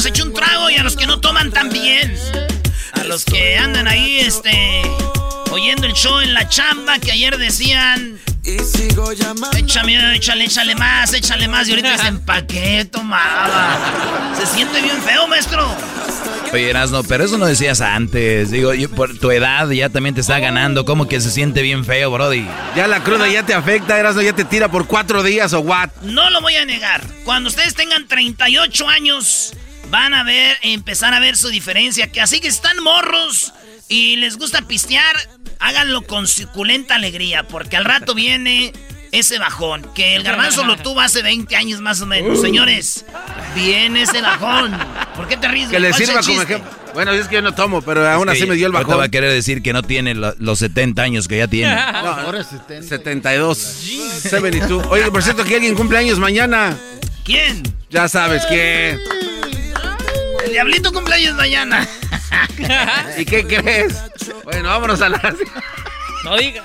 se 0.00 0.10
echó 0.10 0.24
un 0.24 0.32
trago 0.32 0.70
y 0.70 0.76
a 0.76 0.84
los 0.84 0.96
que 0.96 1.06
no 1.06 1.20
toman 1.20 1.50
también. 1.50 2.14
A 2.92 3.04
los 3.04 3.24
que 3.24 3.58
andan 3.58 3.88
ahí, 3.88 4.20
este, 4.20 4.82
oyendo 5.50 5.86
el 5.86 5.92
show 5.94 6.20
en 6.20 6.34
la 6.34 6.48
chamba 6.48 6.98
que 6.98 7.10
ayer 7.12 7.36
decían... 7.36 8.18
Échame, 9.56 10.16
échale, 10.16 10.44
échale 10.44 10.74
más, 10.74 11.12
échale 11.12 11.48
más. 11.48 11.68
Y 11.68 11.72
ahorita 11.72 11.92
dicen, 11.92 12.20
¿pa' 12.24 12.46
qué 12.46 12.86
tomaba? 12.90 14.34
Se 14.38 14.46
siente 14.46 14.80
bien 14.80 15.00
feo, 15.02 15.26
maestro. 15.28 15.68
Oye, 16.52 16.70
Erasno, 16.70 17.02
pero 17.04 17.24
eso 17.24 17.36
no 17.36 17.44
decías 17.44 17.82
antes. 17.82 18.50
Digo, 18.50 18.72
yo, 18.72 18.90
por 18.90 19.18
tu 19.18 19.30
edad 19.30 19.68
ya 19.70 19.90
también 19.90 20.14
te 20.14 20.22
está 20.22 20.38
ganando. 20.38 20.84
Como 20.86 21.06
que 21.06 21.20
se 21.20 21.30
siente 21.30 21.60
bien 21.60 21.84
feo, 21.84 22.10
Brody. 22.10 22.46
Ya 22.74 22.86
la 22.86 23.04
cruda 23.04 23.28
ya 23.28 23.42
te 23.42 23.52
afecta, 23.52 23.98
Erasno, 23.98 24.22
ya 24.22 24.32
te 24.32 24.44
tira 24.44 24.70
por 24.70 24.86
cuatro 24.86 25.22
días 25.22 25.52
o 25.52 25.60
what. 25.60 25.90
No 26.02 26.30
lo 26.30 26.40
voy 26.40 26.56
a 26.56 26.64
negar. 26.64 27.02
Cuando 27.24 27.50
ustedes 27.50 27.74
tengan 27.74 28.08
38 28.08 28.88
años, 28.88 29.52
van 29.90 30.14
a 30.14 30.22
ver, 30.22 30.56
empezar 30.62 31.12
a 31.12 31.20
ver 31.20 31.36
su 31.36 31.48
diferencia. 31.48 32.10
Que 32.10 32.22
así 32.22 32.40
que 32.40 32.48
están 32.48 32.82
morros 32.82 33.52
y 33.88 34.16
les 34.16 34.36
gusta 34.36 34.62
pistear, 34.62 35.14
háganlo 35.58 36.02
con 36.02 36.26
suculenta 36.26 36.94
alegría. 36.96 37.42
Porque 37.44 37.76
al 37.76 37.84
rato 37.84 38.14
viene 38.14 38.72
ese 39.12 39.38
bajón. 39.38 39.86
Que 39.94 40.14
el 40.16 40.22
garbanzo 40.22 40.64
lo 40.64 40.76
tuvo 40.76 41.00
hace 41.00 41.22
20 41.22 41.56
años 41.56 41.80
más 41.80 42.00
o 42.02 42.06
menos. 42.06 42.40
Señores, 42.40 43.04
viene 43.54 44.02
ese 44.02 44.20
bajón. 44.20 44.76
¿Por 45.16 45.26
qué 45.28 45.36
te 45.36 45.48
ríes? 45.48 45.68
Que 45.70 45.80
le 45.80 45.88
¿Cuál 45.90 46.02
es 46.02 46.08
el 46.08 46.14
sirva 46.16 46.22
como 46.22 46.42
ejemplo. 46.42 46.70
Bueno, 46.94 47.12
es 47.12 47.28
que 47.28 47.36
yo 47.36 47.42
no 47.42 47.54
tomo, 47.54 47.82
pero 47.82 48.08
aún 48.10 48.28
Es 48.28 48.36
así 48.36 48.46
me 48.46 48.56
dio 48.56 48.66
el 48.66 48.72
bajón. 48.72 48.98
va 48.98 49.04
a 49.04 49.08
querer 49.08 49.30
decir 49.30 49.62
que 49.62 49.72
no 49.72 49.82
tiene 49.82 50.14
lo- 50.14 50.34
los 50.38 50.58
70 50.58 51.02
años 51.02 51.28
que 51.28 51.36
ya 51.38 51.46
tiene. 51.46 51.74
No, 52.02 52.42
72. 52.82 53.58
72. 53.58 54.86
Oye, 54.90 55.10
por 55.10 55.22
cierto, 55.22 55.44
que 55.44 55.54
alguien 55.56 55.74
cumple 55.74 55.98
años 55.98 56.18
mañana. 56.18 56.76
¿Quién? 57.24 57.62
Ya 57.90 58.08
sabes 58.08 58.44
quién. 58.46 58.98
El 60.48 60.54
diablito 60.54 60.90
cumpleaños 60.94 61.36
mañana. 61.36 61.86
¿Y 63.18 63.26
qué 63.26 63.46
crees? 63.46 63.94
Bueno, 64.44 64.70
vámonos 64.70 65.02
a 65.02 65.10
la... 65.10 65.20
No 66.24 66.38
digas. 66.38 66.64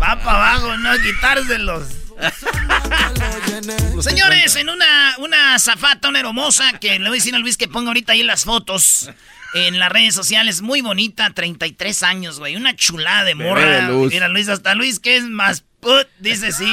Va 0.00 0.18
para 0.18 0.54
abajo, 0.54 0.74
no 0.78 0.98
quitárselos. 1.00 1.86
Señores, 4.00 4.56
en 4.56 4.70
una, 4.70 5.16
una 5.18 5.58
zafata, 5.58 6.08
una 6.08 6.20
hermosa, 6.20 6.78
que 6.80 6.98
le 6.98 7.10
voy 7.10 7.18
a 7.18 7.20
decir 7.20 7.34
a 7.34 7.38
Luis 7.38 7.58
que 7.58 7.68
ponga 7.68 7.88
ahorita 7.88 8.14
ahí 8.14 8.22
las 8.22 8.44
fotos 8.44 9.10
en 9.52 9.78
las 9.78 9.92
redes 9.92 10.14
sociales, 10.14 10.62
muy 10.62 10.80
bonita, 10.80 11.28
33 11.30 12.02
años, 12.02 12.38
güey, 12.38 12.56
una 12.56 12.74
chulada 12.74 13.24
de 13.24 13.34
morra. 13.34 13.68
de 13.68 13.82
luz. 13.82 14.12
Mira, 14.12 14.28
Luis, 14.28 14.48
hasta 14.48 14.74
Luis, 14.74 14.98
que 14.98 15.16
es 15.16 15.24
más 15.24 15.62
put, 15.84 16.08
dice 16.18 16.50
sí. 16.52 16.66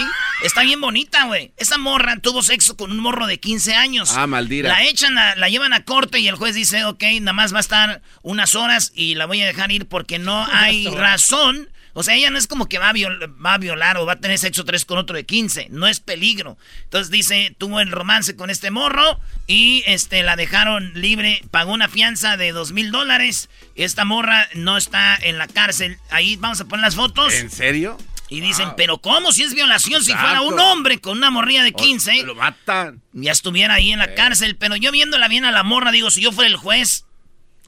Está 0.44 0.63
bien 0.63 0.81
bonita, 0.81 1.25
güey. 1.25 1.51
Esa 1.57 1.77
morra 1.77 2.17
tuvo 2.17 2.41
sexo 2.41 2.75
con 2.75 2.89
un 2.91 2.99
morro 2.99 3.27
de 3.27 3.39
15 3.39 3.75
años. 3.75 4.13
Ah, 4.17 4.25
maldita. 4.25 4.69
La 4.69 4.83
echan, 4.85 5.17
a- 5.17 5.35
la 5.35 5.49
llevan 5.49 5.73
a 5.73 5.83
corte 5.85 6.19
y 6.19 6.27
el 6.27 6.35
juez 6.35 6.55
dice, 6.55 6.85
ok, 6.85 7.03
nada 7.22 7.33
más 7.33 7.53
va 7.53 7.57
a 7.57 7.61
estar 7.61 8.01
unas 8.23 8.55
horas 8.55 8.91
y 8.95 9.13
la 9.16 9.25
voy 9.27 9.41
a 9.41 9.45
dejar 9.45 9.72
ir 9.72 9.85
porque 9.88 10.17
no 10.17 10.47
hay 10.51 10.88
razón. 10.88 11.69
O 11.94 12.03
sea, 12.03 12.16
ella 12.16 12.29
no 12.29 12.38
es 12.38 12.47
como 12.47 12.69
que 12.69 12.77
va 12.79 12.88
a, 12.89 12.94
viol- 12.94 13.35
va 13.45 13.55
a 13.55 13.57
violar 13.57 13.97
o 13.97 14.05
va 14.05 14.13
a 14.13 14.19
tener 14.22 14.39
sexo 14.39 14.63
tres 14.63 14.85
con 14.85 14.97
otro 14.97 15.13
de 15.13 15.25
15. 15.25 15.67
No 15.72 15.88
es 15.88 15.99
peligro. 15.99 16.57
Entonces 16.85 17.11
dice, 17.11 17.53
tuvo 17.57 17.81
el 17.81 17.91
romance 17.91 18.38
con 18.38 18.49
este 18.49 18.72
morro 18.72 19.19
y 19.45 19.83
este 19.85 20.23
la 20.23 20.38
dejaron 20.38 20.93
libre. 20.95 21.43
Pagó 21.51 21.73
una 21.73 21.89
fianza 21.89 22.38
de 22.38 22.53
dos 22.53 22.72
mil 22.72 22.91
dólares. 22.91 23.49
Esta 23.75 24.05
morra 24.05 24.47
no 24.53 24.78
está 24.78 25.17
en 25.22 25.38
la 25.38 25.47
cárcel. 25.47 25.97
Ahí 26.11 26.38
vamos 26.38 26.61
a 26.61 26.66
poner 26.66 26.81
las 26.85 26.95
fotos. 26.95 27.33
¿En 27.33 27.51
serio? 27.51 27.97
Y 28.31 28.40
dicen, 28.40 28.69
pero 28.78 28.97
¿cómo 29.00 29.34
si 29.34 29.44
es 29.44 29.53
violación? 29.53 30.02
Si 30.06 30.14
fuera 30.14 30.42
un 30.42 30.58
hombre 30.58 31.00
con 31.02 31.18
una 31.18 31.30
morrilla 31.30 31.64
de 31.64 31.74
15 31.74 32.24
Lo 32.24 32.34
matan. 32.34 33.02
ya 33.12 33.34
estuviera 33.34 33.74
ahí 33.74 33.92
en 33.92 34.00
la 34.00 34.16
cárcel. 34.16 34.56
Pero 34.56 34.78
yo 34.78 34.90
viéndola 34.94 35.28
bien 35.28 35.44
a 35.44 35.52
la 35.52 35.64
morra, 35.64 35.92
digo, 35.92 36.09
si 36.12 36.22
yo 36.22 36.31
fuera 36.31 36.50
el 36.50 36.56
juez, 36.56 37.03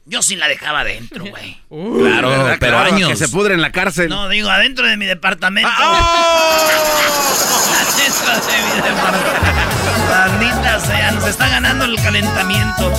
yo 0.06 0.22
sí 0.22 0.36
la 0.36 0.48
dejaba 0.48 0.80
adentro, 0.80 1.24
güey. 1.28 1.60
Claro, 1.68 2.30
¿Verdad? 2.30 2.56
pero 2.58 2.78
Claro, 2.78 2.94
años. 2.94 3.10
Que 3.10 3.16
se 3.16 3.28
pudre 3.28 3.52
en 3.52 3.60
la 3.60 3.72
cárcel. 3.72 4.08
No, 4.08 4.30
digo, 4.30 4.48
adentro 4.48 4.86
de 4.86 4.96
mi 4.96 5.04
departamento. 5.04 5.70
¡Ah! 5.70 6.58
Adentro 7.84 8.32
de 8.32 8.62
mi 8.62 8.80
departamento. 8.88 10.08
Maldita 10.08 10.80
sea, 10.80 11.10
nos 11.12 11.24
está 11.26 11.48
ganando 11.48 11.84
el 11.84 11.96
calentamiento. 11.96 12.92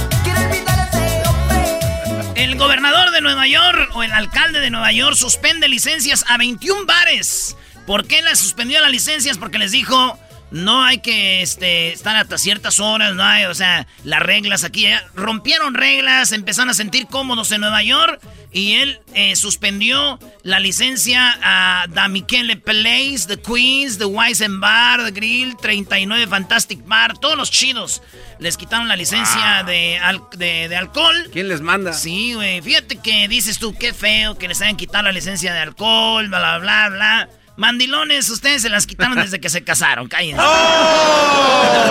El 2.36 2.58
gobernador 2.58 3.12
de 3.12 3.22
Nueva 3.22 3.48
York 3.48 3.92
o 3.94 4.04
el 4.04 4.12
alcalde 4.12 4.60
de 4.60 4.70
Nueva 4.70 4.92
York 4.92 5.16
suspende 5.16 5.70
licencias 5.70 6.26
a 6.28 6.38
21 6.38 6.86
bares. 6.86 7.56
¿Por 7.88 8.06
qué 8.08 8.22
las 8.22 8.40
suspendió 8.40 8.82
las 8.82 8.92
licencias? 8.92 9.38
Porque 9.38 9.58
les 9.58 9.72
dijo, 9.72 10.20
no 10.52 10.84
hay 10.84 10.98
que 10.98 11.42
este, 11.42 11.94
estar 11.94 12.18
hasta 12.18 12.38
ciertas 12.38 12.82
horas, 12.82 13.16
no 13.16 13.24
hay, 13.24 13.46
o 13.46 13.56
sea, 13.56 13.88
las 14.04 14.22
reglas 14.22 14.66
aquí. 14.66 14.86
rompieron 15.16 15.76
reglas, 15.76 16.34
empezaron 16.34 16.70
a 16.70 16.74
sentir 16.74 17.08
cómodos 17.08 17.54
en 17.54 17.62
Nueva 17.62 17.84
York 17.84 18.20
y 18.51 18.74
él 18.74 19.00
eh, 19.13 19.36
suspendió 19.36 20.19
la 20.44 20.59
licencia 20.59 21.38
a 21.42 22.07
Michele 22.09 22.56
Place, 22.57 23.25
The 23.27 23.42
Queens, 23.42 23.97
The 23.97 24.06
Weizen 24.06 24.59
Bar, 24.59 25.03
The 25.06 25.12
Grill, 25.12 25.56
39 25.57 26.27
Fantastic 26.27 26.86
Bar, 26.86 27.18
todos 27.18 27.38
los 27.38 27.51
chidos. 27.51 28.01
Les 28.39 28.57
quitaron 28.57 28.88
la 28.88 28.95
licencia 28.95 29.63
de, 29.65 29.97
al- 29.97 30.21
de- 30.38 30.68
de 30.69 30.75
alcohol. 30.75 31.30
¿Quién 31.31 31.47
les 31.47 31.62
manda? 31.62 31.94
Sí, 31.94 32.33
güey. 32.33 32.62
Fíjate 32.62 32.97
que 32.97 33.27
dices 33.27 33.59
tú, 33.59 33.74
qué 33.77 33.94
feo 33.94 34.38
que 34.38 34.48
les 34.48 34.62
hayan 34.62 34.75
quitado 34.77 35.03
la 35.06 35.12
licencia 35.12 35.53
de 35.53 35.59
alcohol, 35.59 36.27
bla, 36.27 36.39
bla, 36.39 36.57
bla, 36.59 36.89
bla. 36.89 37.30
Mandilones, 37.57 38.30
ustedes 38.30 38.62
se 38.62 38.69
las 38.69 38.86
quitaron 38.86 39.16
desde 39.16 39.40
que 39.40 39.50
se 39.50 39.63
casaron, 39.63 40.07
cállense. 40.07 40.42
¡Oh! 40.44 41.86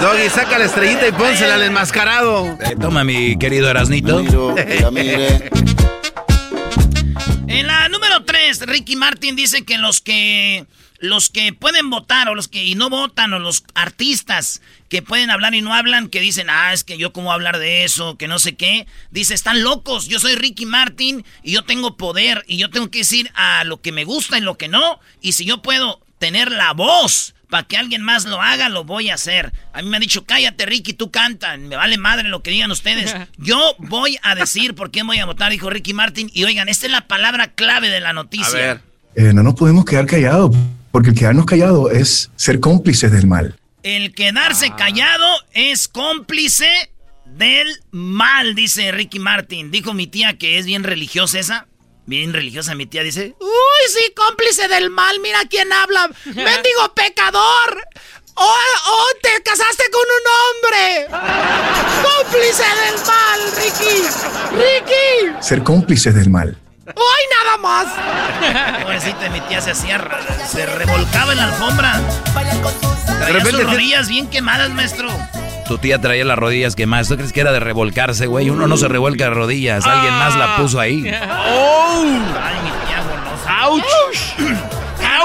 Doggy, 0.00 0.28
saca 0.30 0.58
la 0.58 0.66
estrellita 0.66 1.08
y 1.08 1.12
pónsela 1.12 1.54
al 1.54 1.62
enmascarado. 1.62 2.56
Eh, 2.60 2.76
toma, 2.80 3.02
mi 3.02 3.36
querido 3.36 3.68
Erasnito. 3.68 4.20
En 7.48 7.66
la 7.66 7.88
número 7.88 8.24
3, 8.24 8.66
Ricky 8.66 8.94
Martin 8.94 9.34
dice 9.34 9.64
que 9.64 9.76
los 9.78 10.00
que 10.00 10.66
los 10.98 11.30
que 11.30 11.52
pueden 11.52 11.90
votar 11.90 12.28
o 12.28 12.34
los 12.34 12.48
que 12.48 12.64
y 12.64 12.74
no 12.74 12.90
votan 12.90 13.32
o 13.32 13.38
los 13.38 13.64
artistas 13.74 14.60
que 14.88 15.02
pueden 15.02 15.30
hablar 15.30 15.54
y 15.54 15.60
no 15.60 15.74
hablan, 15.74 16.08
que 16.08 16.20
dicen, 16.20 16.48
ah, 16.50 16.72
es 16.72 16.82
que 16.82 16.98
yo 16.98 17.12
cómo 17.12 17.32
hablar 17.32 17.58
de 17.58 17.84
eso, 17.84 18.16
que 18.16 18.28
no 18.28 18.38
sé 18.38 18.56
qué, 18.56 18.86
dice, 19.10 19.34
están 19.34 19.62
locos, 19.62 20.08
yo 20.08 20.18
soy 20.18 20.34
Ricky 20.34 20.66
Martin 20.66 21.24
y 21.42 21.52
yo 21.52 21.64
tengo 21.64 21.96
poder 21.96 22.44
y 22.48 22.56
yo 22.56 22.70
tengo 22.70 22.90
que 22.90 23.00
decir 23.00 23.30
a 23.34 23.64
lo 23.64 23.80
que 23.80 23.92
me 23.92 24.04
gusta 24.04 24.38
y 24.38 24.40
lo 24.40 24.56
que 24.56 24.68
no, 24.68 24.98
y 25.20 25.32
si 25.32 25.44
yo 25.44 25.62
puedo 25.62 26.00
tener 26.18 26.50
la 26.50 26.72
voz 26.72 27.34
para 27.48 27.62
que 27.62 27.76
alguien 27.76 28.02
más 28.02 28.24
lo 28.24 28.42
haga, 28.42 28.68
lo 28.68 28.84
voy 28.84 29.08
a 29.08 29.14
hacer. 29.14 29.52
A 29.72 29.80
mí 29.80 29.88
me 29.88 29.96
han 29.96 30.02
dicho, 30.02 30.24
cállate 30.26 30.66
Ricky, 30.66 30.92
tú 30.92 31.10
canta, 31.10 31.56
me 31.56 31.76
vale 31.76 31.96
madre 31.96 32.28
lo 32.28 32.42
que 32.42 32.50
digan 32.50 32.70
ustedes. 32.70 33.14
Yo 33.38 33.58
voy 33.78 34.18
a 34.22 34.34
decir 34.34 34.74
por 34.74 34.90
quién 34.90 35.06
voy 35.06 35.18
a 35.18 35.26
votar, 35.26 35.50
dijo 35.50 35.70
Ricky 35.70 35.94
Martin, 35.94 36.30
y 36.34 36.44
oigan, 36.44 36.68
esta 36.68 36.86
es 36.86 36.92
la 36.92 37.06
palabra 37.06 37.52
clave 37.52 37.88
de 37.88 38.00
la 38.00 38.12
noticia. 38.12 38.82
Eh, 39.14 39.32
no 39.32 39.42
nos 39.42 39.54
podemos 39.54 39.84
quedar 39.84 40.06
callados 40.06 40.54
porque 40.98 41.10
el 41.10 41.14
quedarnos 41.16 41.46
callado 41.46 41.92
es 41.92 42.28
ser 42.34 42.58
cómplices 42.58 43.12
del 43.12 43.28
mal. 43.28 43.56
El 43.84 44.16
quedarse 44.16 44.72
callado 44.76 45.24
es 45.52 45.86
cómplice 45.86 46.66
del 47.24 47.68
mal, 47.92 48.56
dice 48.56 48.90
Ricky 48.90 49.20
Martin. 49.20 49.70
Dijo 49.70 49.94
mi 49.94 50.08
tía 50.08 50.36
que 50.38 50.58
es 50.58 50.66
bien 50.66 50.82
religiosa 50.82 51.38
esa. 51.38 51.68
Bien 52.06 52.32
religiosa 52.32 52.74
mi 52.74 52.86
tía 52.86 53.04
dice, 53.04 53.36
uy, 53.38 53.88
sí, 53.90 54.12
cómplice 54.16 54.66
del 54.66 54.90
mal, 54.90 55.20
mira 55.20 55.38
quién 55.48 55.72
habla. 55.72 56.08
Mendigo 56.24 56.92
pecador. 56.96 57.86
¡Oh, 58.34 58.56
oh, 58.88 59.06
te 59.22 59.40
casaste 59.44 59.84
con 59.92 60.02
un 60.02 60.24
hombre! 60.42 61.06
¡Cómplice 62.02 62.64
del 62.64 63.06
mal, 63.06 63.40
Ricky! 63.54 64.02
¡Ricky! 64.56 65.46
Ser 65.46 65.62
cómplices 65.62 66.12
del 66.12 66.28
mal. 66.28 66.58
¡Ay, 66.88 67.24
nada 67.44 67.56
más! 67.58 68.82
Pobrecita, 68.82 69.30
mi 69.30 69.40
tía 69.42 69.60
se 69.60 69.72
hacía, 69.72 70.00
se 70.46 70.66
revolcaba 70.66 71.32
en 71.32 71.38
la 71.38 71.44
alfombra. 71.44 72.00
Traía 73.20 73.44
sus 73.44 73.64
rodillas 73.64 74.08
bien 74.08 74.28
quemadas, 74.28 74.70
maestro. 74.70 75.08
Tu 75.66 75.76
tía 75.78 76.00
traía 76.00 76.24
las 76.24 76.38
rodillas 76.38 76.74
quemadas. 76.74 77.08
¿Tú 77.08 77.16
crees 77.16 77.32
que 77.32 77.40
era 77.40 77.52
de 77.52 77.60
revolcarse, 77.60 78.26
güey? 78.26 78.48
Uno 78.48 78.66
no 78.66 78.76
se 78.76 78.88
revuelca 78.88 79.24
de 79.24 79.30
rodillas. 79.30 79.84
Alguien 79.84 80.14
más 80.14 80.34
la 80.36 80.56
puso 80.56 80.80
ahí. 80.80 81.02
¡Oh! 81.46 82.04
¡Ay, 82.42 82.56
mi 82.64 82.70
tía 82.86 83.02
golosa! 83.02 83.60
¡Auch! 83.64 83.84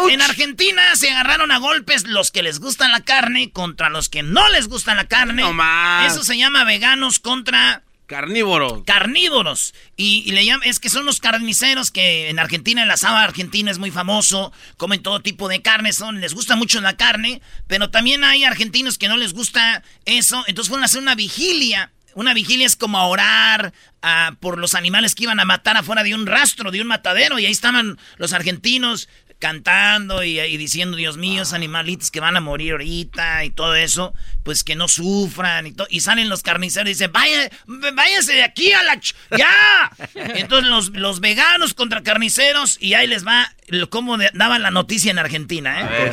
En 0.10 0.22
Argentina 0.22 0.82
se 0.96 1.10
agarraron 1.10 1.52
a 1.52 1.58
golpes 1.58 2.06
los 2.08 2.30
que 2.30 2.44
les 2.44 2.60
gustan 2.60 2.92
la 2.92 3.02
carne 3.02 3.52
contra 3.52 3.90
los 3.90 4.10
que 4.10 4.22
no 4.22 4.48
les 4.50 4.68
gusta 4.68 4.94
la 4.94 5.06
carne. 5.06 5.42
No 5.42 5.54
más. 5.54 6.12
Eso 6.12 6.24
se 6.24 6.38
llama 6.38 6.66
veganos 6.66 7.20
contra 7.20 7.82
Carnívoros. 8.06 8.84
Carnívoros. 8.86 9.74
Y, 9.96 10.32
le 10.32 10.46
llaman, 10.46 10.68
es 10.68 10.80
que 10.80 10.90
son 10.90 11.06
los 11.06 11.20
carniceros 11.20 11.92
que 11.92 12.30
en 12.30 12.40
Argentina, 12.40 12.84
el 12.84 12.92
asado 12.92 13.18
argentino 13.18 13.72
es 13.72 13.80
muy 13.80 13.92
famoso, 13.92 14.52
comen 14.78 15.02
todo 15.02 15.22
tipo 15.22 15.48
de 15.48 15.62
carne, 15.62 15.94
son, 15.94 16.20
les 16.20 16.34
gusta 16.34 16.56
mucho 16.56 16.82
la 16.82 16.98
carne, 16.98 17.42
pero 17.68 17.90
también 17.90 18.24
hay 18.24 18.44
argentinos 18.44 18.98
que 18.98 19.08
no 19.08 19.18
les 19.18 19.34
gusta 19.34 19.84
eso, 20.06 20.44
entonces 20.48 20.70
fueron 20.70 20.84
a 20.84 20.86
hacer 20.86 21.02
una 21.02 21.16
vigilia. 21.16 21.92
Una 22.16 22.36
vigilia 22.36 22.68
es 22.68 22.76
como 22.76 23.04
orar 23.08 23.74
ah, 24.04 24.36
por 24.40 24.60
los 24.60 24.76
animales 24.76 25.16
que 25.16 25.24
iban 25.24 25.40
a 25.40 25.46
matar 25.46 25.78
afuera 25.78 26.04
de 26.04 26.14
un 26.14 26.28
rastro, 26.28 26.70
de 26.70 26.82
un 26.82 26.88
matadero, 26.88 27.40
y 27.40 27.46
ahí 27.46 27.52
estaban 27.52 27.98
los 28.18 28.34
argentinos 28.34 29.10
cantando 29.44 30.24
y, 30.24 30.40
diciendo, 30.56 30.96
Dios 30.96 31.18
mío, 31.18 31.42
esos 31.42 31.54
animalitos 31.54 32.12
que 32.12 32.22
van 32.22 32.38
a 32.38 32.40
morir 32.40 32.72
ahorita 32.72 33.44
y 33.44 33.50
todo 33.50 33.76
eso, 33.76 34.14
pues 34.44 34.64
que 34.64 34.78
no 34.78 34.88
sufran 34.88 35.68
y 35.68 35.74
todo. 35.74 35.86
Y 35.90 36.00
salen 36.00 36.30
los 36.30 36.44
carniceros 36.44 36.88
y 36.88 36.94
dicen, 36.94 37.12
Vaya, 37.12 37.50
váyanse 37.94 38.36
de 38.36 38.44
aquí 38.44 38.72
a 38.72 38.84
la... 38.84 38.98
¡Ya! 39.38 39.92
Entonces 40.16 40.70
los, 40.70 40.92
los, 40.92 41.20
veganos 41.20 41.74
contra 41.74 42.04
carniceros 42.04 42.78
y 42.80 42.94
ahí 42.94 43.06
les 43.06 43.28
va 43.28 43.52
cómo 43.90 44.18
daban 44.34 44.62
la 44.62 44.72
noticia 44.72 45.12
en 45.12 45.20
Argentina, 45.20 45.90
¿eh? 45.92 46.12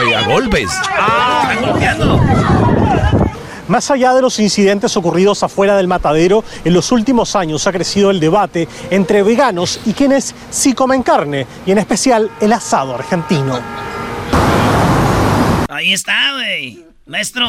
Oye, 0.00 0.16
a 0.16 0.22
golpes. 0.22 0.70
Ah, 0.90 1.50
están 1.52 1.70
golpeando. 1.70 2.75
Más 3.68 3.90
allá 3.90 4.14
de 4.14 4.22
los 4.22 4.38
incidentes 4.38 4.96
ocurridos 4.96 5.42
afuera 5.42 5.76
del 5.76 5.88
matadero, 5.88 6.44
en 6.64 6.72
los 6.72 6.92
últimos 6.92 7.34
años 7.36 7.66
ha 7.66 7.72
crecido 7.72 8.10
el 8.10 8.20
debate 8.20 8.68
entre 8.90 9.22
veganos 9.22 9.80
y 9.84 9.92
quienes 9.92 10.34
sí 10.50 10.72
comen 10.74 11.02
carne, 11.02 11.46
y 11.66 11.72
en 11.72 11.78
especial 11.78 12.30
el 12.40 12.52
asado 12.52 12.94
argentino. 12.94 13.60
Ahí 15.68 15.92
está, 15.92 16.32
güey. 16.34 16.84
Maestro. 17.06 17.48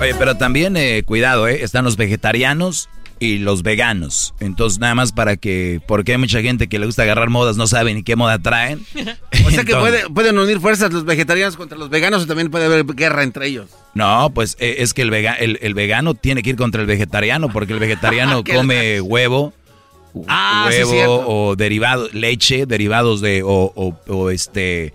Oye, 0.00 0.14
pero 0.14 0.36
también 0.36 0.76
eh, 0.76 1.02
cuidado, 1.04 1.48
¿eh? 1.48 1.62
Están 1.62 1.84
los 1.84 1.96
vegetarianos 1.96 2.88
y 3.18 3.38
los 3.38 3.62
veganos. 3.62 4.34
Entonces, 4.40 4.78
nada 4.78 4.94
más 4.94 5.12
para 5.12 5.36
que, 5.36 5.80
porque 5.86 6.12
hay 6.12 6.18
mucha 6.18 6.42
gente 6.42 6.68
que 6.68 6.78
le 6.78 6.86
gusta 6.86 7.02
agarrar 7.02 7.30
modas, 7.30 7.56
no 7.56 7.66
saben 7.66 7.96
ni 7.96 8.02
qué 8.02 8.16
moda 8.16 8.38
traen. 8.38 8.84
o 9.46 9.50
sea 9.50 9.64
que 9.64 9.74
pueden 10.12 10.38
unir 10.38 10.60
fuerzas 10.60 10.92
los 10.92 11.04
vegetarianos 11.04 11.56
contra 11.56 11.78
los 11.78 11.90
veganos 11.90 12.24
o 12.24 12.26
también 12.26 12.50
puede 12.50 12.66
haber 12.66 12.84
guerra 12.84 13.22
entre 13.22 13.46
ellos. 13.46 13.70
No, 13.94 14.30
pues 14.34 14.56
eh, 14.60 14.76
es 14.78 14.92
que 14.92 15.02
el, 15.02 15.58
el, 15.60 15.74
vegano 15.74 16.14
tiene 16.14 16.42
que 16.42 16.50
ir 16.50 16.56
contra 16.56 16.80
el 16.82 16.86
vegetariano, 16.86 17.48
porque 17.48 17.72
el 17.72 17.78
vegetariano 17.78 18.44
come 18.54 19.00
huevo. 19.00 19.52
Ah, 20.28 20.70
huevo 20.70 21.24
o 21.26 21.56
derivado, 21.56 22.08
leche, 22.12 22.64
derivados 22.64 23.20
de, 23.20 23.42
o, 23.44 24.30
este, 24.30 24.94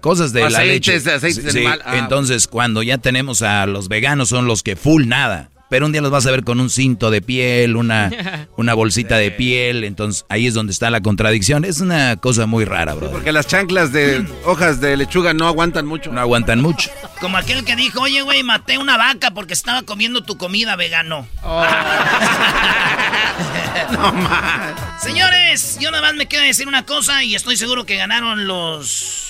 cosas 0.00 0.32
de 0.32 0.48
la 0.48 0.64
leche. 0.64 0.94
Aceites 0.94 1.52
sí, 1.52 1.64
ah. 1.66 1.98
Entonces, 1.98 2.46
cuando 2.46 2.82
ya 2.84 2.98
tenemos 2.98 3.42
a 3.42 3.66
los 3.66 3.88
veganos, 3.88 4.28
son 4.28 4.46
los 4.46 4.62
que 4.62 4.76
full 4.76 5.06
nada. 5.06 5.50
Pero 5.70 5.86
un 5.86 5.92
día 5.92 6.02
los 6.02 6.10
vas 6.10 6.26
a 6.26 6.32
ver 6.32 6.42
con 6.42 6.58
un 6.60 6.68
cinto 6.68 7.12
de 7.12 7.22
piel, 7.22 7.76
una, 7.76 8.48
una 8.56 8.74
bolsita 8.74 9.18
de 9.18 9.30
piel. 9.30 9.84
Entonces 9.84 10.26
ahí 10.28 10.48
es 10.48 10.54
donde 10.54 10.72
está 10.72 10.90
la 10.90 11.00
contradicción. 11.00 11.64
Es 11.64 11.80
una 11.80 12.16
cosa 12.16 12.46
muy 12.46 12.64
rara, 12.64 12.94
bro. 12.94 13.08
porque 13.12 13.30
las 13.30 13.46
chanclas 13.46 13.92
de 13.92 14.26
hojas 14.44 14.80
de 14.80 14.96
lechuga 14.96 15.32
no 15.32 15.46
aguantan 15.46 15.86
mucho. 15.86 16.10
No 16.10 16.20
aguantan 16.20 16.60
mucho. 16.60 16.90
Como 17.20 17.36
aquel 17.36 17.64
que 17.64 17.76
dijo, 17.76 18.00
oye, 18.00 18.20
güey, 18.22 18.42
maté 18.42 18.78
una 18.78 18.96
vaca 18.96 19.30
porque 19.30 19.54
estaba 19.54 19.82
comiendo 19.82 20.24
tu 20.24 20.36
comida 20.36 20.74
vegano. 20.74 21.28
Oh. 21.44 21.64
no 23.92 24.12
más. 24.12 24.74
Señores, 25.00 25.78
yo 25.80 25.92
nada 25.92 26.02
más 26.02 26.14
me 26.14 26.26
queda 26.26 26.42
decir 26.42 26.66
una 26.66 26.84
cosa 26.84 27.22
y 27.22 27.36
estoy 27.36 27.56
seguro 27.56 27.86
que 27.86 27.94
ganaron 27.96 28.48
los. 28.48 29.28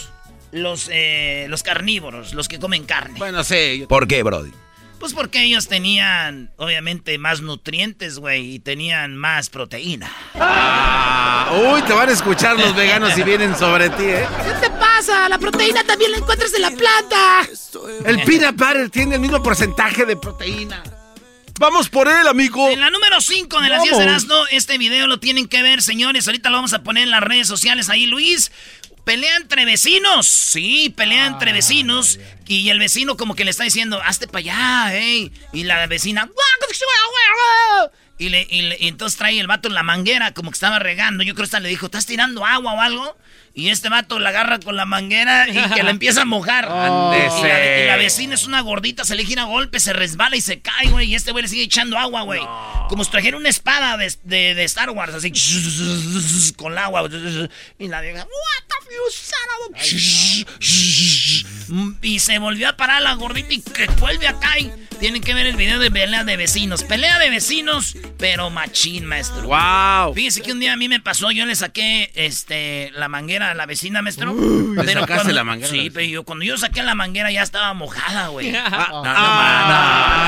Los, 0.52 0.88
eh, 0.90 1.46
los 1.48 1.62
carnívoros, 1.62 2.34
los 2.34 2.48
que 2.48 2.58
comen 2.58 2.82
carne. 2.84 3.20
Bueno, 3.20 3.44
sí. 3.44 3.84
¿Por 3.88 4.08
qué, 4.08 4.24
Brody? 4.24 4.50
Pues 5.00 5.14
porque 5.14 5.42
ellos 5.42 5.66
tenían, 5.66 6.50
obviamente, 6.58 7.16
más 7.16 7.40
nutrientes, 7.40 8.18
güey, 8.18 8.56
y 8.56 8.58
tenían 8.58 9.16
más 9.16 9.48
proteína. 9.48 10.12
Ah, 10.34 11.50
uy, 11.72 11.80
te 11.82 11.94
van 11.94 12.10
a 12.10 12.12
escuchar 12.12 12.58
los 12.58 12.76
veganos 12.76 13.14
si 13.14 13.22
vienen 13.22 13.56
sobre 13.56 13.88
ti, 13.88 14.04
¿eh? 14.04 14.26
¿Qué 14.44 14.68
te 14.68 14.70
pasa? 14.70 15.26
La 15.30 15.38
proteína 15.38 15.82
también 15.84 16.12
la 16.12 16.18
encuentras 16.18 16.52
en 16.52 16.60
la 16.60 16.70
planta. 16.70 17.48
El 18.04 18.22
peanut 18.24 18.56
butter 18.56 18.90
tiene 18.90 19.14
el 19.14 19.22
mismo 19.22 19.42
porcentaje 19.42 20.04
de 20.04 20.16
proteína. 20.16 20.82
Vamos 21.58 21.88
por 21.88 22.06
él, 22.06 22.26
amigo. 22.28 22.68
En 22.68 22.80
la 22.80 22.90
número 22.90 23.20
5 23.20 23.60
de 23.60 23.68
las 23.68 23.82
10 23.82 23.96
de 23.98 24.02
Erasmo, 24.02 24.34
este 24.50 24.78
video 24.78 25.06
lo 25.06 25.18
tienen 25.18 25.48
que 25.48 25.62
ver, 25.62 25.82
señores. 25.82 26.26
Ahorita 26.26 26.50
lo 26.50 26.56
vamos 26.56 26.74
a 26.74 26.82
poner 26.82 27.04
en 27.04 27.10
las 27.10 27.22
redes 27.22 27.48
sociales 27.48 27.88
ahí, 27.88 28.06
Luis. 28.06 28.52
Pelea 29.10 29.38
entre 29.38 29.64
vecinos. 29.64 30.28
Sí, 30.28 30.94
pelea 30.96 31.26
entre 31.26 31.52
vecinos. 31.52 32.20
Y 32.46 32.70
el 32.70 32.78
vecino 32.78 33.16
como 33.16 33.34
que 33.34 33.44
le 33.44 33.50
está 33.50 33.64
diciendo, 33.64 34.00
hazte 34.04 34.28
para 34.28 34.38
allá, 34.38 34.90
hey. 34.92 35.32
Y 35.52 35.64
la 35.64 35.84
vecina... 35.88 36.30
Y, 38.18 38.28
le, 38.28 38.46
y, 38.48 38.86
entonces 38.86 39.18
trae 39.18 39.40
el 39.40 39.48
vato 39.48 39.66
en 39.66 39.74
la 39.74 39.82
manguera 39.82 40.32
como 40.32 40.52
que 40.52 40.54
estaba 40.54 40.78
regando. 40.78 41.24
Yo 41.24 41.34
creo 41.34 41.42
que 41.42 41.48
hasta 41.48 41.58
le 41.58 41.68
dijo, 41.68 41.86
¿estás 41.86 42.06
tirando 42.06 42.46
agua 42.46 42.74
o 42.74 42.80
algo? 42.80 43.16
Y 43.60 43.68
este 43.68 43.88
vato 43.90 44.18
la 44.18 44.30
agarra 44.30 44.58
con 44.58 44.74
la 44.74 44.86
manguera 44.86 45.48
y 45.48 45.52
que 45.74 45.82
la 45.82 45.90
empieza 45.90 46.22
a 46.22 46.24
mojar. 46.24 46.68
Oh. 46.90 47.12
Y, 47.14 47.86
la, 47.86 47.96
vecina 47.96 48.34
es 48.34 48.46
una 48.46 48.60
gordita, 48.60 49.04
se 49.04 49.14
le 49.14 49.24
gira 49.24 49.44
golpe, 49.44 49.80
se 49.80 49.92
resbala 49.92 50.36
y 50.36 50.40
se 50.40 50.60
cae, 50.60 50.88
güey. 50.88 51.10
Y 51.10 51.14
este 51.14 51.30
güey 51.30 51.42
le 51.42 51.48
sigue 51.48 51.62
echando 51.62 51.98
agua, 51.98 52.22
güey. 52.22 52.40
Como 52.88 53.04
si 53.04 53.10
trajera 53.10 53.36
una 53.36 53.48
espada 53.48 53.96
de, 53.96 54.10
de, 54.24 54.64
Star 54.64 54.90
Wars, 54.90 55.14
así, 55.14 55.32
con 56.56 56.72
el 56.72 56.78
agua. 56.78 57.08
Y 57.78 57.88
la 57.88 58.00
vieja, 58.00 58.20
what 58.20 58.64
the 58.68 58.76
Y 62.02 62.18
se 62.18 62.38
volvió 62.38 62.68
a 62.68 62.76
parar 62.76 63.02
la 63.02 63.14
gordita 63.14 63.52
y 63.52 63.60
que 63.60 63.86
vuelve 63.98 64.26
acá 64.26 64.58
y 64.58 64.72
tienen 64.98 65.22
que 65.22 65.32
ver 65.34 65.46
el 65.46 65.56
video 65.56 65.78
de 65.78 65.90
pelea 65.90 66.24
de 66.24 66.36
vecinos. 66.36 66.82
Pelea 66.84 67.18
de 67.18 67.30
vecinos, 67.30 67.96
pero 68.18 68.50
machín, 68.50 69.06
maestro. 69.06 69.42
Wow. 69.42 70.14
Fíjese 70.14 70.42
que 70.42 70.52
un 70.52 70.60
día 70.60 70.74
a 70.74 70.76
mí 70.76 70.88
me 70.88 71.00
pasó, 71.00 71.30
yo 71.30 71.46
le 71.46 71.54
saqué 71.56 72.10
este 72.14 72.90
la 72.94 73.08
manguera 73.08 73.49
a 73.50 73.54
la 73.54 73.66
vecina, 73.66 74.02
maestro. 74.02 74.34
pero 74.76 75.06
cuando, 75.06 75.32
la 75.32 75.44
manguera. 75.44 75.70
Sí, 75.70 75.90
pero 75.90 76.06
yo, 76.06 76.24
cuando 76.24 76.44
yo 76.44 76.56
saqué 76.56 76.82
la 76.82 76.94
manguera 76.94 77.30
ya 77.30 77.42
estaba 77.42 77.74
mojada, 77.74 78.28
güey. 78.28 78.52
No, 78.52 78.70
no, 78.70 79.02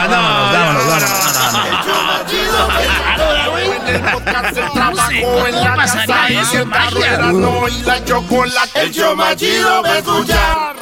no, 0.09 0.23
vámonos, 0.53 0.85
¿Cómo 5.53 5.77
pasaría 5.77 6.41
eso, 6.41 6.67
El 8.75 8.93
show 8.93 9.17
más 9.17 9.37
chido 9.37 9.83
va 9.83 9.93
a 9.93 9.99
escuchar. 9.99 10.77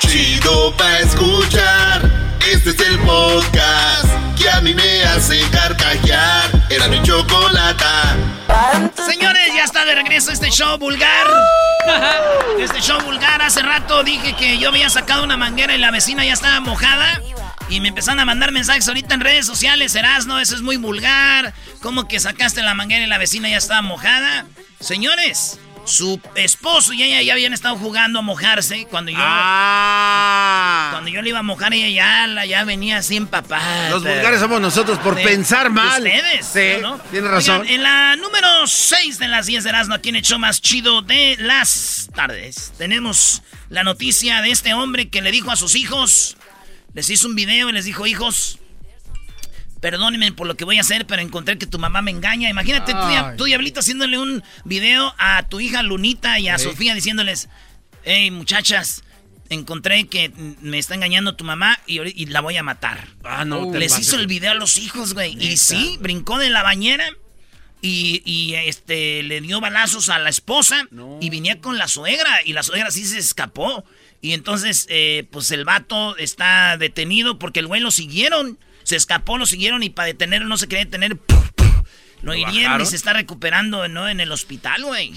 Chido 0.00 0.74
va 0.76 0.86
a 0.86 0.98
escuchar. 1.00 2.10
Este 2.52 2.70
es 2.70 2.80
el 2.80 2.98
podcast 3.00 4.06
que 4.38 4.48
a 4.50 4.60
mí 4.60 4.74
me 4.74 5.04
hace 5.04 5.40
carcajear. 5.50 6.55
Era 6.68 6.88
mi 6.88 7.00
chocolata. 7.02 8.16
Señores, 9.08 9.54
ya 9.54 9.64
está 9.64 9.84
de 9.84 9.94
regreso 9.94 10.32
este 10.32 10.50
show 10.50 10.78
vulgar. 10.78 11.26
Este 12.58 12.80
show 12.80 13.00
vulgar. 13.02 13.40
Hace 13.42 13.62
rato 13.62 14.02
dije 14.02 14.34
que 14.34 14.58
yo 14.58 14.70
había 14.70 14.90
sacado 14.90 15.22
una 15.22 15.36
manguera 15.36 15.74
y 15.74 15.78
la 15.78 15.92
vecina 15.92 16.24
ya 16.24 16.32
estaba 16.32 16.58
mojada. 16.58 17.20
Y 17.68 17.80
me 17.80 17.88
empezaron 17.88 18.18
a 18.18 18.24
mandar 18.24 18.50
mensajes 18.50 18.88
ahorita 18.88 19.14
en 19.14 19.20
redes 19.20 19.46
sociales. 19.46 19.94
Erasno, 19.94 20.40
eso 20.40 20.56
es 20.56 20.62
muy 20.62 20.76
vulgar. 20.76 21.54
¿Cómo 21.82 22.08
que 22.08 22.18
sacaste 22.18 22.62
la 22.62 22.74
manguera 22.74 23.04
y 23.04 23.08
la 23.08 23.18
vecina 23.18 23.48
ya 23.48 23.58
estaba 23.58 23.82
mojada? 23.82 24.46
Señores, 24.80 25.60
su 25.86 26.20
esposo 26.34 26.92
y 26.92 27.02
ella 27.02 27.22
ya 27.22 27.32
habían 27.32 27.52
estado 27.54 27.76
jugando 27.76 28.18
a 28.18 28.22
mojarse 28.22 28.86
cuando 28.90 29.10
yo 29.12 29.18
Ah. 29.20 30.88
cuando 30.92 31.10
yo 31.10 31.22
le 31.22 31.28
iba 31.30 31.38
a 31.38 31.42
mojar 31.42 31.72
ella 31.74 31.88
ya, 31.88 32.26
la- 32.26 32.44
ya 32.46 32.64
venía 32.64 32.98
así 32.98 33.16
empapada. 33.16 33.90
Los 33.90 34.02
vulgares 34.02 34.40
somos 34.40 34.60
nosotros 34.60 34.98
por 34.98 35.14
pensar 35.22 35.70
mal. 35.70 36.02
Ustedes. 36.02 36.46
Sí, 36.46 36.82
¿no? 36.82 36.98
tienes 37.10 37.30
razón. 37.30 37.60
Oigan, 37.62 37.74
en 37.74 37.82
la 37.82 38.16
número 38.16 38.66
6 38.66 39.18
de 39.18 39.28
las 39.28 39.46
10 39.46 39.64
de 39.64 39.70
Erasmo, 39.70 39.94
aquí 39.94 40.08
en 40.10 40.16
el 40.16 40.22
show 40.22 40.38
más 40.38 40.60
chido 40.60 41.02
de 41.02 41.36
las 41.38 42.10
tardes, 42.14 42.72
tenemos 42.78 43.42
la 43.68 43.82
noticia 43.84 44.42
de 44.42 44.50
este 44.50 44.74
hombre 44.74 45.08
que 45.08 45.22
le 45.22 45.30
dijo 45.30 45.50
a 45.50 45.56
sus 45.56 45.74
hijos, 45.76 46.36
les 46.94 47.08
hizo 47.10 47.28
un 47.28 47.34
video 47.34 47.68
y 47.70 47.72
les 47.72 47.84
dijo, 47.84 48.06
hijos, 48.06 48.58
perdónenme 49.80 50.32
por 50.32 50.46
lo 50.46 50.56
que 50.56 50.64
voy 50.64 50.78
a 50.78 50.80
hacer, 50.80 51.06
pero 51.06 51.22
encontré 51.22 51.58
que 51.58 51.66
tu 51.66 51.78
mamá 51.78 52.02
me 52.02 52.10
engaña. 52.10 52.48
Imagínate 52.48 52.92
tú, 52.92 52.98
Ay. 53.00 53.36
tú, 53.36 53.44
Diablito, 53.44 53.80
haciéndole 53.80 54.18
un 54.18 54.42
video 54.64 55.14
a 55.18 55.42
tu 55.48 55.60
hija 55.60 55.82
Lunita 55.82 56.38
y 56.38 56.48
a. 56.48 56.58
Sofía 56.58 56.94
diciéndoles, 56.94 57.48
hey, 58.04 58.30
muchachas, 58.30 59.04
encontré 59.50 60.06
que 60.06 60.32
me 60.60 60.78
está 60.78 60.94
engañando 60.94 61.36
tu 61.36 61.44
mamá 61.44 61.78
y, 61.86 62.26
la 62.26 62.40
voy 62.40 62.56
a 62.56 62.62
matar. 62.62 63.08
Ah, 63.24 63.44
no, 63.44 63.72
Les 63.72 63.98
hizo 63.98 64.16
el 64.16 64.26
video 64.26 64.52
a 64.52 64.54
los 64.54 64.76
hijos, 64.76 65.14
güey. 65.14 65.36
Y 65.38 65.56
sí, 65.56 65.96
brincó 66.00 66.38
de 66.38 66.50
la 66.50 66.62
bañera 66.62 67.08
y, 67.82 68.22
y, 68.24 68.54
este 68.54 69.22
le 69.22 69.40
dio 69.40 69.60
balazos 69.60 70.08
a 70.08 70.18
la 70.18 70.30
esposa 70.30 70.88
y 71.20 71.30
venía 71.30 71.60
con 71.60 71.78
la 71.78 71.88
suegra 71.88 72.42
y 72.44 72.52
la 72.52 72.62
suegra 72.62 72.90
sí 72.90 73.04
se 73.04 73.18
escapó. 73.18 73.84
Y 74.20 74.32
entonces, 74.32 74.86
eh, 74.88 75.26
pues 75.30 75.50
el 75.50 75.64
vato 75.64 76.16
está 76.16 76.76
detenido 76.78 77.38
porque 77.38 77.60
el 77.60 77.66
güey 77.66 77.80
lo 77.80 77.90
siguieron. 77.90 78.58
Se 78.86 78.94
escapó, 78.94 79.36
lo 79.36 79.46
siguieron 79.46 79.82
y 79.82 79.90
para 79.90 80.06
detenerlo 80.06 80.46
no 80.46 80.56
se 80.56 80.68
quería 80.68 80.84
detener. 80.84 81.18
Lo 82.22 82.36
hirieron 82.36 82.80
y 82.80 82.86
se 82.86 82.94
está 82.94 83.14
recuperando, 83.14 83.88
¿no? 83.88 84.08
En 84.08 84.20
el 84.20 84.30
hospital, 84.30 84.84
güey. 84.84 85.12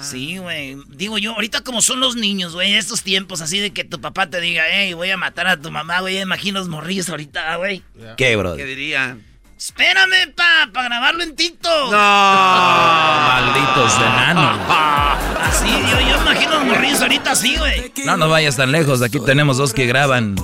Sí, 0.00 0.38
güey. 0.38 0.76
Digo 0.86 1.18
yo, 1.18 1.34
ahorita 1.34 1.62
como 1.62 1.82
son 1.82 1.98
los 1.98 2.14
niños, 2.14 2.54
güey, 2.54 2.74
estos 2.74 3.02
tiempos 3.02 3.40
así 3.40 3.58
de 3.58 3.72
que 3.72 3.82
tu 3.82 4.00
papá 4.00 4.30
te 4.30 4.40
diga, 4.40 4.62
hey, 4.70 4.94
voy 4.94 5.10
a 5.10 5.16
matar 5.16 5.48
a 5.48 5.56
tu 5.56 5.72
mamá, 5.72 5.98
güey. 5.98 6.20
Imagino 6.20 6.60
los 6.60 6.68
morrillos 6.68 7.08
ahorita, 7.08 7.56
güey. 7.56 7.82
¿Qué, 8.16 8.36
bro? 8.36 8.54
¿Qué 8.54 8.64
dirían? 8.64 9.24
Espérame, 9.58 10.32
pa, 10.36 10.70
para 10.72 10.86
grabarlo 10.86 11.24
en 11.24 11.34
TikTok. 11.34 11.90
Malditos 11.90 13.96
enanos. 13.96 14.60
Así, 15.42 15.66
yo, 15.66 16.08
yo 16.08 16.22
imagino 16.22 16.54
los 16.54 16.66
morrillos 16.66 17.00
ahorita 17.00 17.32
así, 17.32 17.56
güey. 17.56 17.92
No 18.04 18.16
nos 18.16 18.30
vayas 18.30 18.56
tan 18.56 18.70
lejos. 18.70 19.02
Aquí 19.02 19.18
tenemos 19.18 19.56
dos 19.56 19.74
que 19.74 19.86
graban. 19.86 20.36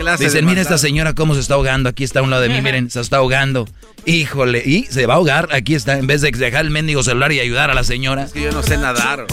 Clase 0.00 0.24
Dicen, 0.24 0.44
mira 0.46 0.60
esta 0.60 0.78
señora 0.78 1.14
cómo 1.14 1.34
se 1.34 1.40
está 1.40 1.54
ahogando. 1.54 1.88
Aquí 1.88 2.04
está 2.04 2.20
a 2.20 2.22
un 2.22 2.30
lado 2.30 2.42
de 2.42 2.48
mí, 2.48 2.60
miren, 2.60 2.90
se 2.90 3.00
está 3.00 3.18
ahogando. 3.18 3.68
Híjole, 4.06 4.62
y 4.64 4.84
se 4.84 5.06
va 5.06 5.14
a 5.14 5.16
ahogar. 5.18 5.48
Aquí 5.52 5.74
está, 5.74 5.98
en 5.98 6.06
vez 6.06 6.22
de 6.22 6.30
dejar 6.30 6.64
el 6.64 6.70
mendigo 6.70 7.02
celular 7.02 7.32
y 7.32 7.40
ayudar 7.40 7.70
a 7.70 7.74
la 7.74 7.84
señora. 7.84 8.24
Es 8.24 8.32
que 8.32 8.42
yo 8.42 8.52
no 8.52 8.62
sé 8.62 8.76
nadar. 8.76 9.26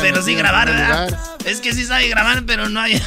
Pero 0.00 0.22
sí 0.22 0.34
grabar, 0.34 0.68
¿verdad? 0.68 1.36
Es 1.44 1.60
que 1.60 1.72
sí 1.72 1.84
sabe 1.84 2.08
grabar, 2.08 2.44
pero 2.46 2.68
no 2.68 2.80
hay. 2.80 3.00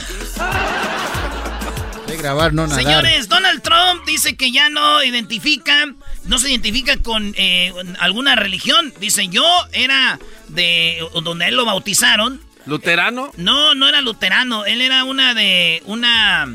De 2.08 2.18
grabar, 2.18 2.54
no 2.54 2.68
nadar. 2.68 2.84
Señores, 2.84 3.28
Donald 3.28 3.62
Trump 3.62 4.06
dice 4.06 4.36
que 4.36 4.52
ya 4.52 4.70
no 4.70 5.04
identifica, 5.04 5.94
no 6.26 6.38
se 6.38 6.50
identifica 6.50 6.98
con 6.98 7.34
eh, 7.38 7.74
alguna 8.00 8.36
religión. 8.36 8.94
Dice, 9.00 9.28
yo 9.28 9.46
era 9.74 10.20
de 10.50 11.00
donde 11.24 11.48
él 11.48 11.56
lo 11.56 11.66
bautizaron. 11.66 12.40
¿Luterano? 12.66 13.32
No, 13.38 13.76
no 13.76 13.88
era 13.88 14.02
luterano. 14.02 14.66
Él 14.66 14.82
era 14.82 15.04
una 15.04 15.34
de 15.34 15.82
una 15.86 16.48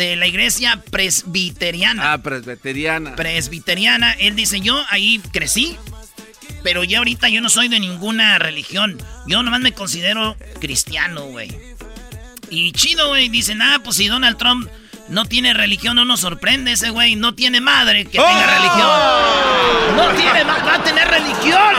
de 0.00 0.16
la 0.16 0.26
iglesia 0.26 0.82
presbiteriana. 0.90 2.14
Ah, 2.14 2.18
presbiteriana. 2.18 3.16
Presbiteriana. 3.16 4.12
Él 4.12 4.34
dice, 4.34 4.60
yo 4.60 4.82
ahí 4.88 5.20
crecí, 5.30 5.76
pero 6.62 6.84
ya 6.84 6.98
ahorita 6.98 7.28
yo 7.28 7.42
no 7.42 7.50
soy 7.50 7.68
de 7.68 7.78
ninguna 7.78 8.38
religión. 8.38 8.96
Yo 9.26 9.42
nomás 9.42 9.60
me 9.60 9.72
considero 9.72 10.38
cristiano, 10.58 11.26
güey. 11.26 11.54
Y 12.48 12.72
chido, 12.72 13.08
güey. 13.08 13.28
Dicen, 13.28 13.60
ah, 13.60 13.80
pues 13.84 13.96
si 13.96 14.08
Donald 14.08 14.38
Trump 14.38 14.70
no 15.08 15.26
tiene 15.26 15.52
religión, 15.52 15.96
no 15.96 16.06
nos 16.06 16.20
sorprende 16.20 16.72
ese 16.72 16.88
güey. 16.88 17.14
No 17.14 17.34
tiene 17.34 17.60
madre 17.60 18.06
que 18.06 18.18
tenga 18.18 18.58
religión. 18.58 19.96
No 19.96 20.08
tiene 20.16 20.44
va 20.44 20.76
a 20.76 20.82
tener 20.82 21.08
religión. 21.08 21.74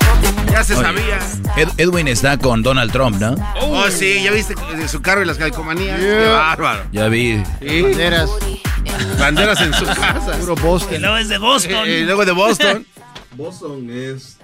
Ya 0.52 0.64
se 0.64 0.76
Oye, 0.76 0.84
sabía. 0.84 1.20
Ed- 1.58 1.70
Edwin 1.78 2.08
está 2.08 2.38
con 2.38 2.62
Donald 2.62 2.92
Trump, 2.92 3.20
¿no? 3.20 3.36
Oh, 3.62 3.90
sí, 3.90 4.22
ya 4.24 4.32
viste 4.32 4.56
de 4.76 4.88
su 4.88 5.02
carro 5.02 5.22
y 5.22 5.26
las 5.26 5.38
calcomanías. 5.38 6.00
Qué 6.00 6.26
bárbaro. 6.28 6.84
Ya 6.92 7.08
vi. 7.08 7.42
Sí. 7.62 7.82
Banderas. 7.82 8.30
Banderas 9.20 9.62
en 9.62 9.74
su 9.74 9.86
casa. 9.86 10.34
Puro 10.40 10.56
Boston. 10.56 10.96
Y 10.96 11.00
luego 11.00 11.18
es 11.18 11.30
de 11.30 11.38
Boston. 11.38 11.88
Eh, 11.88 12.00
y 12.00 12.04
luego 12.06 12.26
de 12.26 12.32
Boston. 12.34 12.86
Boston 13.36 13.90
es 13.90 14.38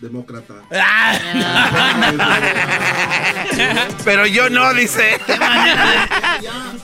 demócrata. 0.00 0.54
Pero 4.04 4.26
yo 4.26 4.50
no, 4.50 4.72
dice. 4.74 5.18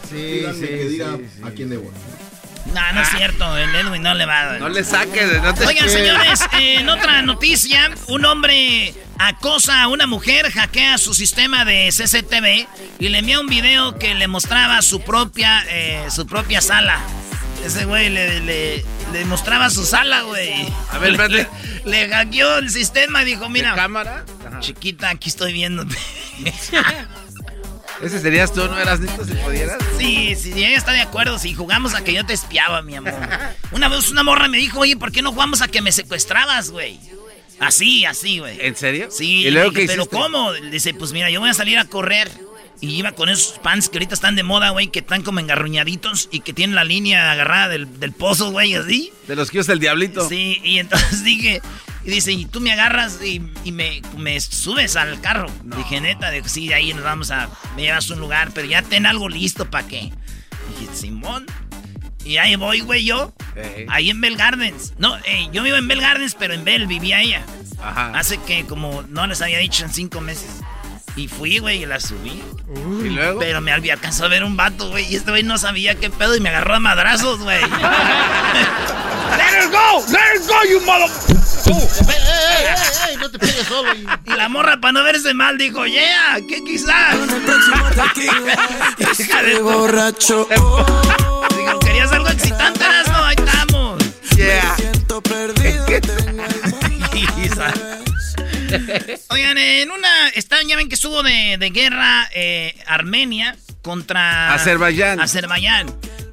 Sí, 0.09 0.45
sí, 0.55 0.61
que 0.61 0.88
diga 0.88 1.17
sí, 1.17 1.26
sí. 1.37 1.43
a 1.45 1.50
quién 1.50 1.71
le 1.71 1.79
voy. 1.79 1.91
No, 2.75 2.92
no 2.92 3.00
es 3.02 3.08
cierto. 3.11 3.56
El 3.56 3.75
Edwin 3.75 4.02
no 4.02 4.14
le 4.14 4.26
va. 4.26 4.58
No 4.58 4.68
le 4.68 4.85
saques. 4.85 5.42
No 5.42 5.54
te... 5.54 5.66
Oigan, 5.66 5.88
señores, 5.88 6.40
eh, 6.58 6.76
en 6.80 6.88
otra 6.88 7.23
noticia, 7.23 7.90
un 8.08 8.25
hombre 8.25 8.92
acosa 9.18 9.82
a 9.82 9.88
una 9.88 10.06
mujer, 10.06 10.50
hackea 10.52 10.99
su 10.99 11.14
sistema 11.14 11.64
de 11.64 11.88
CCTV 11.90 12.66
y 12.99 13.08
le 13.08 13.18
envía 13.18 13.40
un 13.40 13.46
video 13.46 13.99
que 13.99 14.14
le 14.14 14.28
mostraba 14.28 14.82
su 14.82 15.00
propia, 15.00 15.64
eh, 15.68 16.04
su 16.11 16.26
propia 16.26 16.61
sala. 16.61 16.99
Ese 17.64 17.85
güey 17.87 18.11
le, 18.11 18.40
le- 18.40 18.85
le 19.12 19.25
mostraba 19.25 19.70
su 19.70 19.85
sala, 19.87 20.23
güey. 20.23 20.52
A 20.92 20.99
ver, 20.99 21.12
espérate. 21.12 21.49
Le, 21.85 21.90
le 22.06 22.08
hackeó 22.14 22.58
el 22.58 22.70
sistema 22.70 23.23
y 23.23 23.26
dijo, 23.26 23.49
mira, 23.49 23.75
cámara? 23.75 24.25
chiquita, 24.61 25.08
aquí 25.11 25.28
estoy 25.30 25.52
viéndote. 25.52 25.96
Ese 28.03 28.21
serías 28.21 28.53
tú, 28.53 28.67
¿no 28.67 28.79
eras 28.79 29.00
listo 29.00 29.25
si 29.25 29.33
pudieras? 29.35 29.79
Sí, 29.99 30.35
sí, 30.37 30.53
ella 30.53 30.76
está 30.76 30.93
de 30.93 31.00
acuerdo. 31.00 31.38
Si 31.38 31.55
jugamos 31.55 31.95
a 31.95 32.05
que 32.05 32.12
yo 32.12 32.25
te 32.26 32.35
espiaba, 32.35 32.83
mi 32.83 32.95
amor. 32.95 33.15
Una 33.73 33.88
vez 33.88 34.11
una 34.11 34.23
morra 34.23 34.49
me 34.49 34.59
dijo, 34.59 34.81
oye, 34.81 34.97
¿por 34.97 35.12
qué 35.12 35.23
no 35.23 35.33
jugamos 35.33 35.62
a 35.62 35.69
que 35.69 35.81
me 35.81 35.93
secuestrabas, 35.93 36.71
güey? 36.71 37.00
Así, 37.59 38.05
así, 38.05 38.38
güey. 38.38 38.59
¿En 38.61 38.76
serio? 38.76 39.09
Sí, 39.11 39.47
¿Y 39.47 39.50
luego 39.50 39.71
dije, 39.71 39.83
qué 39.83 39.88
pero? 39.88 40.07
¿cómo? 40.07 40.53
Dice, 40.53 40.93
pues 40.93 41.12
mira, 41.12 41.31
yo 41.31 41.41
voy 41.41 41.50
a 41.50 41.55
salir 41.55 41.79
a 41.79 41.87
correr. 41.87 42.31
Y 42.79 42.95
iba 42.97 43.12
con 43.12 43.31
esos 43.31 43.59
pants 43.61 43.88
que 43.88 43.97
ahorita 43.97 44.15
están 44.15 44.37
de 44.37 44.43
moda, 44.43 44.69
güey, 44.69 44.88
que 44.88 44.99
están 44.99 45.23
como 45.23 45.41
engarruñaditos 45.41 46.29
y 46.31 46.41
que 46.41 46.53
tienen 46.53 46.76
la 46.76 46.85
línea 46.85 47.33
agarrada 47.33 47.69
del, 47.69 47.99
del 47.99 48.12
pozo, 48.12 48.50
güey, 48.50 48.75
así. 48.75 49.11
De 49.26 49.35
los 49.35 49.50
que 49.50 49.61
usa 49.61 49.73
el 49.73 49.81
diablito. 49.81 50.29
Sí, 50.29 50.61
y 50.62 50.79
entonces 50.79 51.25
dije, 51.25 51.62
y 52.07 52.11
dice, 52.11 52.31
y 52.31 52.45
tú 52.47 52.61
me 52.61 52.71
agarras 52.73 53.19
y, 53.21 53.43
y 53.65 53.73
me, 53.73 54.01
me 54.17 54.41
subes 54.41 54.95
al 54.95 55.21
carro. 55.21 55.49
Dije, 55.65 56.01
neta, 56.01 56.31
dijo, 56.31 56.49
sí, 56.49 56.73
ahí 56.73 56.95
nos 56.95 57.03
vamos 57.03 57.33
a, 57.33 57.51
me 57.75 57.83
llevas 57.83 58.09
a 58.09 58.15
un 58.15 58.21
lugar, 58.21 58.53
pero 58.55 58.69
ya 58.69 58.83
ten 58.83 59.07
algo 59.07 59.29
listo 59.29 59.69
para 59.69 59.89
qué. 59.89 60.13
Dije, 60.79 60.95
Simón. 60.95 61.47
Y 62.25 62.37
ahí 62.39 62.55
voy, 62.55 62.81
güey, 62.81 63.05
yo. 63.05 63.35
Ahí 63.89 64.11
en 64.11 64.21
Bell 64.21 64.37
Gardens. 64.37 64.95
No, 64.99 65.17
eh, 65.19 65.49
yo 65.53 65.65
vivo 65.65 65.77
en 65.77 65.89
Bell 65.89 66.01
Gardens, 66.01 66.37
pero 66.39 66.55
en 66.55 66.65
Bell 66.65 66.87
vivía 66.87 67.23
ella. 67.23 67.45
Ajá. 67.83 68.17
Hace 68.17 68.39
que 68.39 68.65
como 68.67 69.03
no 69.03 69.27
les 69.27 69.43
había 69.43 69.59
dicho 69.59 69.85
en 69.85 69.93
cinco 69.93 70.21
meses. 70.21 70.61
Y 71.16 71.28
fui, 71.28 71.58
güey, 71.58 71.82
y 71.82 71.87
la 71.87 71.99
subí. 71.99 72.42
¿Y 73.02 73.08
luego? 73.08 73.38
Pero 73.40 73.61
me 73.62 73.73
había 73.73 73.94
alcanzado 73.94 74.26
a 74.26 74.28
ver 74.28 74.44
un 74.44 74.54
vato, 74.56 74.90
güey. 74.90 75.11
Y 75.11 75.16
este 75.16 75.30
güey 75.30 75.42
no 75.42 75.56
sabía 75.56 75.94
qué 75.94 76.11
pedo 76.11 76.37
y 76.37 76.40
me 76.40 76.50
agarró 76.50 76.75
a 76.75 76.80
madrazos, 76.80 77.40
güey. 77.40 77.61
¡Let 77.62 77.68
her 79.58 79.70
go! 79.70 80.04
¡Let 80.11 80.18
her 80.18 80.40
go, 80.46 80.62
you 80.70 80.80
mother... 80.82 81.08
¡Ey, 81.66 81.73
ey, 81.73 81.78
ey, 82.68 83.11
ey! 83.11 83.16
No 83.16 83.30
te 83.30 83.38
pegues 83.38 83.66
solo. 83.66 83.92
y- 83.94 84.06
Y 84.26 84.30
la 84.37 84.49
morra, 84.49 84.78
para 84.80 84.92
no 84.92 85.02
verse 85.04 85.32
mal, 85.35 85.56
dijo, 85.58 85.85
yeah, 85.87 86.38
¿qué 86.49 86.62
quizás? 86.64 87.16
Hija 89.18 89.42
de 89.42 89.58
borracho. 89.61 90.46
Digo, 90.50 91.78
¿querías 91.80 92.12
algo 92.12 92.28
excitante, 92.28 92.85
no? 93.08 93.25
Ahí 93.25 93.37
estamos. 93.38 93.99
Yeah. 94.37 94.76
Oigan, 99.30 99.58
en 99.58 99.90
una. 99.90 100.28
Están, 100.28 100.66
ya 100.68 100.76
ven 100.76 100.88
que 100.88 100.94
estuvo 100.94 101.23
de, 101.23 101.56
de 101.58 101.70
guerra 101.70 102.28
eh, 102.35 102.76
Armenia 102.87 103.56
contra. 103.82 104.54
Azerbaiyán. 104.54 105.20
Azerbaiyán. 105.20 105.87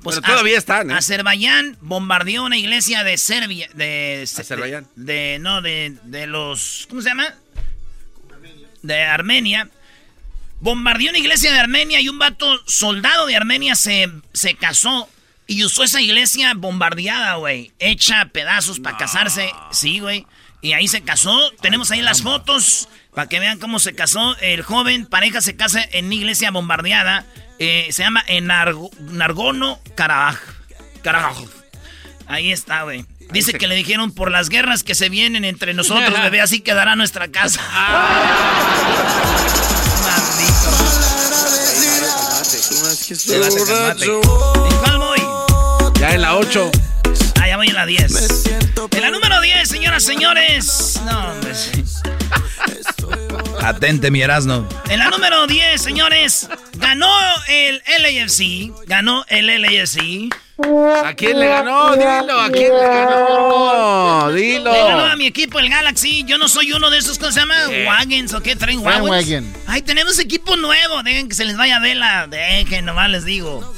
Pues 0.03 0.17
Pero 0.19 0.33
todavía 0.33 0.57
están, 0.57 0.91
¿eh? 0.91 0.95
Azerbaiyán 0.95 1.77
bombardeó 1.81 2.43
una 2.43 2.57
iglesia 2.57 3.03
de 3.05 3.17
Serbia. 3.17 3.69
De, 3.73 4.23
Azerbaiyán. 4.23 4.85
De, 4.95 5.13
de- 5.13 5.39
no, 5.39 5.61
de, 5.61 5.95
de 6.03 6.27
los. 6.27 6.87
¿Cómo 6.89 7.01
se 7.01 7.09
llama? 7.09 7.33
De 8.81 9.01
Armenia. 9.03 9.69
bombardeó 10.59 11.09
una 11.09 11.19
iglesia 11.19 11.53
de 11.53 11.59
Armenia 11.59 12.01
y 12.01 12.09
un 12.09 12.19
vato 12.19 12.59
soldado 12.67 13.25
de 13.27 13.35
Armenia 13.37 13.75
se, 13.75 14.09
se 14.33 14.55
casó 14.55 15.09
y 15.47 15.63
usó 15.63 15.83
esa 15.83 16.01
iglesia 16.01 16.53
bombardeada, 16.53 17.35
güey. 17.35 17.71
Hecha 17.79 18.19
a 18.21 18.25
pedazos 18.29 18.79
para 18.81 18.97
casarse. 18.97 19.51
Sí, 19.71 19.99
güey. 19.99 20.25
Y 20.63 20.73
ahí 20.73 20.87
se 20.87 21.01
casó. 21.01 21.51
Tenemos 21.61 21.91
ahí 21.91 22.01
las 22.01 22.23
fotos 22.23 22.87
para 23.13 23.27
que 23.27 23.39
vean 23.39 23.59
cómo 23.59 23.79
se 23.79 23.93
casó. 23.93 24.35
El 24.37 24.63
joven 24.63 25.05
pareja 25.05 25.41
se 25.41 25.57
casa 25.57 25.81
en 25.91 26.05
una 26.05 26.15
iglesia 26.15 26.51
bombardeada. 26.51 27.25
Eh, 27.59 27.89
se 27.91 28.01
llama 28.03 28.23
Nargono 28.99 29.79
Karabaj. 29.95 30.39
Karabaj. 31.03 31.37
Ahí 32.27 32.53
está, 32.53 32.83
güey. 32.83 33.05
Dice 33.31 33.53
que 33.53 33.67
le 33.67 33.75
dijeron 33.75 34.13
por 34.13 34.31
las 34.31 34.47
guerras 34.47 34.83
que 34.83 34.95
se 34.95 35.09
vienen 35.09 35.43
entre 35.43 35.73
nosotros, 35.73 36.13
bebé, 36.23 36.39
así 36.39 36.61
quedará 36.61 36.95
nuestra 36.95 37.27
casa. 37.27 37.59
Maldito. 40.03 40.93
¿En 44.69 44.77
cuál 44.77 44.97
voy? 44.97 45.19
Ya 45.99 46.13
en 46.13 46.21
la 46.21 46.35
8. 46.35 46.71
Ya 47.53 47.57
voy 47.57 47.67
en 47.67 47.75
la 47.75 47.85
10. 47.85 48.45
En 48.93 49.01
la 49.01 49.11
número 49.11 49.39
10, 49.39 49.69
señoras, 49.69 50.01
señores. 50.01 50.99
No, 51.05 51.33
hombre. 51.33 51.51
Atente, 53.61 54.09
mi 54.09 54.23
Erasno. 54.23 54.67
En 54.89 54.97
la 54.97 55.11
número 55.11 55.45
10, 55.45 55.79
señores, 55.79 56.49
ganó 56.77 57.07
el 57.47 57.83
LAFC. 57.85 58.73
Ganó 58.87 59.23
el 59.27 59.61
LAFC. 59.61 60.33
¿A 60.55 61.13
quién 61.15 61.39
le 61.39 61.47
ganó? 61.47 61.95
Dilo, 61.95 62.39
¿a 62.39 62.49
quién 62.51 62.71
le 62.71 62.87
ganó? 62.87 64.31
Dilo. 64.31 64.71
Le 64.71 64.83
ganó 64.83 65.05
a 65.05 65.15
mi 65.15 65.25
equipo, 65.25 65.57
el 65.59 65.67
Galaxy. 65.67 66.23
Yo 66.25 66.37
no 66.37 66.47
soy 66.47 66.73
uno 66.73 66.91
de 66.91 66.99
esos, 66.99 67.17
¿cómo 67.17 67.31
se 67.31 67.39
llama? 67.39 67.55
Wagons 67.87 68.33
o 68.33 68.41
qué 68.41 68.55
traen 68.55 68.79
Wagons. 68.85 69.27
Ay, 69.65 69.81
tenemos 69.81 70.19
equipo 70.19 70.55
nuevo. 70.55 71.01
Dejen 71.01 71.27
que 71.27 71.35
se 71.35 71.45
les 71.45 71.57
vaya 71.57 71.79
vela. 71.79 72.27
Dejen, 72.27 72.85
nomás 72.85 73.09
les 73.09 73.25
digo. 73.25 73.73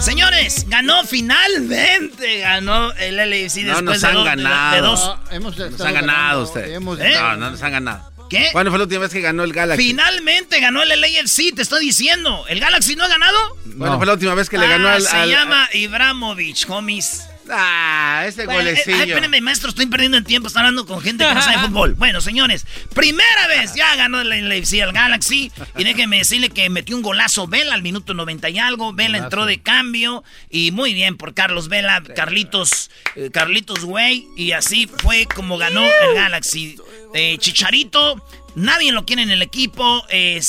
Señores, 0.00 0.66
ganó 0.68 1.04
finalmente. 1.04 2.38
Ganó 2.38 2.92
el 2.94 3.16
LAFC 3.16 3.58
no 3.64 3.74
después 3.74 3.84
nos 3.84 4.00
de, 4.00 4.06
han 4.08 4.14
dos, 4.14 4.24
ganado. 4.24 4.74
de 4.74 4.80
dos. 4.80 5.16
Hemos 5.30 5.58
Nos 5.58 5.80
han 5.82 5.94
ganado 5.94 6.42
ustedes. 6.44 6.70
¿Eh? 6.70 6.80
No, 6.80 7.36
no 7.36 7.50
nos 7.50 7.62
han 7.62 7.72
ganado. 7.72 8.13
¿Qué? 8.34 8.48
¿Cuándo 8.52 8.70
fue 8.70 8.78
la 8.78 8.84
última 8.84 9.00
vez 9.02 9.12
que 9.12 9.20
ganó 9.20 9.44
el 9.44 9.52
Galaxy? 9.52 9.82
Finalmente 9.88 10.60
ganó 10.60 10.82
el 10.82 10.88
LAFC, 11.00 11.54
te 11.54 11.62
estoy 11.62 11.84
diciendo. 11.86 12.44
¿El 12.48 12.60
Galaxy 12.60 12.96
no 12.96 13.04
ha 13.04 13.08
ganado? 13.08 13.38
¿Cuándo 13.78 13.96
fue 13.98 14.06
la 14.06 14.12
última 14.14 14.34
vez 14.34 14.48
que 14.48 14.58
le 14.58 14.66
ganó 14.68 14.88
Ah, 14.88 14.94
al, 14.94 15.02
Se 15.02 15.16
al- 15.16 15.28
llama 15.30 15.68
Ibramovich, 15.72 16.68
homies. 16.68 17.22
Ah, 17.50 18.24
ese 18.26 18.46
Bueno, 18.46 18.60
eh, 18.60 18.64
golecillo. 18.72 18.96
ay, 18.96 19.08
espérenme, 19.10 19.40
maestro, 19.40 19.68
estoy 19.68 19.86
perdiendo 19.86 20.16
el 20.16 20.24
tiempo. 20.24 20.48
Está 20.48 20.60
hablando 20.60 20.86
con 20.86 21.00
gente 21.00 21.26
que 21.26 21.34
no 21.34 21.42
sabe 21.42 21.58
fútbol. 21.68 21.94
Bueno, 21.94 22.20
señores, 22.20 22.66
primera 22.94 23.46
vez 23.48 23.74
ya 23.74 23.94
ganó 23.96 24.20
el 24.20 24.48
LAFC 24.48 24.80
al 24.82 24.92
Galaxy. 24.92 25.52
Y 25.76 25.84
déjenme 25.84 26.18
decirle 26.18 26.50
que 26.50 26.68
metió 26.70 26.96
un 26.96 27.02
golazo 27.02 27.46
Vela 27.46 27.74
al 27.74 27.82
minuto 27.82 28.14
90 28.14 28.48
y 28.50 28.58
algo. 28.58 28.92
Vela 28.92 29.18
entró 29.18 29.46
de 29.46 29.60
cambio. 29.60 30.24
Y 30.50 30.70
muy 30.70 30.94
bien 30.94 31.16
por 31.16 31.34
Carlos 31.34 31.68
Vela, 31.68 32.02
Carlitos, 32.14 32.90
eh, 33.16 33.30
Carlitos 33.32 33.84
Güey. 33.84 34.26
Y 34.36 34.52
así 34.52 34.88
fue 34.98 35.26
como 35.26 35.58
ganó 35.58 35.82
el 35.84 36.14
Galaxy. 36.14 36.76
Eh, 37.14 37.36
Chicharito. 37.38 38.24
Nadie 38.56 38.92
lo 38.92 39.04
quiere 39.04 39.22
en 39.22 39.30
el 39.30 39.42
equipo. 39.42 40.04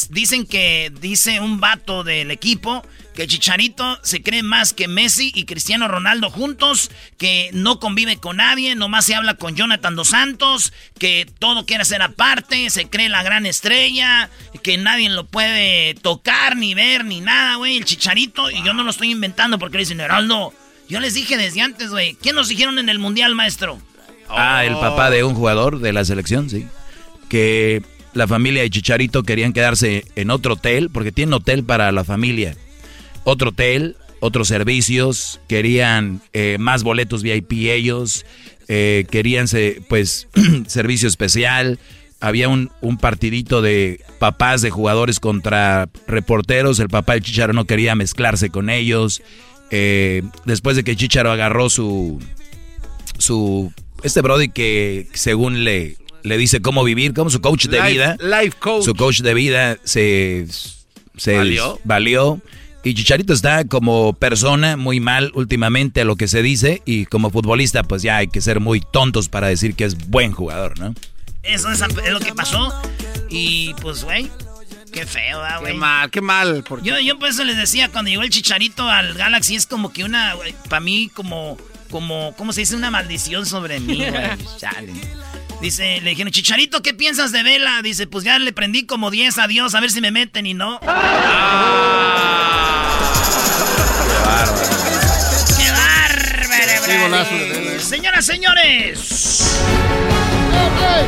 Dicen 0.09 0.45
que, 0.45 0.91
dice 1.01 1.39
un 1.39 1.59
vato 1.59 2.03
del 2.03 2.29
equipo, 2.29 2.85
que 3.15 3.27
Chicharito 3.27 3.97
se 4.03 4.21
cree 4.21 4.43
más 4.43 4.73
que 4.73 4.87
Messi 4.87 5.31
y 5.33 5.45
Cristiano 5.45 5.87
Ronaldo 5.87 6.29
juntos, 6.29 6.91
que 7.17 7.49
no 7.53 7.79
convive 7.79 8.17
con 8.17 8.37
nadie, 8.37 8.75
nomás 8.75 9.05
se 9.05 9.15
habla 9.15 9.35
con 9.35 9.55
Jonathan 9.55 9.95
Dos 9.95 10.09
Santos, 10.09 10.73
que 10.99 11.25
todo 11.39 11.65
quiere 11.65 11.83
hacer 11.83 12.01
aparte, 12.01 12.69
se 12.69 12.89
cree 12.89 13.07
la 13.07 13.23
gran 13.23 13.45
estrella, 13.45 14.29
que 14.61 14.77
nadie 14.77 15.09
lo 15.09 15.25
puede 15.25 15.95
tocar, 15.95 16.57
ni 16.57 16.73
ver, 16.73 17.05
ni 17.05 17.21
nada, 17.21 17.55
güey. 17.55 17.77
El 17.77 17.85
Chicharito, 17.85 18.51
y 18.51 18.61
yo 18.63 18.73
no 18.73 18.83
lo 18.83 18.91
estoy 18.91 19.11
inventando 19.11 19.57
porque 19.57 19.77
le 19.77 19.83
dicen, 19.83 20.01
Heraldo, 20.01 20.53
yo 20.89 20.99
les 20.99 21.13
dije 21.13 21.37
desde 21.37 21.61
antes, 21.61 21.89
güey. 21.89 22.15
¿Qué 22.21 22.33
nos 22.33 22.49
dijeron 22.49 22.77
en 22.79 22.89
el 22.89 22.99
Mundial, 22.99 23.33
maestro? 23.33 23.79
Ah, 24.27 24.65
el 24.65 24.73
papá 24.73 25.09
de 25.09 25.23
un 25.23 25.35
jugador 25.35 25.79
de 25.79 25.93
la 25.93 26.03
selección, 26.03 26.49
sí. 26.49 26.67
Que 27.29 27.81
la 28.13 28.27
familia 28.27 28.61
de 28.61 28.69
Chicharito 28.69 29.23
querían 29.23 29.53
quedarse 29.53 30.05
en 30.15 30.31
otro 30.31 30.53
hotel, 30.53 30.89
porque 30.89 31.13
tienen 31.13 31.33
hotel 31.33 31.63
para 31.63 31.91
la 31.91 32.03
familia. 32.03 32.57
Otro 33.25 33.49
hotel, 33.49 33.97
otros 34.21 34.47
servicios, 34.47 35.41
querían 35.49 36.21
eh, 36.31 36.55
más 36.59 36.83
boletos 36.83 37.21
VIP 37.21 37.51
ellos, 37.71 38.25
eh, 38.69 39.05
querían 39.11 39.47
se- 39.49 39.81
pues 39.89 40.27
servicio 40.67 41.07
especial. 41.09 41.77
Había 42.21 42.47
un, 42.47 42.71
un 42.81 42.97
partidito 42.97 43.61
de 43.61 43.99
papás 44.19 44.61
de 44.61 44.69
jugadores 44.71 45.19
contra 45.19 45.89
reporteros. 46.07 46.79
El 46.79 46.87
papá 46.87 47.13
del 47.13 47.21
Chicharo 47.23 47.51
no 47.53 47.65
quería 47.65 47.93
mezclarse 47.93 48.49
con 48.49 48.69
ellos. 48.69 49.21
Eh, 49.69 50.23
después 50.45 50.75
de 50.77 50.83
que 50.83 50.95
Chicharo 50.95 51.29
agarró 51.31 51.69
su, 51.69 52.19
su 53.17 53.71
este 54.03 54.21
Brody 54.21 54.49
que 54.49 55.07
según 55.13 55.63
le, 55.63 55.97
le 56.23 56.37
dice 56.37 56.61
cómo 56.61 56.83
vivir, 56.83 57.13
como 57.13 57.29
su 57.29 57.41
coach 57.41 57.65
de 57.67 57.77
Life- 57.79 57.91
vida. 57.91 58.17
life 58.21 58.55
coach. 58.59 58.85
Su 58.85 58.95
coach 58.95 59.21
de 59.21 59.33
vida 59.33 59.77
se, 59.83 60.45
se 61.17 61.35
¿Valió? 61.37 61.79
valió. 61.83 62.41
Y 62.85 62.93
Chicharito 62.93 63.33
está 63.33 63.65
como 63.65 64.13
persona 64.13 64.77
muy 64.77 64.99
mal 64.99 65.31
últimamente 65.33 66.01
a 66.01 66.05
lo 66.05 66.15
que 66.15 66.27
se 66.27 66.41
dice. 66.43 66.83
Y 66.85 67.07
como 67.07 67.31
futbolista, 67.31 67.81
pues 67.83 68.03
ya 68.03 68.17
hay 68.17 68.27
que 68.27 68.41
ser 68.41 68.59
muy 68.59 68.79
tontos 68.79 69.27
para 69.27 69.47
decir 69.47 69.73
que 69.75 69.85
es 69.85 70.07
buen 70.09 70.31
jugador, 70.31 70.79
¿no? 70.79 70.93
Eso 71.41 71.71
es, 71.71 71.81
es 71.81 72.11
lo 72.11 72.19
que 72.19 72.33
pasó. 72.35 72.71
Y 73.27 73.73
pues, 73.81 74.03
güey, 74.03 74.29
qué 74.93 75.05
feo, 75.07 75.39
¿verdad, 75.41 75.55
Qué 75.57 75.61
güey. 75.65 75.73
mal, 75.77 76.11
qué 76.11 76.21
mal. 76.21 76.63
porque- 76.67 76.87
Yo, 76.87 76.99
yo 76.99 77.17
por 77.17 77.29
eso 77.29 77.43
les 77.43 77.57
decía, 77.57 77.89
cuando 77.89 78.09
llegó 78.11 78.21
el 78.21 78.29
chicharito 78.29 78.87
al 78.87 79.15
Galaxy, 79.15 79.55
es 79.55 79.65
como 79.65 79.91
que 79.91 80.03
una, 80.03 80.35
para 80.69 80.79
mí, 80.79 81.09
como, 81.11 81.57
como, 81.89 82.35
¿cómo 82.37 82.53
se 82.53 82.61
dice? 82.61 82.75
Una 82.75 82.91
maldición 82.91 83.47
sobre 83.47 83.79
mí, 83.79 83.95
güey. 83.97 84.11
Dice, 85.61 86.01
le 86.01 86.09
dijeron, 86.11 86.31
Chicharito, 86.33 86.83
¿qué 86.83 86.93
piensas 86.93 87.31
de 87.31 87.41
Vela? 87.41 87.81
Dice, 87.81 88.05
pues 88.07 88.25
ya 88.25 88.37
le 88.37 88.51
prendí 88.51 88.85
como 88.85 89.09
10 89.09 89.37
a 89.39 89.47
Dios, 89.47 89.73
a 89.73 89.79
ver 89.79 89.89
si 89.89 90.01
me 90.01 90.11
meten 90.11 90.45
y 90.45 90.53
no. 90.53 90.79
¡Qué 90.81 90.87
golazo 97.05 97.35
de. 97.35 97.79
Señoras, 97.79 98.25
señores. 98.25 99.61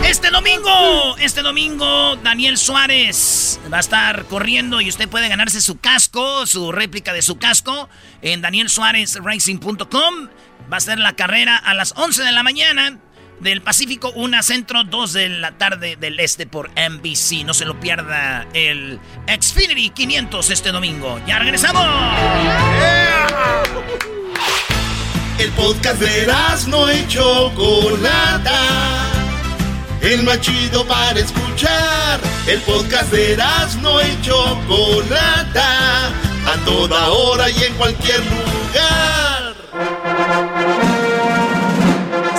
Este 0.06 0.30
domingo, 0.30 1.18
este 1.20 1.42
domingo, 1.42 2.16
Daniel 2.18 2.58
Suárez 2.58 3.60
va 3.72 3.78
a 3.78 3.80
estar 3.80 4.26
corriendo 4.26 4.82
y 4.82 4.90
usted 4.90 5.10
puede 5.10 5.28
ganarse 5.28 5.62
su 5.62 5.80
casco, 5.80 6.46
su 6.46 6.72
réplica 6.72 7.14
de 7.14 7.22
su 7.22 7.38
casco 7.38 7.90
en 8.22 8.42
danielsuarezracing.com. 8.42 10.30
Va 10.72 10.78
a 10.78 10.82
ser 10.82 11.00
la 11.00 11.16
carrera 11.16 11.58
a 11.58 11.74
las 11.74 11.94
11 11.96 12.24
de 12.24 12.32
la 12.32 12.44
mañana 12.44 13.00
del 13.40 13.62
Pacífico, 13.62 14.12
1 14.16 14.44
centro, 14.44 14.84
2 14.84 15.14
de 15.14 15.30
la 15.30 15.58
tarde 15.58 15.96
del 15.96 16.20
este 16.20 16.48
por 16.48 16.70
NBC. 16.72 17.46
No 17.46 17.54
se 17.54 17.66
lo 17.66 17.80
pierda 17.80 18.48
el 18.54 19.00
Xfinity 19.28 19.92
500 19.92 20.50
este 20.50 20.72
domingo. 20.72 21.20
Ya 21.26 21.40
regresamos. 21.40 21.86
El 25.40 25.52
podcast 25.52 26.00
de 26.00 26.28
no 26.68 26.92
y 26.92 27.08
Chocolata. 27.08 28.60
El 30.02 30.24
más 30.24 30.42
chido 30.42 30.86
para 30.86 31.20
escuchar. 31.20 32.20
El 32.48 32.60
podcast 32.62 33.12
de 33.12 33.38
no 33.82 34.02
y 34.02 34.22
Chocolata. 34.22 36.08
A 36.08 36.66
toda 36.66 37.10
hora 37.10 37.50
y 37.52 37.64
en 37.64 37.74
cualquier 37.76 38.20
lugar. 38.26 39.54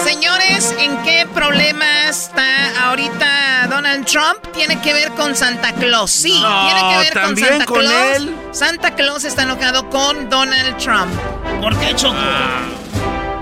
Señores, 0.02 0.74
¿en 0.78 0.96
qué 1.02 1.26
problema 1.32 2.08
está 2.08 2.88
ahorita 2.88 3.68
Donald 3.70 4.06
Trump? 4.06 4.38
Tiene 4.54 4.80
que 4.80 4.92
ver 4.92 5.10
con 5.12 5.36
Santa 5.36 5.72
Claus. 5.74 6.10
Sí, 6.10 6.40
No, 6.40 6.64
tiene 6.66 6.80
que 6.90 6.98
ver 6.98 7.12
con 7.12 7.22
¿también 7.22 7.48
Santa 7.48 7.64
con 7.66 7.80
Claus. 7.80 8.16
él? 8.16 8.36
Santa 8.50 8.94
Claus 8.96 9.24
está 9.24 9.42
enojado 9.42 9.88
con 9.88 10.28
Donald 10.28 10.76
Trump. 10.78 11.12
¿Por 11.60 11.76
qué, 11.78 11.94
Choco? 11.94 12.16
Ah. 12.18 12.62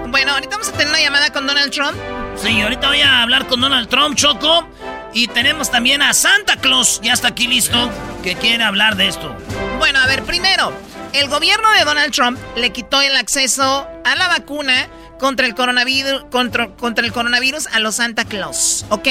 Bueno, 0.09 0.33
ahorita 0.33 0.51
vamos 0.51 0.69
a 0.69 0.73
tener 0.73 0.89
una 0.89 1.01
llamada 1.01 1.33
con 1.33 1.47
Donald 1.47 1.73
Trump. 1.73 1.97
Sí, 2.37 2.61
ahorita 2.61 2.89
voy 2.89 3.01
a 3.01 3.23
hablar 3.23 3.47
con 3.47 3.61
Donald 3.61 3.89
Trump, 3.89 4.17
Choco. 4.17 4.69
Y 5.13 5.29
tenemos 5.29 5.71
también 5.71 6.03
a 6.03 6.13
Santa 6.13 6.57
Claus, 6.57 7.01
ya 7.03 7.13
está 7.13 7.29
aquí 7.29 7.47
listo, 7.47 7.91
que 8.23 8.37
quiere 8.37 8.63
hablar 8.63 8.97
de 8.97 9.09
esto. 9.09 9.35
Bueno, 9.79 9.99
a 9.99 10.07
ver, 10.07 10.23
primero, 10.25 10.73
el 11.13 11.29
gobierno 11.29 11.71
de 11.73 11.85
Donald 11.85 12.13
Trump 12.13 12.39
le 12.57 12.71
quitó 12.71 13.01
el 13.01 13.17
acceso 13.17 13.89
a 14.05 14.15
la 14.15 14.29
vacuna 14.29 14.89
contra 15.19 15.47
el 15.47 15.55
coronavirus, 15.55 16.27
contra, 16.31 16.69
contra 16.77 17.05
el 17.05 17.13
coronavirus 17.13 17.67
a 17.69 17.81
los 17.81 17.97
Santa 17.97 18.27
Claus, 18.27 18.85
¿ok? 18.91 19.09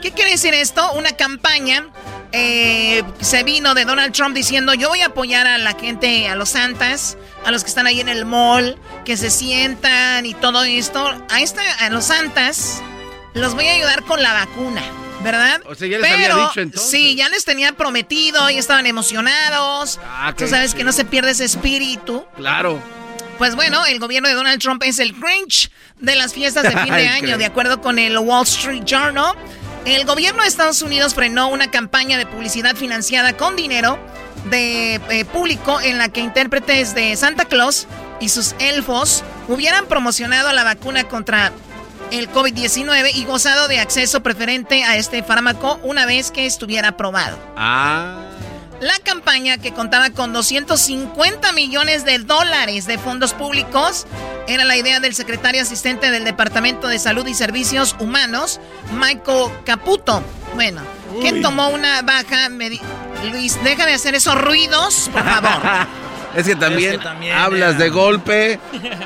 ¿Qué 0.00 0.12
quiere 0.12 0.30
decir 0.30 0.54
esto? 0.54 0.92
Una 0.92 1.12
campaña 1.12 1.86
eh, 2.32 3.02
se 3.20 3.42
vino 3.42 3.74
de 3.74 3.84
Donald 3.84 4.12
Trump 4.12 4.34
diciendo 4.34 4.74
yo 4.74 4.88
voy 4.88 5.00
a 5.00 5.06
apoyar 5.06 5.46
a 5.46 5.58
la 5.58 5.72
gente, 5.72 6.28
a 6.28 6.34
los 6.34 6.50
santas, 6.50 7.16
a 7.44 7.50
los 7.50 7.62
que 7.64 7.68
están 7.68 7.86
ahí 7.86 8.00
en 8.00 8.08
el 8.08 8.24
mall, 8.24 8.78
que 9.04 9.16
se 9.16 9.30
sientan 9.30 10.26
y 10.26 10.34
todo 10.34 10.64
esto. 10.64 11.06
A, 11.30 11.40
esta, 11.40 11.62
a 11.80 11.90
los 11.90 12.06
santas 12.06 12.82
los 13.34 13.54
voy 13.54 13.66
a 13.66 13.74
ayudar 13.74 14.02
con 14.04 14.22
la 14.22 14.32
vacuna. 14.32 14.82
¿Verdad? 15.20 15.60
O 15.66 15.74
sea, 15.74 15.88
ya 15.88 15.98
les 15.98 16.12
había 16.12 16.28
dicho 16.28 16.60
entonces. 16.60 16.90
Sí, 16.92 17.16
ya 17.16 17.28
les 17.28 17.44
tenía 17.44 17.72
prometido 17.72 18.50
y 18.50 18.56
estaban 18.56 18.86
emocionados. 18.86 19.98
Ah, 20.04 20.32
Tú 20.36 20.46
sabes 20.46 20.76
que 20.76 20.84
no 20.84 20.92
se 20.92 21.04
pierde 21.04 21.32
ese 21.32 21.44
espíritu. 21.44 22.24
Claro. 22.36 22.80
Pues 23.36 23.56
bueno, 23.56 23.84
el 23.86 23.98
gobierno 23.98 24.28
de 24.28 24.34
Donald 24.34 24.60
Trump 24.60 24.80
es 24.84 25.00
el 25.00 25.12
Grinch 25.14 25.72
de 25.98 26.14
las 26.14 26.34
fiestas 26.34 26.62
de 26.64 26.70
fin 26.82 26.94
de 26.94 27.08
año, 27.08 27.36
de 27.36 27.46
acuerdo 27.46 27.80
con 27.80 27.98
el 27.98 28.16
Wall 28.18 28.44
Street 28.44 28.84
Journal. 28.84 29.34
El 29.84 30.04
gobierno 30.04 30.42
de 30.42 30.48
Estados 30.48 30.82
Unidos 30.82 31.14
frenó 31.14 31.48
una 31.48 31.70
campaña 31.70 32.18
de 32.18 32.26
publicidad 32.26 32.76
financiada 32.76 33.36
con 33.36 33.56
dinero 33.56 33.98
de 34.50 34.96
eh, 35.10 35.24
público 35.24 35.80
en 35.80 35.98
la 35.98 36.08
que 36.08 36.20
intérpretes 36.20 36.94
de 36.94 37.16
Santa 37.16 37.44
Claus 37.46 37.86
y 38.20 38.28
sus 38.28 38.54
elfos 38.58 39.24
hubieran 39.48 39.86
promocionado 39.86 40.52
la 40.52 40.64
vacuna 40.64 41.04
contra 41.04 41.52
el 42.10 42.30
COVID-19 42.30 43.10
y 43.14 43.24
gozado 43.24 43.68
de 43.68 43.80
acceso 43.80 44.22
preferente 44.22 44.84
a 44.84 44.96
este 44.96 45.22
fármaco 45.22 45.78
una 45.82 46.06
vez 46.06 46.30
que 46.30 46.46
estuviera 46.46 46.88
aprobado. 46.88 47.38
Ah. 47.56 48.27
La 48.80 48.98
campaña, 49.02 49.58
que 49.58 49.72
contaba 49.72 50.10
con 50.10 50.32
250 50.32 51.52
millones 51.52 52.04
de 52.04 52.18
dólares 52.18 52.86
de 52.86 52.96
fondos 52.96 53.34
públicos, 53.34 54.06
era 54.46 54.64
la 54.64 54.76
idea 54.76 55.00
del 55.00 55.14
secretario 55.14 55.62
asistente 55.62 56.10
del 56.10 56.24
Departamento 56.24 56.86
de 56.86 56.98
Salud 56.98 57.26
y 57.26 57.34
Servicios 57.34 57.96
Humanos, 57.98 58.60
Michael 58.92 59.50
Caputo. 59.64 60.22
Bueno, 60.54 60.82
que 61.20 61.32
tomó 61.40 61.68
una 61.68 62.02
baja... 62.02 62.48
Luis, 63.32 63.62
deja 63.64 63.84
de 63.84 63.94
hacer 63.94 64.14
esos 64.14 64.40
ruidos, 64.40 65.10
por 65.12 65.24
favor. 65.24 65.88
Es 66.36 66.46
que 66.46 66.56
también, 66.56 66.92
Es 66.92 66.98
que 66.98 67.04
también, 67.04 67.34
hablas 67.36 67.78
de 67.78 67.88
golpe. 67.90 68.58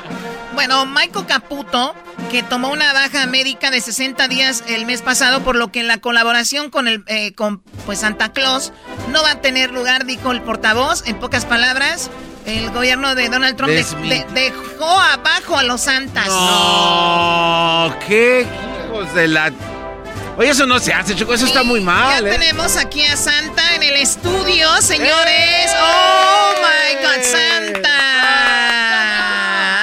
Bueno, 0.53 0.85
Michael 0.85 1.25
Caputo, 1.25 1.95
que 2.29 2.43
tomó 2.43 2.69
una 2.69 2.93
baja 2.93 3.25
médica 3.25 3.71
de 3.71 3.81
60 3.81 4.27
días 4.27 4.63
el 4.67 4.85
mes 4.85 5.01
pasado, 5.01 5.41
por 5.41 5.55
lo 5.55 5.71
que 5.71 5.81
la 5.81 5.97
colaboración 5.97 6.69
con 6.69 6.87
el 6.87 7.03
eh, 7.07 7.33
con 7.33 7.63
pues 7.87 8.01
Santa 8.01 8.31
Claus 8.33 8.71
no 9.11 9.23
va 9.23 9.31
a 9.31 9.41
tener 9.41 9.71
lugar, 9.71 10.05
dijo 10.05 10.31
el 10.31 10.41
portavoz. 10.43 11.07
En 11.07 11.17
pocas 11.19 11.45
palabras, 11.45 12.11
el 12.45 12.69
gobierno 12.69 13.15
de 13.15 13.29
Donald 13.29 13.57
Trump 13.57 13.71
de- 13.71 13.83
Desmi- 13.83 14.27
de- 14.27 14.41
dejó 14.51 14.85
abajo 14.99 15.57
a 15.57 15.63
los 15.63 15.81
santas. 15.81 16.27
No, 16.27 17.95
qué 18.07 18.45
hijos 18.87 19.11
de 19.15 19.27
la. 19.29 19.51
Oye, 20.35 20.49
eso 20.49 20.65
no 20.65 20.79
se 20.79 20.91
hace, 20.93 21.15
Choco, 21.15 21.33
eso 21.35 21.45
está 21.45 21.61
muy 21.63 21.79
mal, 21.79 22.23
Ya 22.23 22.29
¿eh? 22.29 22.31
tenemos 22.39 22.75
aquí 22.77 23.03
a 23.05 23.15
Santa 23.15 23.75
en 23.75 23.83
el 23.83 23.95
estudio, 23.97 24.67
señores. 24.81 25.69
Oh 25.79 26.53
my 26.57 26.95
God, 27.03 27.21
Santa. 27.23 27.99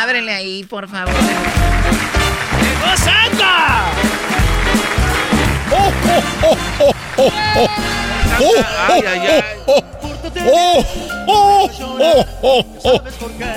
Ábrele 0.02 0.34
ahí, 0.34 0.64
por 0.64 0.88
favor. 0.88 1.14
¡Llegó 1.14 2.96
Santa! 2.96 3.84
¡Oh, 5.70 5.92
oh, 6.08 6.22
oh, 6.42 6.56
oh, 6.78 6.94
oh, 7.16 7.32
oh! 7.56 7.68
¡Oh, 8.42 8.54
Ay, 8.88 9.04
ay, 9.06 9.18
ay. 9.28 9.44
oh, 9.66 9.84
oh, 10.02 10.09
oh, 10.52 10.84
oh, 11.26 11.70
oh, 12.42 12.64
oh! 12.84 13.00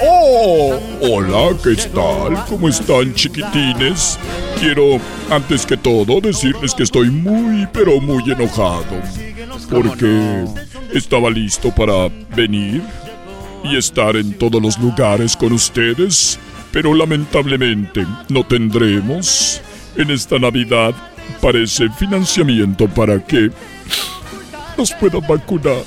¡Oh! 0.06 0.80
Hola, 1.02 1.58
¿qué 1.64 1.76
tal? 1.76 2.46
¿Cómo 2.48 2.70
están, 2.70 3.14
chiquitines? 3.14 4.18
Quiero, 4.60 5.00
antes 5.30 5.66
que 5.66 5.78
todo, 5.78 6.22
decirles 6.22 6.74
que 6.74 6.84
estoy 6.84 7.10
muy, 7.10 7.68
pero 7.72 8.00
muy 8.00 8.24
enojado. 8.32 9.02
Porque 9.70 10.46
estaba 10.94 11.30
listo 11.30 11.74
para 11.74 12.10
venir 12.36 12.82
y 13.64 13.78
estar 13.78 14.16
en 14.16 14.34
todos 14.38 14.62
los 14.62 14.78
lugares 14.78 15.36
con 15.38 15.54
ustedes, 15.54 16.38
pero 16.72 16.94
lamentablemente 16.94 18.06
no 18.30 18.46
tendremos 18.46 19.62
en 19.96 20.12
esta 20.12 20.38
Navidad, 20.40 20.94
parece, 21.42 21.90
financiamiento 21.90 22.88
para 22.88 23.24
que 23.24 23.50
nos 24.78 24.92
puedan 24.94 25.22
vacunar. 25.28 25.84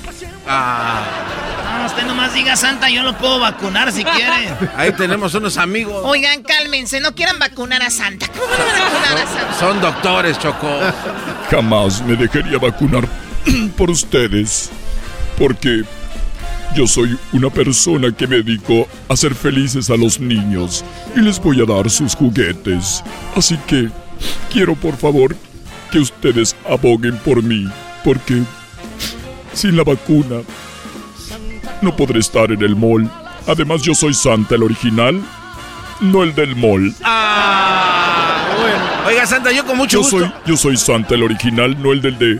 No, 0.47 1.85
usted 1.85 2.05
nomás 2.05 2.33
diga 2.33 2.55
Santa, 2.55 2.89
yo 2.89 3.03
lo 3.03 3.17
puedo 3.17 3.39
vacunar 3.39 3.91
si 3.91 4.03
quiere. 4.03 4.53
Ahí 4.77 4.91
tenemos 4.93 5.33
unos 5.33 5.57
amigos. 5.57 6.01
Oigan, 6.05 6.41
cálmense, 6.43 6.99
no 7.01 7.13
quieran 7.13 7.37
vacunar 7.37 7.83
a 7.83 7.89
Santa. 7.89 8.27
¿Cómo 8.29 8.45
van 8.47 8.81
a 8.81 8.83
vacunar 8.85 9.17
a 9.17 9.27
Santa? 9.27 9.59
Son 9.59 9.81
doctores, 9.81 10.39
Choco. 10.39 10.67
Jamás 11.51 12.01
me 12.01 12.15
dejaría 12.15 12.57
vacunar 12.57 13.07
por 13.77 13.91
ustedes, 13.91 14.69
porque 15.37 15.83
yo 16.75 16.87
soy 16.87 17.17
una 17.33 17.49
persona 17.49 18.11
que 18.15 18.27
me 18.27 18.37
dedico 18.37 18.87
a 19.09 19.13
hacer 19.13 19.35
felices 19.35 19.89
a 19.89 19.97
los 19.97 20.19
niños 20.19 20.83
y 21.15 21.21
les 21.21 21.39
voy 21.39 21.61
a 21.61 21.65
dar 21.65 21.89
sus 21.89 22.15
juguetes. 22.15 23.03
Así 23.35 23.57
que 23.67 23.89
quiero 24.51 24.75
por 24.75 24.95
favor 24.95 25.35
que 25.91 25.99
ustedes 25.99 26.55
aboguen 26.69 27.17
por 27.19 27.43
mí, 27.43 27.67
porque 28.03 28.43
sin 29.57 29.75
la 29.75 29.83
vacuna 29.83 30.41
no 31.81 31.95
podré 31.95 32.19
estar 32.19 32.51
en 32.51 32.61
el 32.61 32.75
mall. 32.75 33.09
Además 33.45 33.81
yo 33.81 33.93
soy 33.93 34.13
Santa 34.13 34.55
el 34.55 34.63
original, 34.63 35.21
no 36.01 36.23
el 36.23 36.33
del 36.35 36.55
mall. 36.55 36.93
Ah, 37.03 38.47
bueno. 38.59 39.07
Oiga, 39.07 39.25
Santa, 39.25 39.51
yo 39.51 39.65
con 39.65 39.77
mucho 39.77 39.97
Yo 39.97 40.01
gusto. 40.01 40.19
soy, 40.19 40.31
yo 40.45 40.57
soy 40.57 40.77
Santa 40.77 41.15
el 41.15 41.23
original, 41.23 41.81
no 41.81 41.91
el 41.93 42.01
del 42.01 42.17
de. 42.17 42.39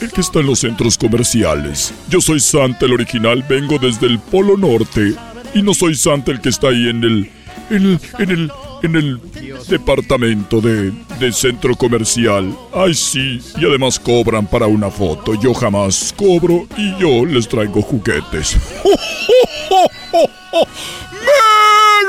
El 0.00 0.10
que 0.10 0.20
está 0.20 0.40
en 0.40 0.46
los 0.46 0.60
centros 0.60 0.98
comerciales. 0.98 1.94
Yo 2.08 2.20
soy 2.20 2.40
Santa 2.40 2.86
el 2.86 2.92
original, 2.92 3.44
vengo 3.48 3.78
desde 3.78 4.06
el 4.06 4.18
Polo 4.18 4.56
Norte. 4.56 5.14
Y 5.54 5.62
no 5.62 5.74
soy 5.74 5.94
Santa 5.94 6.32
el 6.32 6.40
que 6.40 6.48
está 6.48 6.68
ahí 6.68 6.88
en 6.88 7.04
el. 7.04 7.30
En 7.70 7.82
el. 7.82 8.00
En 8.18 8.30
el. 8.30 8.52
En 8.82 8.96
el 8.96 9.20
departamento 9.68 10.60
de, 10.60 10.92
de 11.20 11.32
centro 11.32 11.76
comercial. 11.76 12.54
Ay, 12.74 12.94
sí. 12.94 13.40
Y 13.56 13.64
además 13.64 13.98
cobran 13.98 14.46
para 14.46 14.66
una 14.66 14.90
foto. 14.90 15.34
Yo 15.34 15.54
jamás 15.54 16.12
cobro 16.16 16.66
y 16.76 16.98
yo 16.98 17.24
les 17.24 17.48
traigo 17.48 17.80
juguetes. 17.80 18.56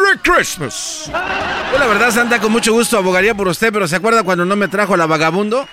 ¡Merry 0.01 0.17
Christmas! 0.21 1.09
Yo 1.71 1.79
la 1.79 1.87
verdad, 1.87 2.11
Santa, 2.11 2.39
con 2.39 2.51
mucho 2.51 2.73
gusto 2.73 2.97
abogaría 2.97 3.35
por 3.35 3.47
usted, 3.47 3.71
pero 3.71 3.87
¿se 3.87 3.95
acuerda 3.95 4.23
cuando 4.23 4.45
no 4.45 4.55
me 4.55 4.67
trajo 4.67 4.95
la 4.97 5.05
vagabundo? 5.05 5.67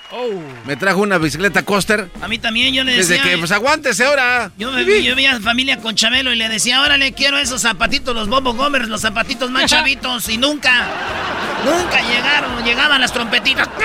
Me 0.67 0.77
trajo 0.77 1.01
una 1.01 1.19
bicicleta 1.19 1.63
coaster. 1.65 2.09
A 2.21 2.29
mí 2.29 2.39
también 2.39 2.75
yo 2.75 2.85
le 2.85 2.93
decía... 2.97 3.17
Desde 3.17 3.31
que, 3.31 3.39
pues 3.39 3.51
aguántese 3.53 4.05
ahora. 4.05 4.51
Yo, 4.59 4.71
me, 4.73 5.03
yo 5.03 5.15
veía 5.17 5.41
familia 5.41 5.79
con 5.79 5.95
Chabelo 5.95 6.33
y 6.33 6.37
le 6.37 6.49
decía, 6.49 6.81
órale, 6.83 7.13
quiero 7.13 7.39
esos 7.39 7.63
zapatitos, 7.63 8.15
los 8.15 8.29
Bobo 8.29 8.55
Gomers, 8.55 8.89
los 8.89 9.01
zapatitos 9.01 9.51
más 9.51 9.65
chavitos. 9.71 10.29
Y 10.29 10.37
nunca, 10.39 10.87
nunca 11.65 12.01
llegaron, 12.03 12.65
llegaban 12.65 13.01
las 13.01 13.13
trompetitas. 13.13 13.69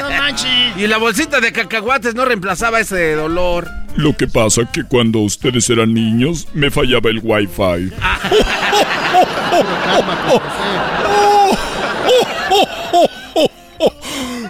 No 0.00 0.10
manches. 0.10 0.76
Y 0.76 0.86
la 0.86 0.98
bolsita 0.98 1.40
de 1.40 1.52
cacahuates 1.52 2.14
no 2.14 2.24
reemplazaba 2.24 2.80
ese 2.80 3.14
dolor. 3.14 3.68
Lo 3.96 4.14
que 4.16 4.26
pasa 4.26 4.70
que 4.70 4.84
cuando 4.84 5.20
ustedes 5.20 5.68
eran 5.70 5.94
niños 5.94 6.46
me 6.52 6.70
fallaba 6.70 7.08
el 7.10 7.20
wifi. 7.22 7.90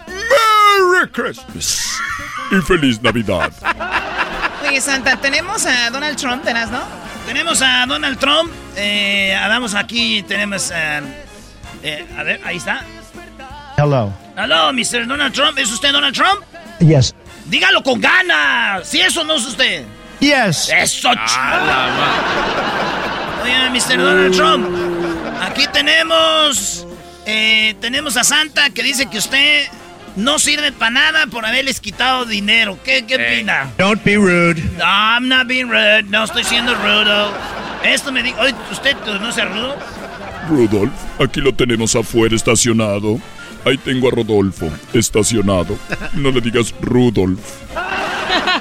¡Merry 0.09 1.11
Christmas! 1.13 2.01
Y 2.51 2.61
feliz 2.63 3.01
Navidad. 3.03 3.53
Oye, 4.67 4.81
Santa, 4.81 5.17
tenemos 5.17 5.67
a 5.67 5.91
Donald 5.91 6.17
Trump, 6.17 6.45
¿tenás, 6.45 6.71
no? 6.71 6.81
Tenemos 7.27 7.61
a 7.63 7.87
Donald 7.87 8.19
Trump. 8.19 8.53
Eh, 8.77 9.37
damos 9.49 9.75
aquí, 9.75 10.23
tenemos... 10.23 10.71
eh, 10.71 11.01
eh, 11.83 12.07
a 12.17 12.23
ver, 12.23 12.41
ahí 12.45 12.57
está. 12.57 12.83
Hello. 13.77 14.13
Aló, 14.37 14.73
Mr. 14.73 15.07
Donald 15.07 15.35
Trump. 15.35 15.59
¿Es 15.59 15.71
usted 15.71 15.93
Donald 15.93 16.15
Trump? 16.15 16.43
Yes. 16.81 17.15
Dígalo 17.47 17.83
con 17.83 18.01
ganas. 18.01 18.87
Si 18.89 19.01
eso 19.01 19.25
no 19.25 19.35
es 19.35 19.47
usted. 19.47 19.85
Yes. 20.21 20.71
Eso, 20.71 21.11
Oye, 23.47 23.71
Mr. 23.71 23.97
Donald 23.99 24.35
Trump. 24.35 24.67
Aquí 25.41 25.65
tenemos. 25.73 26.87
eh, 27.27 27.75
tenemos 27.81 28.17
a 28.17 28.25
Santa 28.25 28.71
que 28.71 28.83
dice 28.83 29.07
que 29.07 29.19
usted 29.19 29.67
no 30.17 30.39
sirve 30.39 30.73
para 30.73 30.91
nada 30.91 31.27
por 31.27 31.45
haberles 31.47 31.81
quitado 31.81 32.25
dinero. 32.25 32.79
¿Qué, 32.85 33.05
qué 33.07 33.17
opina? 33.17 33.71
Don't 33.79 34.03
be 34.05 34.17
rude. 34.17 34.61
No, 34.79 34.85
I'm 34.85 35.29
not 35.29 35.47
being 35.47 35.69
rude. 35.69 36.05
No 36.05 36.25
estoy 36.25 36.43
siendo 36.45 36.75
rudo. 36.75 37.33
Esto 37.85 38.11
me 38.13 38.23
dijo. 38.23 38.41
Oye, 38.41 38.55
¿usted 38.73 38.97
no 39.21 39.31
sea 39.33 39.45
rudo? 39.45 39.77
Rudolf, 40.49 40.93
aquí 41.21 41.41
lo 41.41 41.53
tenemos 41.55 41.95
afuera 41.97 42.35
estacionado. 42.35 43.21
Ahí 43.65 43.77
tengo 43.79 44.09
a 44.09 44.11
Rodolfo, 44.13 44.71
estacionado. 44.93 45.77
No 46.15 46.31
le 46.31 46.41
digas 46.41 46.73
Rudolf. 46.81 47.41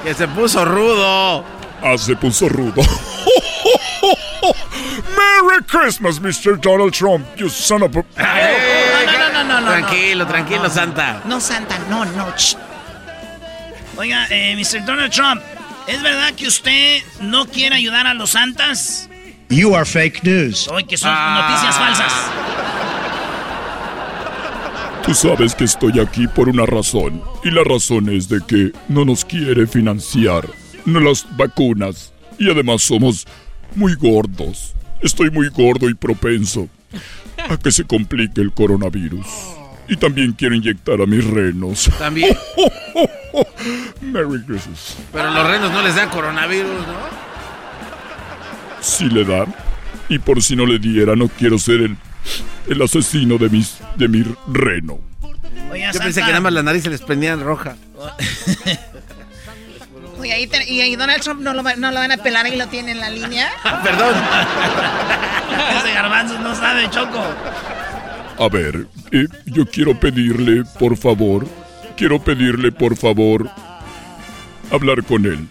Que 0.03 0.13
se 0.15 0.27
puso 0.27 0.65
rudo. 0.65 1.43
Ah, 1.81 1.95
se 1.97 2.15
puso 2.15 2.49
rudo. 2.49 2.81
Merry 5.15 5.63
Christmas, 5.63 6.19
Mr. 6.19 6.59
Donald 6.59 6.93
Trump, 6.93 7.25
you 7.37 7.49
son 7.49 7.83
of 7.83 7.95
a... 7.95 8.03
No, 8.17 9.17
no, 9.17 9.31
no, 9.31 9.43
no, 9.43 9.61
no. 9.61 9.71
Tranquilo, 9.71 10.27
tranquilo, 10.27 10.69
Santa. 10.69 11.21
No, 11.25 11.39
Santa, 11.39 11.77
no, 11.89 12.05
no. 12.05 12.33
Oiga, 13.97 14.27
eh, 14.29 14.55
Mr. 14.55 14.85
Donald 14.85 15.11
Trump, 15.11 15.41
¿es 15.87 16.01
verdad 16.01 16.33
que 16.33 16.47
usted 16.47 17.01
no 17.21 17.45
quiere 17.45 17.75
ayudar 17.75 18.07
a 18.07 18.13
los 18.13 18.31
santas? 18.31 19.09
You 19.49 19.75
are 19.75 19.85
fake 19.85 20.23
news. 20.23 20.67
Hoy 20.67 20.83
que 20.83 20.97
son 20.97 21.13
noticias 21.13 21.77
falsas. 21.77 22.13
Tú 25.05 25.13
sabes 25.13 25.53
que 25.53 25.65
estoy 25.65 25.99
aquí 25.99 26.27
por 26.27 26.49
una 26.49 26.65
razón. 26.65 27.21
Y 27.43 27.51
la 27.51 27.63
razón 27.63 28.09
es 28.09 28.27
de 28.27 28.41
que 28.45 28.71
no 28.89 29.05
nos 29.05 29.23
quiere 29.23 29.67
financiar 29.67 30.45
no 30.85 30.99
las 30.99 31.25
vacunas. 31.35 32.13
Y 32.37 32.49
además 32.49 32.83
somos 32.83 33.25
muy 33.75 33.95
gordos. 33.95 34.74
Estoy 35.01 35.29
muy 35.29 35.49
gordo 35.49 35.89
y 35.89 35.93
propenso 35.93 36.69
a 37.49 37.57
que 37.57 37.71
se 37.71 37.83
complique 37.83 38.41
el 38.41 38.51
coronavirus. 38.53 39.25
Y 39.87 39.97
también 39.97 40.31
quiero 40.33 40.55
inyectar 40.55 40.99
a 40.99 41.05
mis 41.05 41.23
renos. 41.23 41.89
También. 41.99 42.35
Merry 44.01 44.41
Christmas. 44.43 44.97
Pero 45.11 45.29
los 45.31 45.47
renos 45.47 45.71
no 45.71 45.81
les 45.83 45.95
dan 45.95 46.09
coronavirus, 46.09 46.87
¿no? 46.87 46.95
Sí 48.81 49.05
le 49.09 49.25
dan. 49.25 49.53
Y 50.09 50.19
por 50.19 50.41
si 50.41 50.55
no 50.55 50.65
le 50.65 50.79
diera, 50.79 51.15
no 51.15 51.27
quiero 51.27 51.59
ser 51.59 51.81
el, 51.81 51.97
el 52.67 52.81
asesino 52.81 53.37
de, 53.37 53.49
mis, 53.49 53.77
de 53.95 54.07
mi 54.07 54.23
reno. 54.47 54.99
Oye, 55.71 55.87
Yo 55.93 55.99
pensé 55.99 56.21
que 56.21 56.27
nada 56.27 56.41
más 56.41 56.53
la 56.53 56.63
nariz 56.63 56.83
se 56.83 56.89
les 56.89 57.01
prendía 57.01 57.35
roja. 57.35 57.75
Oye, 60.25 60.33
ahí 60.33 60.47
te- 60.47 60.67
y 60.73 60.81
ahí 60.81 60.95
Donald 60.95 61.21
Trump 61.21 61.39
no 61.41 61.53
lo, 61.53 61.61
va- 61.61 61.75
no 61.75 61.91
lo 61.91 61.99
van 61.99 62.11
a 62.11 62.17
pelar 62.17 62.47
y 62.47 62.55
lo 62.55 62.65
tiene 62.67 62.93
en 62.93 62.99
la 62.99 63.11
línea. 63.11 63.47
Perdón. 63.83 64.15
Ese 65.77 65.93
garbanzo 65.93 66.39
no 66.39 66.55
sabe, 66.55 66.89
Choco. 66.89 67.21
A 68.39 68.49
ver, 68.49 68.87
eh, 69.11 69.27
yo 69.45 69.65
quiero 69.67 69.99
pedirle, 69.99 70.63
por 70.79 70.97
favor, 70.97 71.47
quiero 71.95 72.19
pedirle, 72.23 72.71
por 72.71 72.97
favor, 72.97 73.47
hablar 74.71 75.03
con 75.03 75.25
él. 75.25 75.47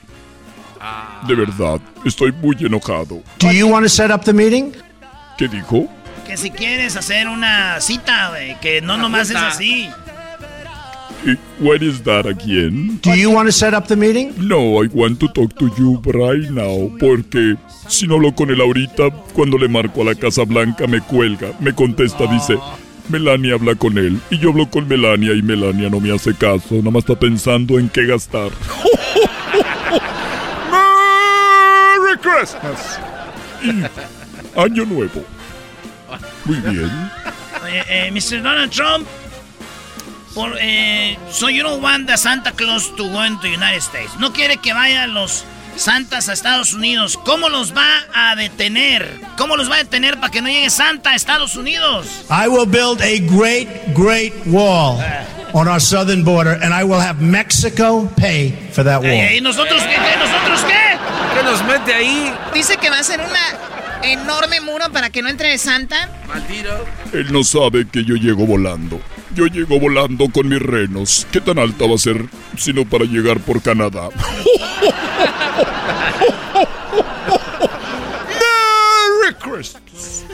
De 1.28 1.34
verdad, 1.36 1.80
estoy 2.04 2.32
muy 2.32 2.56
enojado. 2.58 3.22
Do 3.38 3.52
you 3.52 3.68
want 3.68 3.84
to 3.84 3.88
set 3.88 4.10
up 4.10 4.24
the 4.24 4.32
meeting? 4.32 4.72
¿Qué 5.38 5.46
dijo? 5.46 5.88
Que 6.26 6.36
si 6.36 6.50
quieres 6.50 6.96
hacer 6.96 7.28
una 7.28 7.80
cita, 7.80 8.30
güey, 8.30 8.58
que 8.60 8.80
no 8.82 8.96
nomás 8.96 9.30
es 9.30 9.36
así. 9.36 9.88
Eh, 11.26 11.36
What 11.60 11.82
is 11.82 12.02
that 12.02 12.26
again? 12.26 12.98
Do 13.02 13.14
you 13.14 13.30
want 13.30 13.46
to 13.48 13.52
set 13.52 13.74
up 13.74 13.86
the 13.86 13.96
meeting? 13.96 14.32
No, 14.36 14.82
I 14.82 14.88
want 14.92 15.20
to 15.20 15.28
talk 15.28 15.54
to 15.58 15.68
you 15.78 16.00
right 16.04 16.50
now, 16.50 16.90
porque 16.98 17.56
si 17.88 18.06
no 18.06 18.16
hablo 18.16 18.34
con 18.34 18.50
él 18.50 18.60
ahorita, 18.60 19.10
cuando 19.34 19.56
le 19.56 19.68
marco 19.68 20.02
a 20.02 20.06
la 20.06 20.14
Casa 20.14 20.44
Blanca 20.44 20.86
me 20.86 21.00
cuelga, 21.00 21.52
me 21.60 21.72
contesta, 21.74 22.26
dice, 22.26 22.58
Melania 23.08 23.54
habla 23.54 23.74
con 23.74 23.96
él, 23.98 24.20
y 24.30 24.38
yo 24.38 24.50
hablo 24.50 24.68
con 24.68 24.86
Melania 24.88 25.32
y 25.34 25.42
Melania 25.42 25.88
no 25.88 26.00
me 26.00 26.12
hace 26.14 26.34
caso, 26.34 26.74
nada 26.76 26.90
más 26.90 27.04
está 27.04 27.18
pensando 27.18 27.78
en 27.78 27.88
qué 27.88 28.06
gastar. 28.06 28.50
¡Merry 30.70 32.18
Christmas! 32.18 32.98
Y 33.62 34.60
Año 34.60 34.84
Nuevo. 34.84 35.24
Muy 36.44 36.56
bien. 36.58 36.90
Oye, 37.64 37.82
eh, 37.88 38.10
Mr. 38.10 38.42
Donald 38.42 38.70
Trump, 38.70 39.06
por, 40.34 40.56
eh, 40.60 41.16
so 41.30 41.48
you 41.48 41.62
don't 41.62 41.82
want 41.82 42.06
the 42.06 42.16
Santa 42.16 42.52
Claus 42.52 42.94
to 42.96 43.08
go 43.08 43.22
into 43.24 43.48
United 43.48 43.82
States. 43.82 44.10
No 44.18 44.32
quiere 44.32 44.56
que 44.58 44.72
vayan 44.74 45.14
los 45.14 45.44
Santas 45.76 46.28
a 46.28 46.32
Estados 46.32 46.72
Unidos. 46.72 47.18
¿Cómo 47.24 47.48
los 47.48 47.72
va 47.74 48.04
a 48.14 48.36
detener? 48.36 49.20
¿Cómo 49.36 49.56
los 49.56 49.70
va 49.70 49.76
a 49.76 49.78
detener 49.78 50.18
para 50.18 50.30
que 50.30 50.40
no 50.40 50.48
llegue 50.48 50.70
Santa 50.70 51.10
a 51.10 51.14
Estados 51.14 51.56
Unidos? 51.56 52.24
I 52.30 52.48
will 52.48 52.66
build 52.66 53.00
a 53.02 53.18
great, 53.20 53.68
great 53.94 54.32
wall 54.46 55.00
on 55.52 55.68
our 55.68 55.80
southern 55.80 56.24
border, 56.24 56.52
and 56.62 56.72
I 56.72 56.84
will 56.84 57.00
have 57.00 57.20
Mexico 57.20 58.08
pay 58.16 58.50
for 58.72 58.84
that 58.84 59.02
wall. 59.02 59.10
¿Y 59.10 59.40
nosotros 59.40 59.82
qué? 59.82 59.96
¿Nosotros 60.18 60.64
qué? 60.64 60.98
¿Qué 61.34 61.42
nos 61.42 61.62
mete 61.64 61.92
ahí? 61.92 62.32
Dice 62.52 62.76
que 62.76 62.90
va 62.90 62.98
a 62.98 63.04
ser 63.04 63.20
una 63.20 63.73
enorme 64.12 64.60
muro 64.60 64.90
para 64.92 65.10
que 65.10 65.22
no 65.22 65.28
entre 65.28 65.56
Santa. 65.58 66.10
Maldito. 66.26 66.84
Él 67.12 67.32
no 67.32 67.42
sabe 67.44 67.86
que 67.86 68.04
yo 68.04 68.14
llego 68.16 68.46
volando. 68.46 69.00
Yo 69.34 69.46
llego 69.46 69.80
volando 69.80 70.28
con 70.28 70.48
mis 70.48 70.60
renos. 70.60 71.26
¿Qué 71.32 71.40
tan 71.40 71.58
alta 71.58 71.86
va 71.86 71.94
a 71.94 71.98
ser 71.98 72.24
sino 72.56 72.84
para 72.84 73.04
llegar 73.04 73.40
por 73.40 73.60
Canadá? 73.62 74.08
¡Merry 79.20 79.34
Christmas! 79.40 80.24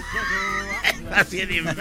Así 1.13 1.39
de 1.39 1.63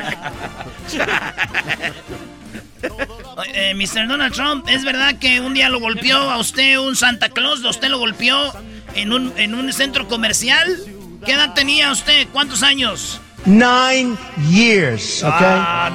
Eh, 3.54 3.74
Mr. 3.74 4.08
Donald 4.08 4.34
Trump, 4.34 4.68
¿es 4.70 4.84
verdad 4.84 5.18
que 5.20 5.42
un 5.42 5.54
día 5.54 5.70
lo 5.70 5.80
golpeó 5.80 6.18
a 6.18 6.38
usted 6.38 6.78
un 6.78 6.96
Santa 6.96 7.30
Claus? 7.30 7.64
¿A 7.66 7.70
usted 7.70 7.90
lo 7.90 8.00
golpeó 8.00 8.54
en 8.96 9.12
un, 9.12 9.34
en 9.38 9.54
un 9.54 9.72
centro 9.74 10.08
comercial? 10.08 10.78
¿Qué 11.26 11.34
edad 11.34 11.54
tenía 11.54 11.92
usted? 11.92 12.28
¿Cuántos 12.32 12.64
años? 12.64 13.20
Nine 13.46 14.16
years, 14.50 15.24
okay? 15.24 15.32
Ah, 15.42 15.90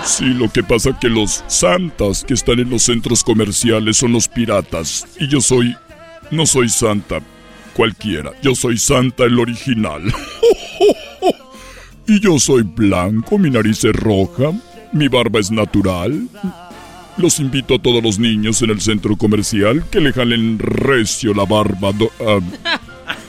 no. 0.00 0.06
Sí, 0.06 0.24
lo 0.24 0.50
que 0.50 0.62
pasa 0.62 0.98
que 0.98 1.08
los 1.08 1.44
santas 1.46 2.24
que 2.24 2.34
están 2.34 2.58
en 2.58 2.70
los 2.70 2.82
centros 2.84 3.22
comerciales 3.22 3.98
son 3.98 4.12
los 4.12 4.28
piratas. 4.28 5.06
Y 5.18 5.28
yo 5.28 5.40
soy... 5.40 5.76
No 6.30 6.46
soy 6.46 6.68
santa 6.70 7.18
cualquiera. 7.74 8.30
Yo 8.42 8.54
soy 8.54 8.78
santa 8.78 9.24
el 9.24 9.38
original. 9.38 10.02
y 12.06 12.20
yo 12.20 12.38
soy 12.38 12.62
blanco, 12.62 13.38
mi 13.38 13.50
nariz 13.50 13.84
es 13.84 13.94
roja, 13.94 14.50
mi 14.92 15.08
barba 15.08 15.40
es 15.40 15.50
natural. 15.50 16.26
Los 17.18 17.38
invito 17.38 17.74
a 17.74 17.78
todos 17.78 18.02
los 18.02 18.18
niños 18.18 18.62
en 18.62 18.70
el 18.70 18.80
centro 18.80 19.14
comercial 19.16 19.84
que 19.90 20.00
le 20.00 20.14
jalen 20.14 20.58
recio 20.58 21.34
la 21.34 21.44
barba 21.44 21.92
do- 21.92 22.10
ah, 22.26 22.40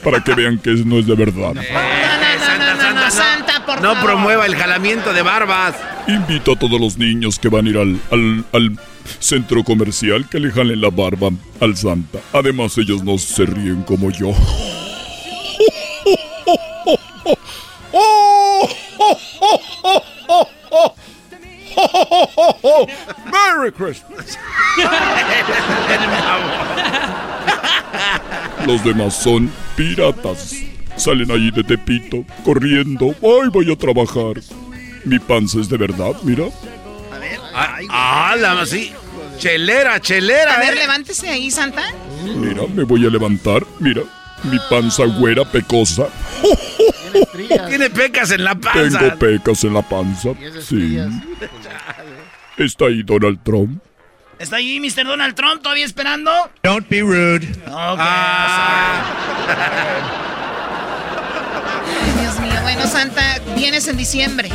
para 0.04 0.22
que 0.22 0.34
vean 0.34 0.58
que 0.58 0.70
no 0.84 0.98
es 0.98 1.06
de 1.06 1.14
verdad. 1.14 1.54
No, 1.54 2.58
no, 2.58 2.74
no, 2.76 2.92
no, 3.04 3.10
Santa, 3.10 3.64
por 3.66 3.80
No 3.82 3.94
favor. 3.94 4.10
promueva 4.10 4.46
el 4.46 4.56
jalamiento 4.56 5.12
de 5.12 5.22
barbas. 5.22 5.74
Invito 6.06 6.52
a 6.52 6.56
todos 6.56 6.80
los 6.80 6.98
niños 6.98 7.38
que 7.38 7.48
van 7.48 7.66
a 7.66 7.70
ir 7.70 7.78
al, 7.78 7.98
al- 8.10 8.44
al 8.52 8.78
centro 9.18 9.64
comercial 9.64 10.28
que 10.28 10.38
le 10.38 10.50
jalen 10.50 10.80
la 10.80 10.90
barba 10.90 11.30
al 11.60 11.76
Santa. 11.76 12.18
Además, 12.32 12.76
ellos 12.78 13.02
no 13.02 13.18
se 13.18 13.46
ríen 13.46 13.82
como 13.82 14.10
yo. 14.10 14.32
¡Merry 23.32 23.72
Christmas! 23.72 24.38
Los 28.66 28.84
demás 28.84 29.14
son 29.14 29.50
piratas. 29.76 30.54
Salen 30.96 31.30
allí 31.30 31.50
de 31.50 31.64
Tepito, 31.64 32.24
corriendo. 32.44 33.14
¡Ay, 33.22 33.48
voy 33.52 33.72
a 33.72 33.76
trabajar! 33.76 34.40
Mi 35.04 35.18
panza 35.18 35.60
es 35.60 35.68
de 35.68 35.76
verdad, 35.76 36.12
mira. 36.22 36.44
Ah, 37.90 38.34
la 38.38 38.64
sí. 38.66 38.92
Chelera, 39.38 40.00
chelera, 40.00 40.54
A 40.54 40.58
ver, 40.60 40.74
¿eh? 40.74 40.76
levántese 40.80 41.28
ahí, 41.28 41.50
Santa. 41.50 41.82
Mira, 42.24 42.62
me 42.72 42.84
voy 42.84 43.04
a 43.06 43.10
levantar. 43.10 43.64
Mira, 43.80 44.02
mi 44.44 44.58
panza 44.70 45.04
güera 45.04 45.44
pecosa. 45.44 46.06
Tiene 47.68 47.90
pecas 47.90 48.30
en 48.30 48.44
la 48.44 48.54
panza. 48.54 48.98
Tengo 48.98 49.18
pecas 49.18 49.64
en 49.64 49.74
la 49.74 49.82
panza. 49.82 50.30
Sí. 50.62 50.98
Está 52.58 52.86
ahí 52.86 53.02
Donald 53.02 53.38
Trump. 53.42 53.82
¿Está 54.38 54.56
ahí 54.56 54.80
Mr. 54.80 55.04
Donald 55.04 55.34
Trump 55.34 55.62
todavía 55.62 55.84
esperando? 55.84 56.30
Don't 56.62 56.88
be 56.88 57.00
rude. 57.00 57.46
Ok. 57.66 57.98
Ay, 58.00 59.02
Dios 62.20 62.40
mío. 62.40 62.52
Bueno, 62.62 62.86
Santa, 62.86 63.38
vienes 63.56 63.86
en 63.88 63.96
diciembre. 63.96 64.50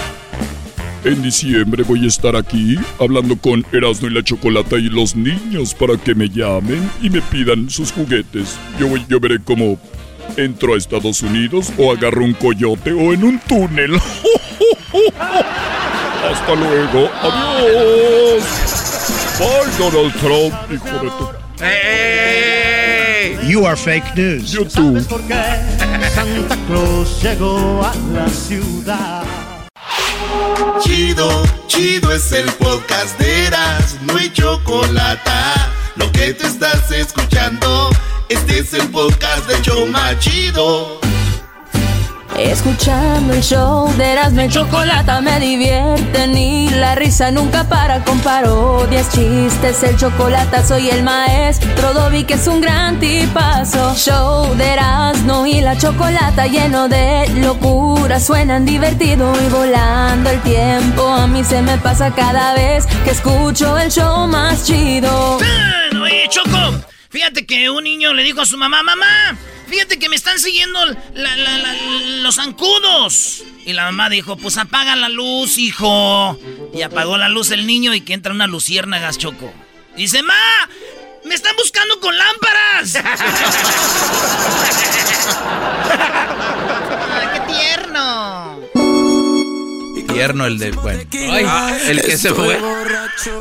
En 1.05 1.21
diciembre 1.21 1.83
voy 1.83 2.03
a 2.03 2.07
estar 2.07 2.35
aquí 2.35 2.77
hablando 2.99 3.37
con 3.37 3.65
Erasmo 3.71 4.09
y 4.09 4.13
la 4.13 4.21
Chocolata 4.21 4.75
y 4.75 4.89
los 4.89 5.15
niños 5.15 5.73
para 5.73 5.95
que 5.97 6.13
me 6.13 6.27
llamen 6.27 6.91
y 7.01 7.09
me 7.09 7.21
pidan 7.21 7.69
sus 7.69 7.91
juguetes. 7.93 8.57
Yo, 8.77 8.87
voy- 8.89 9.05
yo 9.07 9.17
veré 9.19 9.39
cómo 9.41 9.79
entro 10.37 10.73
a 10.73 10.77
Estados 10.77 11.21
Unidos 11.21 11.71
o 11.77 11.91
agarro 11.91 12.23
un 12.23 12.33
coyote 12.33 12.91
o 12.91 13.13
en 13.13 13.23
un 13.23 13.39
túnel. 13.39 13.95
Hasta 16.31 16.55
luego. 16.55 17.09
Adiós. 17.21 18.43
Bye, 19.39 19.71
Donald 19.77 20.13
Trump, 20.19 20.53
hijo 20.71 20.99
de 20.99 21.09
tu... 21.09 21.39
You 23.49 23.65
are 23.65 23.75
fake 23.75 24.15
news. 24.15 24.51
YouTube. 24.51 25.01
Santa 25.01 26.57
Claus 26.67 27.21
llegó 27.23 27.83
a 27.83 27.93
la 28.13 28.27
ciudad. 28.29 29.23
Chido, 30.81 31.43
chido 31.67 32.11
es 32.11 32.31
el 32.31 32.45
podcast 32.53 33.17
de 33.19 33.47
Eras, 33.47 33.97
no 34.03 34.17
hay 34.17 34.31
chocolate. 34.31 35.31
Lo 35.95 36.11
que 36.11 36.33
te 36.33 36.47
estás 36.47 36.91
escuchando, 36.91 37.89
este 38.29 38.59
es 38.59 38.73
el 38.73 38.87
podcast 38.89 39.47
de 39.47 39.61
Choma 39.61 40.17
Chido. 40.19 40.99
Escuchando 42.37 43.33
el 43.33 43.41
show 43.41 43.91
de 43.97 44.13
Erasmo 44.13 44.41
y 44.41 44.49
Chocolata 44.49 45.19
me 45.19 45.39
divierte 45.41 46.27
ni 46.27 46.69
la 46.69 46.95
risa 46.95 47.31
nunca 47.31 47.67
para 47.67 48.05
con 48.05 48.19
parodias, 48.19 49.09
chistes, 49.11 49.83
el 49.83 49.97
chocolate 49.97 50.63
soy 50.63 50.89
el 50.89 51.03
maestro 51.03 51.93
Dobby 51.93 52.23
que 52.23 52.35
es 52.35 52.47
un 52.47 52.61
gran 52.61 52.97
tipazo. 52.99 53.93
Show 53.95 54.55
de 54.55 54.73
Erasmo 54.73 55.45
y 55.45 55.59
la 55.59 55.77
Chocolata 55.77 56.47
lleno 56.47 56.87
de 56.87 57.27
locura, 57.41 58.19
suenan 58.21 58.63
divertido 58.63 59.33
y 59.45 59.49
volando 59.49 60.29
el 60.29 60.39
tiempo. 60.41 61.07
A 61.07 61.27
mí 61.27 61.43
se 61.43 61.61
me 61.61 61.77
pasa 61.77 62.13
cada 62.15 62.53
vez 62.53 62.85
que 63.03 63.11
escucho 63.11 63.77
el 63.77 63.91
show 63.91 64.27
más 64.27 64.65
chido. 64.65 65.39
Oye, 66.01 66.27
Choco, 66.29 66.79
fíjate 67.09 67.45
que 67.45 67.69
un 67.69 67.83
niño 67.83 68.13
le 68.13 68.23
dijo 68.23 68.41
a 68.41 68.45
su 68.45 68.57
mamá, 68.57 68.83
mamá, 68.83 69.37
fíjate 69.67 69.99
que 69.99 70.09
me 70.09 70.15
están 70.15 70.39
siguiendo 70.39 70.79
los 72.21 72.35
zancudos. 72.35 73.43
Y 73.65 73.73
la 73.73 73.85
mamá 73.85 74.09
dijo, 74.09 74.37
pues 74.37 74.57
apaga 74.57 74.95
la 74.95 75.09
luz, 75.09 75.57
hijo. 75.57 76.39
Y 76.73 76.81
apagó 76.81 77.17
la 77.17 77.29
luz 77.29 77.51
el 77.51 77.67
niño 77.67 77.93
y 77.93 78.01
que 78.01 78.13
entra 78.13 78.33
una 78.33 78.47
luciérnagas, 78.47 79.17
Choco. 79.17 79.53
dice, 79.95 80.23
ma, 80.23 80.33
me 81.25 81.35
están 81.35 81.55
buscando 81.55 81.99
con 81.99 82.17
lámparas. 82.17 82.93
¡Qué 87.33 87.39
tierno! 87.53 88.48
Tierno 90.19 90.45
el 90.45 90.57
de, 90.59 90.71
bueno, 90.71 91.01
el 91.87 92.01
que 92.01 92.17
se 92.17 92.33
fue. 92.33 92.59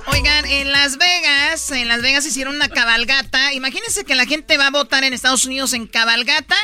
Oigan, 0.07 0.45
en 0.47 0.71
Las 0.71 0.97
Vegas, 0.97 1.71
en 1.73 1.89
Las 1.89 2.03
Vegas 2.03 2.25
hicieron 2.27 2.55
una 2.55 2.69
cabalgata. 2.69 3.53
Imagínense 3.53 4.05
que 4.05 4.15
la 4.15 4.27
gente 4.27 4.57
va 4.57 4.69
a 4.69 4.71
votar 4.71 5.03
en 5.05 5.13
Estados 5.13 5.45
Unidos 5.45 5.73
en 5.73 5.87
cabalgata. 5.87 6.57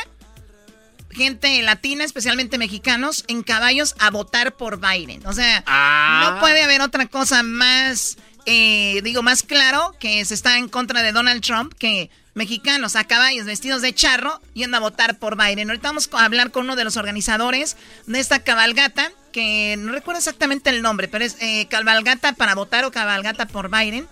Gente 1.11 1.61
latina, 1.61 2.03
especialmente 2.03 2.57
mexicanos, 2.57 3.23
en 3.27 3.41
caballos 3.43 3.95
a 3.99 4.09
votar 4.09 4.55
por 4.57 4.79
Biden. 4.79 5.25
O 5.27 5.33
sea, 5.33 5.63
Ah. 5.65 6.31
no 6.33 6.39
puede 6.41 6.61
haber 6.63 6.81
otra 6.81 7.07
cosa 7.07 7.41
más, 7.43 8.17
eh, 8.45 8.99
digo, 9.03 9.21
más 9.23 9.43
claro 9.43 9.95
que 9.99 10.23
se 10.25 10.33
está 10.33 10.57
en 10.57 10.67
contra 10.67 11.03
de 11.03 11.11
Donald 11.13 11.41
Trump 11.41 11.73
que 11.77 12.09
mexicanos 12.35 12.95
a 12.95 13.05
caballos 13.05 13.45
vestidos 13.45 13.81
de 13.81 13.93
charro 13.93 14.39
yendo 14.53 14.77
a 14.77 14.81
votar 14.81 15.17
por 15.17 15.35
Biden. 15.37 15.69
Ahorita 15.69 15.87
vamos 15.87 16.09
a 16.11 16.25
hablar 16.25 16.51
con 16.51 16.65
uno 16.65 16.75
de 16.75 16.83
los 16.83 16.97
organizadores 16.97 17.77
de 18.05 18.19
esta 18.19 18.39
cabalgata, 18.43 19.11
que 19.31 19.75
no 19.79 19.91
recuerdo 19.93 20.19
exactamente 20.19 20.69
el 20.69 20.81
nombre, 20.81 21.07
pero 21.07 21.25
es 21.25 21.37
eh, 21.41 21.65
cabalgata 21.67 22.33
para 22.33 22.53
votar 22.53 22.85
o 22.85 22.91
cabalgata 22.91 23.47
por 23.47 23.71
Biden. 23.71 24.07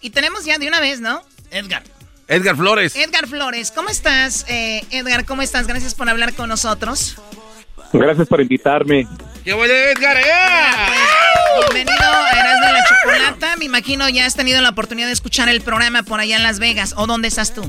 Y 0.00 0.10
tenemos 0.10 0.44
ya 0.44 0.58
de 0.58 0.68
una 0.68 0.80
vez, 0.80 1.00
¿no? 1.00 1.22
Edgar. 1.50 1.82
Edgar 2.28 2.56
Flores. 2.56 2.96
Edgar 2.96 3.26
Flores, 3.26 3.70
¿cómo 3.70 3.90
estás? 3.90 4.46
Eh, 4.48 4.82
Edgar, 4.90 5.24
¿cómo 5.24 5.42
estás? 5.42 5.66
Gracias 5.66 5.94
por 5.94 6.08
hablar 6.08 6.32
con 6.34 6.48
nosotros. 6.48 7.16
Gracias 7.92 8.28
por 8.28 8.40
invitarme. 8.40 9.06
¡Qué 9.44 9.52
bueno, 9.52 9.74
Edgar! 9.74 10.16
¡eh! 10.16 10.22
Pues, 11.56 11.74
bienvenido 11.74 12.02
a 12.02 12.30
Erasmo 12.30 12.66
de 12.66 12.72
la 12.72 12.84
Chocolata. 12.88 13.56
Me 13.58 13.66
imagino 13.66 14.08
ya 14.08 14.24
has 14.24 14.34
tenido 14.34 14.62
la 14.62 14.70
oportunidad 14.70 15.06
de 15.06 15.12
escuchar 15.12 15.50
el 15.50 15.60
programa 15.60 16.02
por 16.02 16.18
allá 16.18 16.36
en 16.36 16.42
Las 16.42 16.58
Vegas. 16.58 16.94
¿O 16.96 17.06
dónde 17.06 17.28
estás 17.28 17.52
tú? 17.52 17.62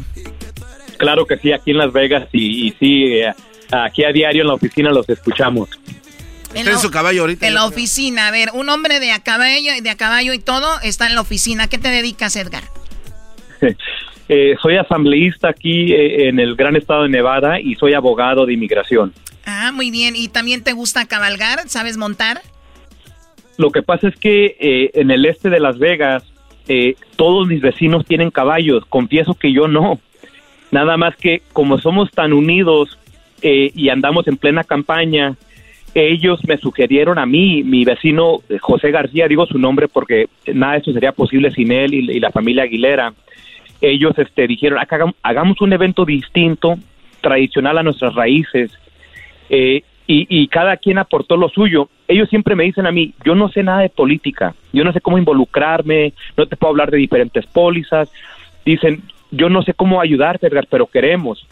Claro 0.98 1.26
que 1.26 1.38
sí, 1.38 1.52
aquí 1.52 1.72
en 1.72 1.80
Las 1.80 1.92
Vegas 1.92 2.30
y, 2.32 2.68
y 2.68 2.72
sí, 2.80 3.04
eh, 3.18 3.34
aquí 3.74 4.06
a 4.06 4.14
diario 4.14 4.44
en 4.44 4.48
la 4.48 4.54
oficina 4.54 4.90
los 4.92 5.10
escuchamos. 5.10 5.68
Está 6.54 6.72
en 6.72 6.80
su 6.80 6.90
caballo 6.90 7.22
ahorita. 7.22 7.46
En 7.46 7.54
la 7.54 7.66
oficina. 7.66 8.30
A 8.30 8.32
ver, 8.32 8.52
un 8.54 8.70
hombre 8.70 9.02
de 9.02 9.12
a 9.12 9.20
caballo, 9.22 9.72
de 9.82 9.90
a 9.90 9.98
caballo 9.98 10.32
y 10.32 10.40
todo 10.40 10.80
está 10.82 11.08
en 11.08 11.16
la 11.16 11.22
oficina. 11.22 11.68
¿Qué 11.68 11.78
te 11.78 11.90
dedicas, 11.90 12.36
Edgar? 12.36 12.64
Eh, 14.28 14.56
soy 14.60 14.76
asambleísta 14.76 15.50
aquí 15.50 15.94
eh, 15.94 16.28
en 16.30 16.40
el 16.40 16.56
gran 16.56 16.76
estado 16.76 17.04
de 17.04 17.10
Nevada 17.10 17.60
y 17.60 17.76
soy 17.76 17.94
abogado 17.94 18.48
de 18.48 18.54
inmigración. 18.54 19.14
Ah, 19.46 19.72
muy 19.74 19.92
bien. 19.92 20.16
¿Y 20.16 20.28
también 20.28 20.64
te 20.64 20.74
gusta 20.74 21.06
cabalgar? 21.06 21.68
¿Sabes 21.70 21.98
montar? 21.98 22.42
Lo 23.58 23.72
que 23.72 23.82
pasa 23.82 24.08
es 24.08 24.16
que 24.16 24.58
eh, 24.60 24.92
en 24.96 25.12
el 25.12 25.26
este 25.26 25.50
de 25.50 25.60
Las 25.60 25.78
Vegas 25.78 26.24
eh, 26.68 26.96
todos 27.16 27.48
mis 27.48 27.62
vecinos 27.62 28.06
tienen 28.06 28.32
caballos. 28.32 28.86
Confieso 28.88 29.34
que 29.36 29.54
yo 29.54 29.68
no. 29.68 30.00
Nada 30.72 30.98
más 30.98 31.16
que 31.16 31.42
como 31.54 31.78
somos 31.78 32.12
tan 32.12 32.34
unidos 32.34 32.98
eh, 33.42 33.72
y 33.76 33.90
andamos 33.90 34.28
en 34.28 34.38
plena 34.38 34.64
campaña, 34.64 35.36
ellos 35.94 36.40
me 36.48 36.58
sugirieron 36.58 37.18
a 37.20 37.26
mí, 37.26 37.64
mi 37.64 37.86
vecino 37.86 38.40
eh, 38.50 38.58
José 38.60 38.92
García, 38.92 39.28
digo 39.28 39.46
su 39.46 39.58
nombre 39.60 39.88
porque 39.88 40.28
nada 40.54 40.74
de 40.74 40.80
esto 40.80 40.92
sería 40.92 41.12
posible 41.14 41.52
sin 41.52 41.72
él 41.72 41.94
y, 41.94 42.00
y 42.12 42.20
la 42.20 42.32
familia 42.32 42.64
Aguilera. 42.64 43.14
Ellos 43.80 44.14
este, 44.18 44.48
dijeron, 44.48 44.80
"Acá 44.80 44.98
hagam- 44.98 45.16
hagamos 45.22 45.62
un 45.62 45.72
evento 45.72 46.04
distinto, 46.04 46.76
tradicional 47.22 47.78
a 47.78 47.84
nuestras 47.84 48.14
raíces. 48.16 48.72
Eh, 49.50 49.84
y, 50.08 50.28
y 50.30 50.48
cada 50.48 50.78
quien 50.78 50.98
aportó 50.98 51.36
lo 51.36 51.50
suyo. 51.50 51.90
Ellos 52.08 52.30
siempre 52.30 52.56
me 52.56 52.64
dicen 52.64 52.86
a 52.86 52.92
mí, 52.92 53.14
yo 53.24 53.34
no 53.34 53.50
sé 53.50 53.64
nada 53.64 53.82
de 53.82 53.90
política, 53.90 54.54
yo 54.72 54.84
no 54.84 54.94
sé 54.94 55.02
cómo 55.02 55.18
involucrarme, 55.18 56.14
no 56.38 56.46
te 56.46 56.56
puedo 56.56 56.72
hablar 56.72 56.92
de 56.92 56.98
diferentes 56.98 57.46
pólizas. 57.48 58.12
Dicen, 58.64 59.02
yo 59.32 59.50
no 59.50 59.64
sé 59.64 59.74
cómo 59.74 60.02
ayudarte, 60.02 60.50
pero 60.70 60.88
queremos. 60.88 61.48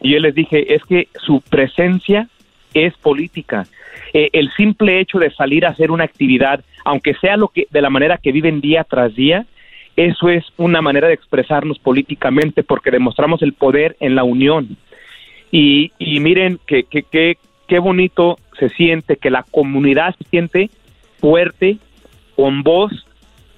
Y 0.00 0.12
yo 0.12 0.18
les 0.18 0.34
dije, 0.34 0.74
es 0.74 0.84
que 0.84 1.08
su 1.24 1.40
presencia 1.40 2.28
es 2.74 2.94
política. 2.94 3.66
Eh, 4.12 4.30
el 4.32 4.50
simple 4.52 5.00
hecho 5.00 5.18
de 5.18 5.30
salir 5.30 5.64
a 5.64 5.70
hacer 5.70 5.90
una 5.90 6.04
actividad, 6.04 6.64
aunque 6.84 7.14
sea 7.14 7.36
lo 7.36 7.48
que 7.48 7.66
de 7.70 7.82
la 7.82 7.90
manera 7.90 8.18
que 8.18 8.32
viven 8.32 8.60
día 8.60 8.84
tras 8.84 9.14
día, 9.14 9.46
eso 9.96 10.28
es 10.28 10.44
una 10.56 10.80
manera 10.80 11.08
de 11.08 11.14
expresarnos 11.14 11.78
políticamente 11.78 12.62
porque 12.62 12.90
demostramos 12.90 13.42
el 13.42 13.52
poder 13.52 13.96
en 14.00 14.14
la 14.14 14.24
unión. 14.24 14.76
Y, 15.52 15.92
y 15.98 16.18
miren 16.18 16.58
que, 16.66 16.82
que, 16.84 17.04
que- 17.04 17.38
qué 17.68 17.78
bonito 17.78 18.38
se 18.58 18.68
siente, 18.70 19.16
que 19.16 19.30
la 19.30 19.44
comunidad 19.44 20.14
se 20.18 20.28
siente 20.28 20.70
fuerte, 21.20 21.78
con 22.34 22.62
voz 22.64 22.90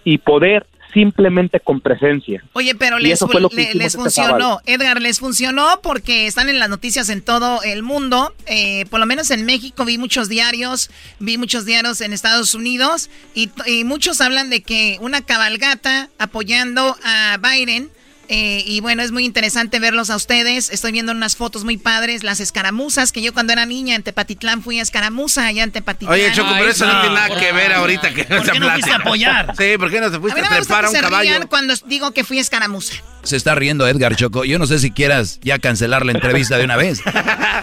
y 0.04 0.18
poder 0.18 0.66
simplemente 0.92 1.58
con 1.58 1.80
presencia. 1.80 2.44
Oye, 2.52 2.76
pero 2.76 2.98
les, 3.00 3.20
le- 3.20 3.74
les 3.74 3.86
este 3.86 3.98
funcionó. 3.98 4.28
sábado. 4.28 4.60
Edgar, 4.66 5.00
les 5.02 5.18
funcionó 5.18 5.80
porque 5.82 6.28
están 6.28 6.48
en 6.48 6.60
las 6.60 6.68
noticias 6.68 7.08
en 7.08 7.20
todo 7.22 7.62
el 7.64 7.82
mundo. 7.82 8.32
Eh, 8.46 8.84
por 8.90 9.00
lo 9.00 9.06
menos 9.06 9.32
en 9.32 9.44
México 9.44 9.84
vi 9.84 9.98
muchos 9.98 10.28
diarios, 10.28 10.90
vi 11.18 11.36
muchos 11.36 11.64
diarios 11.64 12.00
en 12.00 12.12
Estados 12.12 12.54
Unidos 12.54 13.10
y, 13.34 13.50
y 13.66 13.82
muchos 13.82 14.20
hablan 14.20 14.50
de 14.50 14.62
que 14.62 14.98
una 15.00 15.22
cabalgata 15.22 16.10
apoyando 16.18 16.96
a 17.04 17.38
Biden. 17.42 17.88
Eh, 18.28 18.62
y 18.66 18.80
bueno, 18.80 19.02
es 19.02 19.12
muy 19.12 19.24
interesante 19.24 19.78
verlos 19.78 20.10
a 20.10 20.16
ustedes. 20.16 20.70
Estoy 20.70 20.92
viendo 20.92 21.12
unas 21.12 21.36
fotos 21.36 21.64
muy 21.64 21.76
padres, 21.76 22.22
las 22.22 22.40
escaramuzas, 22.40 23.12
que 23.12 23.22
yo 23.22 23.32
cuando 23.32 23.52
era 23.52 23.66
niña 23.66 23.94
en 23.94 24.02
Tepatitlán 24.02 24.62
fui 24.62 24.78
a 24.78 24.82
escaramuza 24.82 25.46
allá 25.46 25.62
en 25.64 25.72
Tepatitlán. 25.72 26.14
Oye, 26.14 26.32
Choco, 26.32 26.50
pero 26.58 26.70
eso 26.70 26.86
no, 26.86 27.00
tiene 27.00 27.14
nada 27.14 27.38
que 27.38 27.52
ver 27.52 27.72
ahorita 27.72 28.14
que 28.14 28.24
¿Por 28.24 28.50
qué 28.50 28.58
no 28.58 28.70
fuiste 28.70 28.90
a 28.92 28.96
apoyar? 28.96 29.54
Sí, 29.56 29.78
¿por 29.78 29.90
qué 29.90 30.00
no 30.00 30.10
te 30.10 30.16
A 30.16 30.20
fuiste 30.20 30.40
a 30.40 30.44
no 30.44 30.50
me 30.50 30.58
gusta 30.58 30.74
trepar 30.74 30.84
a 30.84 30.88
que 30.88 30.90
un 30.90 30.94
se 30.96 31.00
caballo? 31.02 31.30
rían 31.30 31.46
cuando 31.48 31.74
digo 31.86 32.12
que 32.12 32.24
fui 32.24 32.38
a 32.38 32.40
escaramuza. 32.40 32.94
Se 33.24 33.36
está 33.36 33.54
riendo 33.54 33.86
Edgar 33.88 34.14
Choco. 34.16 34.44
Yo 34.44 34.58
no 34.58 34.66
sé 34.66 34.78
si 34.78 34.90
quieras 34.90 35.40
ya 35.42 35.58
cancelar 35.58 36.04
la 36.04 36.12
entrevista 36.12 36.58
de 36.58 36.64
una 36.64 36.76
vez. 36.76 37.02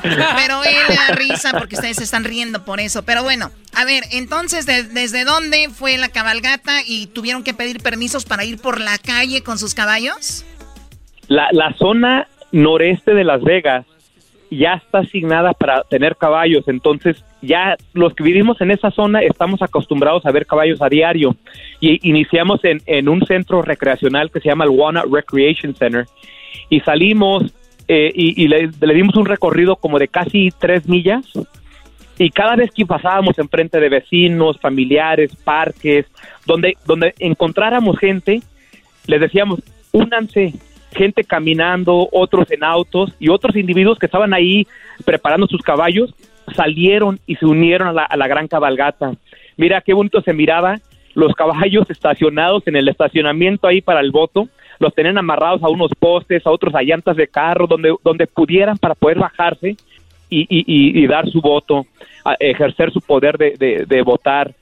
Pero 0.02 0.64
él 0.64 0.76
le 0.90 0.96
da 0.96 1.08
risa 1.16 1.52
porque 1.58 1.76
ustedes 1.76 1.98
se 1.98 2.04
están 2.04 2.24
riendo 2.24 2.66
por 2.66 2.80
eso. 2.80 3.04
Pero 3.04 3.24
bueno, 3.24 3.52
a 3.76 3.86
ver, 3.86 4.04
entonces, 4.12 4.66
¿de- 4.66 4.84
¿desde 4.84 5.24
dónde 5.24 5.70
fue 5.74 5.98
la 5.98 6.10
cabalgata 6.10 6.82
y 6.86 7.08
tuvieron 7.08 7.44
que 7.44 7.54
pedir 7.54 7.82
permisos 7.82 8.26
para 8.26 8.44
ir 8.44 8.58
por 8.60 8.80
la 8.80 8.98
calle 8.98 9.44
con 9.44 9.60
sus 9.60 9.76
caballos? 9.76 10.46
La, 11.28 11.48
la 11.52 11.74
zona 11.78 12.28
noreste 12.52 13.14
de 13.14 13.24
Las 13.24 13.42
Vegas 13.44 13.86
ya 14.52 14.74
está 14.74 15.00
asignada 15.00 15.54
para 15.54 15.84
tener 15.84 16.18
caballos, 16.18 16.68
entonces 16.68 17.24
ya 17.42 17.78
los 17.94 18.14
que 18.14 18.24
vivimos 18.24 18.60
en 18.62 18.72
esa 18.72 18.92
zona 18.92 19.22
estamos 19.22 19.62
acostumbrados 19.62 20.26
a 20.26 20.32
ver 20.32 20.46
caballos 20.46 20.82
a 20.82 20.90
diario. 20.90 21.36
Y 21.80 22.08
iniciamos 22.08 22.64
en, 22.66 22.82
en 22.86 23.10
un 23.10 23.26
centro 23.26 23.62
recreacional 23.62 24.30
que 24.30 24.42
se 24.42 24.50
llama 24.50 24.66
el 24.66 24.72
Walnut 24.72 25.12
Recreation 25.12 25.74
Center. 25.74 26.06
Y 26.70 26.82
salimos 26.82 27.54
eh, 27.88 28.12
y, 28.14 28.44
y 28.44 28.48
le, 28.48 28.70
le 28.80 28.94
dimos 28.94 29.16
un 29.16 29.26
recorrido 29.26 29.78
como 29.78 29.98
de 29.98 30.10
casi 30.10 30.50
tres 30.60 30.88
millas. 30.88 31.26
Y 32.20 32.30
cada 32.30 32.56
vez 32.56 32.72
que 32.72 32.86
pasábamos 32.86 33.40
enfrente 33.40 33.80
de 33.80 33.90
vecinos, 33.90 34.60
familiares, 34.60 35.36
parques, 35.44 36.06
donde, 36.46 36.78
donde 36.86 37.16
encontráramos 37.20 37.98
gente, 37.98 38.42
les 39.08 39.22
decíamos, 39.22 39.62
únanse, 39.92 40.54
gente 40.94 41.24
caminando, 41.24 42.08
otros 42.12 42.52
en 42.52 42.64
autos 42.64 43.14
y 43.20 43.30
otros 43.30 43.56
individuos 43.56 43.98
que 43.98 44.06
estaban 44.08 44.34
ahí 44.34 44.68
preparando 45.06 45.48
sus 45.48 45.62
caballos, 45.62 46.14
salieron 46.56 47.20
y 47.26 47.36
se 47.36 47.46
unieron 47.46 47.88
a 47.98 48.16
la, 48.16 48.28
gran 48.28 48.48
cabalgata. 48.48 49.14
Mira 49.58 49.82
qué 49.82 49.94
bonito 49.94 50.22
se 50.22 50.34
miraba, 50.34 50.80
los 51.14 51.34
caballos 51.34 51.90
estacionados 51.90 52.64
en 52.68 52.76
el 52.76 52.88
estacionamiento 52.88 53.68
ahí 53.68 53.82
para 53.82 54.00
el 54.02 54.12
voto, 54.12 54.48
los 54.80 54.94
tenían 54.96 55.18
amarrados 55.18 55.62
a 55.64 55.70
unos 55.70 55.92
postes, 55.98 56.46
a 56.46 56.52
otros 56.52 56.74
a 56.76 56.82
llantas 56.82 57.16
de 57.16 57.28
carro, 57.28 57.68
donde, 57.68 57.94
donde 58.04 58.28
pudieran 58.28 58.78
para 58.78 58.96
poder 58.96 59.20
bajarse 59.20 59.76
y, 60.30 60.48
y- 60.50 61.08
dar 61.08 61.28
su 61.30 61.42
voto, 61.42 61.86
ejercer 62.40 62.92
su 62.92 63.02
poder 63.02 63.38
de, 63.38 63.56
de- 63.60 63.86
de 63.86 64.02
votar. 64.02 64.54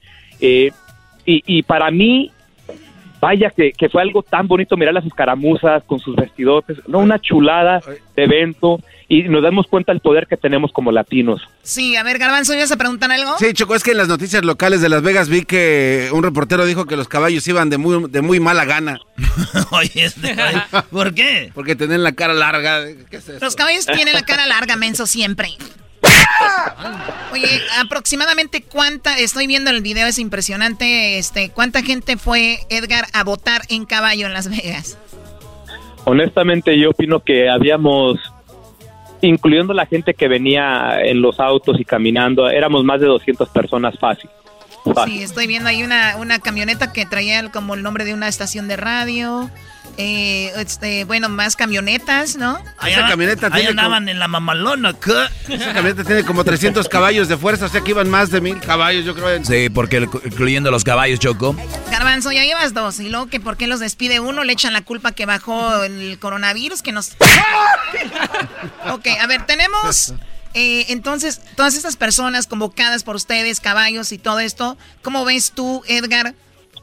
Eh, 0.41 0.71
y, 1.25 1.43
y 1.45 1.63
para 1.63 1.91
mí, 1.91 2.31
vaya 3.19 3.49
que, 3.49 3.71
que 3.71 3.89
fue 3.89 4.01
algo 4.01 4.23
tan 4.23 4.47
bonito 4.47 4.77
mirar 4.77 4.93
las 4.93 5.05
escaramuzas 5.05 5.83
con 5.83 5.99
sus 5.99 6.15
vestidotes, 6.15 6.77
no 6.87 6.99
una 6.99 7.19
chulada 7.19 7.81
de 8.15 8.23
evento 8.23 8.79
y 9.07 9.23
nos 9.23 9.41
damos 9.41 9.65
cuenta 9.67 9.91
del 9.91 10.01
poder 10.01 10.27
que 10.27 10.37
tenemos 10.37 10.71
como 10.71 10.91
latinos. 10.91 11.41
Sí, 11.63 11.95
a 11.95 12.03
ver, 12.03 12.19
Garbanzo, 12.19 12.53
¿ibas 12.53 12.71
a 12.71 12.77
preguntar 12.77 13.11
algo? 13.11 13.37
Sí, 13.39 13.53
Choco, 13.53 13.73
es 13.73 13.83
que 13.83 13.91
en 13.91 13.97
las 13.97 14.07
noticias 14.07 14.45
locales 14.45 14.81
de 14.81 14.89
Las 14.89 15.01
Vegas 15.01 15.29
vi 15.29 15.43
que 15.45 16.09
un 16.13 16.21
reportero 16.21 16.65
dijo 16.65 16.85
que 16.85 16.95
los 16.95 17.07
caballos 17.07 17.47
iban 17.47 17.69
de 17.71 17.79
muy, 17.79 18.07
de 18.09 18.21
muy 18.21 18.39
mala 18.39 18.65
gana. 18.65 18.99
Oye, 19.71 20.05
este, 20.05 20.35
¿por 20.91 21.13
qué? 21.15 21.51
Porque 21.55 21.75
tienen 21.75 22.03
la 22.03 22.11
cara 22.11 22.35
larga. 22.35 22.85
¿Qué 23.09 23.17
es 23.17 23.27
eso? 23.27 23.43
Los 23.43 23.55
caballos 23.55 23.87
tienen 23.87 24.13
la 24.13 24.21
cara 24.21 24.45
larga, 24.45 24.75
menso, 24.75 25.07
siempre. 25.07 25.49
Oye, 27.31 27.61
aproximadamente 27.79 28.63
cuánta, 28.63 29.17
estoy 29.17 29.47
viendo 29.47 29.69
el 29.71 29.81
video, 29.81 30.07
es 30.07 30.19
impresionante, 30.19 31.17
este, 31.17 31.49
¿cuánta 31.51 31.81
gente 31.83 32.17
fue, 32.17 32.59
Edgar, 32.69 33.05
a 33.13 33.23
votar 33.23 33.61
en 33.69 33.85
caballo 33.85 34.25
en 34.27 34.33
Las 34.33 34.49
Vegas? 34.49 34.97
Honestamente, 36.05 36.77
yo 36.79 36.89
opino 36.91 37.19
que 37.19 37.49
habíamos, 37.49 38.17
incluyendo 39.21 39.73
la 39.73 39.85
gente 39.85 40.13
que 40.13 40.27
venía 40.27 41.01
en 41.03 41.21
los 41.21 41.39
autos 41.39 41.79
y 41.79 41.85
caminando, 41.85 42.49
éramos 42.49 42.83
más 42.83 42.99
de 42.99 43.07
200 43.07 43.49
personas 43.49 43.95
fácil. 43.99 44.29
fácil. 44.95 45.13
Sí, 45.17 45.23
estoy 45.23 45.45
viendo 45.45 45.69
ahí 45.69 45.83
una, 45.83 46.15
una 46.17 46.39
camioneta 46.39 46.91
que 46.93 47.05
traía 47.05 47.39
el- 47.39 47.51
como 47.51 47.75
el 47.75 47.83
nombre 47.83 48.05
de 48.05 48.13
una 48.13 48.27
estación 48.27 48.67
de 48.67 48.77
radio. 48.77 49.49
Eh, 50.01 50.53
este, 50.55 51.03
bueno, 51.03 51.27
más 51.27 51.57
camionetas, 51.57 52.37
¿no? 52.37 52.57
Esa 52.87 53.05
camioneta 53.09 53.47
Ahí 53.47 53.51
tiene 53.63 53.69
andaban 53.71 54.07
en 54.07 54.17
la 54.17 54.29
mamalona, 54.29 54.93
¿qué? 54.93 55.25
Esa 55.53 55.73
camioneta 55.73 56.05
tiene 56.05 56.23
como 56.23 56.45
300 56.45 56.87
caballos 56.87 57.27
de 57.27 57.35
fuerza, 57.35 57.65
o 57.65 57.69
sea 57.69 57.81
que 57.81 57.91
iban 57.91 58.09
más 58.09 58.31
de 58.31 58.39
mil 58.39 58.61
caballos, 58.61 59.03
yo 59.03 59.13
creo. 59.13 59.31
en- 59.31 59.45
Sí, 59.45 59.67
porque 59.69 59.97
el- 59.97 60.09
incluyendo 60.23 60.71
los 60.71 60.85
caballos, 60.85 61.19
Choco. 61.19 61.53
Garbanzo, 61.91 62.31
ya 62.31 62.45
llevas 62.45 62.73
dos. 62.73 63.01
Y 63.01 63.09
luego 63.09 63.27
que 63.27 63.41
por 63.41 63.57
qué 63.57 63.67
los 63.67 63.81
despide 63.81 64.21
uno, 64.21 64.45
le 64.45 64.53
echan 64.53 64.71
la 64.71 64.83
culpa 64.83 65.11
que 65.11 65.25
bajó 65.25 65.83
el 65.83 66.17
coronavirus, 66.17 66.81
que 66.81 66.93
nos... 66.93 67.17
ok, 68.91 69.05
a 69.19 69.27
ver, 69.27 69.45
tenemos... 69.45 70.13
eh, 70.53 70.85
entonces, 70.89 71.41
todas 71.57 71.75
estas 71.75 71.97
personas 71.97 72.47
convocadas 72.47 73.03
por 73.03 73.17
ustedes, 73.17 73.59
caballos 73.59 74.13
y 74.13 74.17
todo 74.17 74.39
esto, 74.39 74.77
¿cómo 75.01 75.25
ves 75.25 75.51
tú, 75.51 75.83
Edgar? 75.87 76.35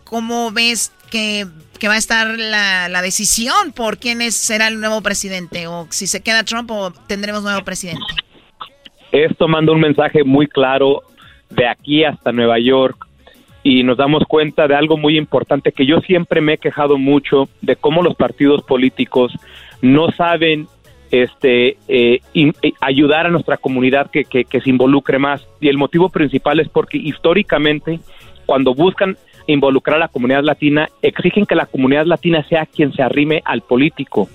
¿Cómo 0.05 0.53
ves 0.53 0.93
que, 1.11 1.47
que 1.79 1.89
va 1.89 1.95
a 1.95 1.99
estar 1.99 2.27
la, 2.39 3.03
decisión 3.03 3.72
por 3.72 3.99
quién 3.99 4.20
es, 4.20 4.35
será 4.37 4.68
el 4.68 4.81
nuevo 4.81 5.03
presidente? 5.03 5.66
¿O 5.66 5.87
si 5.91 6.07
se 6.07 6.22
queda 6.22 6.45
Trump 6.45 6.70
o 6.70 6.91
tendremos 6.91 7.43
nuevo 7.43 7.62
presidente? 7.64 8.05
Esto 9.12 9.49
manda 9.49 9.72
un 9.72 9.81
mensaje 9.81 10.24
muy 10.24 10.47
claro 10.47 11.03
de 11.51 11.68
aquí 11.68 12.05
hasta 12.05 12.33
Nueva 12.33 12.59
York 12.59 13.07
y 13.62 13.83
nos 13.83 13.97
damos 13.97 14.24
cuenta 14.29 14.68
de 14.68 14.74
algo 14.74 14.97
muy 14.97 15.16
importante 15.16 15.72
que 15.72 15.87
yo 15.87 16.01
siempre 16.01 16.41
me 16.41 16.55
he 16.55 16.59
quejado 16.59 16.99
mucho 16.99 17.49
de 17.62 17.77
cómo 17.77 18.03
los 18.03 18.14
partidos 18.14 18.62
políticos 18.62 19.33
no 19.83 20.11
saben 20.12 20.68
este 21.11 21.77
eh, 21.89 22.20
eh, 22.35 22.72
ayudar 22.81 23.27
a 23.27 23.31
nuestra 23.31 23.57
comunidad 23.57 24.11
que, 24.11 24.24
que 24.24 24.61
se 24.61 24.70
involucre 24.70 25.18
más 25.18 25.47
y 25.61 25.68
el 25.68 25.79
motivo 25.79 26.09
principal 26.09 26.61
es 26.61 26.68
porque 26.68 26.99
históricamente 26.99 28.01
cuando 28.47 28.74
buscan 28.74 29.16
involucrar 29.47 29.97
a 29.97 30.01
la 30.01 30.09
comunidad 30.09 30.43
latina 30.43 30.89
exigen 31.03 31.47
que 31.47 31.55
la 31.55 31.67
comunidad 31.67 32.07
latina 32.07 32.45
sea 32.49 32.67
quien 32.67 32.93
se 32.93 33.03
arrime 33.03 33.43
al 33.45 33.63
político. 33.63 34.29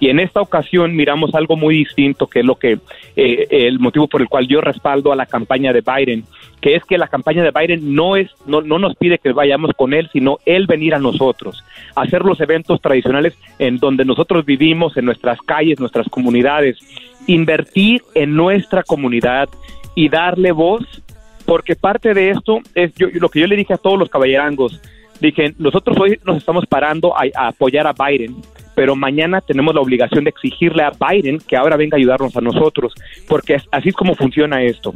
Y 0.00 0.08
en 0.08 0.20
esta 0.20 0.40
ocasión 0.40 0.94
miramos 0.94 1.34
algo 1.34 1.56
muy 1.56 1.76
distinto 1.76 2.26
que 2.26 2.40
es 2.40 2.44
lo 2.44 2.56
que 2.56 2.78
eh, 3.16 3.46
el 3.50 3.78
motivo 3.78 4.08
por 4.08 4.20
el 4.20 4.28
cual 4.28 4.46
yo 4.46 4.60
respaldo 4.60 5.12
a 5.12 5.16
la 5.16 5.26
campaña 5.26 5.72
de 5.72 5.82
Biden 5.82 6.24
que 6.60 6.74
es 6.74 6.84
que 6.84 6.98
la 6.98 7.08
campaña 7.08 7.42
de 7.42 7.50
Biden 7.50 7.94
no 7.94 8.16
es 8.16 8.30
no, 8.46 8.60
no 8.60 8.78
nos 8.78 8.96
pide 8.96 9.18
que 9.18 9.32
vayamos 9.32 9.70
con 9.76 9.94
él 9.94 10.08
sino 10.12 10.38
él 10.46 10.66
venir 10.66 10.94
a 10.94 10.98
nosotros 10.98 11.62
hacer 11.94 12.22
los 12.22 12.40
eventos 12.40 12.80
tradicionales 12.80 13.38
en 13.58 13.78
donde 13.78 14.04
nosotros 14.04 14.44
vivimos 14.44 14.96
en 14.96 15.04
nuestras 15.04 15.40
calles 15.42 15.80
nuestras 15.80 16.08
comunidades 16.08 16.78
invertir 17.26 18.02
en 18.14 18.34
nuestra 18.34 18.82
comunidad 18.82 19.48
y 19.94 20.08
darle 20.08 20.52
voz 20.52 21.02
porque 21.46 21.76
parte 21.76 22.12
de 22.12 22.30
esto 22.30 22.58
es 22.74 22.92
yo, 22.94 23.08
lo 23.14 23.28
que 23.28 23.40
yo 23.40 23.46
le 23.46 23.56
dije 23.56 23.74
a 23.74 23.78
todos 23.78 23.98
los 23.98 24.10
caballerangos. 24.10 24.80
Dije, 25.20 25.54
nosotros 25.58 25.96
hoy 25.98 26.20
nos 26.24 26.36
estamos 26.36 26.66
parando 26.66 27.16
a, 27.16 27.22
a 27.34 27.48
apoyar 27.48 27.86
a 27.86 27.94
Biden, 27.94 28.36
pero 28.74 28.94
mañana 28.94 29.40
tenemos 29.40 29.74
la 29.74 29.80
obligación 29.80 30.24
de 30.24 30.30
exigirle 30.30 30.82
a 30.82 30.90
Biden 30.90 31.38
que 31.38 31.56
ahora 31.56 31.76
venga 31.76 31.96
a 31.96 31.98
ayudarnos 31.98 32.36
a 32.36 32.42
nosotros, 32.42 32.92
porque 33.26 33.56
así 33.70 33.88
es 33.88 33.94
como 33.94 34.14
funciona 34.14 34.62
esto. 34.62 34.92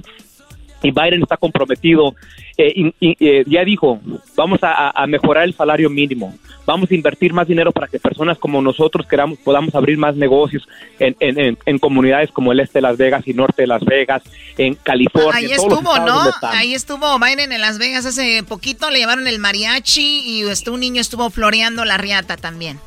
Y 0.83 0.91
Biden 0.93 1.23
está 1.23 1.37
comprometido, 1.37 2.15
eh, 2.57 2.73
y- 2.75 2.95
y, 3.01 3.17
eh, 3.21 3.45
ya 3.47 3.65
dijo, 3.65 4.01
vamos 4.35 4.61
a, 4.63 5.07
mejorar 5.07 5.45
el 5.45 5.55
salario 5.55 5.91
mínimo, 5.91 6.35
vamos 6.65 6.91
a 6.91 6.95
invertir 6.95 7.33
más 7.35 7.47
dinero 7.47 7.71
para 7.73 7.87
que 7.87 7.99
personas 7.99 8.39
como 8.39 8.63
nosotros 8.63 9.07
queramos, 9.07 9.39
podamos 9.41 9.75
abrir 9.75 9.99
más 9.99 10.17
negocios 10.17 10.67
en, 10.99 11.15
en- 11.21 11.39
en- 11.39 11.59
en 11.67 11.79
comunidades 11.79 12.31
como 12.31 12.53
el 12.53 12.61
este 12.61 12.79
de 12.79 12.83
Las 12.83 12.97
Vegas 12.97 13.27
y 13.27 13.35
norte 13.35 13.63
de 13.63 13.67
Las 13.69 13.85
Vegas, 13.85 14.23
en 14.57 14.75
California. 14.75 15.33
Ahí 15.35 15.53
estuvo, 15.53 15.99
¿no? 15.99 16.21
Ahí 16.43 16.75
estuvo 16.75 17.19
Biden 17.19 17.53
en 17.53 17.61
Las 17.61 17.79
Vegas 17.79 18.07
hace 18.07 18.43
poquito, 18.43 18.91
le 18.91 19.01
llevaron 19.01 19.27
el 19.27 19.39
mariachi 19.39 20.21
y 20.25 20.43
este, 20.49 20.71
un 20.71 20.81
niño 20.81 21.01
estuvo 21.01 21.29
floreando 21.31 21.85
la 21.85 21.99
riata 21.99 22.37
también. 22.37 22.79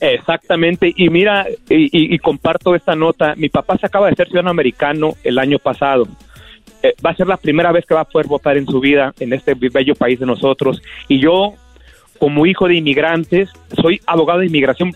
Exactamente, 0.00 0.92
y 0.96 1.08
mira, 1.10 1.46
y, 1.68 1.84
y- 1.86 2.14
y 2.14 2.18
comparto 2.18 2.74
esta 2.74 2.94
nota, 2.94 3.34
mi 3.36 3.48
papá 3.48 3.76
se 3.78 3.86
acaba 3.86 4.08
de 4.08 4.14
ser 4.14 4.28
ciudadano 4.28 4.50
americano 4.50 5.14
el 5.24 5.38
año 5.38 5.58
pasado. 5.58 6.06
Eh, 6.82 6.94
va 7.04 7.10
a 7.10 7.16
ser 7.16 7.26
la 7.26 7.36
primera 7.36 7.72
vez 7.72 7.84
que 7.86 7.94
va 7.94 8.02
a 8.02 8.04
poder 8.04 8.26
votar 8.28 8.56
en 8.56 8.66
su 8.66 8.78
vida 8.80 9.12
en 9.18 9.32
este 9.32 9.54
bello 9.54 9.94
país 9.96 10.20
de 10.20 10.26
nosotros. 10.26 10.80
Y 11.08 11.18
yo, 11.20 11.54
como 12.18 12.46
hijo 12.46 12.68
de 12.68 12.76
inmigrantes, 12.76 13.50
soy 13.80 14.00
abogado 14.06 14.40
de 14.40 14.46
inmigración. 14.46 14.92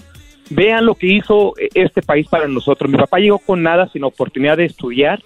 Vean 0.50 0.84
lo 0.86 0.94
que 0.94 1.06
hizo 1.06 1.54
eh, 1.58 1.68
este 1.74 2.02
país 2.02 2.26
para 2.28 2.46
nosotros. 2.46 2.90
Mi 2.90 2.98
papá 2.98 3.18
llegó 3.18 3.38
con 3.38 3.62
nada, 3.62 3.88
sin 3.88 4.04
oportunidad 4.04 4.56
de 4.58 4.66
estudiar. 4.66 5.20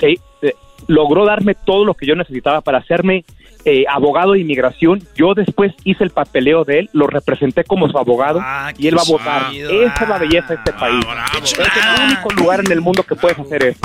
Se- 0.00 0.18
eh, 0.42 0.54
logró 0.86 1.24
darme 1.24 1.54
todo 1.54 1.84
lo 1.84 1.94
que 1.94 2.06
yo 2.06 2.14
necesitaba 2.14 2.60
para 2.60 2.78
hacerme 2.78 3.24
eh, 3.64 3.84
abogado 3.88 4.32
de 4.32 4.40
inmigración. 4.40 5.02
Yo 5.16 5.34
después 5.34 5.72
hice 5.84 6.04
el 6.04 6.10
papeleo 6.10 6.64
de 6.64 6.80
él, 6.80 6.90
lo 6.92 7.06
representé 7.08 7.64
como 7.64 7.88
su 7.88 7.98
abogado 7.98 8.38
y 8.78 8.86
él 8.86 8.96
va 8.96 9.02
a 9.02 9.04
votar. 9.10 9.42
Esa 9.82 10.04
es 10.04 10.08
la 10.08 10.18
belleza 10.18 10.48
de 10.48 10.54
este 10.54 10.72
país. 10.72 11.04
Es 11.42 11.58
el 11.58 12.04
único 12.04 12.30
lugar 12.40 12.60
en 12.60 12.70
el 12.72 12.80
mundo 12.80 13.02
que 13.02 13.16
puedes 13.16 13.38
hacer 13.38 13.64
eso. 13.64 13.80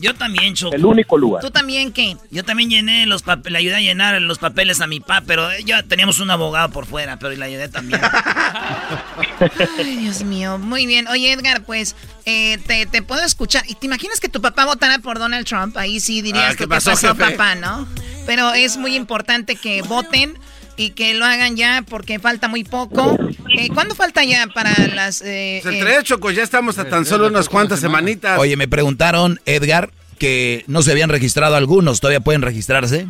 Yo 0.00 0.14
también, 0.14 0.54
Choco. 0.54 0.74
El 0.74 0.84
único 0.84 1.18
lugar. 1.18 1.42
¿Tú 1.42 1.50
también 1.50 1.92
qué? 1.92 2.16
Yo 2.30 2.42
también 2.44 2.70
llené 2.70 3.04
los 3.06 3.22
papeles, 3.22 3.52
le 3.52 3.58
ayudé 3.58 3.74
a 3.76 3.80
llenar 3.80 4.20
los 4.22 4.38
papeles 4.38 4.80
a 4.80 4.86
mi 4.86 5.00
papá, 5.00 5.22
pero 5.26 5.46
ya 5.64 5.82
teníamos 5.82 6.20
un 6.20 6.30
abogado 6.30 6.70
por 6.70 6.86
fuera, 6.86 7.18
pero 7.18 7.34
le 7.36 7.44
ayudé 7.44 7.68
también. 7.68 8.00
Ay, 9.78 9.96
Dios 9.96 10.22
mío, 10.22 10.58
muy 10.58 10.86
bien. 10.86 11.06
Oye, 11.08 11.32
Edgar, 11.32 11.62
pues 11.64 11.96
eh, 12.24 12.58
te, 12.66 12.86
te 12.86 13.02
puedo 13.02 13.22
escuchar. 13.22 13.62
¿Y 13.68 13.74
te 13.74 13.86
imaginas 13.86 14.20
que 14.20 14.28
tu 14.28 14.40
papá 14.40 14.64
votara 14.64 14.98
por 14.98 15.18
Donald 15.18 15.46
Trump? 15.46 15.76
Ahí 15.76 16.00
sí 16.00 16.22
dirías 16.22 16.44
Ah, 16.44 16.50
tú, 16.52 16.56
¿qué 16.56 16.64
¿qué 16.64 16.68
pasó, 16.68 16.90
pasó, 16.92 17.14
jefe? 17.14 17.32
papá, 17.32 17.54
no? 17.54 17.86
Pero 18.26 18.52
es 18.54 18.76
muy 18.76 18.94
importante 18.96 19.56
que 19.56 19.82
voten 19.82 20.38
y 20.80 20.90
que 20.90 21.14
lo 21.14 21.24
hagan 21.26 21.56
ya 21.56 21.84
porque 21.88 22.18
falta 22.18 22.48
muy 22.48 22.64
poco. 22.64 23.18
Eh, 23.56 23.68
¿Cuándo 23.74 23.94
falta 23.94 24.24
ya 24.24 24.46
para 24.46 24.70
las... 24.94 25.20
eh, 25.22 25.60
Pues 25.62 25.74
eh, 25.74 25.78
entre 25.78 26.02
Choco, 26.02 26.30
ya 26.30 26.42
estamos 26.42 26.78
a 26.78 26.88
tan 26.88 27.04
solo 27.04 27.26
unas 27.26 27.48
cuantas 27.48 27.80
semanitas. 27.80 28.38
Oye, 28.38 28.56
me 28.56 28.66
preguntaron, 28.66 29.38
Edgar, 29.44 29.90
que 30.18 30.64
no 30.68 30.82
se 30.82 30.92
habían 30.92 31.10
registrado 31.10 31.54
algunos. 31.56 32.00
¿Todavía 32.00 32.20
pueden 32.20 32.42
registrarse? 32.42 33.06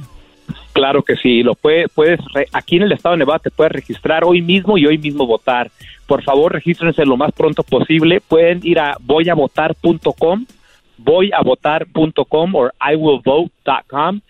Claro 0.73 1.03
que 1.03 1.15
sí, 1.17 1.43
lo 1.43 1.55
puede, 1.55 1.89
puedes, 1.89 2.19
re- 2.35 2.49
aquí 2.53 2.77
en 2.77 2.83
el 2.83 2.93
estado 2.93 3.13
de 3.15 3.19
Nevada 3.21 3.39
te 3.41 3.51
puedes 3.51 3.73
registrar 3.73 4.25
hoy 4.25 4.41
mismo 4.43 4.79
y 4.79 4.87
hoy 4.87 4.99
mismo 4.99 5.27
votar. 5.27 5.71
Por 6.07 6.23
favor, 6.25 6.53
regístrense 6.53 7.05
lo 7.05 7.17
más 7.17 7.31
pronto 7.33 7.63
posible. 7.63 8.21
Pueden 8.21 8.61
ir 8.65 8.81
a 8.81 8.97
voyavotar.com, 9.01 10.47
voyavotar.com 10.99 12.55
o 12.55 12.71
iwillvote.com. 12.93 14.21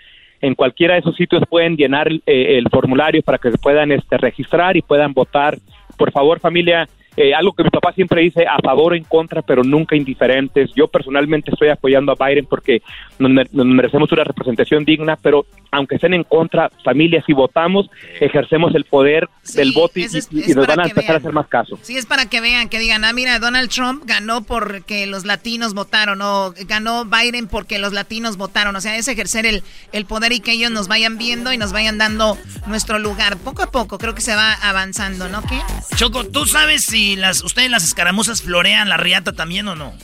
En 0.40 0.54
cualquiera 0.54 0.94
de 0.94 1.00
esos 1.00 1.16
sitios 1.16 1.42
pueden 1.48 1.76
llenar 1.76 2.08
el, 2.08 2.22
eh, 2.26 2.58
el 2.58 2.68
formulario 2.70 3.22
para 3.22 3.38
que 3.38 3.50
se 3.50 3.58
puedan 3.58 3.92
este, 3.92 4.16
registrar 4.16 4.76
y 4.76 4.82
puedan 4.82 5.12
votar. 5.12 5.58
Por 5.96 6.12
favor, 6.12 6.40
familia, 6.40 6.88
eh, 7.22 7.34
algo 7.34 7.52
que 7.52 7.64
mi 7.64 7.70
papá 7.70 7.92
siempre 7.92 8.22
dice, 8.22 8.46
a 8.46 8.58
favor 8.62 8.92
o 8.92 8.96
en 8.96 9.04
contra, 9.04 9.42
pero 9.42 9.62
nunca 9.62 9.96
indiferentes. 9.96 10.70
Yo 10.74 10.88
personalmente 10.88 11.50
estoy 11.50 11.68
apoyando 11.68 12.12
a 12.12 12.26
Biden 12.26 12.46
porque 12.46 12.82
nos, 13.18 13.30
mer- 13.30 13.48
nos 13.52 13.66
merecemos 13.66 14.10
una 14.12 14.24
representación 14.24 14.84
digna, 14.84 15.16
pero 15.20 15.46
aunque 15.72 15.96
estén 15.96 16.14
en 16.14 16.24
contra, 16.24 16.70
familia, 16.84 17.22
si 17.26 17.32
votamos, 17.32 17.88
ejercemos 18.20 18.74
el 18.74 18.84
poder 18.84 19.28
del 19.54 19.72
voto 19.72 19.98
y, 20.00 20.04
ese 20.04 20.18
es- 20.18 20.28
y- 20.32 20.38
y 20.38 20.50
es 20.50 20.56
nos 20.56 20.66
van 20.66 20.80
a 20.80 20.84
empezar 20.84 21.14
a 21.14 21.18
hacer 21.18 21.32
más 21.32 21.46
caso. 21.48 21.78
Sí, 21.82 21.96
es 21.96 22.06
para 22.06 22.26
que 22.26 22.40
vean, 22.40 22.68
que 22.68 22.78
digan, 22.78 23.04
ah, 23.04 23.12
mira, 23.12 23.38
Donald 23.38 23.70
Trump 23.70 24.02
ganó 24.06 24.42
porque 24.42 25.06
los 25.06 25.24
latinos 25.24 25.74
votaron, 25.74 26.20
o 26.22 26.52
ganó 26.66 27.04
Biden 27.04 27.46
porque 27.48 27.78
los 27.78 27.92
latinos 27.92 28.36
votaron. 28.36 28.74
O 28.76 28.80
sea, 28.80 28.96
es 28.96 29.06
ejercer 29.08 29.46
el, 29.46 29.62
el 29.92 30.06
poder 30.06 30.32
y 30.32 30.40
que 30.40 30.52
ellos 30.52 30.70
nos 30.70 30.88
vayan 30.88 31.18
viendo 31.18 31.52
y 31.52 31.58
nos 31.58 31.72
vayan 31.72 31.98
dando 31.98 32.36
nuestro 32.66 32.98
lugar. 32.98 33.36
Poco 33.36 33.62
a 33.62 33.70
poco, 33.70 33.98
creo 33.98 34.14
que 34.14 34.20
se 34.22 34.34
va 34.34 34.52
avanzando, 34.54 35.28
¿no? 35.28 35.42
¿Qué? 35.42 35.58
Choco, 35.96 36.24
¿tú 36.26 36.46
sabes 36.46 36.84
si 36.84 37.09
las 37.16 37.42
ustedes 37.42 37.70
las 37.70 37.84
escaramuzas 37.84 38.42
florean 38.42 38.88
la 38.88 38.96
riata 38.96 39.32
también 39.32 39.68
o 39.68 39.74
no? 39.74 39.94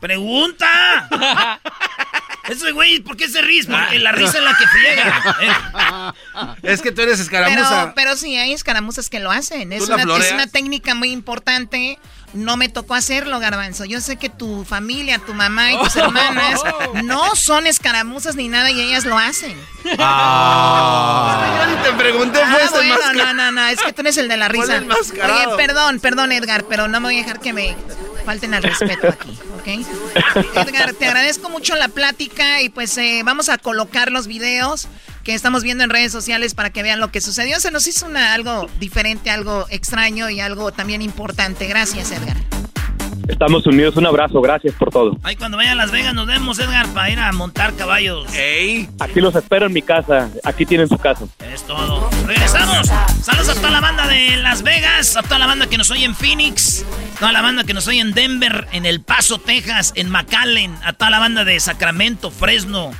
¡Pregunta! 0.00 1.60
Ese 2.48 2.72
güey, 2.72 2.98
¿por 3.00 3.16
qué 3.16 3.28
se 3.28 3.40
ríe? 3.40 3.64
Porque 3.64 4.00
la 4.00 4.10
risa 4.10 4.38
es 4.38 4.44
la 4.44 4.56
que 4.56 4.66
friega. 4.66 6.14
Es 6.62 6.82
que 6.82 6.90
tú 6.90 7.02
eres 7.02 7.20
escaramuza. 7.20 7.82
Pero, 7.82 7.94
pero 7.94 8.16
sí, 8.16 8.36
hay 8.36 8.52
escaramuzas 8.52 9.08
que 9.08 9.20
lo 9.20 9.30
hacen. 9.30 9.72
Es 9.72 9.84
¿Tú 9.84 9.90
la 9.90 10.02
una, 10.02 10.16
es 10.18 10.32
una 10.32 10.46
técnica 10.48 10.94
muy 10.94 11.12
importante. 11.12 11.98
No 12.34 12.56
me 12.56 12.68
tocó 12.68 12.94
hacerlo, 12.94 13.38
garbanzo. 13.40 13.84
Yo 13.84 14.00
sé 14.00 14.16
que 14.16 14.28
tu 14.28 14.64
familia, 14.64 15.18
tu 15.18 15.34
mamá 15.34 15.72
y 15.72 15.78
tus 15.78 15.96
hermanas 15.96 16.60
no 17.04 17.34
son 17.36 17.66
escaramuzas 17.66 18.36
ni 18.36 18.48
nada 18.48 18.70
y 18.70 18.80
ellas 18.80 19.04
lo 19.04 19.18
hacen. 19.18 19.56
Ah. 19.98 21.58
Yo 21.60 21.76
ni 21.76 21.82
te 21.82 21.92
pregunté, 21.92 22.40
ah, 22.42 22.56
pues, 22.58 22.70
bueno, 22.70 22.96
no, 23.14 23.34
no, 23.34 23.52
no, 23.52 23.66
es 23.66 23.80
que 23.80 23.92
tú 23.92 24.02
eres 24.02 24.16
el 24.16 24.28
de 24.28 24.36
la 24.36 24.48
risa. 24.48 24.82
Oye, 24.82 25.56
perdón, 25.56 26.00
perdón, 26.00 26.32
Edgar, 26.32 26.64
pero 26.68 26.88
no 26.88 27.00
me 27.00 27.08
voy 27.08 27.18
a 27.18 27.22
dejar 27.22 27.40
que 27.40 27.52
me 27.52 27.76
falten 28.24 28.54
al 28.54 28.62
respeto 28.62 29.08
aquí, 29.08 29.38
¿ok? 29.58 29.86
Edgar, 30.66 30.92
te 30.94 31.06
agradezco 31.06 31.50
mucho 31.50 31.74
la 31.74 31.88
plática 31.88 32.62
y 32.62 32.68
pues 32.68 32.96
eh, 32.98 33.22
vamos 33.24 33.48
a 33.48 33.58
colocar 33.58 34.12
los 34.12 34.26
videos 34.26 34.88
que 35.22 35.34
estamos 35.34 35.62
viendo 35.62 35.84
en 35.84 35.90
redes 35.90 36.12
sociales 36.12 36.54
para 36.54 36.70
que 36.70 36.82
vean 36.82 37.00
lo 37.00 37.10
que 37.10 37.20
sucedió. 37.20 37.60
Se 37.60 37.70
nos 37.70 37.86
hizo 37.86 38.06
una, 38.06 38.34
algo 38.34 38.68
diferente, 38.78 39.30
algo 39.30 39.66
extraño 39.70 40.30
y 40.30 40.40
algo 40.40 40.72
también 40.72 41.02
importante. 41.02 41.66
Gracias, 41.66 42.10
Edgar. 42.10 42.36
Estamos 43.28 43.64
unidos, 43.66 43.96
un 43.96 44.06
abrazo, 44.06 44.40
gracias 44.40 44.74
por 44.74 44.90
todo. 44.90 45.16
Ay, 45.22 45.36
cuando 45.36 45.56
vaya 45.56 45.72
a 45.72 45.74
Las 45.76 45.92
Vegas 45.92 46.12
nos 46.12 46.26
vemos, 46.26 46.58
Edgar, 46.58 46.88
para 46.88 47.08
ir 47.10 47.18
a 47.20 47.30
montar 47.32 47.74
caballos. 47.74 48.32
Ey. 48.34 48.88
Aquí 48.98 49.20
los 49.20 49.34
espero 49.36 49.66
en 49.66 49.72
mi 49.72 49.82
casa, 49.82 50.28
aquí 50.42 50.66
tienen 50.66 50.88
su 50.88 50.98
casa. 50.98 51.26
Es 51.52 51.62
todo. 51.62 52.10
Regresamos. 52.26 52.88
Saludos 53.22 53.50
a 53.50 53.54
toda 53.54 53.70
la 53.70 53.80
banda 53.80 54.08
de 54.08 54.36
Las 54.38 54.62
Vegas, 54.62 55.16
a 55.16 55.22
toda 55.22 55.38
la 55.38 55.46
banda 55.46 55.68
que 55.68 55.78
nos 55.78 55.90
oye 55.92 56.04
en 56.04 56.16
Phoenix, 56.16 56.84
a 57.16 57.18
toda 57.20 57.32
la 57.32 57.42
banda 57.42 57.62
que 57.64 57.74
nos 57.74 57.86
oye 57.86 58.00
en 58.00 58.12
Denver, 58.12 58.66
en 58.72 58.86
El 58.86 59.00
Paso, 59.00 59.38
Texas, 59.38 59.92
en 59.94 60.10
McAllen, 60.10 60.74
a 60.84 60.92
toda 60.92 61.10
la 61.10 61.20
banda 61.20 61.44
de 61.44 61.60
Sacramento, 61.60 62.30
Fresno, 62.32 62.90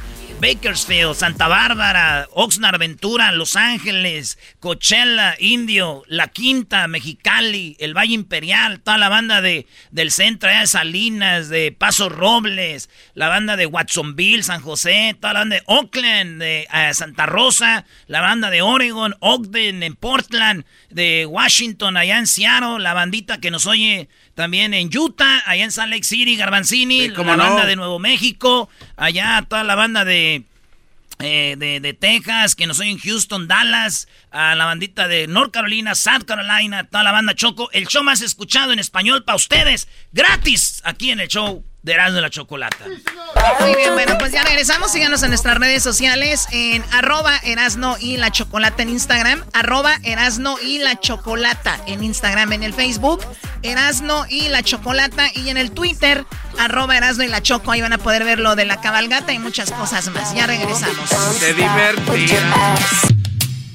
Bakersfield, 0.42 1.14
Santa 1.14 1.46
Bárbara, 1.46 2.26
Oxnard, 2.32 2.76
Ventura, 2.80 3.30
Los 3.30 3.54
Ángeles, 3.54 4.40
Coachella, 4.58 5.36
Indio, 5.38 6.02
La 6.08 6.26
Quinta, 6.26 6.88
Mexicali, 6.88 7.76
el 7.78 7.96
Valle 7.96 8.14
Imperial, 8.14 8.80
toda 8.80 8.98
la 8.98 9.08
banda 9.08 9.40
de, 9.40 9.68
del 9.92 10.10
centro, 10.10 10.50
de 10.50 10.66
Salinas, 10.66 11.48
de 11.48 11.70
Paso 11.70 12.08
Robles, 12.08 12.90
la 13.14 13.28
banda 13.28 13.56
de 13.56 13.66
Watsonville, 13.66 14.42
San 14.42 14.60
José, 14.60 15.16
toda 15.20 15.34
la 15.34 15.40
banda 15.40 15.56
de 15.56 15.62
Oakland, 15.66 16.40
de 16.40 16.66
eh, 16.74 16.92
Santa 16.92 17.26
Rosa, 17.26 17.84
la 18.08 18.20
banda 18.20 18.50
de 18.50 18.62
Oregon, 18.62 19.14
Ogden, 19.20 19.84
en 19.84 19.94
Portland, 19.94 20.64
de 20.90 21.24
Washington, 21.24 21.96
allá 21.96 22.18
en 22.18 22.26
Seattle, 22.26 22.80
la 22.80 22.94
bandita 22.94 23.38
que 23.38 23.52
nos 23.52 23.66
oye 23.66 24.08
también 24.34 24.74
en 24.74 24.90
Utah, 24.96 25.42
allá 25.46 25.64
en 25.64 25.72
Salt 25.72 25.90
Lake 25.90 26.04
City, 26.04 26.36
Garbanzini, 26.36 27.08
la 27.08 27.22
banda 27.22 27.66
de 27.66 27.76
Nuevo 27.76 27.98
México, 27.98 28.68
allá 28.96 29.44
toda 29.48 29.64
la 29.64 29.74
banda 29.74 30.04
de, 30.04 30.44
eh, 31.18 31.56
de, 31.58 31.80
de, 31.80 31.92
Texas, 31.92 32.54
que 32.54 32.66
nos 32.66 32.80
oye 32.80 32.90
en 32.90 32.98
Houston, 32.98 33.46
Dallas, 33.46 34.08
a 34.30 34.54
la 34.54 34.64
bandita 34.64 35.08
de 35.08 35.26
North 35.26 35.52
Carolina, 35.52 35.94
South 35.94 36.24
Carolina, 36.26 36.84
toda 36.84 37.04
la 37.04 37.12
banda 37.12 37.34
Choco, 37.34 37.70
el 37.72 37.86
show 37.86 38.02
más 38.02 38.22
escuchado 38.22 38.72
en 38.72 38.78
español 38.78 39.24
para 39.24 39.36
ustedes, 39.36 39.88
gratis, 40.12 40.80
aquí 40.84 41.10
en 41.10 41.20
el 41.20 41.28
show 41.28 41.64
de 41.82 41.92
Erasmo 41.92 42.16
de 42.16 42.22
la 42.22 42.30
Chocolata. 42.30 42.84
Muy 43.60 43.74
bien, 43.74 43.94
bueno, 43.94 44.16
pues 44.18 44.32
ya 44.32 44.44
regresamos. 44.44 44.92
Síganos 44.92 45.22
en 45.22 45.30
nuestras 45.30 45.58
redes 45.58 45.82
sociales 45.82 46.46
en 46.52 46.84
arroba 46.92 47.36
Erasno 47.44 47.96
y 47.98 48.16
la 48.16 48.30
Chocolata 48.30 48.82
en 48.82 48.88
Instagram, 48.90 49.44
arroba 49.52 49.96
Erasno 50.04 50.56
y 50.60 50.78
la 50.78 50.98
Chocolata 51.00 51.78
en 51.86 52.04
Instagram, 52.04 52.52
en 52.52 52.62
el 52.62 52.72
Facebook, 52.72 53.24
Erasno 53.62 54.26
y 54.28 54.48
la 54.48 54.62
Chocolata 54.62 55.26
y 55.34 55.48
en 55.48 55.56
el 55.56 55.72
Twitter, 55.72 56.24
arroba 56.58 56.96
Erasno 56.96 57.24
y 57.24 57.28
la 57.28 57.42
Choco. 57.42 57.72
Ahí 57.72 57.80
van 57.80 57.92
a 57.92 57.98
poder 57.98 58.24
ver 58.24 58.38
lo 58.38 58.54
de 58.54 58.64
la 58.64 58.80
cabalgata 58.80 59.32
y 59.32 59.38
muchas 59.38 59.70
cosas 59.72 60.08
más. 60.10 60.34
Ya 60.34 60.46
regresamos. 60.46 61.10
Te 61.40 61.52
divertirás. 61.54 62.80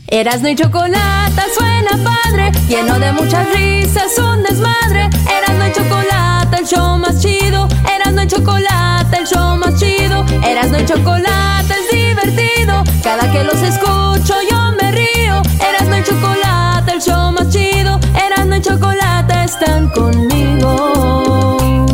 Erasno 0.09 0.47
y 0.47 0.55
Chocolata 0.55 1.45
suena 1.53 1.91
padre, 2.01 2.51
lleno 2.69 2.97
de 2.97 3.11
muchas 3.11 3.45
risas, 3.53 4.17
un 4.17 4.41
desmadre. 4.43 5.09
Erasno 5.29 5.67
y 5.67 5.73
Chocolata, 5.73 6.36
el 6.55 6.65
show 6.65 6.97
más 6.97 7.21
chido. 7.21 7.67
Erasno 7.95 8.23
y 8.23 8.27
Chocolata, 8.27 9.17
el 9.17 9.25
show 9.25 9.57
más 9.57 9.75
chido. 9.79 10.25
Erasno 10.43 10.79
y 10.79 10.85
Chocolata 10.85 11.75
es 11.75 11.89
divertido. 11.91 12.83
Cada 13.03 13.31
que 13.31 13.43
los 13.43 13.61
escucho 13.61 14.35
yo 14.49 14.71
me 14.81 14.91
río. 14.91 15.41
Erasno 15.59 15.97
y 15.97 16.03
Chocolata, 16.03 16.91
el 16.93 17.01
show 17.01 17.31
más 17.31 17.49
chido. 17.49 17.99
Erasno 18.15 18.55
y 18.55 18.61
Chocolata 18.61 19.43
están 19.43 19.89
conmigo. 19.89 21.87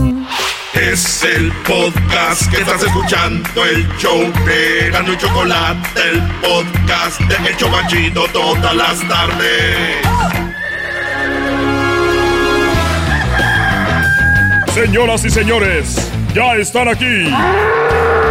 Es 0.73 1.23
el 1.23 1.51
podcast 1.63 2.51
que 2.51 2.57
estás 2.61 2.83
escuchando, 2.83 3.65
el 3.65 3.87
show 3.97 4.19
de 4.45 4.89
Gano 4.91 5.13
y 5.13 5.17
Chocolate, 5.17 6.01
el 6.11 6.21
podcast 6.41 7.19
de 7.21 7.49
El 7.49 7.57
Chocachito 7.57 8.27
todas 8.33 8.75
las 8.75 8.99
tardes. 9.07 10.52
Señoras 14.73 15.23
y 15.23 15.29
señores, 15.29 15.95
ya 16.33 16.55
están 16.55 16.87
aquí 16.87 17.29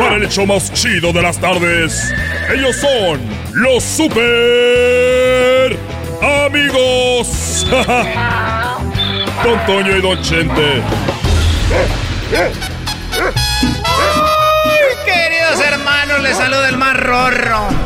para 0.01 0.17
el 0.17 0.25
hecho 0.25 0.45
más 0.45 0.73
chido 0.73 1.13
de 1.13 1.23
las 1.23 1.39
tardes. 1.39 2.13
Ellos 2.53 2.75
son 2.75 3.21
los 3.53 3.85
super 3.85 5.79
amigos. 6.21 7.65
Don 9.45 9.67
Toño 9.67 9.97
y 9.97 10.03
Don 10.03 10.21
Chente. 10.21 10.83
Ay, 13.85 14.97
queridos 15.05 15.61
hermanos, 15.65 16.23
les 16.23 16.37
saluda 16.37 16.69
el 16.69 16.77
más 16.77 16.97
rorro. 16.97 17.69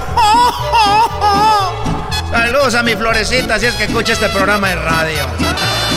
Saludos 2.31 2.75
a 2.75 2.83
mi 2.83 2.97
Florecita, 2.97 3.59
si 3.59 3.67
es 3.67 3.75
que 3.75 3.85
escucha 3.85 4.15
este 4.15 4.31
programa 4.31 4.71
de 4.71 4.77
radio. 4.77 5.27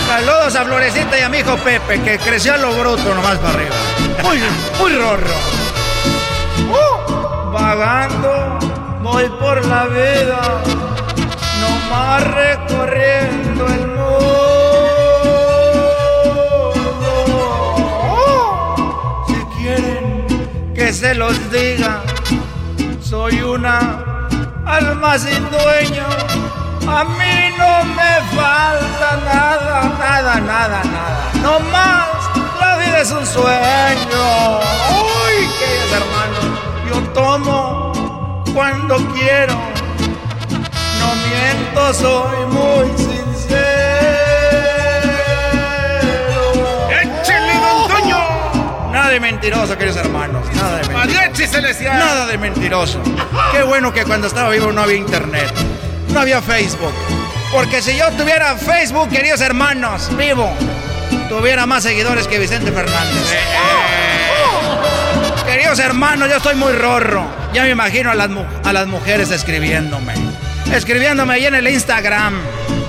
Saludos 0.09 0.55
a 0.55 0.65
Florecita 0.65 1.19
y 1.19 1.21
a 1.21 1.29
mi 1.29 1.37
hijo 1.37 1.55
Pepe, 1.57 2.01
que 2.01 2.17
creció 2.17 2.55
a 2.55 2.57
lo 2.57 2.73
bruto 2.73 3.13
nomás 3.13 3.37
para 3.37 3.53
arriba. 3.53 3.75
Muy, 4.23 4.39
muy 4.79 4.95
rorro. 4.95 5.35
Uh, 6.67 7.51
vagando, 7.51 8.57
voy 9.03 9.29
por 9.39 9.63
la 9.65 9.85
vida, 9.85 10.63
nomás 11.61 12.23
recorriendo 12.23 13.67
el 13.67 13.87
mundo. 13.87 13.99
que 20.73 20.91
se 20.91 21.13
los 21.13 21.51
diga, 21.51 22.01
soy 22.99 23.41
una 23.43 24.27
alma 24.65 25.19
sin 25.19 25.47
dueño. 25.51 26.48
A 26.91 27.03
mí 27.03 27.53
no 27.57 27.85
me 27.85 28.13
falta 28.35 29.09
nada, 29.23 29.83
nada, 29.99 30.39
nada, 30.41 30.83
nada. 30.83 31.31
No 31.41 31.59
más, 31.71 32.07
la 32.59 32.77
vida 32.77 32.99
es 33.01 33.11
un 33.11 33.25
sueño. 33.25 34.59
Uy, 34.59 35.47
queridos 35.59 35.91
hermanos, 35.93 36.45
yo 36.89 37.01
tomo 37.13 37.93
cuando 38.53 38.97
quiero. 39.13 39.53
No 40.99 41.15
miento, 41.29 41.93
soy 41.93 42.45
muy 42.47 42.87
sincero. 42.97 43.29
¡Échale, 47.01 47.53
don 47.53 47.87
Toño! 47.87 48.91
Nada 48.91 49.09
de 49.09 49.19
mentiroso, 49.21 49.77
queridos 49.77 49.97
hermanos. 49.97 50.45
Nada 50.55 50.77
de 50.77 50.87
mentiroso. 50.89 51.93
Nada 51.93 52.25
de 52.25 52.37
mentiroso. 52.37 52.99
Qué 53.53 53.63
bueno 53.63 53.93
que 53.93 54.03
cuando 54.03 54.27
estaba 54.27 54.49
vivo 54.49 54.73
no 54.73 54.81
había 54.81 54.97
internet. 54.97 55.53
No 56.11 56.21
había 56.21 56.41
Facebook. 56.41 56.93
Porque 57.51 57.81
si 57.81 57.97
yo 57.97 58.09
tuviera 58.11 58.55
Facebook, 58.55 59.09
queridos 59.09 59.41
hermanos, 59.41 60.15
vivo, 60.15 60.51
tuviera 61.27 61.65
más 61.65 61.83
seguidores 61.83 62.27
que 62.27 62.39
Vicente 62.39 62.71
Fernández. 62.71 63.23
Oh. 63.57 65.45
Queridos 65.45 65.79
hermanos, 65.79 66.29
yo 66.29 66.37
estoy 66.37 66.55
muy 66.55 66.73
rorro. 66.73 67.25
Ya 67.53 67.63
me 67.63 67.71
imagino 67.71 68.11
a 68.11 68.15
las, 68.15 68.29
a 68.63 68.73
las 68.73 68.87
mujeres 68.87 69.31
escribiéndome. 69.31 70.13
Escribiéndome 70.71 71.33
ahí 71.33 71.45
en 71.45 71.55
el 71.55 71.67
Instagram, 71.67 72.35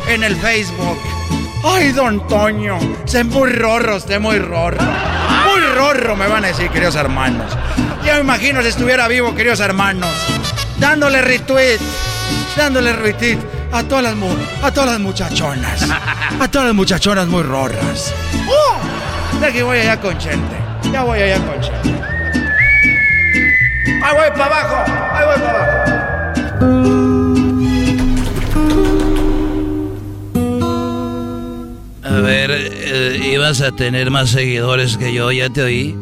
en 0.08 0.22
el 0.22 0.36
Facebook. 0.36 0.98
Ay, 1.64 1.92
don 1.92 2.26
Toño, 2.26 2.78
sé 3.04 3.24
muy 3.24 3.50
rorro, 3.52 3.96
usted 3.96 4.20
muy 4.20 4.38
rorro. 4.38 4.78
Muy 4.80 5.60
rorro, 5.74 6.16
me 6.16 6.26
van 6.26 6.44
a 6.44 6.48
decir, 6.48 6.68
queridos 6.70 6.96
hermanos. 6.96 7.52
Ya 8.04 8.14
me 8.14 8.20
imagino 8.20 8.62
si 8.62 8.68
estuviera 8.68 9.08
vivo, 9.08 9.34
queridos 9.34 9.60
hermanos. 9.60 10.10
Dándole 10.78 11.20
retweet, 11.22 11.80
dándole 12.60 12.92
retweet 12.92 13.38
a 13.72 13.82
todas 13.82 14.04
las, 14.04 14.14
a 14.62 14.70
todas 14.70 14.90
las 14.90 15.00
muchachonas. 15.00 15.88
A 16.38 16.48
todas 16.48 16.66
las 16.66 16.74
muchachonas 16.74 17.26
muy 17.26 17.42
rorras. 17.42 18.12
¡Uh! 18.46 19.38
De 19.40 19.46
aquí 19.46 19.62
voy 19.62 19.78
allá 19.78 19.98
con 19.98 20.18
Chente. 20.18 20.56
Ya 20.92 21.02
voy 21.02 21.20
allá 21.20 21.38
con 21.38 21.58
Chente. 21.60 21.90
Ahí 24.02 24.16
voy 24.16 24.30
para 24.38 24.46
abajo, 24.46 24.76
ahí 25.12 25.26
voy 25.26 25.40
para 25.40 25.58
abajo. 25.64 25.90
A 32.04 32.20
ver, 32.20 32.50
eh, 32.52 33.20
ibas 33.32 33.62
a 33.62 33.72
tener 33.72 34.10
más 34.10 34.30
seguidores 34.30 34.98
que 34.98 35.14
yo, 35.14 35.32
ya 35.32 35.48
te 35.48 35.62
oí. 35.62 35.96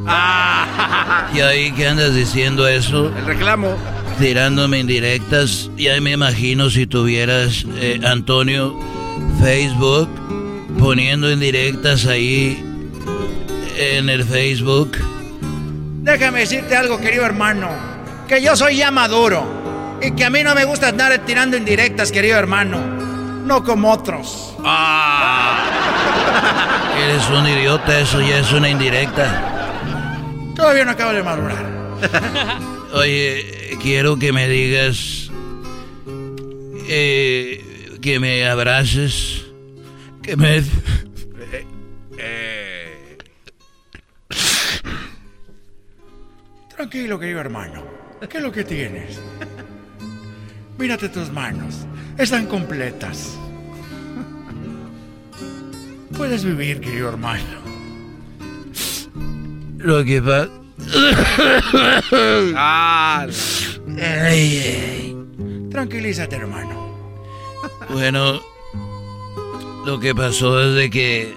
¿Y 1.34 1.40
ahí 1.40 1.70
qué 1.72 1.86
andas 1.86 2.14
diciendo 2.14 2.66
eso? 2.66 3.12
El 3.16 3.26
reclamo. 3.26 3.76
Tirándome 4.18 4.80
indirectas. 4.80 5.70
Ya 5.76 6.00
me 6.00 6.12
imagino 6.12 6.70
si 6.70 6.86
tuvieras, 6.86 7.64
eh, 7.76 8.00
Antonio, 8.04 8.78
Facebook. 9.40 10.08
poniendo 10.78 11.30
indirectas 11.30 12.06
ahí 12.06 12.62
en 13.76 14.08
el 14.08 14.24
Facebook. 14.24 14.96
Déjame 16.02 16.40
decirte 16.40 16.76
algo, 16.76 16.98
querido 17.00 17.24
hermano, 17.24 17.68
que 18.28 18.42
yo 18.42 18.56
soy 18.56 18.76
ya 18.76 18.90
maduro 18.90 19.98
y 20.00 20.12
que 20.12 20.24
a 20.24 20.30
mí 20.30 20.42
no 20.42 20.54
me 20.54 20.64
gusta 20.64 20.88
andar 20.88 21.18
tirando 21.26 21.56
indirectas, 21.56 22.12
querido 22.12 22.38
hermano, 22.38 22.78
no 23.44 23.64
como 23.64 23.90
otros. 23.90 24.54
Ah. 24.64 25.64
Eres 27.04 27.28
un 27.30 27.46
idiota, 27.46 27.98
eso 27.98 28.20
ya 28.20 28.38
es 28.38 28.52
una 28.52 28.68
indirecta. 28.68 29.74
Todavía 30.54 30.84
no 30.84 30.92
acabo 30.92 31.12
de 31.12 31.22
madurar. 31.22 31.66
Oye, 32.92 33.76
quiero 33.82 34.18
que 34.18 34.32
me 34.32 34.48
digas, 34.48 35.30
eh, 36.88 37.98
que 38.00 38.18
me 38.18 38.46
abraces, 38.48 39.44
que 40.22 40.36
me... 40.36 40.62
Tranquilo, 46.74 47.18
querido 47.18 47.40
hermano. 47.40 47.84
¿Qué 48.28 48.38
es 48.38 48.42
lo 48.42 48.50
que 48.52 48.64
tienes? 48.64 49.20
Mírate 50.78 51.08
tus 51.08 51.30
manos. 51.30 51.86
Están 52.16 52.46
completas. 52.46 53.36
Puedes 56.16 56.44
vivir, 56.44 56.80
querido 56.80 57.10
hermano. 57.10 57.58
Lo 59.78 60.04
que 60.04 60.22
pasa. 60.22 60.57
Ah. 62.56 63.26
Tranquilízate, 65.70 66.36
hermano. 66.36 66.88
Bueno, 67.90 68.40
lo 69.84 70.00
que 70.00 70.14
pasó 70.14 70.60
es 70.60 70.74
de 70.74 70.90
que 70.90 71.34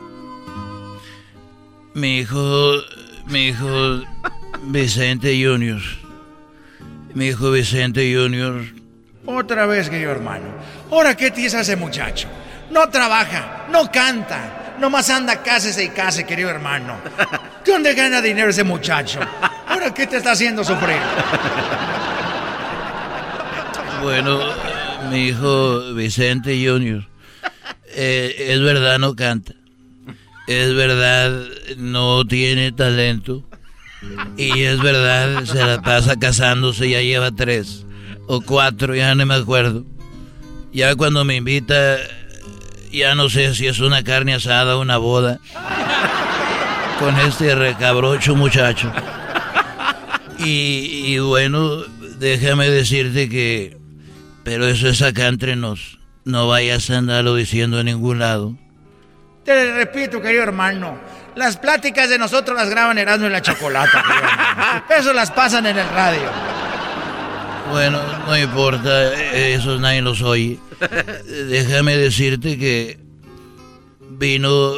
mi 1.94 2.20
hijo, 2.20 2.74
mi 3.28 3.48
hijo 3.48 4.02
Vicente 4.64 5.42
Junior, 5.44 5.82
mi 7.14 7.28
hijo 7.28 7.52
Vicente 7.52 8.14
Junior. 8.16 8.64
Otra 9.26 9.66
vez, 9.66 9.90
querido 9.90 10.12
hermano. 10.12 10.46
¿Ahora 10.92 11.16
qué 11.16 11.32
tienes 11.32 11.54
ese 11.54 11.76
muchacho? 11.76 12.28
No 12.70 12.90
trabaja, 12.90 13.68
no 13.72 13.92
canta, 13.92 14.61
Nomás 14.82 15.12
anda, 15.12 15.44
cásese 15.44 15.84
y 15.84 15.90
case, 15.90 16.26
querido 16.26 16.50
hermano. 16.50 16.98
¿De 17.64 17.72
dónde 17.72 17.94
gana 17.94 18.20
dinero 18.20 18.50
ese 18.50 18.64
muchacho? 18.64 19.20
¿Ahora 19.68 19.94
qué 19.94 20.08
te 20.08 20.18
está 20.18 20.32
haciendo 20.32 20.64
sufrir? 20.64 20.98
Bueno, 24.02 24.40
mi 25.12 25.28
hijo 25.28 25.94
Vicente 25.94 26.68
Junior, 26.68 27.08
eh, 27.90 28.36
es 28.50 28.60
verdad 28.60 28.98
no 28.98 29.16
canta, 29.16 29.54
es 30.48 30.74
verdad 30.74 31.32
no 31.78 32.26
tiene 32.26 32.72
talento 32.72 33.48
y 34.36 34.64
es 34.64 34.82
verdad 34.82 35.46
se 35.46 35.64
la 35.64 35.84
pasa 35.84 36.16
casándose, 36.16 36.90
ya 36.90 37.02
lleva 37.02 37.30
tres 37.30 37.86
o 38.26 38.42
cuatro, 38.42 38.96
ya 38.96 39.14
no 39.14 39.28
me 39.28 39.36
acuerdo. 39.36 39.86
Ya 40.74 40.96
cuando 40.96 41.24
me 41.24 41.36
invita 41.36 41.98
ya 42.92 43.16
no 43.16 43.30
sé 43.30 43.56
si 43.56 43.68
es 43.68 43.80
una 43.80 44.04
carne 44.04 44.34
asada 44.34 44.76
o 44.76 44.82
una 44.82 44.98
boda. 44.98 45.40
Con 47.00 47.18
este 47.20 47.56
recabrocho 47.56 48.36
muchacho. 48.36 48.92
Y, 50.38 51.18
bueno, 51.20 51.84
déjame 52.18 52.70
decirte 52.70 53.30
que... 53.30 53.78
Pero 54.44 54.68
eso 54.68 54.88
es 54.88 55.02
acá 55.02 55.28
entre 55.28 55.56
nos. 55.56 56.00
No 56.26 56.48
vayas 56.48 56.90
a 56.90 56.98
andarlo 56.98 57.36
diciendo 57.36 57.80
en 57.80 57.88
ningún 57.88 58.20
lado. 58.20 58.56
Te 59.44 59.74
repito, 59.74 60.22
querido 60.22 60.44
hermano. 60.44 61.00
Las 61.36 61.58
pláticas 61.58 62.10
de 62.10 62.18
nosotros 62.18 62.58
las 62.58 62.70
graban 62.70 62.98
Erasmo 62.98 63.28
en 63.28 63.32
la 63.34 63.42
Chocolata. 63.42 64.84
Eso 64.98 65.14
las 65.14 65.32
pasan 65.32 65.66
en 65.66 65.78
el 65.78 65.90
radio. 65.90 66.30
Bueno, 67.70 68.02
no 68.28 68.38
importa, 68.38 69.14
eso 69.34 69.78
nadie 69.80 70.02
los 70.02 70.22
oye. 70.22 70.60
Déjame 71.50 71.96
decirte 71.98 72.58
que 72.58 73.00
vino 74.10 74.74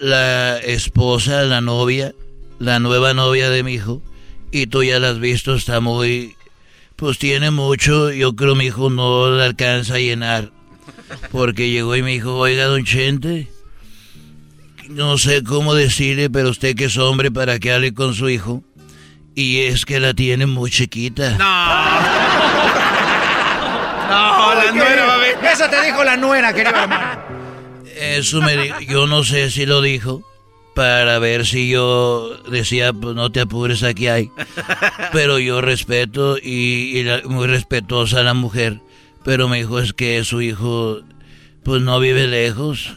la 0.00 0.58
esposa, 0.58 1.42
la 1.42 1.60
novia, 1.60 2.14
la 2.58 2.78
nueva 2.78 3.14
novia 3.14 3.50
de 3.50 3.62
mi 3.62 3.74
hijo, 3.74 4.02
y 4.50 4.66
tú 4.66 4.82
ya 4.82 4.98
la 4.98 5.10
has 5.10 5.20
visto, 5.20 5.54
está 5.54 5.80
muy... 5.80 6.36
Pues 6.96 7.18
tiene 7.18 7.50
mucho, 7.50 8.12
yo 8.12 8.36
creo 8.36 8.54
mi 8.54 8.66
hijo 8.66 8.90
no 8.90 9.30
le 9.30 9.44
alcanza 9.44 9.94
a 9.94 9.98
llenar. 9.98 10.52
Porque 11.30 11.70
llegó 11.70 11.96
y 11.96 12.02
me 12.02 12.12
dijo, 12.12 12.36
oiga, 12.36 12.66
don 12.66 12.84
Chente, 12.84 13.48
no 14.88 15.18
sé 15.18 15.42
cómo 15.42 15.74
decirle, 15.74 16.30
pero 16.30 16.50
usted 16.50 16.76
que 16.76 16.84
es 16.84 16.96
hombre 16.98 17.30
para 17.30 17.58
que 17.58 17.72
hable 17.72 17.92
con 17.94 18.14
su 18.14 18.28
hijo. 18.28 18.62
Y 19.34 19.60
es 19.60 19.86
que 19.86 19.98
la 19.98 20.12
tiene 20.14 20.46
muy 20.46 20.70
chiquita. 20.70 21.38
No. 21.38 22.21
No, 24.12 24.54
la 24.54 24.72
nuera 24.72 25.06
va 25.06 25.14
a 25.14 25.18
ver. 25.18 25.38
Eso 25.52 25.68
te 25.70 25.82
dijo 25.82 26.04
la 26.04 26.16
nuera, 26.16 26.52
querido 26.52 26.76
hermano. 26.76 27.22
Eso 27.96 28.42
me 28.42 28.56
dijo, 28.56 28.80
yo 28.80 29.06
no 29.06 29.24
sé 29.24 29.50
si 29.50 29.64
lo 29.64 29.80
dijo 29.80 30.22
para 30.74 31.18
ver 31.18 31.46
si 31.46 31.70
yo 31.70 32.36
decía, 32.50 32.92
pues 32.92 33.14
no 33.14 33.30
te 33.30 33.40
apures, 33.40 33.82
aquí 33.82 34.08
hay. 34.08 34.30
Pero 35.12 35.38
yo 35.38 35.60
respeto 35.60 36.36
y, 36.38 37.04
muy 37.24 37.46
respetuosa 37.46 38.22
la 38.22 38.34
mujer. 38.34 38.80
Pero 39.24 39.48
me 39.48 39.58
dijo 39.58 39.78
es 39.78 39.92
que 39.92 40.24
su 40.24 40.42
hijo, 40.42 41.00
pues 41.62 41.82
no 41.82 42.00
vive 42.00 42.26
lejos. 42.26 42.96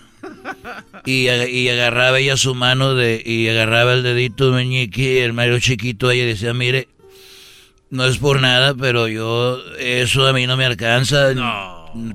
Y, 1.06 1.30
y 1.30 1.70
agarraba 1.70 2.20
ella 2.20 2.36
su 2.36 2.56
mano 2.56 2.96
de, 2.96 3.22
y 3.24 3.48
agarraba 3.48 3.94
el 3.94 4.04
dedito 4.04 4.52
meñique, 4.52 5.24
el 5.24 5.34
Mario 5.34 5.60
chiquito, 5.60 6.10
ella 6.10 6.26
decía, 6.26 6.54
mire, 6.54 6.88
no 7.90 8.06
es 8.06 8.18
por 8.18 8.42
nada, 8.42 8.74
pero 8.74 9.08
yo, 9.08 9.60
eso 9.80 10.28
a 10.28 10.34
mí 10.34 10.48
no 10.48 10.58
me 10.58 10.66
alcanza 10.66 11.34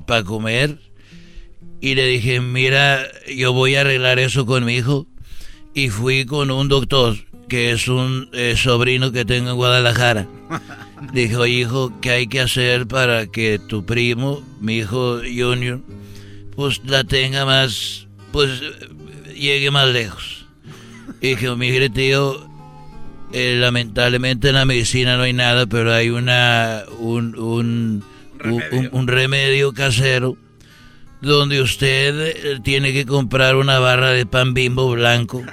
para 0.05 0.23
comer. 0.23 0.77
Y 1.79 1.95
le 1.95 2.05
dije, 2.05 2.41
mira, 2.41 3.07
yo 3.35 3.53
voy 3.53 3.75
a 3.75 3.81
arreglar 3.81 4.19
eso 4.19 4.45
con 4.45 4.65
mi 4.65 4.75
hijo. 4.75 5.07
Y 5.73 5.89
fui 5.89 6.25
con 6.25 6.51
un 6.51 6.67
doctor, 6.67 7.15
que 7.47 7.71
es 7.71 7.87
un 7.87 8.29
eh, 8.33 8.55
sobrino 8.57 9.11
que 9.11 9.25
tengo 9.25 9.51
en 9.51 9.55
Guadalajara. 9.55 10.27
Dijo, 11.13 11.47
hijo, 11.47 11.91
¿qué 11.99 12.11
hay 12.11 12.27
que 12.27 12.41
hacer 12.41 12.87
para 12.87 13.25
que 13.25 13.57
tu 13.57 13.85
primo, 13.85 14.43
mi 14.59 14.77
hijo 14.77 15.19
Junior, 15.19 15.81
pues 16.55 16.79
la 16.85 17.03
tenga 17.03 17.43
más, 17.43 18.07
pues 18.31 18.61
llegue 19.35 19.71
más 19.71 19.87
lejos? 19.89 20.45
Y 21.21 21.29
dije, 21.29 21.55
mire 21.55 21.89
tío, 21.89 22.47
eh, 23.33 23.55
lamentablemente 23.57 24.49
en 24.49 24.55
la 24.55 24.65
medicina 24.65 25.15
no 25.15 25.23
hay 25.23 25.33
nada, 25.33 25.65
pero 25.65 25.93
hay 25.93 26.09
una 26.09 26.83
un, 26.99 27.35
un, 27.37 29.07
remedio. 29.07 29.73
casero 29.73 30.37
donde 31.21 31.61
usted 31.61 32.19
eh, 32.19 32.59
tiene 32.63 32.91
que 32.91 33.05
comprar 33.05 33.55
una 33.55 33.79
barra 33.79 34.09
de 34.09 34.25
pan 34.25 34.53
bimbo 34.53 34.89
blanco, 34.91 35.43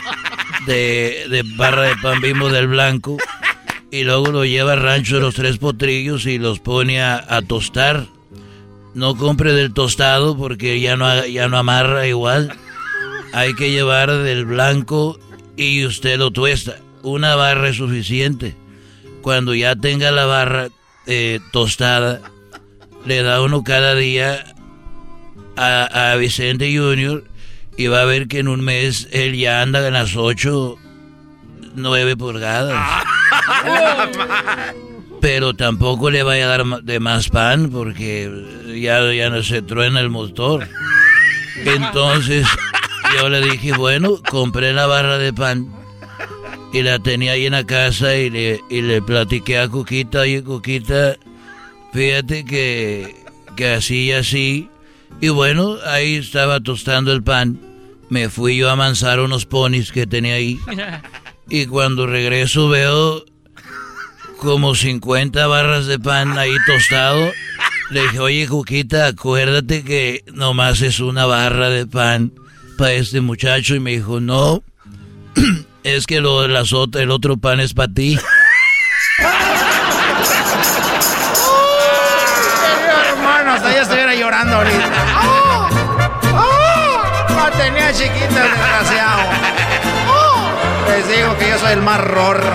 de, 0.66 1.26
de 1.30 1.42
barra 1.56 1.82
de 1.82 1.96
pan 1.96 2.20
bimbo 2.20 2.50
del 2.50 2.68
blanco, 2.68 3.16
y 3.90 4.04
luego 4.04 4.30
lo 4.30 4.44
lleva 4.44 4.74
al 4.74 4.82
rancho 4.82 5.14
de 5.14 5.22
los 5.22 5.34
tres 5.34 5.56
potrillos 5.58 6.26
y 6.26 6.38
los 6.38 6.60
pone 6.60 7.00
a, 7.00 7.24
a 7.28 7.40
tostar. 7.42 8.06
No 8.92 9.16
compre 9.16 9.52
del 9.54 9.72
tostado 9.72 10.36
porque 10.36 10.78
ya 10.80 10.96
no, 10.96 11.26
ya 11.26 11.48
no 11.48 11.58
amarra 11.58 12.06
igual. 12.06 12.54
Hay 13.32 13.54
que 13.54 13.70
llevar 13.70 14.12
del 14.12 14.44
blanco 14.44 15.18
y 15.56 15.84
usted 15.84 16.18
lo 16.18 16.30
tuesta 16.30 16.76
una 17.04 17.36
barra 17.36 17.68
es 17.68 17.76
suficiente. 17.76 18.56
Cuando 19.22 19.54
ya 19.54 19.76
tenga 19.76 20.10
la 20.10 20.26
barra 20.26 20.68
eh, 21.06 21.40
tostada, 21.52 22.20
le 23.06 23.22
da 23.22 23.42
uno 23.42 23.62
cada 23.62 23.94
día 23.94 24.44
a, 25.56 26.16
Vicente 26.18 26.76
Junior 26.76 27.24
y 27.76 27.86
va 27.86 28.02
a 28.02 28.04
ver 28.04 28.26
que 28.26 28.40
en 28.40 28.48
un 28.48 28.62
mes 28.62 29.08
él 29.12 29.36
ya 29.36 29.62
anda 29.62 29.86
en 29.86 29.94
las 29.94 30.16
8, 30.16 30.76
9 31.74 32.16
pulgadas. 32.16 33.04
Pero 35.20 35.54
tampoco 35.54 36.10
le 36.10 36.22
vaya 36.22 36.46
a 36.46 36.48
dar 36.48 36.82
de 36.82 37.00
más 37.00 37.28
pan 37.28 37.70
porque 37.70 38.30
ya, 38.78 39.12
ya 39.12 39.30
no 39.30 39.42
se 39.42 39.62
truena 39.62 40.00
el 40.00 40.10
motor. 40.10 40.68
Entonces 41.64 42.46
yo 43.18 43.28
le 43.28 43.40
dije, 43.40 43.72
bueno, 43.72 44.20
compré 44.28 44.72
la 44.72 44.86
barra 44.86 45.16
de 45.18 45.32
pan 45.32 45.83
y 46.74 46.82
la 46.82 46.98
tenía 46.98 47.32
ahí 47.32 47.46
en 47.46 47.52
la 47.52 47.64
casa 47.64 48.16
y 48.16 48.30
le, 48.30 48.60
y 48.68 48.82
le 48.82 49.00
platiqué 49.00 49.58
a 49.58 49.68
Cuquita, 49.68 50.22
oye 50.22 50.42
Cuquita, 50.42 51.16
fíjate 51.92 52.44
que, 52.44 53.14
que 53.54 53.68
así 53.68 54.06
y 54.06 54.12
así. 54.12 54.68
Y 55.20 55.28
bueno, 55.28 55.76
ahí 55.86 56.16
estaba 56.16 56.58
tostando 56.58 57.12
el 57.12 57.22
pan. 57.22 57.60
Me 58.10 58.28
fui 58.28 58.56
yo 58.56 58.70
a 58.70 58.72
amansar 58.72 59.20
unos 59.20 59.46
ponis 59.46 59.92
que 59.92 60.06
tenía 60.06 60.34
ahí. 60.34 60.58
Y 61.46 61.66
cuando 61.66 62.06
regreso 62.06 62.70
veo 62.70 63.22
como 64.38 64.74
50 64.74 65.46
barras 65.46 65.86
de 65.86 65.98
pan 65.98 66.38
ahí 66.38 66.56
tostado. 66.66 67.30
Le 67.90 68.02
dije, 68.02 68.18
oye, 68.18 68.48
Cuquita, 68.48 69.08
acuérdate 69.08 69.84
que 69.84 70.24
nomás 70.32 70.80
es 70.80 71.00
una 71.00 71.26
barra 71.26 71.68
de 71.68 71.86
pan. 71.86 72.32
para 72.78 72.94
este 72.94 73.20
muchacho 73.20 73.74
y 73.74 73.80
me 73.80 73.90
dijo, 73.90 74.20
no, 74.20 74.64
es 75.84 76.06
que 76.06 76.20
lo 76.20 76.42
de 76.42 76.48
la 76.48 76.64
sota, 76.64 77.00
el 77.00 77.10
otro 77.10 77.36
pan 77.36 77.60
es 77.60 77.74
para 77.74 77.92
ti. 77.92 78.18
hermano, 83.10 83.52
hasta 83.52 83.72
ya 83.72 83.82
estuviera 83.82 84.14
llorando 84.14 84.56
ahorita. 84.56 84.90
¡Oh! 85.22 85.68
¡Oh! 86.32 87.50
tenía 87.58 87.92
chiquita, 87.92 88.42
desgraciado. 88.42 89.22
¡Oh! 90.08 90.50
Les 90.88 91.08
digo 91.08 91.36
que 91.38 91.50
yo 91.50 91.58
soy 91.58 91.72
el 91.72 91.82
más 91.82 92.00
rorro. 92.00 92.54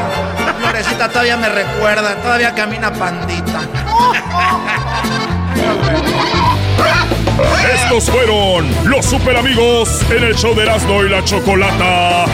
Florecita 0.60 1.10
todavía 1.10 1.38
me 1.38 1.50
recuerda, 1.50 2.16
todavía 2.16 2.54
camina 2.56 2.92
pandita. 2.92 3.62
Estos 7.74 8.10
fueron 8.10 8.68
los 8.86 9.06
super 9.06 9.38
amigos 9.38 10.02
en 10.10 10.24
el 10.24 10.36
show 10.36 10.56
de 10.56 10.64
Erasmo 10.64 11.04
y 11.04 11.10
la 11.10 11.24
Chocolata. 11.24 12.26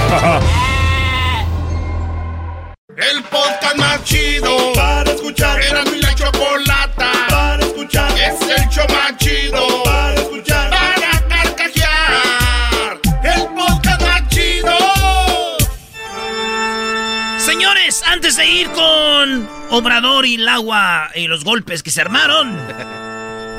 El 2.97 3.23
podcast 3.23 3.75
más 3.77 4.03
chido 4.05 4.71
para 4.73 5.11
escuchar. 5.11 5.61
Erasmo 5.61 5.95
y 5.95 6.01
la 6.01 6.15
Chocolata 6.15 7.11
para 7.29 7.63
escuchar. 7.65 8.11
Es 8.17 8.41
el 8.41 8.69
show 8.69 8.85
más 8.89 9.17
chido 9.17 9.83
para 9.83 10.13
escuchar. 10.15 10.69
Para 10.69 11.27
carcajear. 11.27 12.99
El 13.23 13.47
podcast 13.53 14.01
más 14.01 14.27
chido. 14.29 14.77
Señores, 17.39 18.01
antes 18.07 18.37
de 18.37 18.45
ir 18.47 18.69
con 18.71 19.49
Obrador 19.71 20.25
y 20.25 20.35
el 20.35 20.47
agua 20.47 21.09
y 21.15 21.27
los 21.27 21.43
golpes 21.43 21.83
que 21.83 21.91
se 21.91 21.99
armaron, 22.01 22.57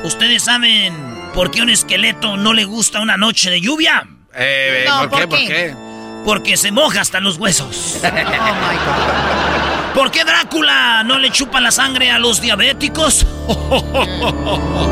¿ustedes 0.03 0.43
samen 0.45 0.93
por 1.35 1.51
qué 1.51 1.59
a 1.59 1.63
un 1.63 1.69
esqueleto 1.69 2.37
no 2.37 2.53
le 2.53 2.65
gusta 2.65 3.01
una 3.01 3.17
noche 3.17 3.51
de 3.51 3.61
lluvia? 3.61 4.07
Eh, 4.33 4.85
No, 4.87 5.09
¿por, 5.09 5.19
qué? 5.19 5.27
¿por 5.27 5.37
¿Por 5.39 5.47
qué? 5.47 5.86
Porque 6.27 6.57
se 6.57 6.73
moja 6.73 6.99
hasta 6.99 7.21
los 7.21 7.37
huesos. 7.37 7.99
¿Por 9.95 10.11
qué 10.11 10.25
Drácula 10.25 11.01
no 11.05 11.17
le 11.19 11.31
chupa 11.31 11.61
la 11.61 11.71
sangre 11.71 12.11
a 12.11 12.19
los 12.19 12.41
diabéticos? 12.41 13.25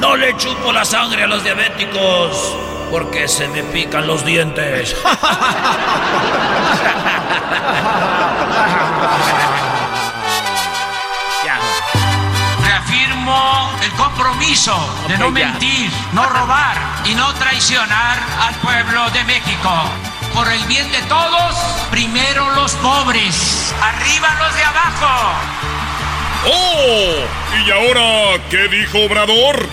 No 0.00 0.16
le 0.16 0.36
chupo 0.36 0.72
la 0.72 0.84
sangre 0.84 1.22
a 1.22 1.28
los 1.28 1.44
diabéticos 1.44 2.56
porque 2.90 3.28
se 3.28 3.46
me 3.46 3.62
pican 3.62 4.08
los 4.08 4.24
dientes. 4.24 4.96
El 13.82 13.90
compromiso 13.92 14.74
de 15.08 15.16
no 15.18 15.30
mentir, 15.30 15.90
no 16.12 16.26
robar 16.26 16.76
y 17.04 17.14
no 17.14 17.32
traicionar 17.34 18.18
al 18.40 18.54
pueblo 18.56 19.08
de 19.10 19.22
México. 19.24 19.70
Por 20.34 20.50
el 20.50 20.64
bien 20.64 20.90
de 20.92 21.00
todos, 21.02 21.54
primero 21.90 22.50
los 22.52 22.72
pobres, 22.76 23.74
arriba 23.80 24.34
los 24.40 24.54
de 24.54 24.64
abajo. 24.64 25.32
¡Oh! 26.46 27.14
¿Y 27.64 27.70
ahora 27.70 28.40
qué 28.50 28.66
dijo 28.68 28.98
Obrador? 29.04 29.68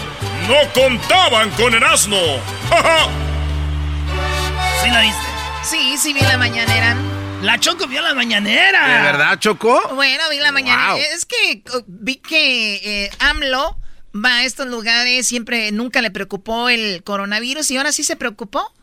No 0.48 0.56
contaban 0.74 1.50
con 1.52 1.74
el 1.74 1.84
asno. 1.84 2.18
¿Sí 4.84 4.90
la 4.90 5.02
viste? 5.02 5.28
Sí, 5.64 5.98
sí 5.98 6.14
vi 6.14 6.22
la 6.22 6.38
mañanera. 6.38 6.96
La 7.42 7.58
Choco 7.58 7.88
vio 7.88 8.02
la 8.02 8.14
mañanera. 8.14 8.98
¿De 8.98 9.02
verdad, 9.02 9.40
Choco? 9.40 9.82
Bueno, 9.96 10.24
vi 10.30 10.40
la 10.40 10.52
mañanera. 10.52 10.94
Wow. 10.94 11.02
Es 11.16 11.26
que 11.26 11.64
uh, 11.74 11.84
vi 11.88 12.18
que 12.18 13.06
eh, 13.06 13.12
AMLO 13.20 13.78
va 14.14 14.38
a 14.38 14.44
estos 14.44 14.68
lugares, 14.68 15.26
siempre 15.26 15.72
nunca 15.72 16.02
le 16.02 16.12
preocupó 16.12 16.68
el 16.68 17.02
coronavirus 17.04 17.72
y 17.72 17.78
ahora 17.78 17.94
sí 17.94 18.04
se 18.04 18.18
preocupó. 18.18 18.74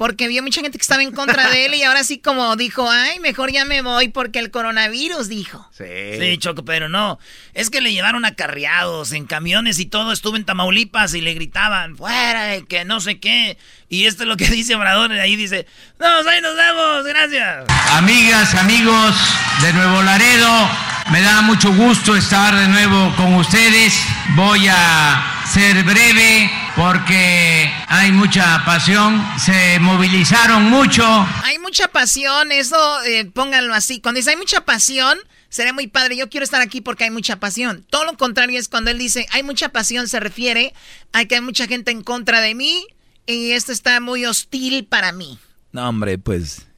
Porque 0.00 0.28
vio 0.28 0.42
mucha 0.42 0.62
gente 0.62 0.78
que 0.78 0.82
estaba 0.82 1.02
en 1.02 1.12
contra 1.12 1.50
de 1.50 1.66
él 1.66 1.74
y 1.74 1.82
ahora 1.82 2.04
sí 2.04 2.20
como 2.20 2.56
dijo, 2.56 2.90
ay, 2.90 3.20
mejor 3.20 3.52
ya 3.52 3.66
me 3.66 3.82
voy 3.82 4.08
porque 4.08 4.38
el 4.38 4.50
coronavirus 4.50 5.28
dijo. 5.28 5.68
Sí, 5.76 6.38
Choco, 6.38 6.64
pero 6.64 6.88
no. 6.88 7.18
Es 7.52 7.68
que 7.68 7.82
le 7.82 7.92
llevaron 7.92 8.24
acarreados 8.24 9.12
en 9.12 9.26
camiones 9.26 9.78
y 9.78 9.84
todo. 9.84 10.12
Estuve 10.12 10.38
en 10.38 10.46
Tamaulipas 10.46 11.12
y 11.12 11.20
le 11.20 11.34
gritaban, 11.34 11.98
fuera, 11.98 12.56
y 12.56 12.62
que 12.62 12.86
no 12.86 13.02
sé 13.02 13.20
qué. 13.20 13.58
Y 13.90 14.06
esto 14.06 14.22
es 14.22 14.28
lo 14.30 14.38
que 14.38 14.46
dice 14.48 14.74
Obrador. 14.74 15.12
Y 15.12 15.18
ahí 15.18 15.36
dice, 15.36 15.66
no, 15.98 16.06
ahí 16.06 16.40
nos 16.40 16.56
vemos, 16.56 17.04
gracias. 17.04 17.66
Amigas, 17.90 18.54
amigos 18.54 19.14
de 19.60 19.72
Nuevo 19.74 20.02
Laredo, 20.02 20.70
me 21.10 21.22
da 21.22 21.42
mucho 21.42 21.72
gusto 21.74 22.14
estar 22.14 22.54
de 22.54 22.68
nuevo 22.68 23.14
con 23.16 23.34
ustedes. 23.34 23.94
Voy 24.36 24.68
a 24.68 25.44
ser 25.52 25.82
breve 25.82 26.50
porque 26.76 27.70
hay 27.88 28.12
mucha 28.12 28.64
pasión. 28.64 29.20
Se 29.38 29.78
movilizaron 29.80 30.64
mucho. 30.70 31.04
Hay 31.44 31.58
mucha 31.58 31.88
pasión, 31.88 32.52
eso 32.52 33.02
eh, 33.02 33.24
pónganlo 33.24 33.74
así. 33.74 34.00
Cuando 34.00 34.18
dice 34.18 34.30
hay 34.30 34.36
mucha 34.36 34.60
pasión, 34.64 35.18
sería 35.48 35.72
muy 35.72 35.88
padre. 35.88 36.16
Yo 36.16 36.28
quiero 36.28 36.44
estar 36.44 36.60
aquí 36.60 36.80
porque 36.80 37.04
hay 37.04 37.10
mucha 37.10 37.36
pasión. 37.40 37.84
Todo 37.90 38.04
lo 38.04 38.16
contrario 38.16 38.58
es 38.58 38.68
cuando 38.68 38.90
él 38.90 38.98
dice 38.98 39.26
hay 39.32 39.42
mucha 39.42 39.70
pasión, 39.70 40.06
se 40.08 40.20
refiere 40.20 40.74
a 41.12 41.24
que 41.24 41.34
hay 41.34 41.40
mucha 41.40 41.66
gente 41.66 41.90
en 41.90 42.02
contra 42.02 42.40
de 42.40 42.54
mí 42.54 42.86
y 43.26 43.50
esto 43.50 43.72
está 43.72 43.98
muy 44.00 44.26
hostil 44.26 44.84
para 44.84 45.12
mí. 45.12 45.38
No, 45.72 45.88
hombre, 45.88 46.18
pues. 46.18 46.69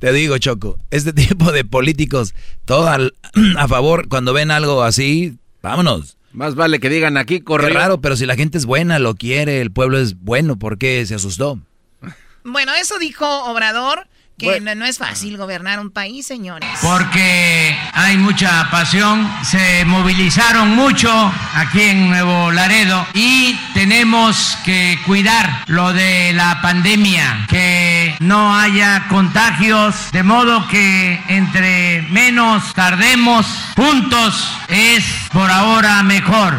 Te 0.00 0.12
digo, 0.12 0.38
Choco, 0.38 0.78
este 0.90 1.12
tipo 1.14 1.52
de 1.52 1.64
políticos, 1.64 2.34
todo 2.64 2.88
al- 2.88 3.14
a 3.58 3.68
favor, 3.68 4.08
cuando 4.08 4.32
ven 4.32 4.50
algo 4.50 4.82
así, 4.82 5.38
vámonos. 5.62 6.16
Más 6.32 6.54
vale 6.54 6.78
que 6.78 6.90
digan 6.90 7.16
aquí, 7.16 7.38
Qué 7.38 7.44
corre. 7.44 7.70
raro, 7.70 8.00
pero 8.00 8.16
si 8.16 8.26
la 8.26 8.36
gente 8.36 8.58
es 8.58 8.66
buena, 8.66 8.98
lo 8.98 9.14
quiere, 9.14 9.60
el 9.60 9.70
pueblo 9.72 9.98
es 9.98 10.18
bueno, 10.20 10.58
¿por 10.58 10.78
qué 10.78 11.04
se 11.06 11.14
asustó? 11.14 11.58
Bueno, 12.44 12.72
eso 12.80 12.98
dijo 12.98 13.26
Obrador, 13.50 14.06
que 14.38 14.46
Bueno. 14.46 14.66
no, 14.74 14.80
no 14.80 14.86
es 14.86 14.98
fácil 14.98 15.36
gobernar 15.36 15.80
un 15.80 15.90
país, 15.90 16.26
señores. 16.26 16.68
porque 16.80 17.76
hay 17.92 18.16
mucha 18.16 18.70
pasión, 18.70 19.28
se 19.42 19.84
movilizaron 19.84 20.70
mucho 20.76 21.10
aquí 21.54 21.82
en 21.82 22.08
Nuevo 22.08 22.52
Laredo 22.52 23.06
y 23.14 23.58
tenemos 23.74 24.56
que 24.64 24.98
cuidar 25.06 25.64
lo 25.66 25.92
de 25.92 26.32
la 26.34 26.60
pandemia, 26.62 27.46
que 27.48 28.14
no 28.20 28.56
haya 28.56 29.06
contagios, 29.08 29.94
de 30.12 30.22
modo 30.22 30.66
que 30.68 31.20
entre 31.28 32.02
menos 32.10 32.72
tardemos 32.74 33.44
juntos 33.76 34.48
es 34.68 35.04
por 35.32 35.50
ahora 35.50 36.02
mejor. 36.04 36.54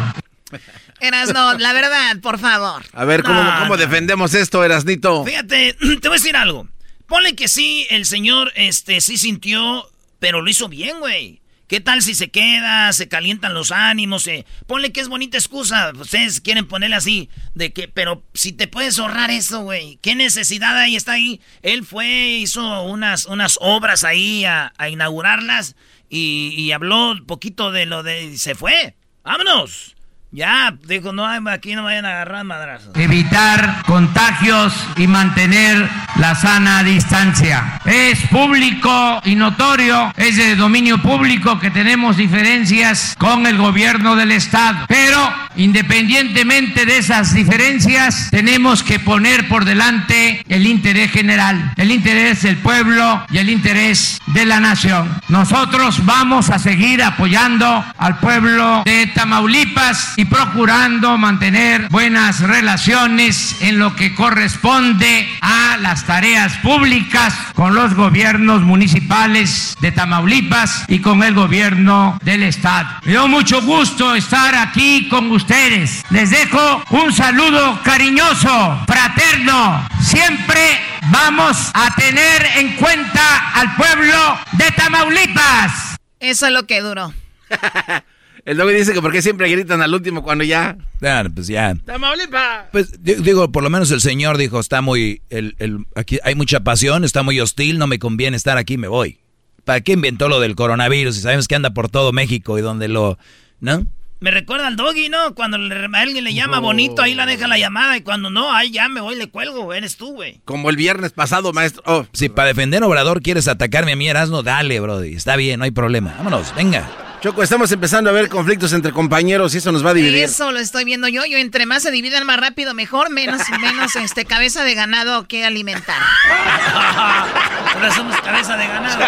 Eras 1.02 1.32
no, 1.32 1.54
la 1.54 1.72
verdad, 1.72 2.18
por 2.20 2.38
favor. 2.38 2.84
A 2.92 3.06
ver, 3.06 3.22
¿cómo, 3.22 3.42
No, 3.42 3.50
cómo 3.60 3.68
no. 3.70 3.76
defendemos 3.78 4.34
esto, 4.34 4.62
Erasnito? 4.62 5.24
Fíjate, 5.24 5.74
te 6.02 6.08
voy 6.08 6.16
a 6.16 6.20
decir 6.20 6.36
algo. 6.36 6.68
Ponle 7.10 7.34
que 7.34 7.48
sí, 7.48 7.88
el 7.90 8.06
señor, 8.06 8.52
este, 8.54 9.00
sí 9.00 9.18
sintió, 9.18 9.90
pero 10.20 10.42
lo 10.42 10.48
hizo 10.48 10.68
bien, 10.68 11.00
güey. 11.00 11.40
¿Qué 11.66 11.80
tal 11.80 12.02
si 12.02 12.14
se 12.14 12.30
queda, 12.30 12.92
se 12.92 13.08
calientan 13.08 13.52
los 13.52 13.72
ánimos? 13.72 14.28
eh? 14.28 14.46
Ponle 14.68 14.92
que 14.92 15.00
es 15.00 15.08
bonita 15.08 15.36
excusa. 15.36 15.90
Ustedes 15.98 16.40
quieren 16.40 16.68
ponerle 16.68 16.94
así, 16.94 17.28
de 17.56 17.72
que, 17.72 17.88
pero 17.88 18.22
si 18.32 18.52
te 18.52 18.68
puedes 18.68 18.96
ahorrar 19.00 19.32
eso, 19.32 19.62
güey. 19.62 19.98
¿Qué 20.00 20.14
necesidad 20.14 20.78
hay? 20.78 20.94
Está 20.94 21.14
ahí. 21.14 21.40
Él 21.62 21.84
fue, 21.84 22.06
hizo 22.06 22.84
unas, 22.84 23.26
unas 23.26 23.58
obras 23.60 24.04
ahí 24.04 24.44
a, 24.44 24.72
inaugurarlas 24.88 25.74
y, 26.08 26.54
y 26.56 26.70
habló 26.70 27.10
un 27.10 27.26
poquito 27.26 27.72
de 27.72 27.86
lo 27.86 28.04
de... 28.04 28.38
se 28.38 28.54
fue. 28.54 28.94
¡Vámonos! 29.24 29.96
Ya, 30.32 30.72
dijo, 30.86 31.12
no, 31.12 31.26
aquí 31.26 31.74
no 31.74 31.82
vayan 31.82 32.06
a 32.06 32.10
agarrar 32.10 32.44
madrazos. 32.44 32.94
evitar 32.94 33.82
contagios 33.84 34.72
y 34.96 35.08
mantener 35.08 35.88
la 36.18 36.36
sana 36.36 36.84
distancia. 36.84 37.80
Es 37.84 38.20
público 38.28 39.20
y 39.24 39.34
notorio, 39.34 40.12
es 40.16 40.36
de 40.36 40.54
dominio 40.54 41.02
público 41.02 41.58
que 41.58 41.72
tenemos 41.72 42.16
diferencias 42.16 43.16
con 43.18 43.44
el 43.44 43.56
gobierno 43.56 44.14
del 44.14 44.30
Estado. 44.30 44.84
Pero 44.86 45.18
independientemente 45.56 46.86
de 46.86 46.98
esas 46.98 47.34
diferencias, 47.34 48.28
tenemos 48.30 48.84
que 48.84 49.00
poner 49.00 49.48
por 49.48 49.64
delante 49.64 50.44
el 50.48 50.64
interés 50.66 51.10
general, 51.10 51.72
el 51.76 51.90
interés 51.90 52.42
del 52.42 52.56
pueblo 52.58 53.26
y 53.30 53.38
el 53.38 53.50
interés 53.50 54.20
de 54.28 54.44
la 54.46 54.60
nación. 54.60 55.20
Nosotros 55.28 56.04
vamos 56.06 56.50
a 56.50 56.60
seguir 56.60 57.02
apoyando 57.02 57.84
al 57.98 58.18
pueblo 58.18 58.82
de 58.84 59.08
Tamaulipas 59.08 60.14
y 60.20 60.26
procurando 60.26 61.16
mantener 61.16 61.88
buenas 61.88 62.40
relaciones 62.40 63.56
en 63.62 63.78
lo 63.78 63.96
que 63.96 64.14
corresponde 64.14 65.26
a 65.40 65.78
las 65.78 66.04
tareas 66.04 66.58
públicas 66.58 67.34
con 67.54 67.74
los 67.74 67.94
gobiernos 67.94 68.60
municipales 68.60 69.74
de 69.80 69.92
Tamaulipas 69.92 70.84
y 70.88 70.98
con 70.98 71.22
el 71.22 71.32
gobierno 71.32 72.18
del 72.22 72.42
estado. 72.42 72.86
Me 73.02 73.12
dio 73.12 73.28
mucho 73.28 73.62
gusto 73.62 74.14
estar 74.14 74.54
aquí 74.56 75.08
con 75.08 75.30
ustedes. 75.30 76.04
Les 76.10 76.28
dejo 76.28 76.82
un 76.90 77.14
saludo 77.14 77.80
cariñoso, 77.82 78.78
fraterno. 78.86 79.88
Siempre 80.02 80.82
vamos 81.10 81.70
a 81.72 81.94
tener 81.94 82.46
en 82.56 82.76
cuenta 82.76 83.52
al 83.54 83.74
pueblo 83.74 84.38
de 84.52 84.70
Tamaulipas. 84.72 85.96
Eso 86.18 86.46
es 86.46 86.52
lo 86.52 86.66
que 86.66 86.82
duró. 86.82 87.14
El 88.50 88.56
doggy 88.56 88.74
dice 88.74 88.92
que 88.92 89.00
porque 89.00 89.22
siempre 89.22 89.48
gritan 89.48 89.80
al 89.80 89.94
último 89.94 90.24
cuando 90.24 90.42
ya. 90.42 90.76
Claro, 90.98 91.30
pues 91.32 91.46
ya. 91.46 91.72
Tamaulipas. 91.84 92.66
Pues 92.72 93.00
digo, 93.00 93.52
por 93.52 93.62
lo 93.62 93.70
menos 93.70 93.92
el 93.92 94.00
señor 94.00 94.38
dijo, 94.38 94.58
está 94.58 94.80
muy, 94.80 95.22
el, 95.30 95.54
el, 95.60 95.86
aquí 95.94 96.18
hay 96.24 96.34
mucha 96.34 96.58
pasión, 96.58 97.04
está 97.04 97.22
muy 97.22 97.38
hostil, 97.38 97.78
no 97.78 97.86
me 97.86 98.00
conviene 98.00 98.36
estar 98.36 98.58
aquí, 98.58 98.76
me 98.76 98.88
voy. 98.88 99.20
¿Para 99.64 99.82
qué 99.82 99.92
inventó 99.92 100.28
lo 100.28 100.40
del 100.40 100.56
coronavirus? 100.56 101.16
Y 101.16 101.20
sabemos 101.20 101.46
que 101.46 101.54
anda 101.54 101.70
por 101.70 101.90
todo 101.90 102.10
México 102.10 102.58
y 102.58 102.60
donde 102.60 102.88
lo, 102.88 103.18
¿no? 103.60 103.86
Me 104.18 104.32
recuerda 104.32 104.66
al 104.66 104.74
doggy, 104.74 105.08
¿no? 105.08 105.36
Cuando 105.36 105.56
alguien 105.56 106.24
le 106.24 106.34
llama 106.34 106.58
bonito, 106.58 107.02
ahí 107.02 107.14
la 107.14 107.26
deja 107.26 107.46
la 107.46 107.56
llamada. 107.56 107.98
Y 107.98 108.00
cuando 108.00 108.30
no, 108.30 108.52
ahí 108.52 108.72
ya 108.72 108.88
me 108.88 109.00
voy, 109.00 109.14
le 109.14 109.28
cuelgo. 109.28 109.72
Eres 109.72 109.96
tú, 109.96 110.14
güey. 110.14 110.40
Como 110.44 110.70
el 110.70 110.76
viernes 110.76 111.12
pasado, 111.12 111.52
maestro. 111.52 111.84
Oh. 111.86 112.04
Si 112.12 112.28
para 112.28 112.48
defender 112.48 112.82
Obrador 112.82 113.22
quieres 113.22 113.46
atacarme 113.46 113.92
a 113.92 113.96
mí, 113.96 114.08
Erasmo, 114.08 114.42
dale, 114.42 114.80
brody. 114.80 115.14
Está 115.14 115.36
bien, 115.36 115.60
no 115.60 115.66
hay 115.66 115.70
problema. 115.70 116.14
Vámonos, 116.18 116.52
venga. 116.56 117.09
Choco, 117.20 117.42
estamos 117.42 117.70
empezando 117.70 118.08
a 118.08 118.14
ver 118.14 118.30
conflictos 118.30 118.72
entre 118.72 118.92
compañeros 118.92 119.54
y 119.54 119.58
eso 119.58 119.70
nos 119.72 119.84
va 119.84 119.90
a 119.90 119.94
dividir. 119.94 120.24
Eso 120.24 120.52
lo 120.52 120.58
estoy 120.58 120.84
viendo 120.84 121.06
yo. 121.06 121.26
Yo 121.26 121.36
entre 121.36 121.66
más 121.66 121.82
se 121.82 121.90
dividan 121.90 122.24
más 122.24 122.40
rápido, 122.40 122.72
mejor, 122.72 123.10
menos 123.10 123.42
menos 123.60 123.94
este 123.96 124.24
cabeza 124.24 124.64
de 124.64 124.74
ganado 124.74 125.28
que 125.28 125.44
alimentar. 125.44 126.00
Ahora 127.74 127.90
somos 127.94 128.18
cabeza 128.22 128.56
de 128.56 128.66
ganado. 128.66 129.04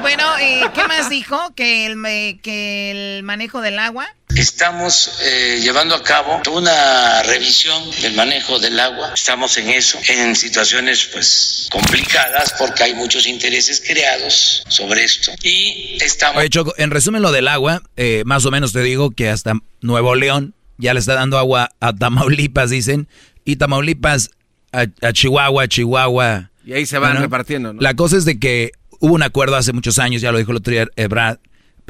bueno, 0.00 0.24
eh, 0.40 0.62
¿qué 0.72 0.86
más 0.86 1.10
dijo? 1.10 1.36
Que 1.56 1.86
el, 1.86 2.40
que 2.42 3.16
el 3.16 3.24
manejo 3.24 3.60
del 3.60 3.80
agua. 3.80 4.06
Estamos 4.36 5.18
eh, 5.22 5.58
llevando 5.62 5.94
a 5.94 6.02
cabo 6.02 6.40
una 6.52 7.22
revisión 7.24 7.82
del 8.02 8.14
manejo 8.14 8.58
del 8.58 8.78
agua. 8.78 9.12
Estamos 9.14 9.56
en 9.58 9.70
eso, 9.70 9.98
en 10.08 10.36
situaciones 10.36 11.08
pues 11.12 11.68
complicadas 11.70 12.54
porque 12.58 12.84
hay 12.84 12.94
muchos 12.94 13.26
intereses 13.26 13.82
creados 13.84 14.62
sobre 14.68 15.04
esto. 15.04 15.32
Y 15.42 15.98
estamos... 16.00 16.38
Oye, 16.38 16.48
Choco, 16.48 16.74
en 16.78 16.90
resumen 16.90 17.22
lo 17.22 17.32
del 17.32 17.48
agua, 17.48 17.82
eh, 17.96 18.22
más 18.24 18.44
o 18.46 18.50
menos 18.50 18.72
te 18.72 18.82
digo 18.82 19.10
que 19.10 19.28
hasta 19.28 19.54
Nuevo 19.80 20.14
León 20.14 20.54
ya 20.78 20.94
le 20.94 21.00
está 21.00 21.14
dando 21.14 21.36
agua 21.36 21.70
a 21.80 21.92
Tamaulipas, 21.92 22.70
dicen, 22.70 23.08
y 23.44 23.56
Tamaulipas 23.56 24.30
a, 24.72 24.86
Chihuahua, 25.12 25.68
Chihuahua. 25.68 26.50
Y 26.64 26.72
ahí 26.72 26.86
se 26.86 26.98
van 26.98 27.16
repartiendo, 27.16 27.72
¿no? 27.72 27.80
La 27.80 27.94
cosa 27.94 28.16
es 28.16 28.24
de 28.24 28.38
que 28.38 28.72
hubo 29.00 29.14
un 29.14 29.22
acuerdo 29.22 29.56
hace 29.56 29.72
muchos 29.72 29.98
años, 29.98 30.22
ya 30.22 30.30
lo 30.30 30.38
dijo 30.38 30.52
el 30.52 30.58
otro 30.58 30.72
día 30.72 30.86
Brad, 31.08 31.38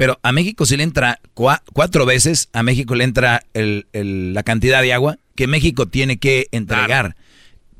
pero 0.01 0.19
a 0.23 0.31
México 0.31 0.65
sí 0.65 0.77
le 0.77 0.81
entra 0.81 1.19
cuatro 1.35 2.07
veces, 2.07 2.49
a 2.53 2.63
México 2.63 2.95
le 2.95 3.03
entra 3.03 3.43
la 3.53 4.41
cantidad 4.41 4.81
de 4.81 4.93
agua 4.93 5.19
que 5.35 5.45
México 5.45 5.89
tiene 5.89 6.17
que 6.17 6.47
entregar. 6.51 7.15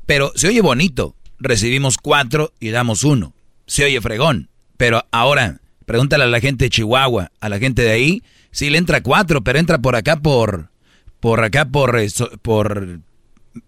Pero 0.06 0.30
se 0.36 0.46
oye 0.46 0.60
bonito, 0.60 1.16
recibimos 1.40 1.98
cuatro 1.98 2.52
y 2.60 2.70
damos 2.70 3.02
uno. 3.02 3.34
Se 3.66 3.84
oye 3.84 4.00
fregón. 4.00 4.50
Pero 4.76 5.04
ahora, 5.10 5.62
pregúntale 5.84 6.22
a 6.22 6.28
la 6.28 6.38
gente 6.38 6.66
de 6.66 6.70
Chihuahua, 6.70 7.32
a 7.40 7.48
la 7.48 7.58
gente 7.58 7.82
de 7.82 7.90
ahí, 7.90 8.22
sí 8.52 8.70
le 8.70 8.78
entra 8.78 9.02
cuatro, 9.02 9.42
pero 9.42 9.58
entra 9.58 9.80
por 9.80 9.96
acá 9.96 10.20
por, 10.20 10.70
por 11.18 11.42
acá 11.42 11.64
por, 11.64 11.98
por 12.40 13.00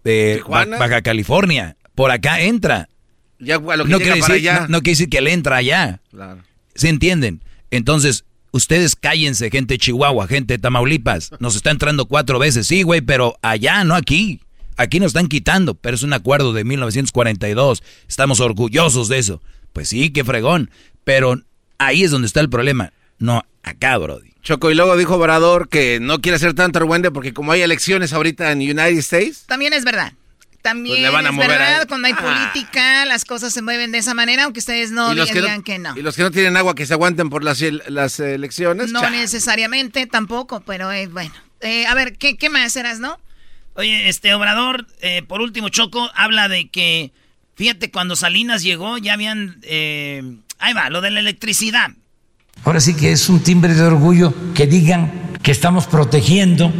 eh, 0.05 0.41
Baja 0.47 1.01
California. 1.01 1.75
Por 1.93 2.09
acá 2.09 2.39
entra. 2.39 2.87
Ya, 3.37 3.57
lo 3.57 3.83
que 3.83 3.89
no, 3.89 3.97
quiere 3.97 4.15
decir, 4.15 4.49
No, 4.69 4.79
quiere 4.79 4.91
decir 4.91 5.09
que 5.09 5.19
le 5.19 5.33
entra 5.33 5.57
allá. 5.57 5.99
Claro. 6.09 6.41
¿Se 6.73 6.87
entienden? 6.87 7.43
Entonces, 7.69 8.23
Ustedes 8.55 8.95
cállense, 8.95 9.51
gente 9.51 9.73
de 9.73 9.77
Chihuahua, 9.79 10.27
gente 10.27 10.53
de 10.53 10.59
Tamaulipas. 10.59 11.29
Nos 11.39 11.57
está 11.57 11.71
entrando 11.71 12.05
cuatro 12.05 12.39
veces. 12.39 12.65
Sí, 12.65 12.83
güey, 12.83 13.01
pero 13.01 13.35
allá, 13.41 13.83
no 13.83 13.95
aquí. 13.95 14.39
Aquí 14.77 15.01
nos 15.01 15.07
están 15.07 15.27
quitando, 15.27 15.73
pero 15.73 15.95
es 15.95 16.03
un 16.03 16.13
acuerdo 16.13 16.53
de 16.53 16.63
1942. 16.63 17.83
Estamos 18.07 18.39
orgullosos 18.39 19.09
de 19.09 19.17
eso. 19.17 19.41
Pues 19.73 19.89
sí, 19.89 20.09
qué 20.11 20.23
fregón. 20.23 20.71
Pero 21.03 21.41
ahí 21.79 22.05
es 22.05 22.11
donde 22.11 22.27
está 22.27 22.39
el 22.39 22.49
problema. 22.49 22.93
No 23.19 23.43
acá, 23.61 23.97
Brody. 23.97 24.31
Choco, 24.41 24.71
y 24.71 24.75
luego 24.75 24.95
dijo 24.95 25.15
Obrador 25.15 25.67
que 25.67 25.99
no 25.99 26.21
quiere 26.21 26.37
hacer 26.37 26.53
tanto 26.53 26.79
argüende 26.79 27.11
porque 27.11 27.33
como 27.33 27.51
hay 27.51 27.59
elecciones 27.59 28.13
ahorita 28.13 28.53
en 28.53 28.59
United 28.59 28.99
States. 28.99 29.43
También 29.47 29.73
es 29.73 29.83
verdad. 29.83 30.13
También 30.65 31.11
pues 31.11 31.23
es 31.23 31.37
verdad, 31.37 31.87
cuando 31.87 32.07
hay 32.07 32.15
ah. 32.17 32.21
política, 32.23 33.05
las 33.05 33.23
cosas 33.23 33.53
se 33.53 33.61
mueven 33.61 33.91
de 33.91 33.99
esa 33.99 34.15
manera, 34.15 34.45
aunque 34.45 34.57
ustedes 34.57 34.89
no 34.89 35.13
digan 35.13 35.61
que 35.61 35.77
no, 35.77 35.95
Y 35.95 36.01
los 36.01 36.15
que 36.15 36.23
no 36.23 36.31
tienen 36.31 36.57
agua, 36.57 36.73
que 36.73 36.87
se 36.87 36.93
aguanten 36.93 37.29
por 37.29 37.43
las, 37.43 37.61
las 37.61 38.19
elecciones. 38.19 38.91
No 38.91 39.07
necesariamente, 39.11 40.07
tampoco, 40.07 40.61
pero 40.61 40.91
eh, 40.91 41.05
bueno. 41.05 41.35
Eh, 41.61 41.85
a 41.85 41.93
ver, 41.93 42.17
¿qué, 42.17 42.35
¿qué, 42.35 42.49
más 42.49 42.71
serás, 42.71 42.99
no? 42.99 43.19
Oye, 43.75 44.09
este 44.09 44.33
Obrador, 44.33 44.87
eh, 45.01 45.21
por 45.21 45.39
último, 45.39 45.69
Choco, 45.69 46.09
habla 46.15 46.49
de 46.49 46.67
que, 46.67 47.11
fíjate, 47.53 47.91
cuando 47.91 48.15
Salinas 48.15 48.63
llegó, 48.63 48.97
ya 48.97 49.13
habían... 49.13 49.61
ahí 49.61 50.73
va, 50.75 50.89
lo 50.89 51.01
de 51.01 51.11
la 51.11 51.19
electricidad. 51.19 51.91
Ahora 52.63 52.79
sí 52.79 52.95
que 52.95 53.11
es 53.11 53.29
un 53.29 53.43
timbre 53.43 53.75
de 53.75 53.83
orgullo 53.83 54.33
que 54.55 54.65
digan 54.65 55.35
que 55.43 55.51
estamos 55.51 55.85
protegiendo 55.85 56.73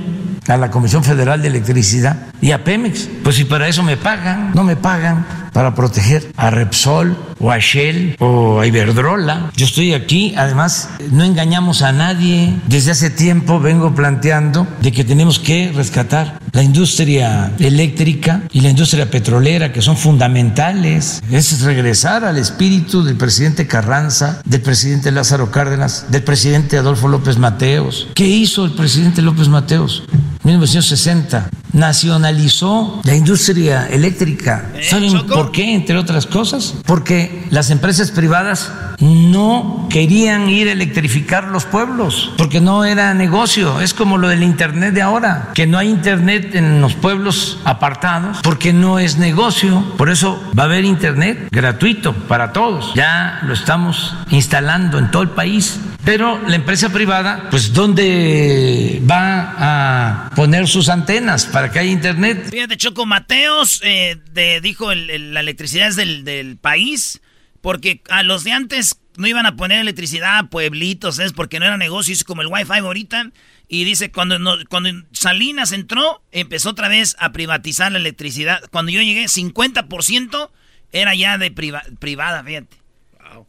a 0.48 0.58
la 0.58 0.72
Comisión 0.72 1.04
Federal 1.04 1.42
de 1.42 1.48
Electricidad 1.48 2.18
y 2.42 2.52
a 2.52 2.64
Pemex. 2.64 3.10
Pues 3.24 3.36
si 3.36 3.46
para 3.46 3.68
eso 3.68 3.84
me 3.84 3.98
pagan, 3.98 4.52
no 4.54 4.64
me 4.64 4.76
pagan 4.76 5.26
para 5.56 5.74
proteger 5.74 6.34
a 6.36 6.50
Repsol 6.50 7.16
o 7.40 7.50
a 7.50 7.60
Shell 7.60 8.18
o 8.20 8.60
a 8.60 8.68
Iberdrola. 8.68 9.52
Yo 9.56 9.66
estoy 9.66 9.94
aquí, 9.94 10.34
además, 10.36 10.90
no 11.12 11.24
engañamos 11.24 11.82
a 11.82 11.94
nadie. 11.94 12.54
Desde 12.68 12.92
hace 12.92 13.10
tiempo 13.10 13.62
vengo 13.62 13.96
planteando 13.96 14.68
de 14.82 14.92
que 14.92 15.06
tenemos 15.06 15.40
que 15.40 15.72
rescatar 15.74 16.40
la 16.52 16.62
industria 16.62 17.54
eléctrica 17.58 18.44
y 18.52 18.62
la 18.62 18.70
industria 18.70 19.10
petrolera, 19.10 19.72
que 19.72 19.82
son 19.82 19.96
fundamentales. 19.96 21.24
Es 21.32 21.62
regresar 21.62 22.26
al 22.26 22.38
espíritu 22.38 23.06
del 23.06 23.16
presidente 23.16 23.66
Carranza, 23.66 24.42
del 24.44 24.62
presidente 24.62 25.10
Lázaro 25.14 25.52
Cárdenas, 25.52 26.08
del 26.10 26.24
presidente 26.24 26.78
Adolfo 26.78 27.08
López 27.08 27.38
Mateos. 27.38 28.10
¿Qué 28.14 28.28
hizo 28.28 28.66
el 28.66 28.72
presidente 28.72 29.22
López 29.22 29.48
Mateos? 29.48 30.04
1960 30.46 31.50
nacionalizó 31.74 33.02
la 33.04 33.16
industria 33.16 33.88
eléctrica. 33.88 34.70
Eh, 34.76 34.84
¿Saben 34.90 35.28
por 35.28 35.52
qué? 35.52 35.74
Entre 35.74 35.98
otras 35.98 36.26
cosas. 36.26 36.76
Porque 36.86 37.46
las 37.50 37.70
empresas 37.70 38.12
privadas 38.12 38.72
no 39.00 39.88
querían 39.90 40.50
ir 40.50 40.70
a 40.70 40.72
electrificar 40.72 41.46
los 41.46 41.66
pueblos, 41.66 42.32
porque 42.38 42.62
no 42.62 42.86
era 42.86 43.14
negocio. 43.14 43.82
Es 43.82 43.94
como 43.94 44.18
lo 44.18 44.30
del 44.30 44.44
Internet 44.44 44.94
de 44.94 45.02
ahora, 45.02 45.52
que 45.54 45.68
no 45.68 45.78
hay 45.78 45.90
Internet 45.90 46.56
en 46.56 46.80
los 46.80 46.94
pueblos 46.94 47.60
apartados, 47.66 48.40
porque 48.42 48.72
no 48.72 49.00
es 49.00 49.18
negocio. 49.18 49.84
Por 49.98 50.10
eso 50.10 50.42
va 50.58 50.64
a 50.64 50.66
haber 50.68 50.86
Internet 50.86 51.50
gratuito 51.52 52.14
para 52.14 52.54
todos. 52.54 52.94
Ya 52.96 53.40
lo 53.44 53.54
estamos 53.54 54.16
instalando 54.30 54.98
en 54.98 55.12
todo 55.12 55.24
el 55.24 55.30
país. 55.30 55.80
Pero 56.06 56.40
la 56.48 56.56
empresa 56.56 56.94
privada, 56.94 57.50
pues 57.50 57.74
¿dónde 57.74 59.02
va 59.10 59.56
a 59.58 60.30
poner 60.36 60.68
sus 60.68 60.88
antenas 60.90 61.48
para 61.48 61.72
que 61.72 61.80
haya 61.80 61.90
internet? 61.90 62.48
Fíjate, 62.52 62.78
Choco 62.78 63.08
Mateos 63.08 63.82
eh, 63.84 64.18
dijo 64.62 64.94
la 64.94 65.40
electricidad 65.40 65.88
es 65.88 65.96
del, 65.96 66.58
país, 66.62 67.22
porque 67.62 68.04
a 68.10 68.22
los 68.22 68.44
de 68.44 68.52
antes 68.52 69.00
no 69.18 69.26
iban 69.26 69.48
a 69.48 69.56
poner 69.56 69.80
electricidad 69.80 70.38
a 70.38 70.50
pueblitos, 70.50 71.18
es 71.18 71.34
porque 71.34 71.60
no 71.60 71.66
era 71.66 71.78
negocio, 71.78 72.14
es 72.14 72.24
como 72.24 72.44
el 72.44 72.48
wifi 72.48 72.78
ahorita. 72.78 73.32
Y 73.68 73.84
dice, 73.84 74.12
cuando, 74.12 74.38
cuando 74.70 74.90
Salinas 75.12 75.72
entró, 75.72 76.22
empezó 76.32 76.70
otra 76.70 76.88
vez 76.88 77.16
a 77.18 77.32
privatizar 77.32 77.92
la 77.92 77.98
electricidad. 77.98 78.62
Cuando 78.72 78.92
yo 78.92 79.02
llegué, 79.02 79.26
50% 79.26 80.52
era 80.92 81.16
ya 81.16 81.40
de 81.40 81.50
privada, 81.50 82.44
fíjate. 82.44 82.78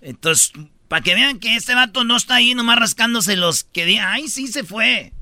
Entonces, 0.01 0.53
para 0.89 1.03
que 1.03 1.15
vean 1.15 1.39
que 1.39 1.57
este 1.57 1.75
vato 1.75 2.05
no 2.05 2.17
está 2.17 2.37
ahí 2.37 2.55
nomás 2.55 2.79
rascándose 2.79 3.37
los 3.37 3.65
que 3.65 3.85
digan, 3.85 4.07
ay, 4.09 4.29
sí 4.29 4.47
se 4.47 4.65
fue. 4.65 5.13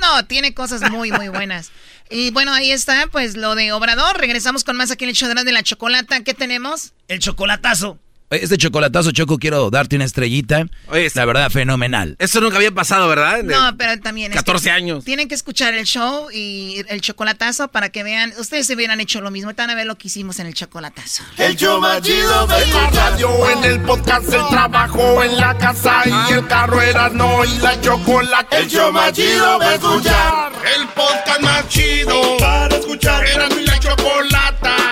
No, 0.00 0.24
tiene 0.26 0.54
cosas 0.54 0.90
muy, 0.90 1.12
muy 1.12 1.28
buenas. 1.28 1.70
Y 2.10 2.30
bueno, 2.30 2.52
ahí 2.52 2.70
está, 2.70 3.06
pues 3.06 3.36
lo 3.36 3.54
de 3.54 3.72
Obrador. 3.72 4.18
Regresamos 4.18 4.64
con 4.64 4.76
más 4.76 4.90
aquí 4.90 5.04
en 5.04 5.10
el 5.10 5.16
show 5.16 5.32
de 5.32 5.52
la 5.52 5.62
chocolata. 5.62 6.22
¿Qué 6.22 6.34
tenemos? 6.34 6.92
El 7.08 7.20
chocolatazo. 7.20 7.98
Este 8.32 8.56
chocolatazo, 8.56 9.12
Choco, 9.12 9.38
quiero 9.38 9.68
darte 9.68 9.96
una 9.96 10.06
estrellita. 10.06 10.66
Oye, 10.88 11.10
la 11.14 11.24
verdad, 11.26 11.50
fenomenal. 11.50 12.16
Eso 12.18 12.40
nunca 12.40 12.56
había 12.56 12.70
pasado, 12.70 13.06
¿verdad? 13.06 13.42
no, 13.42 13.76
pero 13.76 14.00
también. 14.00 14.32
14 14.32 14.70
años. 14.70 15.04
Tienen 15.04 15.28
que 15.28 15.34
escuchar 15.34 15.74
el 15.74 15.84
show 15.84 16.30
y 16.32 16.82
el 16.88 17.02
chocolatazo 17.02 17.68
para 17.68 17.90
que 17.90 18.02
vean. 18.02 18.32
Ustedes 18.38 18.66
se 18.66 18.74
hubieran 18.74 19.00
hecho 19.00 19.20
lo 19.20 19.30
mismo. 19.30 19.50
Están 19.50 19.68
a 19.68 19.74
ver 19.74 19.86
lo 19.86 19.96
que 19.98 20.08
hicimos 20.08 20.38
en 20.38 20.46
el 20.46 20.54
chocolatazo. 20.54 21.24
El 21.36 21.56
show 21.56 21.78
más 21.80 22.00
chido 22.00 22.48
En 22.58 22.72
la 22.72 22.90
radio, 22.90 23.50
en 23.50 23.64
el 23.64 23.80
podcast, 23.82 24.32
el 24.32 24.48
trabajo, 24.48 25.22
en 25.22 25.36
la 25.36 25.56
casa 25.58 26.02
y 26.06 26.32
el 26.32 26.46
carro 26.46 26.80
era 26.80 27.10
no 27.10 27.44
y 27.44 27.58
la 27.58 27.78
chocolate. 27.80 28.56
El 28.56 28.68
show 28.70 28.92
más 28.92 29.12
chido 29.12 29.60
a 29.60 29.74
escuchar. 29.74 30.52
El 30.74 30.88
podcast 30.88 31.40
más 31.42 31.68
chido 31.68 32.36
para 32.38 32.76
escuchar. 32.76 33.26
Era 33.26 33.48
mi 33.50 33.66
la 33.66 33.78
chocolata 33.78 34.91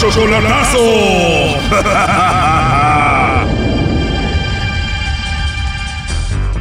¡El 0.00 0.12
Chocolatazo! 0.12 0.78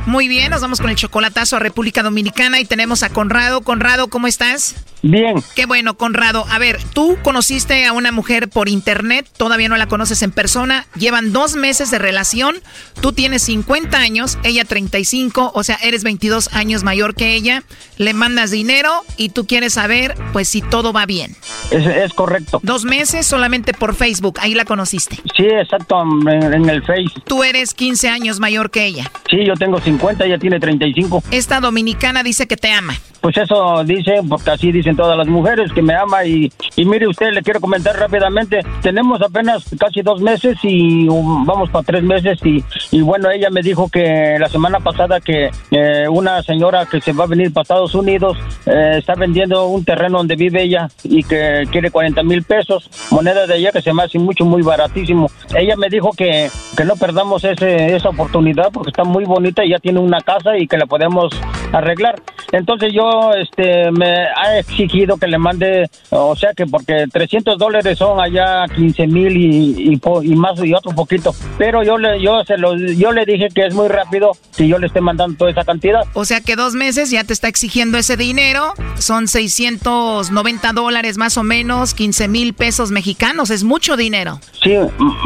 Muy 0.08 0.30
bien, 0.30 0.51
nos 0.51 0.62
vamos 0.62 0.80
con 0.80 0.89
el 0.89 0.95
chocolatazo 0.95 1.58
a 1.58 1.60
República 1.60 2.01
Dominicana 2.01 2.62
y 2.62 2.66
tenemos 2.66 3.03
a 3.03 3.10
Conrado. 3.10 3.60
Conrado, 3.60 4.08
¿cómo 4.08 4.28
estás? 4.28 4.74
Bien. 5.01 5.36
Qué 5.53 5.66
bueno, 5.66 5.97
Conrado. 5.97 6.45
A 6.49 6.60
ver, 6.60 6.80
tú 6.93 7.18
conociste 7.24 7.86
a 7.86 7.91
una 7.91 8.14
mujer 8.14 8.49
por 8.49 8.70
internet, 8.70 9.28
todavía 9.38 9.68
no 9.68 9.76
la 9.76 9.88
conoces 9.88 10.22
en 10.22 10.32
persona, 10.32 10.86
llevan 10.95 11.34
dos 11.34 11.55
meses 11.55 11.91
de 11.91 11.99
relación, 11.99 12.55
tú 13.01 13.12
tienes 13.12 13.43
50 13.43 13.97
años, 13.97 14.39
ella 14.43 14.64
35, 14.64 15.51
o 15.53 15.64
sea, 15.64 15.78
eres 15.84 16.03
22 16.03 16.53
años 16.53 16.84
mayor 16.84 17.14
que 17.14 17.36
ella, 17.36 17.64
le 17.97 18.14
mandas 18.14 18.49
dinero 18.49 19.01
y 19.18 19.30
tú 19.30 19.45
quieres 19.45 19.74
saber, 19.74 20.16
pues, 20.32 20.47
si 20.47 20.62
todo 20.62 20.93
va 20.93 21.05
bien. 21.05 21.36
Es, 21.70 22.14
correcto. 22.14 22.60
Dos 22.64 22.86
meses 22.86 23.26
solamente 23.26 23.74
por 23.74 23.93
Facebook, 23.93 24.39
ahí 24.39 24.53
la 24.53 24.64
conociste. 24.64 25.18
Sí, 25.36 25.45
exacto, 25.45 26.01
en, 26.01 26.70
el 26.70 26.82
Face. 26.84 27.22
Tú 27.26 27.43
eres 27.43 27.74
15 27.74 28.08
años 28.10 28.39
mayor 28.39 28.72
que 28.72 28.86
ella. 28.86 29.12
Sí, 29.30 29.45
yo 29.45 29.53
tengo 29.55 29.80
50, 29.80 29.97
ella 30.20 30.38
tiene 30.38 30.60
35. 30.60 31.24
Esta 31.32 31.60
dominicana 31.60 32.24
dice 32.24 32.48
que 32.48 32.58
te 32.58 32.72
ama. 32.72 32.93
Pues 33.22 33.36
eso 33.38 33.84
dice, 33.84 34.22
porque 34.30 34.52
así 34.52 34.72
dicen 34.72 34.95
todas 34.95 35.18
las 35.18 35.28
mujeres 35.28 35.72
que 35.74 35.82
me 35.82 35.95
ama 35.95 36.24
y, 36.24 36.52
y 36.76 36.86
mire 36.86 37.08
usted, 37.08 37.32
le 37.34 37.41
quiero 37.41 37.60
comentar 37.60 37.98
rápidamente, 37.98 38.60
tenemos 38.82 39.22
apenas 39.22 39.66
casi 39.78 40.02
dos 40.02 40.22
meses 40.22 40.58
y 40.64 41.10
um, 41.10 41.43
vamos 41.45 41.70
para 41.70 41.84
tres 41.84 42.04
meses 42.04 42.39
y, 42.45 42.64
y 42.91 43.02
bueno, 43.02 43.30
ella 43.32 43.50
me 43.50 43.62
dijo 43.62 43.89
que 43.89 44.38
la 44.39 44.48
semana 44.50 44.80
pasada 44.80 45.20
que 45.20 45.50
eh, 45.72 46.06
una 46.10 46.43
señora 46.43 46.86
que 46.86 47.02
se 47.02 47.12
va 47.12 47.24
a 47.24 47.28
venir 47.28 47.52
para 47.52 47.64
Estados 47.64 47.95
Unidos 47.95 48.38
eh, 48.66 48.95
está 49.00 49.16
vendiendo 49.16 49.68
un 49.68 49.84
terreno 49.84 50.20
donde 50.20 50.36
vive 50.36 50.64
ella 50.64 50.88
y 51.04 51.24
que 51.24 51.64
quiere 51.72 51.89
40 51.89 52.22
mil 52.24 52.43
pesos, 52.43 52.89
moneda 53.10 53.48
de 53.48 53.58
ella 53.58 53.72
que 53.72 53.82
se 53.82 53.93
me 53.93 54.04
hace 54.04 54.20
mucho, 54.20 54.45
muy 54.45 54.62
baratísimo. 54.62 55.30
Ella 55.56 55.76
me 55.76 55.89
dijo 55.89 56.12
que, 56.12 56.50
que 56.78 56.86
no 56.86 56.95
perdamos 56.95 57.43
ese, 57.43 57.95
esa 57.95 58.10
oportunidad 58.10 58.72
porque 58.72 58.91
está 58.91 59.04
muy 59.04 59.26
bonita 59.26 59.66
y 59.66 59.72
ya 59.72 59.80
tiene 59.80 59.87
una 59.96 60.20
casa 60.22 60.58
y 60.58 60.68
que 60.68 60.78
la 60.78 60.88
podemos 60.88 61.30
arreglar. 61.72 62.22
Entonces 62.51 62.93
yo 62.93 63.34
este, 63.34 63.91
me 63.91 64.07
ha 64.07 64.59
exigido 64.59 65.18
que 65.18 65.28
le 65.28 65.38
mande, 65.38 65.89
o 66.09 66.36
sea 66.36 66.53
que 66.55 66.65
porque 66.65 67.05
300 67.11 67.57
dólares 67.57 67.97
son 67.97 68.20
allá 68.20 68.65
15 68.74 69.07
mil 69.07 69.36
y, 69.36 69.99
y, 70.24 70.36
más 70.36 70.63
y 70.63 70.74
otro 70.74 70.91
poquito. 70.91 71.36
Pero 71.57 71.84
yo 71.84 71.97
le, 71.97 72.22
yo, 72.22 72.43
se 72.45 72.57
lo, 72.57 72.78
yo 72.78 73.11
le 73.11 73.26
dije 73.26 73.49
que 73.53 73.65
es 73.65 73.74
muy 73.74 73.88
rápido 73.89 74.32
si 74.51 74.68
yo 74.68 74.80
le 74.80 74.88
esté 74.88 75.01
mandando 75.01 75.38
toda 75.38 75.51
esa 75.51 75.65
cantidad. 75.65 76.01
O 76.13 76.26
sea 76.26 76.41
que 76.41 76.55
dos 76.55 76.74
meses 76.74 77.11
ya 77.11 77.24
te 77.24 77.34
está 77.34 77.47
exigiendo 77.47 77.97
ese 77.97 78.15
dinero, 78.15 78.74
son 78.97 79.28
690 79.28 80.74
dólares 80.74 81.18
más 81.18 81.38
o 81.38 81.43
menos, 81.43 81.93
15 81.93 82.28
mil 82.28 82.53
pesos 82.53 82.91
mexicanos, 82.91 83.49
es 83.49 83.63
mucho 83.63 83.97
dinero. 83.97 84.39
Sí, 84.63 84.76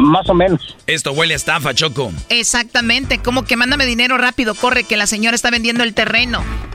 más 0.00 0.28
o 0.28 0.34
menos. 0.34 0.76
Esto 0.86 1.12
huele 1.12 1.34
a 1.34 1.36
estafa, 1.36 1.72
Choco. 1.74 2.12
Exactamente, 2.28 3.18
como 3.18 3.44
que 3.44 3.56
mándame 3.56 3.86
dinero 3.86 4.18
rápido, 4.18 4.54
corre, 4.54 4.84
que 4.84 4.96
la 4.96 5.06
señora 5.06 5.34
está 5.34 5.50
vendiendo 5.50 5.84
el 5.84 5.94
terreno. 5.94 6.31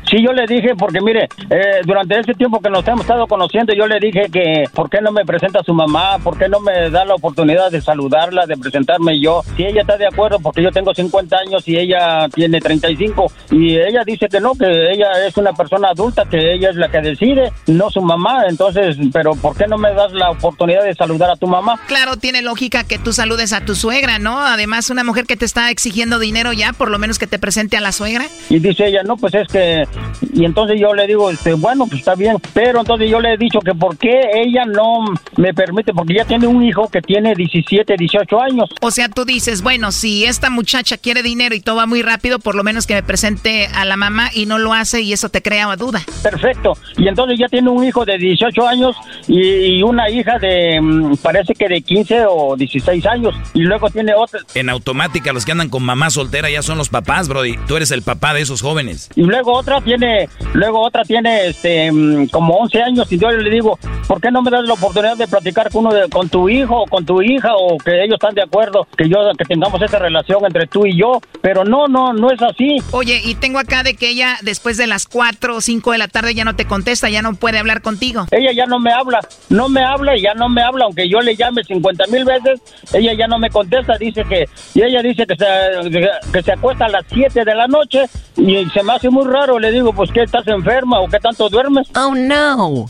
Sí, 0.10 0.24
yo 0.24 0.32
le 0.32 0.46
dije, 0.48 0.74
porque 0.78 1.02
mire, 1.02 1.28
eh, 1.50 1.82
durante 1.84 2.18
ese 2.18 2.34
tiempo 2.34 2.62
que 2.62 2.70
nos 2.70 2.88
hemos 2.88 3.02
estado 3.02 3.28
conociendo, 3.28 3.74
yo 3.74 3.88
le 3.88 4.00
dije 4.00 4.30
que, 4.32 4.64
¿por 4.74 4.90
qué 4.90 5.02
no 5.02 5.12
me 5.12 5.26
presenta 5.26 5.60
a 5.60 5.64
su 5.64 5.74
mamá? 5.74 6.18
¿Por 6.24 6.38
qué 6.38 6.48
no 6.48 6.62
me 6.62 6.90
da 6.90 7.04
la 7.04 7.16
oportunidad 7.16 7.70
de 7.70 7.82
saludarla, 7.82 8.46
de 8.46 8.56
presentarme 8.56 9.20
yo? 9.20 9.42
Si 9.58 9.66
ella 9.66 9.82
está 9.82 9.98
de 9.98 10.08
acuerdo, 10.08 10.40
porque 10.40 10.64
yo 10.64 10.72
tengo 10.72 10.94
50 10.94 11.36
años 11.36 11.68
y 11.68 11.78
ella 11.78 12.30
tiene 12.34 12.62
35, 12.62 13.30
y 13.52 13.76
ella 13.76 14.04
dice 14.06 14.30
que 14.30 14.40
no, 14.40 14.54
que 14.54 14.94
ella 14.94 15.28
es 15.28 15.36
una 15.36 15.52
persona 15.52 15.90
adulta, 15.90 16.24
que 16.24 16.54
ella 16.54 16.70
es 16.70 16.78
la 16.78 16.90
que 16.90 17.02
decide, 17.02 17.52
no 17.68 17.90
su 17.90 18.02
mamá. 18.02 18.44
Entonces, 18.48 18.96
¿pero 19.12 19.32
por 19.36 19.58
qué 19.58 19.68
no 19.68 19.78
me 19.78 19.94
das 19.94 20.14
la 20.14 20.32
oportunidad 20.32 20.86
de 20.86 20.96
saludar 20.96 21.32
a 21.32 21.36
tu 21.36 21.48
mamá? 21.48 21.82
Claro, 21.88 22.16
tiene 22.16 22.42
lógica 22.42 22.86
que 22.86 22.98
tú 22.98 23.12
saludes 23.12 23.52
a 23.52 23.66
tu 23.66 23.76
suegra, 23.76 24.20
¿no? 24.20 24.40
Además, 24.40 24.90
una 24.90 25.04
mujer 25.04 25.26
que 25.26 25.36
te 25.36 25.44
está 25.44 25.70
exigiendo 25.70 26.18
dinero 26.18 26.54
ya, 26.54 26.72
por 26.72 26.90
lo 26.90 26.98
menos 26.98 27.20
que 27.20 27.28
te 27.28 27.40
presente 27.40 27.76
a 27.76 27.82
la 27.82 27.92
suegra. 27.92 28.24
Y 28.50 28.60
dice 28.60 28.88
ella, 28.88 29.04
no, 29.04 29.18
pues 29.18 29.34
es 29.34 29.47
que 29.48 29.86
y 30.34 30.46
entonces 30.46 30.80
yo 30.80 30.94
le 30.94 31.08
digo, 31.08 31.30
este, 31.30 31.54
bueno, 31.54 31.88
pues 31.88 32.00
está 32.00 32.16
bien, 32.16 32.38
pero 32.54 32.82
entonces 32.82 33.10
yo 33.10 33.20
le 33.20 33.34
he 33.34 33.38
dicho 33.38 33.60
que 33.60 33.74
por 33.74 33.98
qué 33.98 34.22
ella 34.36 34.66
no 34.66 35.06
me 35.38 35.54
permite, 35.54 35.94
porque 35.94 36.14
ella 36.14 36.26
tiene 36.26 36.48
un 36.48 36.64
hijo 36.64 36.88
que 36.90 37.02
tiene 37.02 37.34
17, 37.36 37.96
18 37.98 38.42
años. 38.42 38.70
O 38.82 38.92
sea, 38.92 39.10
tú 39.10 39.26
dices, 39.26 39.62
bueno, 39.62 39.92
si 39.92 40.26
esta 40.26 40.50
muchacha 40.50 40.98
quiere 40.98 41.24
dinero 41.24 41.56
y 41.56 41.60
todo 41.60 41.78
va 41.78 41.86
muy 41.86 42.02
rápido, 42.02 42.40
por 42.40 42.56
lo 42.56 42.64
menos 42.64 42.88
que 42.88 42.94
me 42.94 43.04
presente 43.04 43.68
a 43.74 43.86
la 43.86 43.98
mamá 43.98 44.30
y 44.34 44.46
no 44.46 44.58
lo 44.60 44.74
hace 44.74 45.02
y 45.02 45.14
eso 45.14 45.30
te 45.30 45.42
crea 45.42 45.68
duda. 45.76 46.02
Perfecto. 46.24 46.74
Y 46.98 47.08
entonces 47.08 47.38
ya 47.40 47.48
tiene 47.48 47.70
un 47.70 47.84
hijo 47.84 48.06
de 48.06 48.18
18 48.18 48.68
años 48.68 48.96
y, 49.28 49.82
una 49.84 50.10
hija 50.10 50.38
de, 50.40 50.80
mm, 50.82 51.18
parece 51.18 51.54
que 51.54 51.68
de 51.68 51.82
15 51.82 52.26
o 52.30 52.56
16 52.56 53.06
años. 53.06 53.36
Y 53.54 53.62
luego 53.62 53.90
tiene 53.90 54.14
otra. 54.16 54.40
En 54.56 54.70
automática, 54.70 55.34
los 55.34 55.46
que 55.46 55.52
andan 55.52 55.70
con 55.70 55.84
mamá 55.84 56.10
soltera 56.10 56.50
ya 56.50 56.62
son 56.62 56.78
los 56.78 56.90
papás, 56.90 57.28
Brody. 57.28 57.58
Tú 57.68 57.76
eres 57.76 57.92
el 57.92 58.02
papá 58.02 58.34
de 58.34 58.42
esos 58.42 58.62
jóvenes. 58.62 59.10
Y 59.16 59.24
luego 59.24 59.37
otra 59.46 59.82
tiene, 59.82 60.30
luego 60.54 60.82
otra 60.82 61.04
tiene 61.04 61.48
este 61.48 61.92
mm, 61.92 62.28
como 62.28 62.56
11 62.58 62.82
años 62.82 63.12
y 63.12 63.18
yo 63.18 63.30
le 63.30 63.50
digo, 63.50 63.78
¿por 64.08 64.22
qué 64.22 64.32
no 64.32 64.42
me 64.42 64.52
das 64.52 64.66
la 64.66 64.74
oportunidad 64.74 65.18
de 65.18 65.28
platicar 65.28 65.72
con 65.72 65.86
uno 65.86 65.94
de, 65.94 66.10
con 66.10 66.30
tu 66.30 66.50
hijo 66.50 66.82
o 66.82 66.86
con 66.86 67.06
tu 67.06 67.22
hija 67.22 67.56
o 67.56 67.78
que 67.78 68.04
ellos 68.04 68.16
están 68.16 68.36
de 68.36 68.44
acuerdo 68.44 68.88
que 68.98 69.08
yo 69.08 69.18
que 69.38 69.46
tengamos 69.46 69.82
esa 69.82 70.00
relación 70.00 70.44
entre 70.46 70.68
tú 70.68 70.86
y 70.86 70.98
yo? 70.98 71.22
Pero 71.42 71.64
no, 71.64 71.88
no, 71.88 72.14
no 72.14 72.32
es 72.32 72.42
así. 72.42 72.78
Oye, 72.92 73.22
y 73.24 73.36
tengo 73.36 73.60
acá 73.60 73.84
de 73.84 73.96
que 73.96 74.10
ella 74.10 74.38
después 74.42 74.78
de 74.78 74.88
las 74.88 75.06
4 75.06 75.56
o 75.56 75.62
5 75.62 75.92
de 75.92 75.98
la 75.98 76.08
tarde 76.08 76.34
ya 76.34 76.46
no 76.46 76.56
te 76.56 76.66
contesta, 76.66 77.10
ya 77.10 77.22
no 77.22 77.36
puede 77.36 77.60
hablar 77.60 77.82
contigo. 77.82 78.26
Ella 78.32 78.52
ya 78.54 78.66
no 78.66 78.80
me 78.80 78.92
habla, 78.92 79.20
no 79.50 79.70
me 79.70 79.84
habla 79.84 80.18
y 80.18 80.22
ya 80.22 80.34
no 80.34 80.50
me 80.50 80.62
habla, 80.62 80.86
aunque 80.86 81.10
yo 81.10 81.20
le 81.22 81.36
llame 81.36 81.64
50 81.64 82.06
mil 82.08 82.26
veces, 82.26 82.62
ella 82.94 83.14
ya 83.14 83.28
no 83.28 83.40
me 83.40 83.50
contesta, 83.50 83.98
dice 83.98 84.24
que, 84.28 84.46
y 84.74 84.82
ella 84.82 85.02
dice 85.02 85.26
que 85.26 85.36
se, 85.36 86.32
que 86.32 86.44
se 86.44 86.52
acuesta 86.52 86.86
a 86.86 86.90
las 86.90 87.06
7 87.10 87.44
de 87.44 87.56
la 87.56 87.68
noche 87.68 88.06
y 88.38 88.66
se 88.70 88.84
me 88.84 88.94
hace 88.94 89.10
muy 89.10 89.26
raro, 89.28 89.60
le 89.60 89.72
digo, 89.72 89.94
pues 89.94 90.12
que 90.12 90.24
estás 90.24 90.48
enferma 90.48 91.00
o 91.00 91.08
qué 91.08 91.20
tanto 91.20 91.50
duermes. 91.50 91.88
Oh 91.96 92.16
no. 92.16 92.86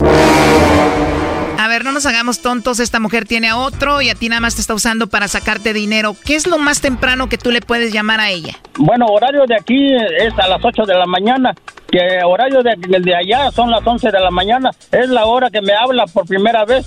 A 1.58 1.66
ver, 1.66 1.84
no 1.84 1.90
nos 1.90 2.06
hagamos 2.06 2.40
tontos, 2.40 2.78
esta 2.78 3.00
mujer 3.00 3.24
tiene 3.26 3.48
a 3.48 3.56
otro 3.56 4.00
y 4.00 4.10
a 4.10 4.14
ti 4.14 4.28
nada 4.28 4.40
más 4.40 4.54
te 4.54 4.60
está 4.60 4.74
usando 4.74 5.08
para 5.08 5.26
sacarte 5.26 5.72
dinero. 5.72 6.14
¿Qué 6.24 6.36
es 6.36 6.46
lo 6.46 6.56
más 6.56 6.80
temprano 6.80 7.28
que 7.28 7.36
tú 7.36 7.50
le 7.50 7.60
puedes 7.60 7.92
llamar 7.92 8.20
a 8.20 8.30
ella? 8.30 8.56
Bueno, 8.78 9.06
horario 9.06 9.44
de 9.46 9.56
aquí 9.56 9.92
es 9.94 10.32
a 10.38 10.46
las 10.46 10.64
8 10.64 10.84
de 10.86 10.94
la 10.94 11.06
mañana, 11.06 11.52
que 11.90 12.20
horario 12.24 12.62
de, 12.62 12.76
de 13.00 13.14
allá 13.16 13.50
son 13.50 13.72
las 13.72 13.84
11 13.84 14.08
de 14.12 14.20
la 14.20 14.30
mañana. 14.30 14.70
Es 14.92 15.08
la 15.08 15.26
hora 15.26 15.50
que 15.50 15.60
me 15.60 15.72
habla 15.72 16.06
por 16.06 16.26
primera 16.26 16.64
vez 16.64 16.86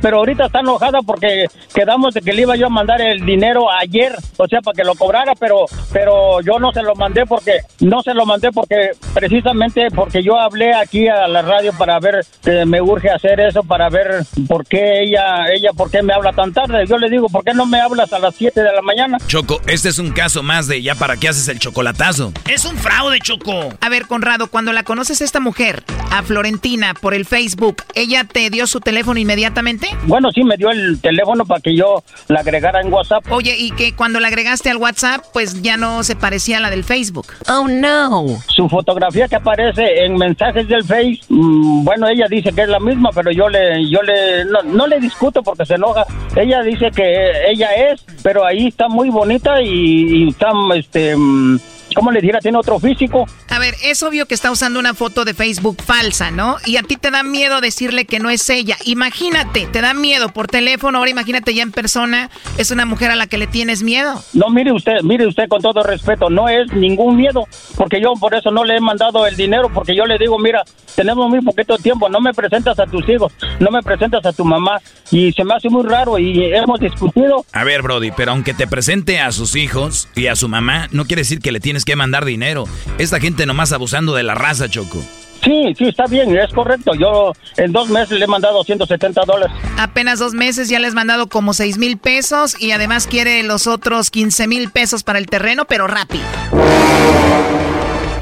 pero 0.00 0.18
ahorita 0.18 0.46
está 0.46 0.60
enojada 0.60 1.00
porque 1.02 1.46
quedamos 1.74 2.14
de 2.14 2.20
que 2.20 2.32
le 2.32 2.42
iba 2.42 2.56
yo 2.56 2.66
a 2.66 2.70
mandar 2.70 3.00
el 3.00 3.24
dinero 3.24 3.70
ayer, 3.70 4.14
o 4.36 4.46
sea, 4.46 4.60
para 4.60 4.74
que 4.74 4.84
lo 4.84 4.94
cobrara, 4.94 5.34
pero 5.38 5.66
pero 5.92 6.40
yo 6.40 6.58
no 6.58 6.72
se 6.72 6.82
lo 6.82 6.94
mandé 6.94 7.26
porque 7.26 7.60
no 7.80 8.02
se 8.02 8.14
lo 8.14 8.26
mandé 8.26 8.50
porque 8.52 8.90
precisamente 9.12 9.88
porque 9.94 10.22
yo 10.22 10.38
hablé 10.38 10.74
aquí 10.74 11.08
a 11.08 11.26
la 11.28 11.42
radio 11.42 11.72
para 11.76 11.98
ver 12.00 12.24
que 12.42 12.64
me 12.64 12.80
urge 12.80 13.10
hacer 13.10 13.40
eso 13.40 13.62
para 13.62 13.88
ver 13.88 14.24
por 14.48 14.66
qué 14.66 15.02
ella 15.02 15.46
ella 15.54 15.70
por 15.76 15.90
qué 15.90 16.02
me 16.02 16.12
habla 16.12 16.32
tan 16.32 16.52
tarde. 16.52 16.84
Yo 16.86 16.98
le 16.98 17.08
digo, 17.08 17.28
"¿Por 17.28 17.44
qué 17.44 17.54
no 17.54 17.66
me 17.66 17.80
hablas 17.80 18.12
a 18.12 18.18
las 18.18 18.34
7 18.34 18.62
de 18.62 18.72
la 18.72 18.82
mañana?" 18.82 19.18
Choco, 19.26 19.60
este 19.66 19.88
es 19.88 19.98
un 19.98 20.12
caso 20.12 20.42
más 20.42 20.66
de 20.66 20.82
ya 20.82 20.94
para 20.94 21.16
qué 21.16 21.28
haces 21.28 21.48
el 21.48 21.58
chocolatazo. 21.58 22.32
Es 22.48 22.64
un 22.64 22.76
fraude, 22.76 23.18
Choco. 23.20 23.70
A 23.80 23.88
ver, 23.88 24.06
Conrado, 24.06 24.48
cuando 24.48 24.72
la 24.72 24.82
conoces 24.82 25.20
a 25.20 25.24
esta 25.24 25.40
mujer, 25.40 25.82
a 26.10 26.22
Florentina 26.22 26.94
por 26.94 27.14
el 27.14 27.24
Facebook, 27.24 27.82
¿ella 27.94 28.24
te 28.24 28.50
dio 28.50 28.66
su 28.66 28.80
teléfono 28.80 29.18
inmediatamente? 29.18 29.83
Bueno, 30.06 30.30
sí, 30.32 30.44
me 30.44 30.56
dio 30.56 30.70
el 30.70 31.00
teléfono 31.00 31.44
para 31.44 31.60
que 31.60 31.74
yo 31.76 32.02
la 32.28 32.40
agregara 32.40 32.80
en 32.80 32.92
WhatsApp. 32.92 33.24
Oye, 33.30 33.54
y 33.58 33.70
que 33.72 33.94
cuando 33.94 34.20
la 34.20 34.28
agregaste 34.28 34.70
al 34.70 34.76
WhatsApp, 34.76 35.24
pues 35.32 35.62
ya 35.62 35.76
no 35.76 36.02
se 36.02 36.16
parecía 36.16 36.58
a 36.58 36.60
la 36.60 36.70
del 36.70 36.84
Facebook. 36.84 37.26
Oh, 37.48 37.66
no. 37.68 38.26
Su 38.48 38.68
fotografía 38.68 39.28
que 39.28 39.36
aparece 39.36 40.04
en 40.04 40.16
mensajes 40.16 40.68
del 40.68 40.84
Face, 40.84 41.20
mm, 41.28 41.84
bueno, 41.84 42.08
ella 42.08 42.26
dice 42.28 42.52
que 42.52 42.62
es 42.62 42.68
la 42.68 42.80
misma, 42.80 43.10
pero 43.14 43.30
yo 43.30 43.48
le, 43.48 43.88
yo 43.88 44.02
le, 44.02 44.44
no, 44.44 44.86
le 44.86 45.00
discuto 45.00 45.42
porque 45.42 45.66
se 45.66 45.74
enoja. 45.74 46.04
Ella 46.36 46.62
dice 46.62 46.90
que 46.90 47.50
ella 47.50 47.68
es, 47.74 48.04
pero 48.22 48.44
ahí 48.44 48.68
está 48.68 48.88
muy 48.88 49.10
bonita 49.10 49.60
y, 49.62 50.24
y 50.24 50.28
está, 50.28 50.50
este... 50.74 51.16
Mm, 51.16 51.58
¿cómo 51.94 52.10
le 52.10 52.20
dijera? 52.20 52.40
Tiene 52.40 52.58
otro 52.58 52.78
físico. 52.78 53.26
A 53.48 53.58
ver, 53.58 53.74
es 53.82 54.02
obvio 54.02 54.26
que 54.26 54.34
está 54.34 54.50
usando 54.50 54.78
una 54.78 54.94
foto 54.94 55.24
de 55.24 55.34
Facebook 55.34 55.82
falsa, 55.82 56.30
¿no? 56.30 56.56
Y 56.66 56.76
a 56.76 56.82
ti 56.82 56.96
te 56.96 57.10
da 57.10 57.22
miedo 57.22 57.60
decirle 57.60 58.04
que 58.04 58.18
no 58.18 58.30
es 58.30 58.48
ella. 58.50 58.76
Imagínate, 58.84 59.66
te 59.66 59.80
da 59.80 59.94
miedo 59.94 60.28
por 60.30 60.48
teléfono, 60.48 60.98
ahora 60.98 61.10
imagínate 61.10 61.54
ya 61.54 61.62
en 61.62 61.72
persona, 61.72 62.30
es 62.58 62.70
una 62.70 62.84
mujer 62.84 63.10
a 63.10 63.16
la 63.16 63.26
que 63.26 63.38
le 63.38 63.46
tienes 63.46 63.82
miedo. 63.82 64.22
No, 64.32 64.50
mire 64.50 64.72
usted, 64.72 65.02
mire 65.02 65.26
usted 65.26 65.48
con 65.48 65.62
todo 65.62 65.82
respeto, 65.82 66.30
no 66.30 66.48
es 66.48 66.72
ningún 66.72 67.16
miedo, 67.16 67.46
porque 67.76 68.00
yo 68.00 68.14
por 68.14 68.34
eso 68.34 68.50
no 68.50 68.64
le 68.64 68.76
he 68.76 68.80
mandado 68.80 69.26
el 69.26 69.36
dinero, 69.36 69.70
porque 69.72 69.94
yo 69.94 70.04
le 70.04 70.18
digo, 70.18 70.38
mira, 70.38 70.62
tenemos 70.94 71.28
muy 71.28 71.40
poquito 71.40 71.76
tiempo, 71.78 72.08
no 72.08 72.20
me 72.20 72.32
presentas 72.32 72.78
a 72.78 72.86
tus 72.86 73.08
hijos, 73.08 73.32
no 73.60 73.70
me 73.70 73.82
presentas 73.82 74.24
a 74.26 74.32
tu 74.32 74.44
mamá, 74.44 74.80
y 75.10 75.32
se 75.32 75.44
me 75.44 75.54
hace 75.54 75.68
muy 75.68 75.84
raro 75.84 76.18
y 76.18 76.44
hemos 76.52 76.80
discutido. 76.80 77.44
A 77.52 77.64
ver, 77.64 77.82
Brody, 77.82 78.10
pero 78.16 78.32
aunque 78.32 78.54
te 78.54 78.66
presente 78.66 79.20
a 79.20 79.32
sus 79.32 79.56
hijos 79.56 80.08
y 80.14 80.26
a 80.26 80.36
su 80.36 80.48
mamá, 80.48 80.88
no 80.92 81.04
quiere 81.04 81.22
decir 81.22 81.40
que 81.40 81.52
le 81.52 81.60
tienes 81.60 81.83
tienes 81.84 81.96
que 81.96 81.96
mandar 81.96 82.24
dinero. 82.24 82.64
Esta 82.98 83.20
gente 83.20 83.46
nomás 83.46 83.72
abusando 83.72 84.14
de 84.14 84.22
la 84.22 84.34
raza, 84.34 84.68
Choco. 84.68 85.02
Sí, 85.42 85.74
sí, 85.76 85.88
está 85.88 86.06
bien, 86.06 86.34
es 86.36 86.52
correcto. 86.54 86.92
Yo 86.94 87.32
en 87.58 87.72
dos 87.72 87.90
meses 87.90 88.18
le 88.18 88.24
he 88.24 88.28
mandado 88.28 88.64
170 88.64 89.22
dólares. 89.26 89.54
Apenas 89.78 90.18
dos 90.18 90.32
meses 90.32 90.70
ya 90.70 90.78
le 90.78 90.86
has 90.86 90.94
mandado 90.94 91.28
como 91.28 91.52
6 91.52 91.76
mil 91.76 91.98
pesos 91.98 92.56
y 92.58 92.70
además 92.70 93.06
quiere 93.06 93.42
los 93.42 93.66
otros 93.66 94.10
15 94.10 94.46
mil 94.46 94.70
pesos 94.70 95.02
para 95.02 95.18
el 95.18 95.26
terreno, 95.26 95.66
pero 95.66 95.86
rápido. 95.86 96.24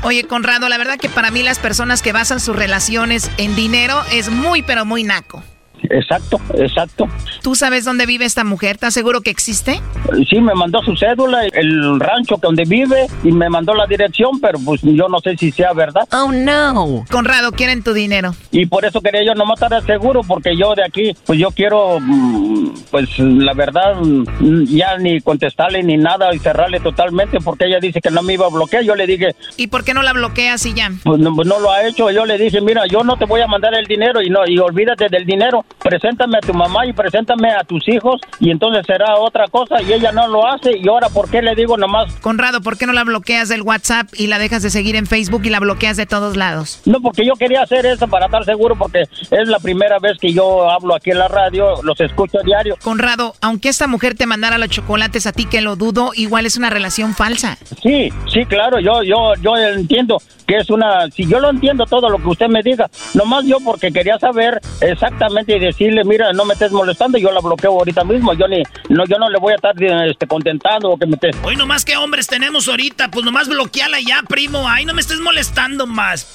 Oye, 0.03 0.25
Conrado, 0.25 0.69
la 0.69 0.79
verdad 0.79 0.99
que 0.99 1.09
para 1.09 1.31
mí 1.31 1.45
las 1.45 1.61
personas 1.61 2.03
que 2.03 2.13
basan 2.13 2.41
sus 2.41 2.57
relaciones 2.57 3.31
en 3.37 3.55
dinero 3.55 4.03
es 4.13 4.31
muy, 4.31 4.63
pero 4.63 4.85
muy 4.85 5.05
naco. 5.05 5.45
Exacto, 5.91 6.41
exacto. 6.55 7.09
¿Tú 7.43 7.55
sabes 7.55 7.85
dónde 7.85 8.07
vive 8.07 8.25
esta 8.25 8.45
mujer? 8.45 8.73
¿Estás 8.73 8.95
seguro 8.95 9.21
que 9.21 9.31
existe? 9.31 9.81
Sí, 10.29 10.41
me 10.41 10.55
mandó 10.55 10.83
su 10.83 10.97
cédula, 10.97 11.47
el 11.47 12.01
rancho 12.01 12.37
donde 12.41 12.65
vive 12.65 13.07
y 13.23 13.33
me 13.33 13.49
mandó 13.49 13.75
la 13.75 13.87
dirección, 13.87 14.41
pero 14.41 14.59
pues 14.65 14.81
yo 14.83 15.09
no 15.09 15.21
sé 15.21 15.37
si 15.37 15.51
sea 15.51 15.73
verdad. 15.73 16.09
Oh, 16.13 16.33
no. 16.33 17.05
Conrado, 17.11 17.53
quieren 17.53 17.83
tu 17.83 17.93
dinero. 17.93 18.35
Y 18.51 18.67
por 18.67 18.85
eso 18.85 19.01
quería 19.01 19.25
yo 19.25 19.35
no 19.35 19.45
estar 19.53 19.85
seguro, 19.85 20.23
porque 20.23 20.57
yo 20.57 20.75
de 20.75 20.85
aquí, 20.85 21.15
pues 21.27 21.39
yo 21.39 21.51
quiero, 21.51 21.99
mm, 22.01 22.75
pues 22.91 23.19
la 23.19 23.55
verdad, 23.55 23.97
mm, 24.01 24.65
ya 24.65 24.97
ni 24.99 25.21
contestarle 25.21 25.83
ni 25.83 25.97
nada 25.97 26.35
y 26.35 26.39
cerrarle 26.39 26.81
totalmente, 26.81 27.39
porque 27.41 27.67
ella 27.67 27.79
dice 27.81 28.01
que 28.01 28.11
no 28.11 28.23
me 28.23 28.35
iba 28.35 28.47
a 28.47 28.51
bloquear. 28.51 28.83
Yo 28.83 28.95
le 28.95 29.07
dije... 29.07 29.35
¿Y 29.57 29.69
por 29.69 29.85
qué 29.85 29.95
no 29.95 30.03
la 30.03 30.13
bloqueas 30.13 30.65
y 30.67 30.75
ya? 30.75 30.91
Pues 31.05 31.21
no, 31.21 31.35
pues 31.35 31.47
no 31.49 31.61
lo 31.61 31.71
ha 31.71 31.87
hecho. 31.87 32.11
Yo 32.11 32.25
le 32.27 32.39
dije, 32.39 32.61
mira, 32.61 32.87
yo 32.87 33.05
no 33.05 33.17
te 33.17 33.25
voy 33.25 33.41
a 33.41 33.47
mandar 33.47 33.75
el 33.75 33.87
dinero 33.87 34.23
y 34.23 34.31
no 34.31 34.47
y 34.47 34.59
olvídate 34.59 35.09
del 35.09 35.25
dinero 35.25 35.65
preséntame 35.79 36.39
a 36.39 36.41
tu 36.41 36.55
mamá 36.55 36.87
y 36.87 36.93
preséntame 36.93 37.51
a 37.53 37.65
tus 37.65 37.87
hijos 37.89 38.21
y 38.41 38.51
entonces 38.51 38.85
será 38.87 39.17
otra 39.17 39.47
cosa 39.49 39.83
y 39.83 39.93
ella 39.93 40.13
no 40.13 40.29
lo 40.29 40.47
hace 40.47 40.77
y 40.77 40.89
ahora 40.89 41.09
¿por 41.09 41.31
qué 41.31 41.43
le 41.43 41.55
digo 41.55 41.77
nomás? 41.77 42.13
Conrado, 42.21 42.61
¿por 42.61 42.79
qué 42.79 42.87
no 42.87 42.93
la 42.93 43.05
bloqueas 43.05 43.49
del 43.49 43.63
WhatsApp 43.63 44.09
y 44.17 44.27
la 44.27 44.39
dejas 44.39 44.63
de 44.63 44.71
seguir 44.71 44.97
en 44.97 45.07
Facebook 45.07 45.43
y 45.45 45.51
la 45.51 45.61
bloqueas 45.61 45.97
de 45.97 46.07
todos 46.07 46.37
lados? 46.37 46.81
No, 46.85 47.01
porque 47.01 47.25
yo 47.27 47.35
quería 47.35 47.63
hacer 47.63 47.87
eso 47.87 48.09
para 48.09 48.27
estar 48.27 48.45
seguro 48.45 48.77
porque 48.77 49.03
es 49.03 49.49
la 49.49 49.59
primera 49.59 49.99
vez 49.99 50.19
que 50.19 50.33
yo 50.33 50.71
hablo 50.71 50.95
aquí 50.95 51.11
en 51.11 51.19
la 51.19 51.29
radio, 51.29 51.83
los 51.83 52.01
escucho 52.01 52.39
a 52.41 52.43
diario. 52.43 52.77
Conrado, 52.83 53.35
aunque 53.41 53.69
esta 53.69 53.87
mujer 53.87 54.15
te 54.15 54.27
mandara 54.27 54.59
los 54.59 54.69
chocolates 54.69 55.27
a 55.27 55.33
ti 55.33 55.47
que 55.47 55.61
lo 55.61 55.77
dudo, 55.77 56.13
igual 56.15 56.47
es 56.47 56.57
una 56.57 56.71
relación 56.71 57.15
falsa. 57.15 57.59
Sí, 57.83 58.13
sí, 58.33 58.45
claro, 58.47 58.79
yo 58.81 59.03
yo 59.03 59.35
yo 59.41 59.57
entiendo 59.57 60.19
que 60.47 60.57
es 60.57 60.71
una 60.71 61.11
si 61.11 61.27
yo 61.27 61.41
lo 61.41 61.51
entiendo 61.51 61.85
todo 61.87 62.09
lo 62.09 62.19
que 62.19 62.29
usted 62.29 62.49
me 62.49 62.63
diga, 62.63 62.91
nomás 63.15 63.45
yo 63.45 63.59
porque 63.65 63.93
quería 63.93 64.19
saber 64.19 64.61
exactamente 64.81 65.59
decirle, 65.67 66.05
mira, 66.05 66.33
no 66.33 66.45
me 66.45 66.55
estés 66.55 66.73
molestando, 66.73 67.19
yo 67.19 67.31
la 67.33 67.41
bloqueo 67.41 67.73
ahorita 67.73 68.05
mismo, 68.05 68.35
yo 68.35 68.47
ni, 68.49 68.63
no, 68.89 69.05
yo 69.07 69.19
no 69.19 69.29
le 69.29 69.39
voy 69.39 69.53
a 69.53 69.57
estar 69.57 69.75
este, 69.83 70.27
contentando 70.27 70.91
o 70.91 70.99
que 70.99 71.07
me 71.07 71.15
estés... 71.15 71.37
Hoy 71.43 71.57
nomás 71.57 71.85
que 71.85 71.97
hombres 71.97 72.27
tenemos 72.27 72.69
ahorita, 72.69 73.11
pues 73.11 73.25
nomás 73.25 73.49
bloqueala 73.49 73.99
ya, 74.01 74.23
primo, 74.29 74.69
ay, 74.69 74.85
no 74.85 74.95
me 74.95 75.01
estés 75.01 75.21
molestando 75.21 75.87
más. 75.87 76.33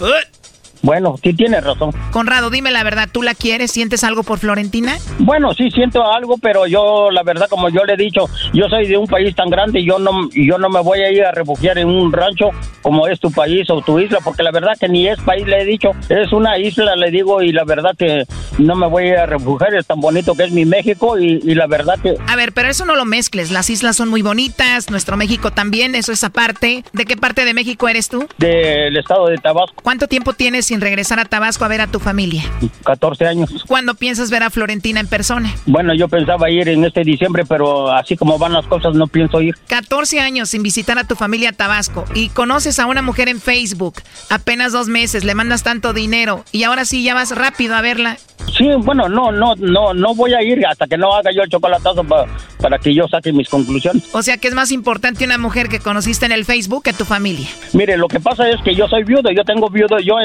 Bueno, 0.82 1.16
sí 1.24 1.34
tienes 1.34 1.64
razón. 1.64 1.92
Conrado, 2.12 2.50
dime 2.50 2.72
la 2.72 2.84
verdad, 2.84 3.10
¿tú 3.12 3.24
la 3.24 3.36
quieres? 3.36 3.72
¿Sientes 3.72 4.04
algo 4.04 4.24
por 4.24 4.40
Florentina? 4.40 4.98
Bueno, 5.20 5.54
sí 5.54 5.70
siento 5.72 6.04
algo, 6.12 6.38
pero 6.38 6.68
yo, 6.68 7.12
la 7.12 7.24
verdad, 7.24 7.48
como 7.50 7.70
yo 7.70 7.84
le 7.84 7.94
he 7.94 7.98
dicho, 7.98 8.26
yo 8.54 8.68
soy 8.70 8.88
de 8.88 8.98
un 8.98 9.08
país 9.08 9.36
tan 9.36 9.50
grande 9.50 9.80
y 9.80 9.86
yo 9.86 10.00
no, 10.00 10.30
yo 10.32 10.58
no 10.58 10.70
me 10.70 10.82
voy 10.82 11.00
a 11.00 11.12
ir 11.12 11.24
a 11.24 11.32
refugiar 11.32 11.78
en 11.78 11.88
un 11.88 12.12
rancho 12.12 12.50
como 12.82 13.08
es 13.08 13.20
tu 13.20 13.32
país 13.32 13.70
o 13.70 13.82
tu 13.82 14.00
isla, 14.00 14.20
porque 14.24 14.44
la 14.44 14.52
verdad 14.52 14.74
que 14.80 14.88
ni 14.88 15.08
es 15.08 15.20
país, 15.20 15.46
le 15.46 15.62
he 15.62 15.66
dicho, 15.66 15.92
es 16.10 16.32
una 16.32 16.58
isla, 16.58 16.96
le 16.96 17.12
digo, 17.12 17.42
y 17.42 17.52
la 17.52 17.66
verdad 17.66 17.92
que 17.98 18.24
no 18.58 18.76
me 18.76 18.88
voy 18.88 19.04
a 19.04 19.08
ir 19.08 19.18
a 19.18 19.26
refugiar, 19.26 19.76
es 19.76 19.86
tan 19.86 20.00
bonito 20.00 20.36
que 20.36 20.46
es 20.46 20.52
mi 20.52 20.66
México 20.66 21.20
y, 21.20 21.40
y 21.44 21.56
la 21.56 21.68
verdad 21.68 22.00
que... 22.02 22.16
A 22.28 22.36
ver, 22.36 22.54
pero 22.54 22.70
eso 22.70 22.86
no 22.86 22.96
lo 22.96 23.06
mezcles, 23.06 23.52
las 23.52 23.70
islas 23.70 23.98
son 23.98 24.10
muy 24.10 24.22
bonitas, 24.22 24.90
nuestro 24.90 25.18
México 25.18 25.52
también, 25.52 25.96
eso 25.96 26.12
es 26.12 26.24
aparte. 26.24 26.84
¿De 26.94 27.06
qué 27.06 27.18
parte 27.18 27.46
de 27.46 27.54
México 27.54 27.90
eres 27.90 28.10
tú? 28.10 28.28
Del 28.38 28.96
estado 28.96 29.28
de 29.28 29.38
Tabasco. 29.38 29.82
¿Cuánto 29.84 30.08
tiempo 30.08 30.34
tienes 30.34 30.67
sin 30.68 30.82
regresar 30.82 31.20
a 31.20 31.26
Tabasco 31.26 31.64
a 31.64 31.70
ver 31.70 31.80
a 31.80 31.88
tu 31.88 32.00
familia? 32.00 32.44
14 32.84 33.26
años. 33.26 33.64
¿Cuándo 33.68 33.96
piensas 33.96 34.30
ver 34.30 34.44
a 34.44 34.50
Florentina 34.50 35.00
en 35.00 35.08
persona? 35.08 35.50
Bueno, 35.66 35.94
yo 35.96 36.10
pensaba 36.10 36.50
ir 36.50 36.68
en 36.68 36.84
este 36.84 37.04
diciembre, 37.04 37.44
pero 37.48 37.90
así 37.92 38.18
como 38.18 38.38
van 38.38 38.52
las 38.52 38.66
cosas, 38.68 38.94
no 38.94 39.08
pienso 39.08 39.42
ir. 39.42 39.56
14 39.68 40.20
años 40.20 40.50
sin 40.50 40.64
visitar 40.64 41.00
a 41.00 41.06
tu 41.06 41.16
familia 41.16 41.50
a 41.50 41.54
Tabasco 41.54 42.04
y 42.14 42.30
conoces 42.30 42.80
a 42.80 42.86
una 42.86 43.02
mujer 43.02 43.30
en 43.30 43.40
Facebook, 43.40 44.02
apenas 44.30 44.74
dos 44.74 44.90
meses, 44.90 45.24
le 45.24 45.36
mandas 45.36 45.64
tanto 45.64 45.94
dinero 45.94 46.44
y 46.52 46.64
ahora 46.64 46.84
sí 46.84 47.02
ya 47.04 47.14
vas 47.14 47.36
rápido 47.36 47.76
a 47.76 47.82
verla. 47.82 48.18
Sí, 48.58 48.68
bueno, 48.80 49.08
no, 49.08 49.32
no, 49.32 49.56
no, 49.56 49.94
no 49.94 50.16
voy 50.16 50.34
a 50.34 50.42
ir 50.42 50.66
hasta 50.66 50.88
que 50.88 50.98
no 50.98 51.14
haga 51.14 51.32
yo 51.32 51.44
el 51.44 51.50
chocolatazo 51.50 52.04
para 52.04 52.80
que 52.80 52.94
yo 52.94 53.08
saque 53.08 53.32
mis 53.32 53.50
conclusiones. 53.50 54.04
O 54.14 54.22
sea 54.22 54.38
que 54.38 54.48
es 54.48 54.54
más 54.54 54.72
importante 54.72 55.26
una 55.26 55.38
mujer 55.38 55.70
que 55.70 55.80
conociste 55.80 56.26
en 56.26 56.32
el 56.32 56.46
Facebook 56.46 56.84
que 56.84 56.94
tu 56.94 57.06
familia. 57.06 57.48
Mire, 57.74 57.98
lo 57.98 58.08
que 58.08 58.20
pasa 58.20 58.50
es 58.50 58.62
que 58.62 58.74
yo 58.74 58.88
soy 58.88 59.04
viudo, 59.04 59.30
yo 59.32 59.44
tengo 59.44 59.70
viudo, 59.70 60.00
yo 60.00 60.16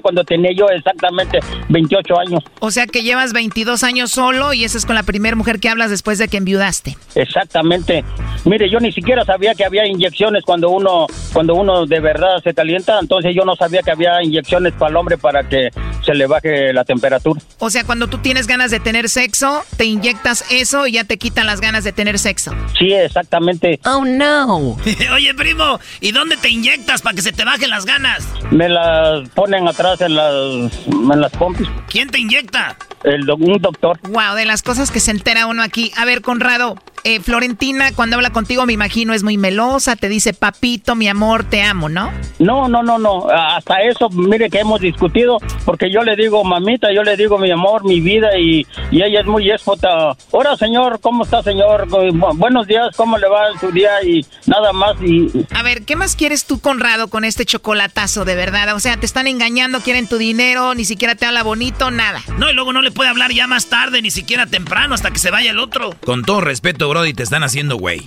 cuando 0.00 0.24
tenía 0.24 0.52
yo 0.56 0.68
exactamente 0.68 1.40
28 1.68 2.18
años. 2.18 2.44
O 2.60 2.70
sea 2.70 2.86
que 2.86 3.02
llevas 3.02 3.32
22 3.32 3.82
años 3.84 4.10
solo 4.10 4.52
y 4.52 4.64
esa 4.64 4.78
es 4.78 4.86
con 4.86 4.94
la 4.94 5.02
primera 5.02 5.36
mujer 5.36 5.60
que 5.60 5.68
hablas 5.68 5.90
después 5.90 6.18
de 6.18 6.28
que 6.28 6.36
enviudaste. 6.36 6.96
Exactamente. 7.14 8.04
Mire, 8.44 8.68
yo 8.70 8.80
ni 8.80 8.92
siquiera 8.92 9.24
sabía 9.24 9.54
que 9.54 9.64
había 9.64 9.86
inyecciones 9.86 10.44
cuando 10.44 10.70
uno, 10.70 11.06
cuando 11.32 11.54
uno 11.54 11.86
de 11.86 12.00
verdad 12.00 12.42
se 12.42 12.54
calienta, 12.54 12.98
entonces 13.00 13.34
yo 13.34 13.44
no 13.44 13.54
sabía 13.56 13.82
que 13.82 13.90
había 13.90 14.22
inyecciones 14.22 14.72
para 14.74 14.90
el 14.90 14.96
hombre 14.96 15.18
para 15.18 15.48
que 15.48 15.70
se 16.04 16.14
le 16.14 16.26
baje 16.26 16.72
la 16.72 16.84
temperatura. 16.84 17.40
O 17.58 17.70
sea, 17.70 17.84
cuando 17.84 18.08
tú 18.08 18.18
tienes 18.18 18.46
ganas 18.46 18.70
de 18.70 18.80
tener 18.80 19.08
sexo, 19.08 19.62
te 19.76 19.84
inyectas 19.84 20.44
eso 20.50 20.86
y 20.86 20.92
ya 20.92 21.04
te 21.04 21.18
quitan 21.18 21.46
las 21.46 21.60
ganas 21.60 21.84
de 21.84 21.92
tener 21.92 22.18
sexo. 22.18 22.52
Sí, 22.78 22.92
exactamente. 22.92 23.80
Oh, 23.84 24.04
no. 24.04 24.76
Oye, 25.14 25.34
primo, 25.34 25.78
¿y 26.00 26.12
dónde 26.12 26.36
te 26.36 26.48
inyectas 26.48 27.02
para 27.02 27.14
que 27.14 27.22
se 27.22 27.32
te 27.32 27.44
bajen 27.44 27.70
las 27.70 27.84
ganas? 27.84 28.26
Me 28.50 28.68
las 28.68 29.28
ponen 29.30 29.68
atrás 29.82 30.00
en 30.00 30.14
las, 30.14 30.86
en 30.86 31.20
las 31.20 31.32
pompis. 31.32 31.68
¿Quién 31.88 32.08
te 32.08 32.20
inyecta? 32.20 32.76
El, 33.02 33.28
un 33.30 33.60
doctor. 33.60 33.98
Wow, 34.08 34.36
de 34.36 34.44
las 34.44 34.62
cosas 34.62 34.90
que 34.90 35.00
se 35.00 35.10
entera 35.10 35.46
uno 35.46 35.62
aquí. 35.62 35.90
A 35.96 36.04
ver, 36.04 36.22
Conrado, 36.22 36.76
eh, 37.04 37.18
Florentina, 37.18 37.90
cuando 37.96 38.14
habla 38.14 38.30
contigo, 38.30 38.64
me 38.64 38.74
imagino, 38.74 39.12
es 39.12 39.24
muy 39.24 39.36
melosa, 39.36 39.96
te 39.96 40.08
dice, 40.08 40.34
papito, 40.34 40.94
mi 40.94 41.08
amor, 41.08 41.42
te 41.42 41.62
amo, 41.62 41.88
¿no? 41.88 42.12
No, 42.38 42.68
no, 42.68 42.84
no, 42.84 42.98
no. 42.98 43.26
Hasta 43.28 43.82
eso, 43.82 44.08
mire 44.10 44.48
que 44.48 44.60
hemos 44.60 44.80
discutido, 44.80 45.38
porque 45.64 45.90
yo 45.90 46.02
le 46.02 46.14
digo, 46.14 46.44
mamita, 46.44 46.92
yo 46.94 47.02
le 47.02 47.16
digo 47.16 47.38
mi 47.38 47.50
amor, 47.50 47.84
mi 47.84 48.00
vida, 48.00 48.38
y, 48.38 48.64
y 48.92 49.02
ella 49.02 49.20
es 49.20 49.26
muy 49.26 49.50
esfota. 49.50 50.16
Hola, 50.30 50.56
señor, 50.56 51.00
¿cómo 51.00 51.24
está, 51.24 51.42
señor? 51.42 51.88
Buenos 52.36 52.68
días, 52.68 52.94
¿cómo 52.96 53.18
le 53.18 53.28
va 53.28 53.58
su 53.58 53.72
día? 53.72 53.90
Y 54.04 54.24
nada 54.46 54.72
más. 54.72 54.94
y 55.02 55.28
A 55.56 55.64
ver, 55.64 55.84
¿qué 55.84 55.96
más 55.96 56.14
quieres 56.14 56.44
tú, 56.44 56.60
Conrado, 56.60 57.08
con 57.08 57.24
este 57.24 57.44
chocolatazo, 57.44 58.24
de 58.24 58.36
verdad? 58.36 58.76
O 58.76 58.80
sea, 58.80 58.96
te 58.96 59.06
están 59.06 59.26
engañando, 59.26 59.71
quieren 59.80 60.08
tu 60.08 60.18
dinero, 60.18 60.74
ni 60.74 60.84
siquiera 60.84 61.14
te 61.14 61.26
habla 61.26 61.42
bonito, 61.42 61.90
nada. 61.90 62.22
No, 62.38 62.50
y 62.50 62.54
luego 62.54 62.72
no 62.72 62.82
le 62.82 62.90
puede 62.90 63.10
hablar 63.10 63.32
ya 63.32 63.46
más 63.46 63.68
tarde, 63.68 64.02
ni 64.02 64.10
siquiera 64.10 64.46
temprano, 64.46 64.94
hasta 64.94 65.10
que 65.10 65.18
se 65.18 65.30
vaya 65.30 65.50
el 65.50 65.58
otro. 65.58 65.94
Con 66.04 66.22
todo 66.22 66.40
respeto, 66.40 66.88
Brody, 66.88 67.14
te 67.14 67.22
están 67.22 67.42
haciendo 67.42 67.76
güey. 67.76 68.02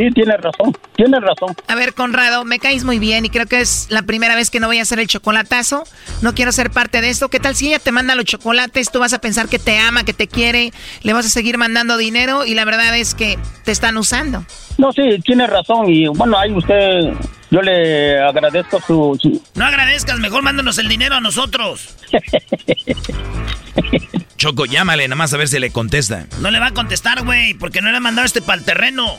Sí, 0.00 0.10
tienes 0.12 0.40
razón, 0.40 0.74
tienes 0.96 1.20
razón. 1.20 1.54
A 1.68 1.74
ver, 1.74 1.92
Conrado, 1.92 2.46
me 2.46 2.58
caes 2.58 2.84
muy 2.84 2.98
bien 2.98 3.26
y 3.26 3.28
creo 3.28 3.44
que 3.44 3.60
es 3.60 3.86
la 3.90 4.00
primera 4.00 4.34
vez 4.34 4.48
que 4.48 4.58
no 4.58 4.66
voy 4.66 4.78
a 4.78 4.82
hacer 4.82 4.98
el 4.98 5.06
chocolatazo. 5.06 5.84
No 6.22 6.34
quiero 6.34 6.52
ser 6.52 6.70
parte 6.70 7.02
de 7.02 7.10
esto. 7.10 7.28
¿Qué 7.28 7.38
tal 7.38 7.54
si 7.54 7.68
ella 7.68 7.80
te 7.80 7.92
manda 7.92 8.14
los 8.14 8.24
chocolates? 8.24 8.90
Tú 8.90 8.98
vas 8.98 9.12
a 9.12 9.18
pensar 9.18 9.50
que 9.50 9.58
te 9.58 9.78
ama, 9.78 10.04
que 10.04 10.14
te 10.14 10.26
quiere, 10.26 10.72
le 11.02 11.12
vas 11.12 11.26
a 11.26 11.28
seguir 11.28 11.58
mandando 11.58 11.98
dinero 11.98 12.46
y 12.46 12.54
la 12.54 12.64
verdad 12.64 12.96
es 12.96 13.14
que 13.14 13.38
te 13.66 13.72
están 13.72 13.98
usando. 13.98 14.42
No, 14.78 14.90
sí, 14.90 15.02
tiene 15.22 15.46
razón 15.46 15.90
y 15.90 16.06
bueno, 16.06 16.38
ahí 16.38 16.50
usted, 16.50 17.12
yo 17.50 17.60
le 17.60 18.20
agradezco 18.20 18.80
su... 18.80 19.18
su... 19.20 19.42
No 19.54 19.66
agradezcas, 19.66 20.18
mejor 20.18 20.42
mándanos 20.42 20.78
el 20.78 20.88
dinero 20.88 21.16
a 21.16 21.20
nosotros. 21.20 21.94
Choco, 24.38 24.64
llámale 24.64 25.06
nada 25.06 25.16
más 25.16 25.34
a 25.34 25.36
ver 25.36 25.48
si 25.48 25.58
le 25.58 25.70
contesta. 25.70 26.24
No 26.40 26.50
le 26.50 26.58
va 26.58 26.68
a 26.68 26.72
contestar, 26.72 27.22
güey, 27.22 27.52
porque 27.52 27.82
no 27.82 27.90
le 27.90 27.98
ha 27.98 28.00
mandado 28.00 28.24
este 28.24 28.40
para 28.40 28.58
el 28.58 28.64
terreno. 28.64 29.18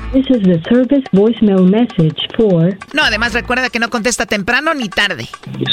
This 0.13 0.25
is 0.29 0.43
the 0.43 0.61
service 0.69 1.05
voicemail 1.13 1.63
message 1.63 2.27
for... 2.35 2.77
No, 2.93 3.01
además 3.01 3.33
recuerda 3.33 3.69
que 3.69 3.79
no 3.79 3.89
contesta 3.89 4.25
temprano 4.25 4.73
ni 4.73 4.89
tarde. 4.89 5.29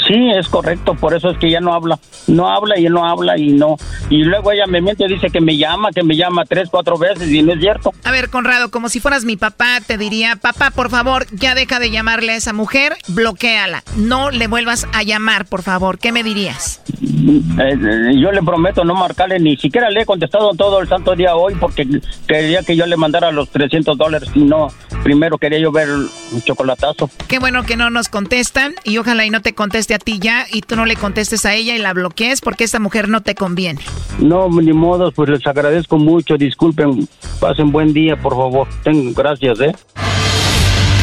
Sí, 0.07 0.31
es 0.33 0.47
correcto, 0.47 0.95
por 0.95 1.13
eso 1.13 1.31
es 1.31 1.37
que 1.39 1.47
ella 1.47 1.59
no 1.59 1.73
habla. 1.73 1.99
No 2.27 2.47
habla 2.47 2.79
y 2.79 2.85
no 2.85 3.05
habla 3.05 3.37
y 3.37 3.51
no. 3.51 3.75
Y 4.09 4.23
luego 4.23 4.53
ella 4.53 4.65
me 4.65 4.79
miente, 4.79 5.07
dice 5.09 5.29
que 5.29 5.41
me 5.41 5.57
llama, 5.57 5.89
que 5.91 6.03
me 6.03 6.15
llama 6.15 6.45
tres, 6.45 6.69
cuatro 6.71 6.97
veces 6.97 7.29
y 7.29 7.41
no 7.41 7.51
es 7.51 7.59
cierto. 7.59 7.91
A 8.05 8.11
ver, 8.11 8.29
Conrado, 8.29 8.71
como 8.71 8.87
si 8.87 9.01
fueras 9.01 9.25
mi 9.25 9.35
papá, 9.35 9.79
te 9.85 9.97
diría, 9.97 10.37
papá, 10.37 10.71
por 10.71 10.89
favor, 10.89 11.25
ya 11.33 11.53
deja 11.53 11.79
de 11.79 11.91
llamarle 11.91 12.31
a 12.31 12.37
esa 12.37 12.53
mujer, 12.53 12.95
bloqueala. 13.09 13.83
No 13.97 14.31
le 14.31 14.47
vuelvas 14.47 14.87
a 14.93 15.03
llamar, 15.03 15.47
por 15.47 15.63
favor. 15.63 15.99
¿Qué 15.99 16.13
me 16.13 16.23
dirías? 16.23 16.81
Eh, 17.01 18.13
yo 18.17 18.31
le 18.31 18.41
prometo 18.41 18.85
no 18.85 18.95
marcarle, 18.95 19.37
ni 19.39 19.57
siquiera 19.57 19.89
le 19.89 20.01
he 20.01 20.05
contestado 20.05 20.53
todo 20.53 20.79
el 20.79 20.87
santo 20.87 21.13
día 21.15 21.35
hoy 21.35 21.55
porque 21.59 21.85
quería 22.25 22.63
que 22.63 22.77
yo 22.77 22.85
le 22.85 22.95
mandara 22.95 23.31
los 23.31 23.49
300 23.49 23.97
dólares 23.97 24.28
y 24.28 24.28
no, 24.35 24.67
primero 25.03 25.37
quería 25.37 25.59
yo 25.59 25.71
ver 25.71 25.89
un 25.89 26.41
chocolatazo. 26.43 27.09
Qué 27.27 27.39
bueno 27.39 27.63
que 27.63 27.75
no 27.75 27.89
nos 27.89 28.09
contestan 28.09 28.75
y 28.83 28.97
ojalá 28.97 29.25
y 29.25 29.29
no 29.29 29.41
te 29.41 29.53
conteste 29.53 29.93
a 29.93 29.99
ti 29.99 30.19
ya 30.19 30.45
y 30.51 30.61
tú 30.61 30.75
no 30.75 30.85
le 30.85 30.95
contestes 30.95 31.45
a 31.45 31.53
ella 31.53 31.75
y 31.75 31.79
la 31.79 31.93
bloquees 31.93 32.41
porque 32.41 32.63
esta 32.63 32.79
mujer 32.79 33.09
no 33.09 33.21
te 33.21 33.35
conviene. 33.35 33.81
No, 34.19 34.49
ni 34.49 34.73
modo, 34.73 35.11
pues 35.11 35.29
les 35.29 35.45
agradezco 35.47 35.97
mucho, 35.97 36.37
disculpen, 36.37 37.07
pasen 37.39 37.71
buen 37.71 37.93
día, 37.93 38.15
por 38.15 38.33
favor. 38.33 38.67
Ten, 38.83 39.13
gracias, 39.13 39.59
¿eh? 39.61 39.75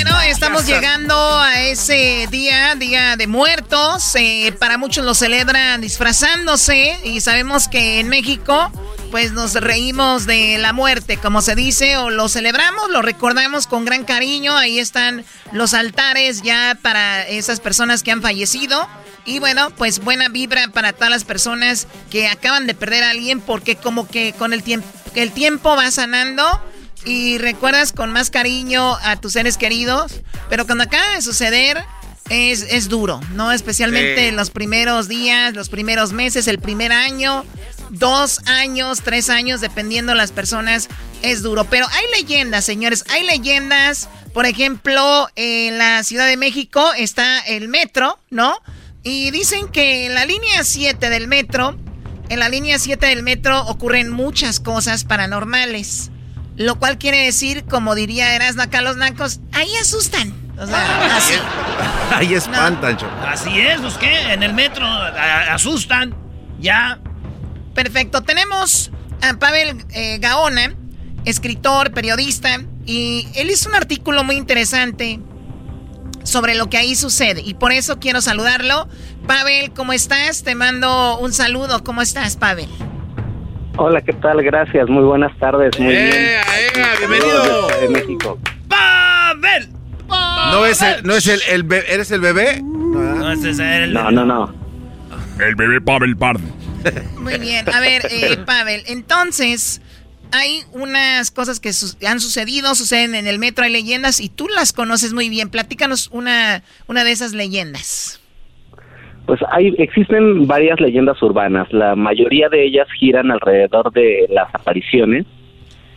Bueno, 0.00 0.20
estamos 0.20 0.64
llegando 0.64 1.16
a 1.40 1.60
ese 1.60 2.28
día, 2.30 2.76
Día 2.76 3.16
de 3.16 3.26
Muertos. 3.26 4.14
Eh, 4.14 4.54
para 4.56 4.78
muchos 4.78 5.04
lo 5.04 5.12
celebran 5.12 5.80
disfrazándose 5.80 6.96
y 7.02 7.20
sabemos 7.20 7.66
que 7.66 7.98
en 7.98 8.08
México 8.08 8.70
pues 9.10 9.32
nos 9.32 9.54
reímos 9.54 10.24
de 10.24 10.58
la 10.58 10.72
muerte, 10.72 11.16
como 11.16 11.42
se 11.42 11.56
dice, 11.56 11.96
o 11.96 12.10
lo 12.10 12.28
celebramos, 12.28 12.90
lo 12.90 13.02
recordamos 13.02 13.66
con 13.66 13.84
gran 13.84 14.04
cariño. 14.04 14.56
Ahí 14.56 14.78
están 14.78 15.24
los 15.50 15.74
altares 15.74 16.42
ya 16.42 16.78
para 16.80 17.26
esas 17.26 17.58
personas 17.58 18.04
que 18.04 18.12
han 18.12 18.22
fallecido. 18.22 18.88
Y 19.24 19.40
bueno, 19.40 19.70
pues 19.70 19.98
buena 19.98 20.28
vibra 20.28 20.68
para 20.68 20.92
todas 20.92 21.10
las 21.10 21.24
personas 21.24 21.88
que 22.08 22.28
acaban 22.28 22.68
de 22.68 22.74
perder 22.74 23.02
a 23.02 23.10
alguien 23.10 23.40
porque 23.40 23.74
como 23.74 24.06
que 24.06 24.32
con 24.32 24.52
el 24.52 24.62
tiempo 24.62 24.86
el 25.16 25.32
tiempo 25.32 25.74
va 25.74 25.90
sanando 25.90 26.44
y 27.08 27.38
recuerdas 27.38 27.92
con 27.92 28.12
más 28.12 28.28
cariño 28.28 28.96
a 29.02 29.16
tus 29.16 29.32
seres 29.32 29.56
queridos, 29.56 30.20
pero 30.50 30.66
cuando 30.66 30.84
acaba 30.84 31.14
de 31.14 31.22
suceder 31.22 31.82
es, 32.28 32.66
es 32.68 32.90
duro, 32.90 33.20
¿no? 33.32 33.50
Especialmente 33.50 34.28
en 34.28 34.36
los 34.36 34.50
primeros 34.50 35.08
días, 35.08 35.54
los 35.54 35.70
primeros 35.70 36.12
meses, 36.12 36.46
el 36.48 36.58
primer 36.58 36.92
año, 36.92 37.46
dos 37.88 38.40
años, 38.44 39.00
tres 39.02 39.30
años, 39.30 39.62
dependiendo 39.62 40.14
las 40.14 40.32
personas, 40.32 40.88
es 41.22 41.40
duro. 41.42 41.64
Pero 41.64 41.86
hay 41.90 42.04
leyendas, 42.20 42.66
señores, 42.66 43.04
hay 43.08 43.24
leyendas. 43.24 44.10
Por 44.34 44.44
ejemplo, 44.44 45.28
en 45.34 45.78
la 45.78 46.02
Ciudad 46.04 46.26
de 46.26 46.36
México 46.36 46.92
está 46.98 47.40
el 47.40 47.68
metro, 47.68 48.18
¿no? 48.28 48.54
Y 49.02 49.30
dicen 49.30 49.68
que 49.68 50.04
en 50.04 50.14
la 50.14 50.26
línea 50.26 50.62
7 50.62 51.08
del 51.08 51.26
metro, 51.26 51.74
en 52.28 52.38
la 52.38 52.50
línea 52.50 52.78
7 52.78 53.06
del 53.06 53.22
metro 53.22 53.62
ocurren 53.66 54.10
muchas 54.10 54.60
cosas 54.60 55.04
paranormales. 55.04 56.10
Lo 56.58 56.76
cual 56.76 56.98
quiere 56.98 57.24
decir, 57.24 57.64
como 57.64 57.94
diría 57.94 58.34
Erasmo 58.34 58.62
acá 58.62 58.82
los 58.82 58.96
nacos, 58.96 59.38
ahí 59.52 59.70
asustan. 59.80 60.34
O 60.58 60.66
sea, 60.66 61.16
así. 61.16 61.34
ahí 62.12 62.34
espantan, 62.34 62.98
Así 63.24 63.60
es, 63.60 63.80
los 63.80 63.96
que 63.96 64.32
en 64.32 64.42
el 64.42 64.54
metro 64.54 64.84
asustan. 64.84 66.16
Ya. 66.58 66.98
Perfecto. 67.74 68.22
Tenemos 68.22 68.90
a 69.22 69.34
Pavel 69.34 69.84
eh, 69.90 70.18
Gaona, 70.18 70.74
escritor, 71.24 71.92
periodista, 71.92 72.60
y 72.84 73.28
él 73.36 73.50
hizo 73.50 73.68
un 73.68 73.76
artículo 73.76 74.24
muy 74.24 74.34
interesante 74.34 75.20
sobre 76.24 76.56
lo 76.56 76.68
que 76.68 76.76
ahí 76.76 76.96
sucede. 76.96 77.40
Y 77.40 77.54
por 77.54 77.70
eso 77.70 78.00
quiero 78.00 78.20
saludarlo. 78.20 78.88
Pavel, 79.28 79.72
¿cómo 79.74 79.92
estás? 79.92 80.42
Te 80.42 80.56
mando 80.56 81.18
un 81.18 81.32
saludo. 81.32 81.84
¿Cómo 81.84 82.02
estás, 82.02 82.36
Pavel? 82.36 82.68
Hola, 83.80 84.00
¿qué 84.00 84.12
tal? 84.12 84.42
Gracias, 84.42 84.88
muy 84.88 85.04
buenas 85.04 85.36
tardes. 85.38 85.78
Muy 85.78 85.94
bien. 85.94 86.10
bienvenido. 86.98 87.68
De 87.80 87.88
México. 87.88 88.36
¡Pavel! 88.66 89.68
¿No 90.08 90.66
es 90.66 90.82
el, 90.82 91.04
no 91.04 91.14
es 91.14 91.28
el, 91.28 91.40
el 91.48 91.72
eres 91.72 92.10
el 92.10 92.20
bebé? 92.20 92.60
No, 92.60 93.30
ese 93.30 93.50
es 93.50 93.58
el 93.60 93.92
No, 93.92 94.10
no, 94.10 94.24
no. 94.24 94.52
El 95.38 95.54
bebé 95.54 95.80
Pavel 95.80 96.16
Pardo. 96.16 96.42
Muy 97.20 97.38
bien. 97.38 97.72
A 97.72 97.78
ver, 97.78 98.08
eh, 98.10 98.36
Pavel, 98.46 98.82
entonces 98.88 99.80
hay 100.32 100.64
unas 100.72 101.30
cosas 101.30 101.60
que 101.60 101.70
han 102.04 102.18
sucedido, 102.18 102.74
suceden 102.74 103.14
en 103.14 103.28
el 103.28 103.38
metro, 103.38 103.64
hay 103.64 103.70
leyendas 103.70 104.18
y 104.18 104.28
tú 104.28 104.48
las 104.48 104.72
conoces 104.72 105.12
muy 105.12 105.28
bien. 105.28 105.50
Platícanos 105.50 106.08
una, 106.10 106.64
una 106.88 107.04
de 107.04 107.12
esas 107.12 107.32
leyendas. 107.32 108.18
Pues 109.28 109.40
hay, 109.50 109.74
existen 109.76 110.46
varias 110.46 110.80
leyendas 110.80 111.22
urbanas. 111.22 111.70
La 111.70 111.94
mayoría 111.94 112.48
de 112.48 112.64
ellas 112.64 112.88
giran 112.98 113.30
alrededor 113.30 113.92
de 113.92 114.26
las 114.30 114.48
apariciones. 114.54 115.26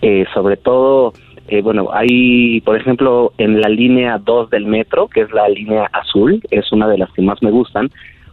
Eh, 0.01 0.25
sobre 0.33 0.57
todo, 0.57 1.13
eh, 1.47 1.61
bueno, 1.61 1.91
hay, 1.93 2.59
por 2.59 2.75
ejemplo, 2.75 3.31
en 3.37 3.61
la 3.61 3.69
línea 3.69 4.17
2 4.17 4.49
del 4.49 4.65
metro, 4.65 5.07
que 5.07 5.21
es 5.21 5.31
la 5.31 5.47
línea 5.47 5.85
azul, 5.93 6.41
es 6.51 6.73
una 6.73 6.89
de 6.89 6.97
las 6.97 7.09
que 7.13 7.21
más 7.21 7.41
me 7.41 7.51
gustan, 7.51 7.89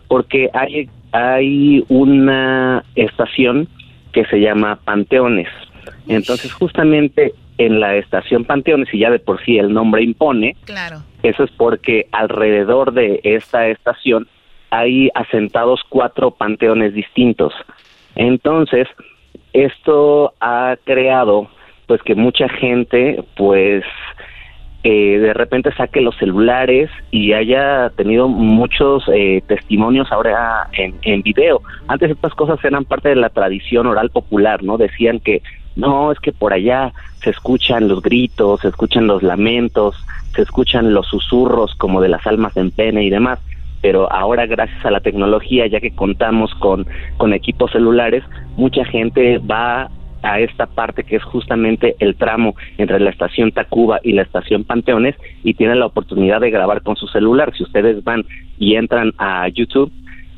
porque 0.08 0.50
hay, 0.52 0.90
hay 1.12 1.84
una 1.88 2.82
estación 2.96 3.68
que 4.10 4.24
se 4.24 4.40
llama 4.40 4.80
Panteones. 4.84 5.48
Entonces, 6.08 6.52
justamente 6.52 7.34
en 7.58 7.78
la 7.78 7.94
estación 7.94 8.44
Panteones, 8.44 8.92
y 8.92 8.98
ya 8.98 9.10
de 9.10 9.20
por 9.20 9.40
sí 9.44 9.58
el 9.58 9.72
nombre 9.72 10.02
impone, 10.02 10.56
claro. 10.64 11.04
eso 11.22 11.44
es 11.44 11.52
porque 11.52 12.08
alrededor 12.10 12.92
de 12.92 13.20
esta 13.22 13.68
estación 13.68 14.26
hay 14.70 15.10
asentados 15.14 15.80
cuatro 15.88 16.30
panteones 16.30 16.94
distintos. 16.94 17.52
Entonces, 18.14 18.88
esto 19.52 20.34
ha 20.40 20.76
creado 20.84 21.48
pues 21.86 22.02
que 22.02 22.14
mucha 22.14 22.48
gente 22.48 23.24
pues 23.36 23.82
eh, 24.84 25.18
de 25.18 25.34
repente 25.34 25.72
saque 25.74 26.00
los 26.00 26.16
celulares 26.16 26.90
y 27.10 27.32
haya 27.32 27.90
tenido 27.96 28.28
muchos 28.28 29.04
eh, 29.12 29.42
testimonios 29.46 30.12
ahora 30.12 30.68
en, 30.72 30.94
en 31.02 31.22
video. 31.22 31.62
Antes 31.88 32.10
estas 32.10 32.34
cosas 32.34 32.62
eran 32.64 32.84
parte 32.84 33.08
de 33.08 33.16
la 33.16 33.30
tradición 33.30 33.86
oral 33.86 34.10
popular, 34.10 34.62
¿no? 34.62 34.76
Decían 34.76 35.18
que 35.20 35.42
no, 35.76 36.12
es 36.12 36.18
que 36.20 36.32
por 36.32 36.52
allá 36.52 36.92
se 37.22 37.30
escuchan 37.30 37.88
los 37.88 38.02
gritos, 38.02 38.60
se 38.60 38.68
escuchan 38.68 39.06
los 39.06 39.22
lamentos, 39.22 39.96
se 40.34 40.42
escuchan 40.42 40.92
los 40.92 41.06
susurros 41.06 41.74
como 41.74 42.00
de 42.00 42.08
las 42.08 42.26
almas 42.26 42.56
en 42.56 42.70
pena 42.70 43.02
y 43.02 43.10
demás 43.10 43.40
pero 43.80 44.10
ahora 44.12 44.46
gracias 44.46 44.84
a 44.84 44.90
la 44.90 45.00
tecnología, 45.00 45.66
ya 45.66 45.80
que 45.80 45.94
contamos 45.94 46.54
con, 46.56 46.86
con 47.16 47.32
equipos 47.32 47.70
celulares, 47.72 48.24
mucha 48.56 48.84
gente 48.84 49.38
va 49.38 49.90
a 50.22 50.40
esta 50.40 50.66
parte 50.66 51.04
que 51.04 51.16
es 51.16 51.22
justamente 51.22 51.96
el 52.00 52.16
tramo 52.16 52.54
entre 52.76 53.00
la 53.00 53.10
estación 53.10 53.52
Tacuba 53.52 54.00
y 54.02 54.12
la 54.12 54.22
estación 54.22 54.64
Panteones 54.64 55.16
y 55.44 55.54
tiene 55.54 55.76
la 55.76 55.86
oportunidad 55.86 56.40
de 56.40 56.50
grabar 56.50 56.82
con 56.82 56.96
su 56.96 57.06
celular. 57.08 57.52
Si 57.56 57.62
ustedes 57.62 58.02
van 58.04 58.24
y 58.58 58.74
entran 58.74 59.12
a 59.18 59.48
YouTube, 59.48 59.92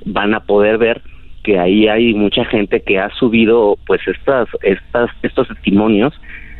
van 0.04 0.34
a 0.34 0.40
poder 0.40 0.78
ver 0.78 1.02
que 1.42 1.58
ahí 1.58 1.88
hay 1.88 2.14
mucha 2.14 2.44
gente 2.44 2.82
que 2.82 2.98
ha 2.98 3.08
subido 3.10 3.78
pues 3.86 4.00
estas 4.06 4.48
estas 4.62 5.10
estos 5.22 5.48
testimonios 5.48 6.12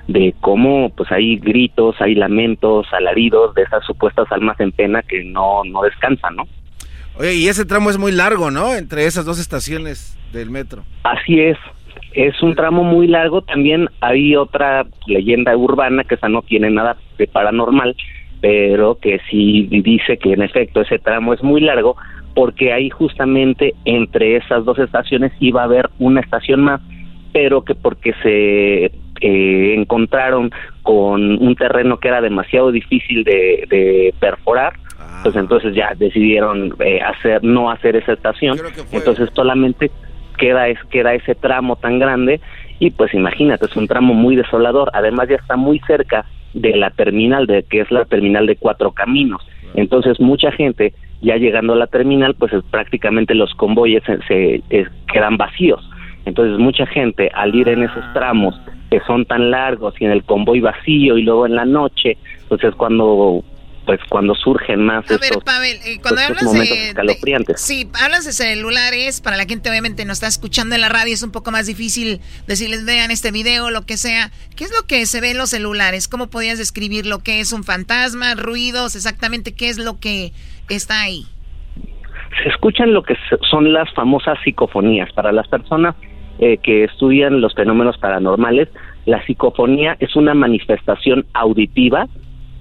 de 0.09 0.35
cómo 0.41 0.91
pues 0.97 1.13
hay 1.13 1.37
gritos, 1.37 2.01
hay 2.01 2.15
lamentos, 2.15 2.87
alaridos 2.93 3.55
de 3.55 3.63
esas 3.63 3.85
supuestas 3.85 4.27
almas 4.33 4.59
en 4.59 4.73
pena 4.73 5.03
que 5.03 5.23
no 5.25 5.63
no 5.65 5.83
descansan, 5.83 6.37
¿no? 6.37 6.47
Oye, 7.19 7.35
y 7.35 7.49
ese 7.49 7.65
tramo 7.65 7.91
es 7.91 7.99
muy 7.99 8.13
largo, 8.13 8.51
¿no? 8.51 8.75
Entre 8.75 9.07
esas 9.07 9.25
dos 9.25 9.39
estaciones 9.39 10.17
del 10.33 10.51
metro. 10.51 10.85
Así 11.03 11.41
es. 11.41 11.59
Es 12.13 12.43
un 12.43 12.55
tramo 12.55 12.83
muy 12.83 13.07
largo. 13.07 13.43
También 13.43 13.89
hay 14.01 14.37
otra 14.37 14.87
leyenda 15.07 15.57
urbana 15.57 16.05
que 16.05 16.15
esa 16.15 16.29
no 16.29 16.43
tiene 16.43 16.71
nada 16.71 16.97
de 17.19 17.27
paranormal, 17.27 17.97
pero 18.41 18.99
que 18.99 19.21
sí 19.31 19.69
dice 19.71 20.17
que 20.17 20.33
en 20.33 20.43
efecto 20.43 20.81
ese 20.81 20.99
tramo 20.99 21.35
es 21.35 21.43
muy 21.43 21.61
largo 21.61 21.97
porque 22.35 22.73
ahí 22.73 22.91
justamente 22.91 23.75
entre 23.85 24.37
esas 24.37 24.65
dos 24.65 24.79
estaciones 24.79 25.33
iba 25.41 25.63
a 25.63 25.65
haber 25.65 25.91
una 25.99 26.21
estación 26.21 26.63
más, 26.63 26.81
pero 27.33 27.65
que 27.65 27.75
porque 27.75 28.15
se 28.23 28.85
eh, 29.21 29.75
encontraron 29.77 30.51
con 30.83 31.43
un 31.43 31.55
terreno 31.57 31.99
que 31.99 32.09
era 32.09 32.21
demasiado 32.21 32.73
difícil 32.73 33.25
de, 33.25 33.67
de 33.69 34.15
perforar, 34.19 34.75
pues 35.23 35.37
entonces 35.37 35.75
ya 35.75 35.95
decidieron 35.97 36.75
eh, 36.81 37.01
hacer 37.01 37.45
no 37.45 37.71
hacer 37.71 37.97
esa 37.97 38.13
estación. 38.13 38.59
Entonces 38.93 39.29
solamente 39.35 39.91
queda, 40.39 40.69
es, 40.69 40.79
queda 40.91 41.15
ese 41.15 41.35
tramo 41.35 41.77
tan 41.77 41.99
grande 41.99 42.41
y 42.79 42.91
pues 42.91 43.13
imagínate, 43.13 43.67
es 43.67 43.77
un 43.77 43.87
tramo 43.87 44.15
muy 44.15 44.37
desolador, 44.37 44.91
además 44.95 45.29
ya 45.29 45.37
está 45.37 45.57
muy 45.57 45.79
cerca 45.81 46.25
de 46.55 46.75
la 46.77 46.91
terminal, 46.91 47.47
de 47.47 47.63
que 47.63 47.81
es 47.81 47.91
la 47.91 48.07
terminal 48.07 48.47
de 48.47 48.57
cuatro 48.57 48.91
caminos, 48.93 49.47
entonces 49.75 50.19
mucha 50.19 50.51
gente 50.51 50.95
ya 51.21 51.37
llegando 51.37 51.75
a 51.75 51.77
la 51.77 51.87
terminal, 51.87 52.35
pues 52.35 52.53
prácticamente 52.71 53.35
los 53.35 53.55
convoyes 53.55 54.03
se, 54.27 54.63
quedan 55.13 55.37
vacíos, 55.37 55.87
entonces 56.25 56.59
mucha 56.59 56.87
gente 56.87 57.31
al 57.35 57.55
ir 57.55 57.69
en 57.69 57.83
esos 57.83 58.03
tramos 58.15 58.59
que 58.91 59.01
son 59.01 59.27
tan 59.27 59.51
largos 59.51 59.95
y 60.01 60.07
en 60.07 60.11
el 60.11 60.25
convoy 60.25 60.61
vacío 60.61 61.19
y 61.19 61.23
luego 61.23 61.47
en 61.47 61.55
la 61.55 61.67
noche, 61.67 62.17
pues 62.49 62.65
es 62.65 62.75
cuando 62.75 63.45
pues 63.87 64.01
cuando 64.09 64.35
surgen 64.35 64.85
más 64.85 65.11
a 65.11 65.17
ver 65.17 65.33
Pavel 65.45 65.79
eh, 65.85 65.99
cuando 66.01 66.21
pues, 66.29 66.43
hablas 66.43 66.53
de, 66.53 67.55
sí 67.57 67.89
hablas 68.03 68.25
de 68.25 68.33
celulares 68.33 69.21
para 69.21 69.37
la 69.37 69.45
gente 69.45 69.71
obviamente 69.71 70.05
no 70.05 70.13
está 70.13 70.27
escuchando 70.27 70.75
en 70.75 70.81
la 70.81 70.89
radio 70.89 71.15
es 71.15 71.23
un 71.23 71.33
poco 71.33 71.51
más 71.51 71.67
difícil 71.67 72.21
decirles 72.47 72.85
vean 72.85 73.11
este 73.11 73.31
video 73.31 73.71
lo 73.71 73.87
que 73.87 73.97
sea. 73.97 74.31
Qué 74.57 74.65
es 74.65 74.73
lo 74.73 74.87
que 74.87 75.07
se 75.07 75.21
ve 75.21 75.31
en 75.31 75.39
los 75.39 75.51
celulares 75.51 76.09
cómo 76.09 76.29
podías 76.29 76.59
describir 76.59 77.07
lo 77.07 77.21
que 77.21 77.41
es 77.41 77.53
un 77.53 77.65
fantasma 77.65 78.35
ruidos 78.35 78.97
exactamente 78.97 79.55
qué 79.55 79.69
es 79.69 79.79
lo 79.79 79.99
que 79.99 80.33
está 80.69 81.03
ahí 81.03 81.27
se 82.43 82.49
escuchan 82.49 82.93
lo 82.93 83.03
que 83.03 83.17
son 83.51 83.73
las 83.73 83.93
famosas 83.93 84.39
psicofonías. 84.45 85.13
Para 85.13 85.33
las 85.33 85.49
personas 85.49 85.95
eh, 86.39 86.59
que 86.59 86.85
estudian 86.85 87.41
los 87.41 87.55
fenómenos 87.55 87.99
paranormales, 87.99 88.69
la 89.07 89.25
psicofonía 89.27 89.97
es 90.01 90.17
una 90.17 90.35
manifestación 90.35 91.27
auditiva 91.35 92.07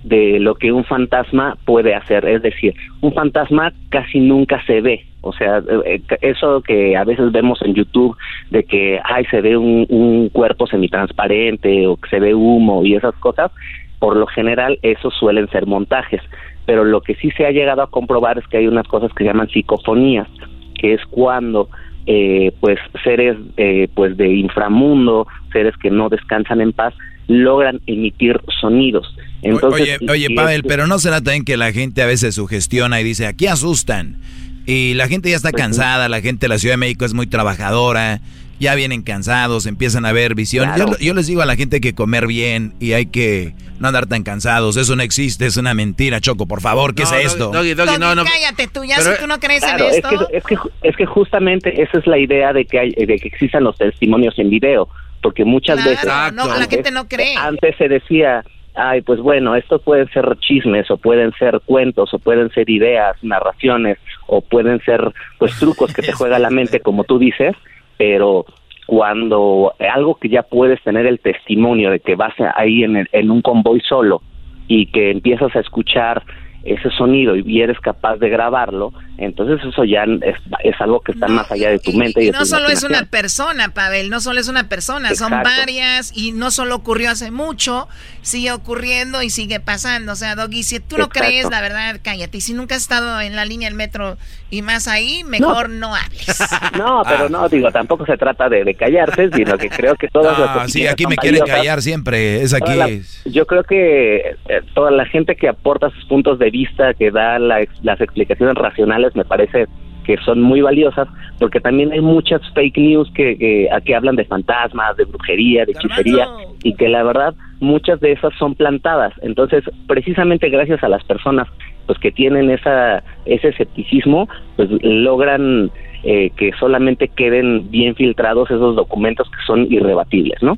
de 0.03 0.39
lo 0.39 0.55
que 0.55 0.71
un 0.71 0.83
fantasma 0.83 1.57
puede 1.65 1.93
hacer. 1.95 2.25
Es 2.25 2.41
decir, 2.41 2.73
un 3.01 3.13
fantasma 3.13 3.73
casi 3.89 4.19
nunca 4.19 4.63
se 4.65 4.81
ve. 4.81 5.05
O 5.21 5.33
sea, 5.33 5.57
eh, 5.57 6.01
eh, 6.09 6.17
eso 6.21 6.61
que 6.61 6.95
a 6.95 7.03
veces 7.03 7.31
vemos 7.31 7.61
en 7.61 7.73
YouTube 7.73 8.15
de 8.51 8.63
que 8.63 8.99
ay, 9.03 9.25
se 9.25 9.41
ve 9.41 9.57
un, 9.57 9.85
un 9.89 10.29
cuerpo 10.29 10.67
semitransparente 10.67 11.87
o 11.87 11.97
que 11.97 12.09
se 12.09 12.19
ve 12.19 12.33
humo 12.33 12.85
y 12.85 12.95
esas 12.95 13.15
cosas, 13.15 13.51
por 13.99 14.15
lo 14.15 14.27
general 14.27 14.79
esos 14.81 15.13
suelen 15.15 15.49
ser 15.49 15.65
montajes. 15.65 16.21
Pero 16.65 16.83
lo 16.83 17.01
que 17.01 17.15
sí 17.15 17.31
se 17.31 17.45
ha 17.45 17.51
llegado 17.51 17.81
a 17.81 17.89
comprobar 17.89 18.37
es 18.37 18.47
que 18.47 18.57
hay 18.57 18.67
unas 18.67 18.87
cosas 18.87 19.11
que 19.13 19.23
llaman 19.25 19.49
psicofonías, 19.49 20.27
que 20.75 20.93
es 20.93 21.05
cuando 21.07 21.67
eh, 22.05 22.53
pues 22.59 22.79
seres 23.03 23.37
eh, 23.57 23.87
pues 23.93 24.17
de 24.17 24.29
inframundo, 24.29 25.27
seres 25.51 25.75
que 25.77 25.91
no 25.91 26.09
descansan 26.09 26.61
en 26.61 26.73
paz, 26.73 26.93
logran 27.27 27.81
emitir 27.85 28.41
sonidos. 28.59 29.15
Entonces, 29.41 29.97
oye, 30.01 30.11
oye 30.11 30.35
Pavel, 30.35 30.63
pero 30.63 30.87
no 30.87 30.99
será 30.99 31.21
también 31.21 31.45
que 31.45 31.57
la 31.57 31.71
gente 31.71 32.01
a 32.01 32.05
veces 32.05 32.35
sugestiona 32.35 32.99
y 33.01 33.03
dice, 33.03 33.27
aquí 33.27 33.47
asustan. 33.47 34.17
Y 34.65 34.93
la 34.93 35.07
gente 35.07 35.29
ya 35.29 35.35
está 35.35 35.49
pues 35.49 35.63
cansada, 35.63 36.09
la 36.09 36.21
gente 36.21 36.45
de 36.45 36.49
la 36.49 36.59
Ciudad 36.59 36.73
de 36.73 36.77
México 36.77 37.05
es 37.05 37.13
muy 37.13 37.25
trabajadora, 37.25 38.21
ya 38.59 38.75
vienen 38.75 39.01
cansados, 39.01 39.65
empiezan 39.65 40.05
a 40.05 40.11
ver 40.11 40.35
visión. 40.35 40.69
Yo, 40.99 41.13
les 41.13 41.27
digo 41.27 41.41
a 41.41 41.45
la 41.45 41.55
gente 41.55 41.77
hay 41.77 41.81
que 41.81 41.95
comer 41.95 42.27
bien 42.27 42.73
y 42.79 42.93
hay 42.93 43.05
que 43.05 43.53
no 43.79 43.87
andar 43.87 44.05
tan 44.05 44.23
cansados. 44.23 44.77
Eso 44.77 44.95
no 44.95 45.01
existe, 45.01 45.45
es 45.45 45.57
una 45.57 45.73
mentira, 45.73 46.19
Choco. 46.19 46.45
Por 46.45 46.61
favor, 46.61 46.93
¿qué 46.93 47.03
es 47.03 47.11
esto? 47.11 47.51
Doggy, 47.51 47.73
no, 47.73 48.15
no. 48.15 48.25
Cállate 48.25 48.67
tú, 48.67 48.83
ya 48.83 48.99
si 48.99 49.09
tú 49.19 49.27
no 49.27 49.39
crees 49.39 49.63
en 49.63 49.79
esto. 49.79 50.29
Es 50.31 50.43
que, 50.43 50.57
es, 50.83 50.95
que, 50.95 51.05
justamente 51.05 51.81
esa 51.81 51.97
es 51.97 52.05
la 52.05 52.17
idea 52.17 52.53
de 52.53 52.65
que, 52.65 52.79
hay, 52.79 52.91
de 52.91 53.17
que 53.17 53.27
existan 53.27 53.63
los 53.63 53.77
testimonios 53.77 54.37
en 54.37 54.49
video. 54.49 54.89
Porque 55.21 55.45
muchas 55.45 55.83
veces. 55.83 56.05
No, 56.33 56.45
la 56.47 56.67
gente 56.67 56.91
no 56.91 57.07
cree. 57.07 57.35
Antes 57.37 57.75
se 57.77 57.87
decía, 57.87 58.43
ay, 58.79 59.01
pues 59.01 59.19
bueno, 59.19 59.55
esto 59.55 59.79
pueden 59.79 60.07
ser 60.09 60.37
chismes 60.39 60.89
o 60.89 60.97
pueden 60.97 61.31
ser 61.33 61.61
cuentos 61.65 62.13
o 62.13 62.19
pueden 62.19 62.49
ser 62.51 62.69
ideas, 62.69 63.15
narraciones 63.23 63.97
o 64.27 64.41
pueden 64.41 64.79
ser 64.81 65.11
pues 65.37 65.57
trucos 65.59 65.93
que 65.93 66.01
te 66.01 66.13
juega 66.13 66.39
la 66.39 66.49
mente 66.49 66.79
como 66.79 67.03
tú 67.03 67.19
dices 67.19 67.55
pero 67.99 68.45
cuando 68.87 69.73
algo 69.93 70.15
que 70.15 70.29
ya 70.29 70.41
puedes 70.41 70.81
tener 70.81 71.05
el 71.05 71.19
testimonio 71.19 71.91
de 71.91 71.99
que 71.99 72.15
vas 72.15 72.33
ahí 72.55 72.83
en, 72.83 73.07
en 73.11 73.29
un 73.29 73.41
convoy 73.41 73.81
solo 73.81 74.21
y 74.67 74.87
que 74.87 75.11
empiezas 75.11 75.53
a 75.55 75.59
escuchar 75.59 76.23
ese 76.63 76.89
sonido 76.91 77.35
y 77.35 77.61
eres 77.61 77.79
capaz 77.81 78.17
de 78.17 78.29
grabarlo, 78.29 78.93
entonces 79.21 79.59
eso 79.67 79.83
ya 79.83 80.03
es, 80.03 80.81
algo 80.81 81.01
que 81.01 81.11
está 81.11 81.27
más 81.27 81.51
allá 81.51 81.69
de 81.71 81.79
tu 81.79 81.91
mente. 81.91 82.23
Y, 82.23 82.31
no 82.31 82.45
solo 82.45 82.69
es 82.69 82.83
una 82.83 83.03
persona, 83.03 83.73
Pavel, 83.73 84.09
no 84.09 84.21
solo 84.21 84.39
es 84.39 84.47
una 84.47 84.69
persona, 84.69 85.13
son 85.13 85.31
varias 85.31 86.15
y 86.15 86.31
no 86.31 86.51
solo 86.51 86.75
ocurrió 86.75 87.11
hace 87.11 87.29
mucho, 87.29 87.89
sigue 88.21 88.53
ocurriendo 88.53 89.21
y 89.21 89.29
sigue 89.29 89.59
pasando. 89.59 90.13
O 90.13 90.15
sea, 90.15 90.35
Doggy, 90.35 90.63
si 90.63 90.79
tú 90.79 90.97
no 90.97 91.09
crees, 91.09 91.49
la 91.49 91.59
verdad, 91.61 91.99
cállate. 92.01 92.37
Y 92.37 92.41
si 92.41 92.53
nunca 92.53 92.75
has 92.75 92.81
estado 92.81 93.19
en 93.19 93.35
la 93.35 93.43
línea 93.43 93.67
del 93.67 93.75
metro 93.75 94.17
y 94.49 94.61
más 94.61 94.87
ahí, 94.87 95.23
mejor 95.25 95.69
no, 95.69 95.95
hables. 95.95 96.27
No, 96.77 97.01
pero 97.03 97.25
ah. 97.25 97.29
no, 97.29 97.49
digo, 97.49 97.71
tampoco 97.71 98.05
se 98.05 98.15
trata 98.15 98.47
de, 98.47 98.63
de 98.63 98.73
callarse, 98.73 99.29
sino 99.35 99.57
que 99.57 99.69
creo 99.69 99.95
que 99.95 100.07
todas 100.07 100.37
ah, 100.39 100.65
Sí, 100.67 100.87
aquí 100.87 101.05
me 101.07 101.17
quieren 101.17 101.43
callar 101.45 101.81
siempre, 101.81 102.41
es 102.41 102.53
aquí. 102.53 103.03
yo 103.25 103.45
creo 103.45 103.63
que 103.63 104.17
eh, 104.47 104.61
toda 104.73 104.91
la 104.91 105.05
gente 105.05 105.35
que 105.35 105.49
aporta 105.49 105.89
sus 105.89 106.05
puntos 106.05 106.39
de 106.39 106.49
vista, 106.49 106.93
que 106.93 107.11
da 107.11 107.37
las 107.37 108.01
explicaciones 108.01 108.55
racionales, 108.55 109.08
me 109.15 109.25
parece 109.25 109.67
que 110.05 110.17
son 110.25 110.41
muy 110.41 110.61
valiosas, 110.61 111.07
porque 111.39 111.59
también 111.59 111.91
hay 111.91 112.01
muchas 112.01 112.41
fake 112.55 112.77
news 112.77 113.11
que, 113.13 113.37
que, 113.37 113.95
hablan 113.95 114.15
de 114.15 114.25
fantasmas, 114.25 114.97
de 114.97 115.05
brujería, 115.05 115.65
de 115.65 115.73
hechicería, 115.73 116.27
y 116.63 116.73
que 116.73 116.89
la 116.89 117.03
verdad 117.03 117.35
muchas 117.59 117.99
de 117.99 118.13
esas 118.13 118.33
son 118.39 118.55
plantadas. 118.55 119.13
Entonces, 119.21 119.63
precisamente 119.87 120.49
gracias 120.49 120.83
a 120.83 120.89
las 120.89 121.03
personas 121.03 121.47
pues 121.85 121.97
que 121.99 122.11
tienen 122.11 122.51
esa 122.51 123.03
ese 123.25 123.49
escepticismo, 123.49 124.29
pues 124.55 124.69
logran 124.81 125.71
eh, 126.03 126.31
que 126.37 126.51
solamente 126.59 127.07
queden 127.09 127.69
bien 127.71 127.95
filtrados 127.95 128.49
esos 128.51 128.75
documentos 128.75 129.27
que 129.29 129.45
son 129.45 129.71
irrebatibles, 129.71 130.41
¿no? 130.41 130.57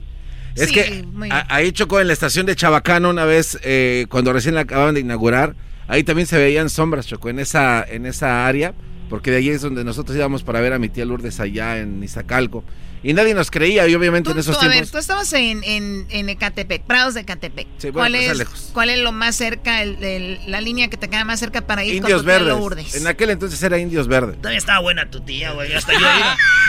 Es 0.55 0.71
que 0.71 1.05
ahí 1.49 1.71
chocó 1.71 1.99
en 2.01 2.07
la 2.07 2.13
estación 2.13 2.45
de 2.45 2.55
Chabacano 2.55 3.09
una 3.09 3.25
vez, 3.25 3.59
eh, 3.63 4.05
cuando 4.09 4.33
recién 4.33 4.55
la 4.55 4.61
acaban 4.61 4.93
de 4.93 4.99
inaugurar, 4.99 5.55
Ahí 5.91 6.05
también 6.05 6.25
se 6.25 6.37
veían 6.37 6.69
sombras, 6.69 7.05
Choco, 7.05 7.27
en 7.27 7.37
esa, 7.37 7.83
en 7.83 8.05
esa 8.05 8.47
área, 8.47 8.73
porque 9.09 9.29
de 9.29 9.37
ahí 9.37 9.49
es 9.49 9.61
donde 9.61 9.83
nosotros 9.83 10.15
íbamos 10.15 10.41
para 10.41 10.61
ver 10.61 10.71
a 10.71 10.79
mi 10.79 10.87
tía 10.87 11.03
Lourdes 11.03 11.41
allá 11.41 11.79
en 11.79 12.01
Iztacalco. 12.01 12.63
Y 13.03 13.11
nadie 13.11 13.33
nos 13.33 13.51
creía, 13.51 13.85
y 13.89 13.95
obviamente 13.95 14.31
en 14.31 14.37
esos 14.37 14.57
tiempos. 14.57 14.77
A 14.77 14.79
ver, 14.79 14.89
tú 14.89 14.97
estabas 14.97 15.33
en, 15.33 15.61
en, 15.65 16.29
Ecatepec, 16.29 16.83
Prados 16.83 17.15
de 17.15 17.21
Ecatepec. 17.21 17.67
Sí, 17.77 17.91
¿Cuál, 17.91 18.15
es, 18.15 18.37
lejos. 18.37 18.69
¿Cuál 18.73 18.89
es 18.89 18.99
lo 18.99 19.11
más 19.11 19.35
cerca, 19.35 19.81
el, 19.83 20.39
la 20.47 20.61
línea 20.61 20.87
que 20.87 20.95
te 20.95 21.09
queda 21.09 21.25
más 21.25 21.41
cerca 21.41 21.59
para 21.59 21.83
ir 21.83 21.95
Indios 21.95 22.19
con 22.19 22.25
Verdes. 22.25 22.47
Lourdes? 22.47 22.95
En 22.95 23.07
aquel 23.07 23.29
entonces 23.31 23.61
era 23.61 23.77
Indios 23.77 24.07
Verdes. 24.07 24.37
Todavía 24.37 24.59
estaba 24.59 24.79
buena 24.79 25.09
tu 25.09 25.19
tía, 25.19 25.51
güey. 25.51 25.73
Hasta 25.73 25.91
yo, 25.91 26.07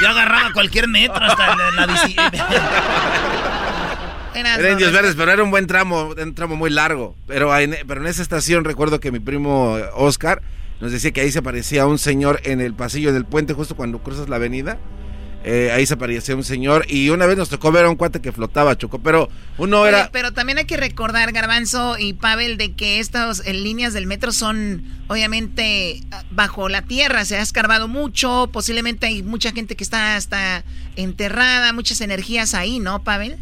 yo, 0.03 0.09
agarraba 0.09 0.53
cualquier 0.53 0.89
metro 0.89 1.25
hasta 1.25 1.55
la, 1.55 1.71
la 1.71 1.87
Era 4.35 4.71
Indios 4.71 4.93
Verdes, 4.93 5.15
pero 5.17 5.33
era 5.33 5.43
un 5.43 5.51
buen 5.51 5.67
tramo, 5.67 6.15
un 6.21 6.35
tramo 6.35 6.57
muy 6.57 6.71
largo. 6.71 7.15
Pero 7.27 7.57
en, 7.59 7.77
pero 7.87 8.01
en 8.01 8.07
esa 8.07 8.23
estación 8.23 8.65
recuerdo 8.65 9.01
que 9.01 9.11
mi 9.13 9.21
primo 9.21 9.79
Oscar 9.95 10.43
nos 10.81 10.91
decía 10.91 11.13
que 11.13 11.21
ahí 11.21 11.31
se 11.31 11.39
aparecía 11.39 11.87
un 11.87 11.99
señor 11.99 12.41
en 12.45 12.61
el 12.61 12.75
pasillo 12.75 13.13
del 13.13 13.25
puente 13.25 13.55
justo 13.55 13.77
cuando 13.77 13.99
cruzas 14.03 14.29
la 14.29 14.37
avenida. 14.37 14.79
Eh, 15.45 15.73
ahí 15.73 15.87
se 15.87 15.95
aparecía 15.95 16.37
un 16.37 16.45
señor 16.45 16.87
y 16.89 17.09
una 17.11 17.27
vez 17.27 17.37
nos 17.37 17.49
tocó 17.49 17.73
ver 17.73 17.85
a 17.85 17.91
un 17.91 17.97
cuate 17.97 18.21
que 18.21 18.31
flotaba, 18.31 18.79
Choco, 18.79 19.01
pero 19.01 19.29
uno 19.59 19.87
era... 19.87 20.09
Pero, 20.13 20.33
también 20.33 20.59
hay 20.59 20.67
que 20.67 20.77
recordar, 20.77 21.33
Garbanzo 21.33 21.99
y 21.99 22.13
Pavel, 22.13 22.59
de 22.59 22.75
que 22.75 23.01
estas 23.01 23.45
líneas 23.47 23.93
del 23.93 24.07
metro 24.07 24.31
son 24.31 24.85
obviamente 25.09 26.01
bajo 26.31 26.69
la 26.69 26.83
tierra, 26.83 27.25
se 27.25 27.37
ha 27.37 27.43
escarbado 27.43 27.89
mucho, 27.89 28.51
posiblemente 28.53 29.07
hay 29.07 29.25
mucha 29.25 29.51
gente 29.51 29.75
que 29.75 29.83
está 29.83 30.15
hasta 30.15 30.63
enterrada, 30.95 31.73
muchas 31.73 32.01
energías 32.01 32.55
ahí, 32.55 32.79
¿no, 32.79 33.03
Pavel? 33.03 33.37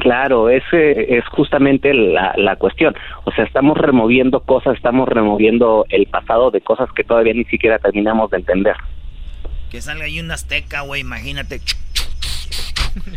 Claro, 0.00 0.50
ese 0.50 1.16
es 1.16 1.24
justamente 1.28 1.94
la, 1.94 2.34
la 2.36 2.56
cuestión. 2.56 2.94
O 3.24 3.32
sea, 3.32 3.44
estamos 3.44 3.78
removiendo 3.78 4.40
cosas, 4.40 4.76
estamos 4.76 5.08
removiendo 5.08 5.86
el 5.88 6.06
pasado 6.06 6.50
de 6.50 6.60
cosas 6.60 6.88
que 6.94 7.04
todavía 7.04 7.32
ni 7.32 7.44
siquiera 7.44 7.78
terminamos 7.78 8.30
de 8.30 8.38
entender. 8.38 8.76
Que 9.70 9.80
salga 9.80 10.04
ahí 10.04 10.18
un 10.20 10.30
azteca, 10.30 10.80
güey, 10.82 11.02
imagínate. 11.02 11.60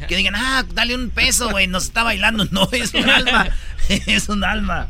Que 0.08 0.16
digan, 0.16 0.36
ah, 0.36 0.64
dale 0.74 0.96
un 0.96 1.10
peso, 1.10 1.50
güey, 1.50 1.68
nos 1.68 1.86
está 1.86 2.04
bailando. 2.04 2.46
No, 2.52 2.68
es 2.72 2.94
un 2.94 3.10
alma. 3.10 3.50
es 3.90 4.30
un 4.30 4.44
alma. 4.44 4.88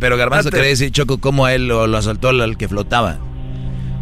pero 0.00 0.16
Garbanzo 0.16 0.50
quería 0.50 0.68
decir, 0.68 0.90
Choco, 0.90 1.20
cómo 1.20 1.46
a 1.46 1.54
él 1.54 1.68
lo, 1.68 1.86
lo 1.86 1.96
asaltó 1.96 2.28
al 2.28 2.56
que 2.56 2.68
flotaba. 2.68 3.18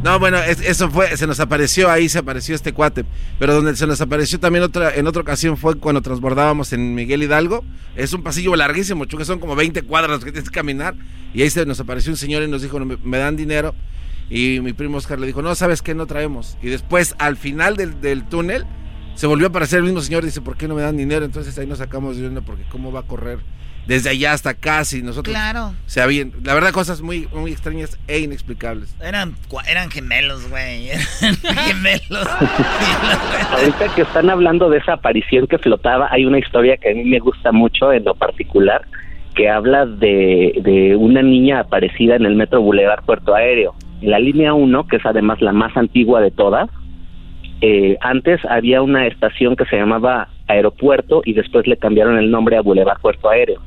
No, 0.02 0.18
bueno, 0.18 0.38
eso 0.38 0.90
fue, 0.90 1.16
se 1.16 1.26
nos 1.26 1.40
apareció 1.40 1.90
ahí, 1.90 2.08
se 2.08 2.18
apareció 2.18 2.54
este 2.54 2.72
cuate. 2.72 3.04
Pero 3.38 3.54
donde 3.54 3.74
se 3.76 3.86
nos 3.86 4.00
apareció 4.00 4.38
también 4.38 4.62
otra, 4.62 4.94
en 4.94 5.06
otra 5.06 5.22
ocasión 5.22 5.56
fue 5.56 5.76
cuando 5.78 6.02
transbordábamos 6.02 6.72
en 6.72 6.94
Miguel 6.94 7.22
Hidalgo. 7.22 7.64
Es 7.96 8.12
un 8.12 8.22
pasillo 8.22 8.54
larguísimo, 8.54 9.04
son 9.24 9.40
como 9.40 9.56
20 9.56 9.82
cuadras 9.82 10.22
que 10.22 10.32
tienes 10.32 10.50
que 10.50 10.54
caminar. 10.54 10.94
Y 11.34 11.42
ahí 11.42 11.50
se 11.50 11.64
nos 11.66 11.80
apareció 11.80 12.12
un 12.12 12.16
señor 12.16 12.42
y 12.42 12.48
nos 12.48 12.62
dijo, 12.62 12.78
me, 12.78 13.18
dan 13.18 13.36
dinero. 13.36 13.74
Y 14.28 14.60
mi 14.60 14.72
primo 14.72 14.98
Oscar 14.98 15.18
le 15.18 15.26
dijo, 15.26 15.42
no, 15.42 15.54
¿sabes 15.54 15.82
qué? 15.82 15.94
No 15.94 16.06
traemos. 16.06 16.56
Y 16.62 16.68
después, 16.68 17.14
al 17.18 17.36
final 17.36 17.76
del, 17.76 18.24
túnel, 18.24 18.66
se 19.14 19.26
volvió 19.26 19.46
a 19.46 19.50
aparecer 19.50 19.78
el 19.78 19.84
mismo 19.86 20.02
señor, 20.02 20.24
dice, 20.24 20.40
¿por 20.40 20.56
qué 20.56 20.68
no 20.68 20.74
me 20.74 20.82
dan 20.82 20.96
dinero? 20.96 21.24
Entonces 21.24 21.58
ahí 21.58 21.66
nos 21.66 21.78
sacamos 21.78 22.16
de 22.16 22.28
porque 22.42 22.64
cómo 22.70 22.92
va 22.92 23.00
a 23.00 23.04
correr 23.04 23.38
desde 23.86 24.10
allá 24.10 24.32
hasta 24.32 24.50
acá 24.50 24.84
si 24.84 25.02
nosotros 25.02 25.34
Claro. 25.34 25.72
se 25.86 26.00
habían, 26.00 26.32
la 26.44 26.54
verdad 26.54 26.72
cosas 26.72 27.02
muy 27.02 27.28
muy 27.34 27.52
extrañas 27.52 27.98
e 28.08 28.18
inexplicables. 28.20 28.96
Eran, 29.00 29.34
eran 29.68 29.90
gemelos, 29.90 30.48
güey. 30.50 30.88
Eran 31.20 31.36
gemelos. 31.56 32.26
Ahorita 33.52 33.94
que 33.94 34.02
están 34.02 34.30
hablando 34.30 34.68
de 34.70 34.78
esa 34.78 34.94
aparición 34.94 35.46
que 35.46 35.58
flotaba, 35.58 36.08
hay 36.10 36.24
una 36.24 36.38
historia 36.38 36.76
que 36.76 36.90
a 36.90 36.94
mí 36.94 37.04
me 37.04 37.18
gusta 37.18 37.52
mucho 37.52 37.92
en 37.92 38.04
lo 38.04 38.14
particular, 38.14 38.82
que 39.34 39.48
habla 39.48 39.86
de, 39.86 40.60
de 40.62 40.96
una 40.96 41.22
niña 41.22 41.60
aparecida 41.60 42.16
en 42.16 42.24
el 42.26 42.34
Metro 42.36 42.60
Boulevard 42.60 43.04
Puerto 43.04 43.34
Aéreo. 43.34 43.74
En 44.00 44.10
la 44.10 44.18
línea 44.18 44.52
1, 44.54 44.86
que 44.88 44.96
es 44.96 45.06
además 45.06 45.40
la 45.40 45.52
más 45.52 45.76
antigua 45.76 46.20
de 46.20 46.30
todas, 46.30 46.68
eh, 47.60 47.96
antes 48.00 48.40
había 48.44 48.82
una 48.82 49.06
estación 49.06 49.56
que 49.56 49.64
se 49.66 49.76
llamaba 49.76 50.28
Aeropuerto 50.48 51.22
y 51.24 51.32
después 51.32 51.66
le 51.66 51.76
cambiaron 51.78 52.18
el 52.18 52.30
nombre 52.30 52.56
a 52.56 52.60
Boulevard 52.60 53.00
Puerto 53.00 53.28
Aéreo. 53.30 53.60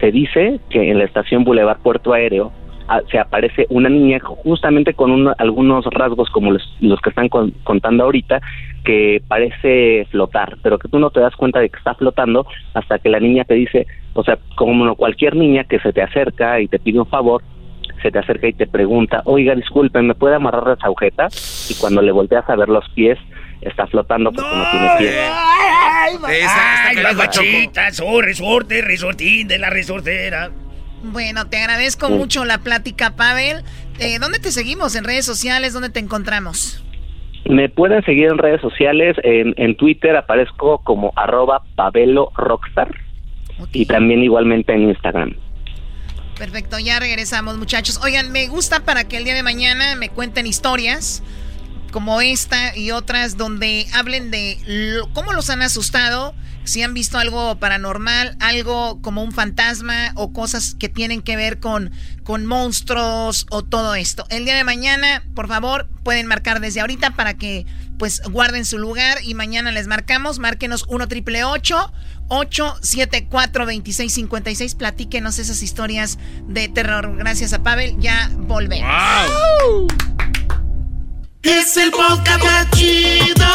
Se 0.00 0.10
dice 0.10 0.60
que 0.70 0.90
en 0.90 0.98
la 0.98 1.04
estación 1.04 1.44
Boulevard 1.44 1.78
Puerto 1.82 2.12
Aéreo 2.12 2.52
ah, 2.88 3.00
se 3.10 3.18
aparece 3.18 3.66
una 3.70 3.88
niña 3.88 4.18
justamente 4.20 4.94
con 4.94 5.10
una- 5.10 5.34
algunos 5.38 5.84
rasgos 5.86 6.28
como 6.30 6.50
los, 6.50 6.76
los 6.80 7.00
que 7.00 7.10
están 7.10 7.28
con- 7.28 7.52
contando 7.62 8.04
ahorita, 8.04 8.40
que 8.84 9.22
parece 9.28 10.06
flotar, 10.10 10.56
pero 10.62 10.78
que 10.78 10.88
tú 10.88 10.98
no 10.98 11.10
te 11.10 11.20
das 11.20 11.36
cuenta 11.36 11.60
de 11.60 11.68
que 11.68 11.78
está 11.78 11.94
flotando 11.94 12.46
hasta 12.74 12.98
que 12.98 13.08
la 13.08 13.20
niña 13.20 13.44
te 13.44 13.54
dice, 13.54 13.86
o 14.14 14.24
sea, 14.24 14.38
como 14.56 14.96
cualquier 14.96 15.36
niña 15.36 15.64
que 15.64 15.78
se 15.78 15.92
te 15.92 16.02
acerca 16.02 16.60
y 16.60 16.66
te 16.68 16.78
pide 16.80 16.98
un 16.98 17.06
favor, 17.06 17.42
se 18.02 18.10
te 18.10 18.18
acerca 18.18 18.48
y 18.48 18.52
te 18.52 18.66
pregunta, 18.66 19.22
oiga, 19.26 19.54
disculpe, 19.54 20.02
¿me 20.02 20.14
puede 20.14 20.34
amarrar 20.34 20.66
las 20.66 20.82
agujetas? 20.84 21.70
Y 21.70 21.80
cuando 21.80 22.02
le 22.02 22.10
volteas 22.10 22.48
a 22.50 22.56
ver 22.56 22.68
los 22.68 22.88
pies, 22.90 23.16
está 23.62 23.86
flotando 23.86 24.32
porque 24.32 24.50
no, 24.54 24.70
tiene 24.70 24.88
pies. 24.98 25.14
Ay, 25.32 26.16
ay, 26.24 26.94
carajo, 26.96 27.14
Choco. 27.30 27.46
bachitas, 27.46 28.00
oh, 28.04 28.20
resorte, 28.22 28.82
resortín 28.82 29.48
de 29.48 29.58
la 29.58 29.70
resortera. 29.70 30.50
Bueno, 31.04 31.46
te 31.48 31.58
agradezco 31.58 32.06
Sí. 32.08 32.12
mucho 32.12 32.44
la 32.44 32.58
plática, 32.58 33.16
Pavel. 33.16 33.64
Eh, 33.98 34.18
¿Dónde 34.20 34.38
te 34.38 34.52
seguimos? 34.52 34.94
¿En 34.94 35.04
redes 35.04 35.24
sociales? 35.24 35.72
¿Dónde 35.72 35.90
te 35.90 35.98
encontramos? 36.00 36.82
Me 37.44 37.68
pueden 37.68 38.04
seguir 38.04 38.26
en 38.26 38.38
redes 38.38 38.60
sociales, 38.60 39.16
en, 39.24 39.52
en 39.56 39.76
Twitter 39.76 40.14
aparezco 40.16 40.78
como 40.84 41.12
arroba 41.16 41.62
Pavelo 41.74 42.30
Rockstar 42.36 42.94
y 43.72 43.86
también 43.86 44.22
igualmente 44.22 44.72
en 44.72 44.88
Instagram. 44.90 45.34
Perfecto, 46.38 46.78
ya 46.78 46.98
regresamos, 47.00 47.58
muchachos. 47.58 48.00
Oigan, 48.02 48.30
me 48.32 48.46
gusta 48.48 48.80
para 48.84 49.04
que 49.08 49.16
el 49.16 49.24
día 49.24 49.34
de 49.34 49.42
mañana 49.42 49.96
me 49.96 50.08
cuenten 50.08 50.46
historias 50.46 51.22
como 51.92 52.20
esta 52.20 52.76
y 52.76 52.90
otras 52.90 53.36
donde 53.36 53.86
hablen 53.92 54.32
de 54.32 54.58
lo- 54.66 55.12
cómo 55.12 55.32
los 55.32 55.48
han 55.50 55.62
asustado, 55.62 56.34
si 56.64 56.82
han 56.82 56.94
visto 56.94 57.18
algo 57.18 57.56
paranormal, 57.58 58.36
algo 58.40 59.00
como 59.02 59.22
un 59.22 59.30
fantasma 59.32 60.12
o 60.14 60.32
cosas 60.32 60.74
que 60.78 60.88
tienen 60.88 61.20
que 61.22 61.34
ver 61.36 61.58
con, 61.60 61.90
con 62.24 62.46
monstruos 62.46 63.46
o 63.50 63.62
todo 63.62 63.94
esto. 63.96 64.24
El 64.30 64.44
día 64.44 64.54
de 64.56 64.62
mañana, 64.64 65.22
por 65.34 65.48
favor, 65.48 65.88
pueden 66.04 66.26
marcar 66.26 66.60
desde 66.60 66.80
ahorita 66.80 67.10
para 67.16 67.34
que 67.34 67.66
pues 67.98 68.22
guarden 68.22 68.64
su 68.64 68.78
lugar 68.78 69.18
y 69.22 69.34
mañana 69.34 69.70
les 69.72 69.86
marcamos. 69.88 70.38
Márquenos 70.38 70.84
1 70.88 71.08
triple 71.08 71.42
874 71.44 73.64
2656 73.66 74.74
Platíquenos 74.76 75.38
esas 75.40 75.62
historias 75.62 76.18
de 76.46 76.68
terror. 76.68 77.16
Gracias 77.16 77.52
a 77.52 77.62
Pavel. 77.62 77.96
Ya 77.98 78.30
volvemos. 78.36 78.88
Es 81.42 81.76
el 81.76 81.90
podcast 81.90 82.44
más 82.44 82.70
chido. 82.70 83.46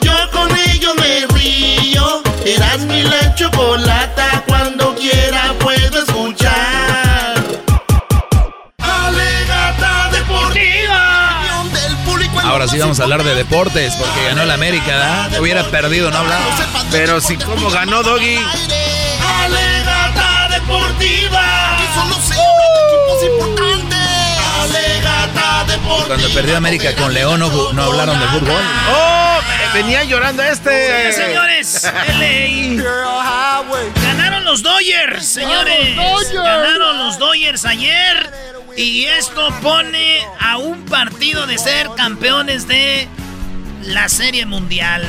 Yo 0.00 0.12
con 0.32 0.48
ello 0.56 0.94
me 0.94 1.26
río. 1.34 2.22
Eras 2.44 2.80
mi 2.86 3.02
la 3.02 3.34
chocolata. 3.34 4.42
Cuando 4.48 4.94
quiera 4.94 5.52
puedo 5.60 5.98
escuchar. 5.98 7.44
Alegata 8.78 10.10
deportiva. 10.10 11.62
Ahora 12.44 12.66
sí 12.66 12.78
vamos 12.78 12.98
a 13.00 13.02
hablar 13.02 13.22
de 13.22 13.34
deportes, 13.34 13.94
porque 13.94 14.24
ganó 14.24 14.42
el 14.42 14.50
América, 14.50 14.86
¿verdad? 14.86 15.40
Hubiera 15.40 15.64
perdido, 15.64 16.10
no 16.10 16.18
hablaba. 16.18 16.46
Pero 16.90 17.20
si 17.20 17.36
cómo 17.36 17.68
ganó 17.68 18.02
Doggy. 18.02 18.38
Alegata 19.44 20.48
deportiva. 20.50 21.76
Que 21.78 22.00
solo 22.00 22.14
se 22.14 22.34
equipos 22.34 23.24
importantes. 23.26 23.83
Cuando 26.06 26.28
perdió 26.34 26.56
América 26.56 26.94
con 26.94 27.12
León 27.12 27.40
no, 27.40 27.72
no 27.72 27.82
hablaron 27.82 28.18
de 28.18 28.26
fútbol. 28.28 28.62
¡Oh! 28.90 29.24
Venía 29.74 30.04
llorando 30.04 30.42
este. 30.42 31.12
Sí, 31.12 31.20
señores, 31.20 31.82
LA. 31.84 32.82
Ganaron 34.02 34.44
los 34.44 34.62
Dodgers, 34.62 35.26
señores. 35.26 35.96
Ganaron 36.32 36.98
los 36.98 37.18
Dodgers 37.18 37.64
ayer. 37.64 38.30
Y 38.76 39.04
esto 39.04 39.52
pone 39.62 40.26
a 40.40 40.58
un 40.58 40.84
partido 40.84 41.46
de 41.46 41.58
ser 41.58 41.88
campeones 41.96 42.66
de 42.68 43.08
la 43.82 44.08
Serie 44.08 44.46
Mundial. 44.46 45.04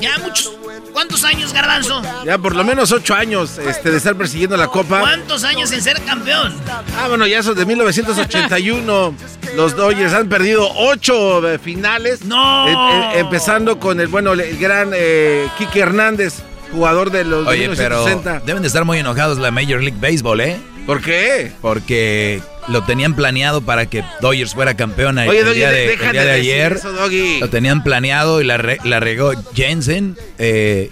Ya 0.00 0.18
muchos. 0.18 0.52
¿Cuántos 0.96 1.24
años, 1.24 1.52
Garbanzo? 1.52 2.00
Ya 2.24 2.38
por 2.38 2.56
lo 2.56 2.64
menos 2.64 2.90
ocho 2.90 3.14
años 3.14 3.58
este, 3.58 3.90
de 3.90 3.98
estar 3.98 4.16
persiguiendo 4.16 4.56
la 4.56 4.68
copa. 4.68 5.00
¿Cuántos 5.00 5.44
años 5.44 5.68
sin 5.68 5.82
ser 5.82 6.00
campeón? 6.00 6.56
Ah, 6.98 7.06
bueno, 7.08 7.26
ya 7.26 7.42
son 7.42 7.54
de 7.54 7.66
1981. 7.66 9.14
Los 9.56 9.76
Dodgers 9.76 10.14
han 10.14 10.26
perdido 10.30 10.66
ocho 10.74 11.46
eh, 11.46 11.58
finales. 11.58 12.24
¡No! 12.24 12.66
Eh, 12.66 12.72
eh, 12.72 13.18
empezando 13.18 13.78
con 13.78 14.00
el 14.00 14.08
bueno, 14.08 14.32
el 14.32 14.56
gran 14.56 14.92
eh, 14.94 15.46
Kike 15.58 15.80
Hernández, 15.80 16.36
jugador 16.72 17.10
de 17.10 17.24
los 17.24 17.44
de 17.44 17.50
Oye, 17.50 17.70
pero 17.76 18.04
1960. 18.04 18.40
deben 18.46 18.62
de 18.62 18.68
estar 18.68 18.84
muy 18.84 18.98
enojados 18.98 19.38
la 19.38 19.50
Major 19.50 19.82
League 19.82 19.98
Baseball, 20.00 20.40
¿eh? 20.40 20.56
¿Por 20.86 21.00
qué? 21.02 21.52
Porque 21.60 22.40
lo 22.68 22.82
tenían 22.84 23.14
planeado 23.14 23.60
para 23.60 23.86
que 23.86 24.04
Dodgers 24.20 24.54
fuera 24.54 24.74
campeona 24.76 25.24
Oye, 25.26 25.40
el 25.40 25.44
Doggy, 25.46 25.56
día 25.58 25.70
de- 25.70 25.92
el 25.94 25.98
día 25.98 26.10
de 26.12 26.18
de 26.18 26.24
decir 26.36 26.52
ayer. 26.52 26.72
eso, 26.74 26.92
Doggy. 26.92 27.40
Lo 27.40 27.50
tenían 27.50 27.82
planeado 27.82 28.40
y 28.40 28.44
la, 28.44 28.56
re- 28.56 28.78
la 28.84 29.00
regó 29.00 29.32
Jensen. 29.54 30.16
eh, 30.38 30.90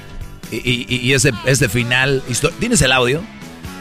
y, 0.50 0.86
y- 0.88 1.00
y 1.00 1.12
ese, 1.14 1.32
este 1.46 1.68
final. 1.68 2.22
¿Tienes 2.60 2.80
el 2.82 2.92
audio? 2.92 3.22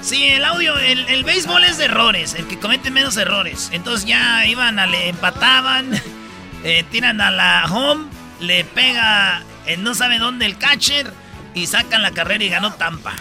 Sí, 0.02 0.24
el 0.26 0.44
audio, 0.44 0.78
el, 0.80 1.00
el 1.08 1.24
béisbol 1.24 1.64
es 1.64 1.78
de 1.78 1.86
errores, 1.86 2.34
el 2.38 2.46
que 2.48 2.58
comete 2.60 2.90
menos 2.92 3.16
errores. 3.18 3.70
Entonces 3.74 4.06
ya 4.08 4.46
iban 4.48 4.80
a 4.80 4.86
le 4.88 5.10
empataban, 5.10 5.92
eh, 6.64 6.84
tiran 6.92 7.22
a 7.22 7.32
la 7.32 7.66
home, 7.72 8.06
le 8.40 8.64
pega 8.66 9.44
eh, 9.66 9.78
no 9.78 9.94
sabe 9.96 10.20
dónde 10.20 10.46
el 10.46 10.58
catcher 10.58 11.12
y 11.54 11.68
sacan 11.68 12.02
la 12.02 12.12
carrera 12.12 12.44
y 12.44 12.50
ganó 12.50 12.74
Tampa. 12.74 13.14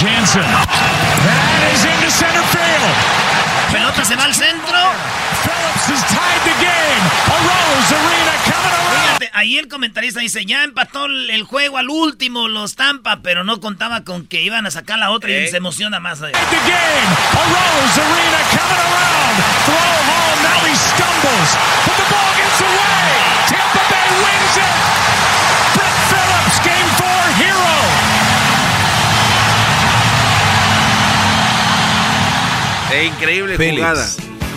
Jansen. 0.00 0.42
That 0.42 1.72
is 1.72 1.84
into 1.84 2.10
center 2.10 2.42
field. 2.44 2.94
Pelota 3.72 4.04
se 4.04 4.16
va 4.16 4.24
al 4.24 4.34
centro. 4.34 4.78
Phillips 5.44 5.86
has 5.88 6.02
tied 6.08 6.42
the 6.44 6.54
game. 6.60 7.04
A 7.26 7.36
Rose 7.46 7.94
Arena 7.94 8.32
coming 8.44 8.74
around. 8.74 9.04
Fíjate, 9.18 9.30
ahí 9.34 9.58
el 9.58 9.68
comentarista 9.68 10.20
dice, 10.20 10.44
ya 10.44 10.64
empató 10.64 11.06
el 11.06 11.42
juego 11.44 11.78
al 11.78 11.88
último 11.88 12.48
los 12.48 12.76
Tampa, 12.76 13.20
pero 13.22 13.44
no 13.44 13.60
contaba 13.60 14.04
con 14.04 14.26
que 14.26 14.42
iban 14.42 14.66
a 14.66 14.70
sacar 14.70 14.98
la 14.98 15.10
otra 15.10 15.30
y 15.30 15.48
se 15.48 15.58
emociona 15.58 16.00
más. 16.00 16.20
eh. 16.22 16.32
The 16.32 16.56
game. 16.56 17.10
Arena 17.90 18.40
coming 18.50 18.80
around. 18.80 19.36
Throw 19.66 19.92
home. 20.08 20.42
Now 20.42 20.64
he 20.66 20.74
stumbles. 20.74 21.50
But 21.86 21.96
the 21.96 22.06
ball 22.10 22.32
gets 22.36 22.60
away. 22.60 22.99
Eh, 33.00 33.06
increíble 33.06 33.56
Phillips. 33.56 33.78
jugada. 33.78 34.06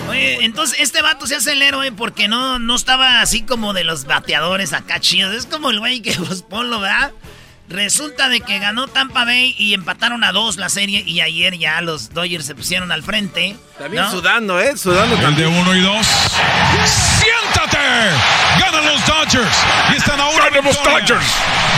Oye, 0.09 0.43
entonces 0.43 0.77
este 0.81 1.01
vato 1.01 1.25
se 1.27 1.35
hace 1.35 1.53
el 1.53 1.61
héroe 1.61 1.91
porque 1.91 2.27
no, 2.27 2.59
no 2.59 2.75
estaba 2.75 3.21
así 3.21 3.41
como 3.43 3.73
de 3.73 3.83
los 3.83 4.05
bateadores 4.05 4.73
acá 4.73 4.99
chidos. 4.99 5.33
Es 5.33 5.45
como 5.45 5.69
el 5.69 5.79
güey 5.79 6.01
que 6.01 6.11
pues 6.13 6.41
ponlo, 6.41 6.79
¿verdad? 6.79 7.11
Resulta 7.69 8.27
de 8.27 8.41
que 8.41 8.59
ganó 8.59 8.87
Tampa 8.87 9.23
Bay 9.23 9.55
y 9.57 9.73
empataron 9.73 10.23
a 10.25 10.33
dos 10.33 10.57
la 10.57 10.67
serie 10.67 11.01
y 11.07 11.21
ayer 11.21 11.57
ya 11.57 11.79
los 11.81 12.13
Dodgers 12.13 12.45
se 12.45 12.53
pusieron 12.53 12.91
al 12.91 13.01
frente. 13.03 13.55
También 13.79 14.03
¿no? 14.03 14.11
sudando, 14.11 14.59
¿eh? 14.59 14.75
Sudando 14.75 15.15
El 15.27 15.35
de 15.37 15.47
uno 15.47 15.73
y 15.73 15.79
dos. 15.79 16.05
¡Siéntate! 16.85 17.77
Ganan 18.59 18.85
los 18.85 19.05
Dodgers. 19.07 19.57
Y 19.93 19.95
están 19.95 20.19
ahora 20.19 20.49
Ganan 20.49 20.65
los 20.65 20.83
Dodgers. 20.83 21.25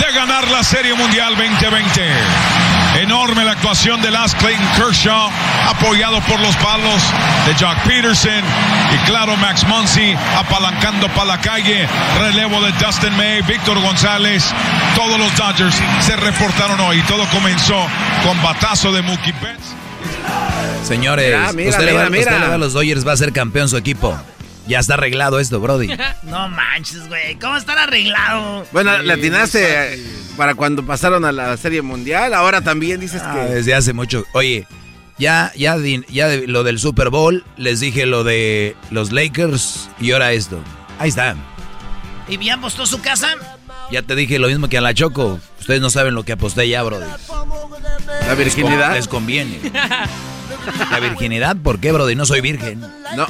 de 0.05 0.11
ganar 0.13 0.47
la 0.49 0.63
Serie 0.63 0.95
Mundial 0.95 1.35
2020. 1.37 2.01
Enorme 3.01 3.43
la 3.43 3.51
actuación 3.51 4.01
de 4.01 4.09
Last 4.09 4.37
Clayton 4.39 4.65
Kershaw, 4.77 5.29
apoyado 5.69 6.21
por 6.21 6.39
los 6.39 6.55
palos 6.57 7.01
de 7.45 7.53
Jock 7.53 7.77
Peterson 7.83 8.41
y 8.93 8.97
claro 9.09 9.35
Max 9.37 9.65
Muncy 9.67 10.15
apalancando 10.37 11.07
para 11.09 11.25
la 11.25 11.41
calle. 11.41 11.87
Relevo 12.19 12.61
de 12.61 12.71
Dustin 12.73 13.15
May, 13.17 13.41
Víctor 13.41 13.79
González. 13.81 14.53
Todos 14.95 15.19
los 15.19 15.35
Dodgers 15.35 15.75
se 15.99 16.15
reportaron 16.15 16.79
hoy. 16.79 17.01
Todo 17.03 17.25
comenzó 17.31 17.85
con 18.23 18.41
batazo 18.41 18.91
de 18.93 19.01
Mookie 19.01 19.33
Betts. 19.33 19.75
Señores, 20.87 21.27
Mira, 21.27 21.51
mira, 21.53 21.69
usted, 21.71 21.85
le 21.85 21.93
va, 21.93 22.09
mira, 22.09 22.19
usted 22.19 22.31
mira. 22.31 22.39
le 22.43 22.47
va 22.47 22.55
a 22.55 22.57
los 22.59 22.73
Dodgers, 22.73 23.05
va 23.05 23.11
a 23.13 23.17
ser 23.17 23.33
campeón 23.33 23.67
su 23.67 23.75
equipo. 23.77 24.15
Ya 24.67 24.79
está 24.79 24.95
arreglado 24.95 25.39
esto, 25.39 25.59
Brody. 25.59 25.89
no 26.23 26.49
manches, 26.49 27.07
güey. 27.07 27.35
¿Cómo 27.35 27.55
estar 27.55 27.77
arreglado? 27.77 28.65
Bueno, 28.71 28.97
le 28.99 29.13
atinaste 29.13 29.99
para 30.37 30.55
cuando 30.55 30.85
pasaron 30.85 31.23
a 31.25 31.31
la 31.31 31.55
Serie 31.57 31.81
Mundial. 31.81 32.33
Ahora 32.33 32.61
también 32.61 32.99
dices 32.99 33.21
Ah, 33.23 33.33
que... 33.47 33.53
Desde 33.53 33.73
hace 33.75 33.93
mucho. 33.93 34.25
Oye, 34.33 34.65
ya, 35.19 35.51
ya, 35.55 35.77
ya 36.09 36.27
de- 36.27 36.47
lo 36.47 36.63
del 36.63 36.79
Super 36.79 37.09
Bowl, 37.09 37.45
les 37.57 37.79
dije 37.79 38.05
lo 38.05 38.23
de 38.23 38.75
los 38.89 39.11
Lakers 39.11 39.89
y 39.99 40.11
ahora 40.11 40.31
esto. 40.33 40.59
Ahí 40.99 41.09
está. 41.09 41.35
¿Y 42.27 42.37
bien 42.37 42.57
apostó 42.57 42.85
su 42.87 42.99
casa? 43.01 43.29
Ya 43.91 44.01
te 44.01 44.15
dije 44.15 44.39
lo 44.39 44.47
mismo 44.47 44.67
que 44.67 44.79
a 44.79 44.81
la 44.81 44.95
Choco. 44.95 45.39
Ustedes 45.59 45.79
no 45.79 45.91
saben 45.91 46.15
lo 46.15 46.23
que 46.23 46.31
aposté 46.31 46.67
ya, 46.67 46.81
Brody. 46.81 47.05
¿La 48.27 48.33
virginidad? 48.33 48.93
Les 48.95 49.07
conviene. 49.07 49.59
¿La 50.91 50.99
virginidad? 50.99 51.55
¿Por 51.57 51.79
qué, 51.79 51.91
Brody? 51.91 52.15
No 52.15 52.25
soy 52.25 52.41
virgen. 52.41 52.81
No. 53.15 53.27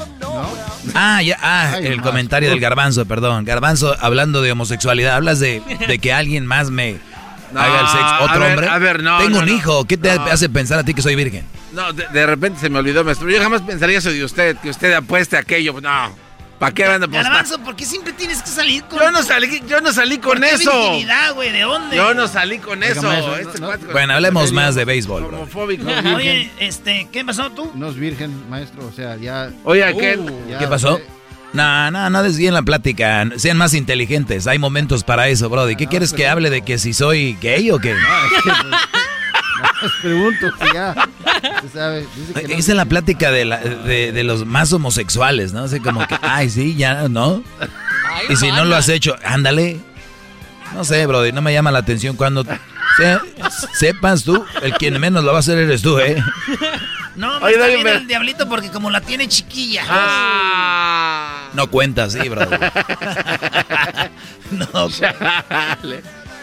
Ah, 0.94 1.22
ya, 1.22 1.38
ah, 1.41 1.72
Ay, 1.76 1.88
el 1.88 1.98
más. 1.98 2.06
comentario 2.06 2.49
del 2.49 2.60
garbanzo, 2.60 3.06
perdón. 3.06 3.44
Garbanzo, 3.45 3.95
hablando 3.99 4.41
de 4.41 4.52
homosexualidad, 4.52 5.16
hablas 5.16 5.40
de, 5.40 5.62
de 5.88 5.99
que 5.99 6.14
alguien 6.14 6.45
más 6.45 6.70
me 6.70 6.98
No, 7.52 7.60
haga 7.60 7.82
el 7.82 7.88
sexo, 7.88 8.06
a 8.06 8.22
otro 8.24 8.40
ver, 8.41 8.49
hombre. 8.52 8.68
a 8.70 8.78
ver, 8.78 9.03
no, 9.03 9.18
Tengo 9.18 9.30
no, 9.32 9.40
un 9.40 9.45
no. 9.48 9.52
hijo, 9.53 9.86
¿qué 9.86 9.98
te 9.98 10.14
No. 10.16 10.24
hace 10.26 10.48
pensar 10.49 10.80
a 10.80 10.84
ti 10.84 10.94
que 10.94 11.02
soy 11.02 11.16
virgen? 11.16 11.44
No, 11.74 11.91
de, 11.91 12.06
de 12.07 12.26
repente 12.26 12.60
se 12.60 12.70
me 12.70 12.80
olvidó, 12.80 13.03
maestro. 13.03 13.30
Yo 13.30 13.41
jamás 13.41 13.62
pensaría 13.62 13.98
eso 13.98 14.12
de 14.12 14.24
usted, 14.24 14.56
que 14.57 14.70
usted 14.70 14.94
apueste 14.94 15.38
aquello. 15.38 15.80
No. 15.82 16.24
¿Para 16.60 16.73
qué 16.73 16.84
van 16.88 17.02
a 17.02 17.06
apostar? 17.06 17.23
Garbanzo, 17.26 17.60
¿por 17.60 17.76
qué 17.76 17.86
siempre 17.86 18.14
tienes 18.14 18.41
que 18.41 18.49
salir 18.49 18.84
con... 18.86 18.98
Yo 18.99 19.11
no 19.11 19.22
salí, 19.23 19.61
yo 19.68 19.82
no 19.82 19.91
salí 19.91 20.18
con 20.19 20.38
¿Por 20.40 20.41
qué 20.48 20.56
eso. 20.56 20.72
virginidad, 20.72 21.34
güey? 21.34 21.52
¿De 21.52 21.61
dónde? 21.61 21.95
Yo 21.98 22.14
no 22.14 22.27
salí 22.30 22.60
con 22.60 22.82
Oiga, 22.82 22.91
eso. 22.94 23.02
maestro, 23.03 23.36
Este 23.36 23.60
no, 23.60 23.68
cuate- 23.68 23.91
Bueno, 23.91 24.14
hablemos 24.14 24.52
más 24.53 24.73
de 24.76 24.86
béisbol, 24.86 25.23
bro. 25.26 25.38
Homofóbico. 25.38 25.86
Oye, 26.15 26.49
este, 26.60 27.10
¿qué 27.11 27.26
pasó 27.26 27.49
tú? 27.52 27.69
No 27.76 27.90
es 27.90 27.95
virgen, 27.95 28.49
maestro, 28.49 28.86
o 28.88 28.91
sea, 28.94 29.18
ya... 29.18 29.52
Oye, 29.65 29.84
¿qué? 29.99 30.18
ya 30.49 30.60
¿Qué 30.60 30.68
pasó? 30.68 30.94
usted- 30.95 31.07
No, 31.52 31.91
no, 31.91 32.10
no 32.10 32.23
desvíen 32.23 32.53
la 32.53 32.61
plática. 32.61 33.26
Sean 33.36 33.57
más 33.57 33.73
inteligentes. 33.73 34.48
Hay 34.48 34.57
momentos 34.57 35.03
para 35.03 35.27
eso, 35.27 35.49
Brody. 35.49 35.76
¿Qué 35.76 35.88
quieres 35.88 36.14
que 36.14 36.27
hable 36.27 36.49
de 36.49 36.61
que 36.61 36.77
si 36.77 36.94
soy 36.94 37.38
gay 37.41 37.69
o 37.72 37.80
qué? 37.80 37.94
No, 37.94 37.98
es 38.26 38.44
que, 38.44 38.49
pues, 39.82 39.91
pregunto, 40.02 40.48
que 40.60 40.73
ya, 40.73 40.95
sabe, 41.73 42.07
dice 42.15 42.34
que 42.41 42.47
no- 42.47 42.53
Esa 42.56 42.72
es 42.72 42.77
la 42.77 42.85
plática 42.85 43.31
de, 43.31 43.45
la- 43.45 43.57
de, 43.60 44.11
de 44.11 44.23
los 44.23 44.45
más 44.45 44.72
homosexuales, 44.73 45.53
¿no? 45.53 45.64
Así 45.64 45.80
como 45.80 46.06
que, 46.07 46.15
ay, 46.22 46.49
sí, 46.49 46.76
ya, 46.76 47.07
¿no? 47.10 47.43
Y 48.30 48.35
si 48.35 48.52
no 48.52 48.65
lo 48.65 48.76
has 48.76 48.89
hecho, 48.89 49.15
ándale. 49.23 49.80
No 50.73 50.84
sé, 50.84 51.06
Brody, 51.06 51.31
no 51.31 51.41
me 51.41 51.53
llama 51.53 51.72
la 51.72 51.80
atención 51.80 52.15
cuando 52.15 52.43
se- 52.43 53.19
sepas 53.73 54.23
tú, 54.23 54.45
el 54.61 54.73
quien 54.73 54.99
menos 54.99 55.23
lo 55.23 55.31
va 55.31 55.38
a 55.38 55.39
hacer 55.39 55.57
eres 55.57 55.81
tú, 55.81 55.99
¿eh? 55.99 56.22
No, 57.15 57.39
me 57.39 57.45
Oye, 57.45 57.56
está 57.56 57.84
me- 57.84 57.91
el 57.91 58.07
diablito 58.07 58.49
porque 58.49 58.69
como 58.69 58.89
la 58.91 58.99
tiene 59.02 59.27
chiquilla. 59.30 59.84
Ah. 59.88 61.49
No 61.53 61.69
cuenta 61.69 62.03
así, 62.06 62.27
Brody. 62.27 62.57
No, 64.52 64.89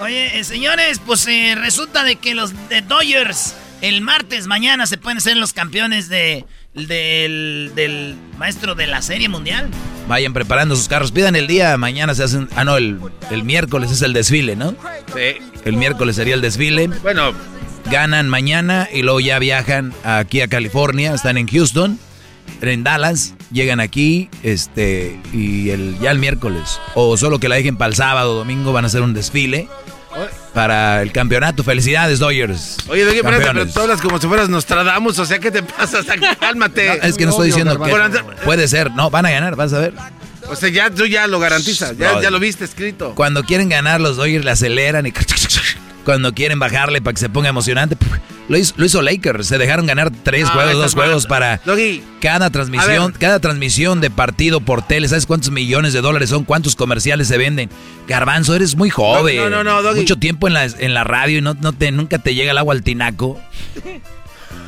Oye, 0.00 0.38
eh, 0.38 0.44
señores, 0.44 1.00
pues 1.06 1.26
eh, 1.28 1.54
resulta 1.56 2.02
de 2.02 2.16
que 2.16 2.34
los 2.34 2.52
de 2.68 2.82
Dodgers 2.82 3.54
el 3.82 4.00
martes 4.00 4.46
mañana 4.46 4.86
se 4.86 4.96
pueden 4.96 5.20
ser 5.20 5.36
los 5.36 5.52
campeones 5.52 6.08
de, 6.08 6.46
del, 6.72 7.72
del 7.74 8.16
maestro 8.38 8.74
de 8.74 8.86
la 8.86 9.02
Serie 9.02 9.28
Mundial. 9.28 9.68
Vayan 10.08 10.32
preparando 10.32 10.74
sus 10.76 10.88
carros. 10.88 11.12
Pidan 11.12 11.36
el 11.36 11.46
día, 11.46 11.76
mañana 11.76 12.14
se 12.14 12.22
hacen... 12.22 12.48
Ah, 12.56 12.64
no, 12.64 12.76
el, 12.76 12.98
el 13.30 13.44
miércoles 13.44 13.90
es 13.90 14.00
el 14.02 14.12
desfile, 14.12 14.56
¿no? 14.56 14.74
Sí. 15.14 15.42
El 15.64 15.76
miércoles 15.76 16.16
sería 16.16 16.34
el 16.34 16.40
desfile. 16.40 16.88
Bueno, 17.02 17.32
Ganan 17.90 18.28
mañana 18.28 18.88
y 18.92 19.02
luego 19.02 19.20
ya 19.20 19.38
viajan 19.38 19.92
aquí 20.04 20.40
a 20.40 20.48
California. 20.48 21.14
Están 21.14 21.36
en 21.36 21.48
Houston, 21.48 21.98
en 22.60 22.84
Dallas. 22.84 23.34
Llegan 23.50 23.80
aquí 23.80 24.30
este 24.42 25.20
y 25.32 25.70
el, 25.70 25.98
ya 25.98 26.12
el 26.12 26.18
miércoles. 26.18 26.80
O 26.94 27.16
solo 27.16 27.38
que 27.40 27.48
la 27.48 27.56
dejen 27.56 27.76
para 27.76 27.88
el 27.88 27.94
sábado 27.96 28.32
o 28.32 28.38
domingo 28.38 28.72
van 28.72 28.84
a 28.84 28.86
hacer 28.86 29.02
un 29.02 29.14
desfile 29.14 29.68
para 30.52 31.02
el 31.02 31.12
campeonato. 31.12 31.64
Felicidades, 31.64 32.18
Dodgers. 32.18 32.78
Oye, 32.88 33.04
Doggy, 33.04 33.20
pero 33.22 33.66
tú 33.66 33.80
hablas 33.80 34.00
como 34.00 34.20
si 34.20 34.26
fueras 34.26 34.48
Nostradamus, 34.48 35.18
o 35.18 35.26
sea, 35.26 35.38
¿qué 35.38 35.50
te 35.50 35.62
pasa? 35.62 36.00
O 36.00 36.02
sea, 36.02 36.14
cálmate. 36.40 36.86
No, 36.86 37.08
es 37.08 37.16
que 37.16 37.24
no 37.24 37.30
estoy 37.30 37.48
diciendo 37.48 37.80
que 37.80 37.90
puede 38.44 38.68
ser. 38.68 38.90
No, 38.92 39.10
van 39.10 39.26
a 39.26 39.30
ganar, 39.30 39.56
vas 39.56 39.72
a 39.72 39.78
ver. 39.78 39.94
O 40.48 40.56
sea, 40.56 40.68
ya 40.68 40.90
tú 40.90 41.06
ya 41.06 41.26
lo 41.26 41.38
garantizas, 41.38 41.96
ya 41.96 42.30
lo 42.30 42.38
viste 42.38 42.64
escrito. 42.64 43.14
Cuando 43.14 43.44
quieren 43.44 43.68
ganar, 43.68 44.00
los 44.00 44.16
Dodgers 44.16 44.44
le 44.44 44.50
aceleran 44.50 45.06
y 45.06 45.12
cuando 46.04 46.32
quieren 46.32 46.58
bajarle 46.58 47.00
para 47.00 47.14
que 47.14 47.20
se 47.20 47.28
ponga 47.28 47.48
emocionante, 47.48 47.96
lo 48.48 48.58
hizo, 48.58 48.74
lo 48.76 48.84
hizo 48.84 49.02
Lakers. 49.02 49.46
Se 49.46 49.58
dejaron 49.58 49.86
ganar 49.86 50.10
tres 50.10 50.44
No, 50.44 50.50
juegos, 50.50 50.74
dos 50.74 50.94
juegos 50.94 51.26
para 51.26 51.60
cada 52.20 52.50
transmisión, 52.50 53.12
cada 53.18 53.40
transmisión 53.40 54.00
de 54.00 54.10
partido 54.10 54.60
por 54.60 54.82
tele. 54.82 55.08
¿Sabes 55.08 55.26
cuántos 55.26 55.50
millones 55.50 55.92
de 55.92 56.00
dólares 56.00 56.30
son? 56.30 56.44
¿Cuántos 56.44 56.76
comerciales 56.76 57.28
se 57.28 57.38
venden? 57.38 57.70
Garbanzo, 58.08 58.54
eres 58.54 58.76
muy 58.76 58.90
joven. 58.90 59.50
No, 59.50 59.64
no, 59.64 59.82
no. 59.82 59.94
Mucho 59.94 60.16
tiempo 60.16 60.48
en 60.48 60.54
la, 60.54 60.64
en 60.64 60.94
la 60.94 61.04
radio 61.04 61.38
y 61.38 61.40
no, 61.40 61.54
no 61.54 61.72
te, 61.72 61.90
nunca 61.92 62.18
te 62.18 62.34
llega 62.34 62.50
el 62.50 62.58
agua 62.58 62.74
al 62.74 62.82
tinaco. 62.82 63.40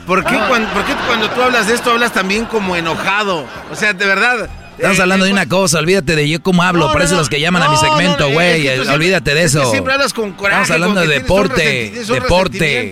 ¿por 0.06 0.24
qué, 0.24 0.38
cuando, 0.48 0.68
por 0.72 0.84
qué 0.84 0.94
cuando 1.06 1.28
tú 1.30 1.42
hablas 1.42 1.66
de 1.66 1.74
esto 1.74 1.90
hablas 1.90 2.12
también 2.12 2.44
como 2.46 2.76
enojado? 2.76 3.46
O 3.70 3.76
sea, 3.76 3.92
de 3.92 4.06
verdad. 4.06 4.48
Estamos 4.76 4.98
hablando 5.00 5.24
de 5.24 5.32
una 5.32 5.48
cosa, 5.48 5.78
olvídate 5.78 6.16
de 6.16 6.28
yo 6.28 6.42
cómo 6.42 6.62
hablo, 6.62 6.88
No, 6.92 6.92
no. 6.98 7.16
los 7.16 7.28
que 7.28 7.40
llaman 7.40 7.62
a 7.62 7.68
mi 7.68 7.76
segmento, 7.76 8.28
güey, 8.30 8.66
es 8.66 8.80
que 8.80 8.88
olvídate 8.90 9.34
de 9.34 9.42
es 9.44 9.52
que 9.52 9.58
eso. 9.60 9.70
siempre 9.70 9.92
hablas 9.94 10.12
con 10.12 10.32
coraje. 10.32 10.62
Estamos 10.62 10.82
hablando 10.82 11.00
de 11.00 11.06
un 11.16 11.22
deporte, 11.22 11.54
resenti- 11.54 11.90
tienes 11.90 12.08
un 12.10 12.14
deporte. 12.14 12.90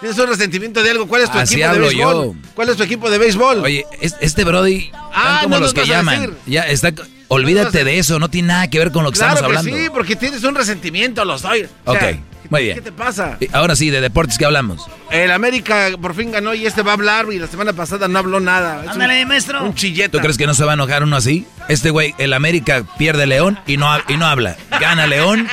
Tienes 0.00 0.18
un 0.18 0.26
resentimiento 0.28 0.82
de 0.82 0.90
algo. 0.90 1.06
¿Cuál 1.08 1.22
es 1.22 1.30
tu 1.30 1.38
Así 1.38 1.54
equipo 1.54 1.72
de 1.72 1.78
béisbol? 1.80 2.14
yo. 2.14 2.34
¿Cuál 2.54 2.68
es 2.68 2.76
tu 2.76 2.82
equipo 2.82 3.10
de 3.10 3.18
béisbol? 3.18 3.60
Oye, 3.64 3.86
es- 4.02 4.16
este 4.20 4.44
Brody, 4.44 4.90
Ah, 5.14 5.38
como 5.44 5.56
no 5.56 5.60
los 5.62 5.72
que 5.72 5.86
llaman. 5.86 6.36
Ya 6.46 6.62
está, 6.62 6.92
olvídate 7.28 7.84
de 7.84 7.98
eso, 7.98 8.18
no 8.18 8.28
tiene 8.28 8.48
nada 8.48 8.68
que 8.68 8.78
ver 8.78 8.92
con 8.92 9.02
lo 9.04 9.10
que 9.12 9.18
claro 9.18 9.34
estamos 9.36 9.52
que 9.52 9.58
hablando. 9.58 9.82
sí, 9.84 9.90
porque 9.94 10.14
tienes 10.16 10.44
un 10.44 10.54
resentimiento, 10.54 11.24
lo 11.24 11.38
soy. 11.38 11.66
O 11.86 11.92
Ok, 11.92 12.02
muy 12.50 12.62
bien. 12.64 12.76
¿Qué 12.76 12.82
te 12.82 12.92
pasa? 12.92 13.36
Y 13.40 13.48
Ahora 13.52 13.76
sí, 13.76 13.90
de 13.90 14.00
deportes 14.00 14.38
que 14.38 14.44
hablamos. 14.44 14.86
El 15.10 15.30
América 15.30 15.88
por 16.00 16.14
fin 16.14 16.30
ganó 16.32 16.54
y 16.54 16.66
este 16.66 16.82
va 16.82 16.92
a 16.92 16.94
hablar 16.94 17.26
y 17.32 17.38
la 17.38 17.46
semana 17.46 17.72
pasada 17.72 18.08
no 18.08 18.18
habló 18.18 18.40
nada. 18.40 18.80
Es 18.80 18.86
un- 18.86 18.92
Ándale, 18.92 19.24
maestro. 19.26 19.62
Un 19.64 19.74
chilleta. 19.74 20.12
¿Tú 20.12 20.18
crees 20.20 20.36
que 20.38 20.46
no 20.46 20.54
se 20.54 20.64
va 20.64 20.72
a 20.72 20.74
enojar 20.74 21.02
uno 21.02 21.16
así? 21.16 21.46
Este 21.68 21.90
güey, 21.90 22.14
el 22.18 22.32
América 22.32 22.84
pierde 22.98 23.26
León 23.26 23.58
y 23.66 23.76
no, 23.76 23.88
y 24.08 24.16
no 24.16 24.26
habla. 24.26 24.56
Gana 24.80 25.06
León, 25.06 25.48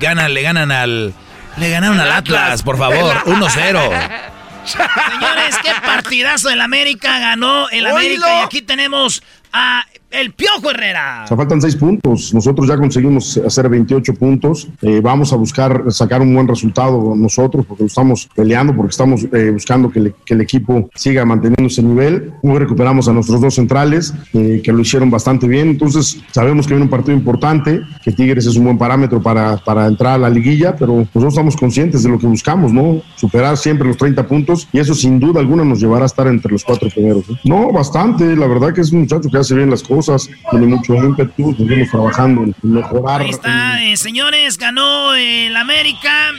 gana, 0.00 0.28
le 0.28 0.42
ganan 0.42 0.70
al... 0.72 1.14
Le 1.56 1.70
ganaron 1.70 1.98
al 1.98 2.12
Atlas, 2.12 2.62
por 2.62 2.76
favor, 2.76 3.14
1-0. 3.24 3.90
Señores, 4.64 5.56
qué 5.62 5.70
partidazo 5.84 6.50
el 6.50 6.60
América 6.60 7.18
ganó 7.18 7.68
el. 7.70 7.86
América 7.86 8.40
y 8.40 8.44
aquí 8.44 8.62
tenemos 8.62 9.22
a 9.52 9.84
el 10.10 10.32
Piojo 10.32 10.70
Herrera. 10.70 11.22
O 11.24 11.28
sea, 11.28 11.36
faltan 11.36 11.60
seis 11.60 11.76
puntos. 11.76 12.32
Nosotros 12.32 12.68
ya 12.68 12.76
conseguimos 12.76 13.36
hacer 13.38 13.68
28 13.68 14.14
puntos. 14.14 14.68
Eh, 14.82 15.00
vamos 15.02 15.32
a 15.32 15.36
buscar 15.36 15.84
sacar 15.90 16.22
un 16.22 16.34
buen 16.34 16.48
resultado 16.48 17.14
nosotros 17.14 17.66
porque 17.66 17.84
lo 17.84 17.88
estamos 17.88 18.28
peleando, 18.34 18.74
porque 18.74 18.90
estamos 18.90 19.26
eh, 19.32 19.50
buscando 19.50 19.90
que, 19.90 20.12
el 20.28 20.40
equipo 20.40 20.88
siga 20.94 21.24
manteniendo 21.24 21.66
ese 21.66 21.82
nivel. 21.82 22.32
Hoy 22.42 22.58
recuperamos 22.58 23.08
a 23.08 23.12
nuestros 23.12 23.40
dos 23.40 23.54
centrales 23.54 24.14
eh, 24.32 24.60
que 24.62 24.72
lo 24.72 24.80
hicieron 24.80 25.10
bastante 25.10 25.46
bien. 25.46 25.68
Entonces, 25.68 26.20
sabemos 26.32 26.66
que 26.66 26.74
viene 26.74 26.84
un 26.84 26.90
partido 26.90 27.16
importante, 27.16 27.80
que 28.02 28.12
Tigres 28.12 28.46
es 28.46 28.56
un 28.56 28.64
buen 28.64 28.78
parámetro 28.78 29.22
para, 29.22 29.56
para 29.58 29.86
entrar 29.86 30.14
a 30.14 30.18
la 30.18 30.30
liguilla, 30.30 30.76
pero 30.76 30.96
nosotros 30.96 31.34
estamos 31.34 31.56
conscientes 31.56 32.02
de 32.02 32.08
lo 32.08 32.18
que 32.18 32.26
buscamos, 32.26 32.72
¿no? 32.72 33.02
Superar 33.16 33.56
siempre 33.56 33.88
los 33.88 33.96
30 33.96 34.26
puntos 34.26 34.68
y 34.72 34.78
eso 34.78 34.94
sin 34.94 35.18
duda 35.20 35.40
alguna 35.40 35.64
nos 35.64 35.80
llevará 35.80 36.04
a 36.04 36.06
estar 36.06 36.26
entre 36.26 36.52
los 36.52 36.64
cuatro 36.64 36.88
primeros. 36.88 37.24
No, 37.44 37.70
bastante. 37.72 38.36
La 38.36 38.46
verdad 38.46 38.72
que 38.72 38.80
es 38.80 38.92
un 38.92 39.00
muchacho 39.00 39.28
que 39.30 39.38
hace 39.38 39.54
bien 39.54 39.70
las 39.70 39.82
cosas, 39.82 40.05
tiene 40.50 40.66
mucho 40.66 40.94
ímpetu, 40.94 41.54
seguimos 41.56 41.90
trabajando 41.90 42.42
en 42.44 42.54
mejorar. 42.62 43.20
Ahí 43.22 43.30
está, 43.30 43.82
eh, 43.82 43.96
señores, 43.96 44.58
ganó 44.58 45.14
el 45.14 45.56
América. 45.56 46.32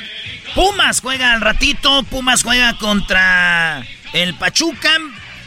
Pumas 0.56 1.02
juega 1.02 1.34
al 1.34 1.41
ratito. 1.41 2.03
Pumas 2.03 2.44
juega 2.44 2.77
contra 2.77 3.84
el 4.14 4.34
Pachuca. 4.35 4.89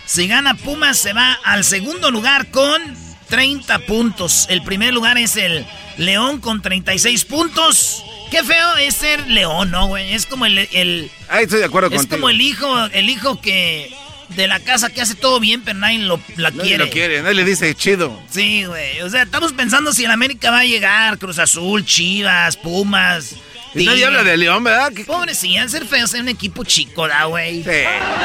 Si 0.04 0.26
gana 0.26 0.54
Pumas, 0.54 0.98
se 0.98 1.12
va 1.12 1.38
al 1.44 1.64
segundo 1.64 2.10
lugar 2.10 2.50
con 2.50 2.80
30 3.28 3.78
puntos. 3.80 4.46
El 4.50 4.62
primer 4.62 4.92
lugar 4.92 5.18
es 5.18 5.36
el 5.36 5.66
León 5.96 6.40
con 6.40 6.62
36 6.62 7.24
puntos. 7.24 8.04
Qué 8.30 8.42
feo 8.44 8.76
es 8.76 8.94
ser 8.94 9.26
León, 9.28 9.70
¿no, 9.70 9.88
güey? 9.88 10.12
Es 10.14 10.26
como 10.26 10.46
el, 10.46 10.58
el 10.58 11.10
Ahí 11.28 11.44
estoy 11.44 11.60
de 11.60 11.64
acuerdo 11.64 11.88
es 11.90 11.96
contigo. 11.96 12.16
como 12.16 12.30
el 12.30 12.40
hijo, 12.40 12.86
el 12.86 13.10
hijo 13.10 13.40
que 13.40 13.92
de 14.36 14.46
la 14.46 14.60
casa 14.60 14.90
que 14.90 15.00
hace 15.00 15.14
todo 15.14 15.40
bien, 15.40 15.62
pero 15.62 15.78
nadie 15.78 15.98
lo, 15.98 16.20
la 16.36 16.50
Nadie 16.50 16.62
quiere. 16.62 16.84
lo 16.84 16.90
quiere, 16.90 17.22
nadie 17.22 17.34
le 17.36 17.44
dice 17.44 17.74
chido. 17.74 18.20
Sí, 18.30 18.64
güey. 18.64 19.00
O 19.02 19.10
sea, 19.10 19.22
estamos 19.22 19.52
pensando 19.52 19.92
si 19.92 20.04
el 20.04 20.10
América 20.10 20.50
va 20.50 20.60
a 20.60 20.64
llegar, 20.64 21.18
Cruz 21.18 21.38
Azul, 21.38 21.84
Chivas, 21.84 22.56
Pumas. 22.56 23.36
Y 23.74 23.86
nadie 23.86 24.04
habla 24.04 24.24
de 24.24 24.36
León, 24.36 24.64
¿verdad? 24.64 24.92
Pobre, 25.06 25.34
si 25.34 25.56
han 25.56 25.68
ser 25.68 25.84
feos 25.86 26.12
en 26.14 26.22
un 26.22 26.28
equipo 26.28 26.64
chico, 26.64 27.06
da, 27.06 27.24
güey. 27.24 27.62
Sí, 27.62 27.70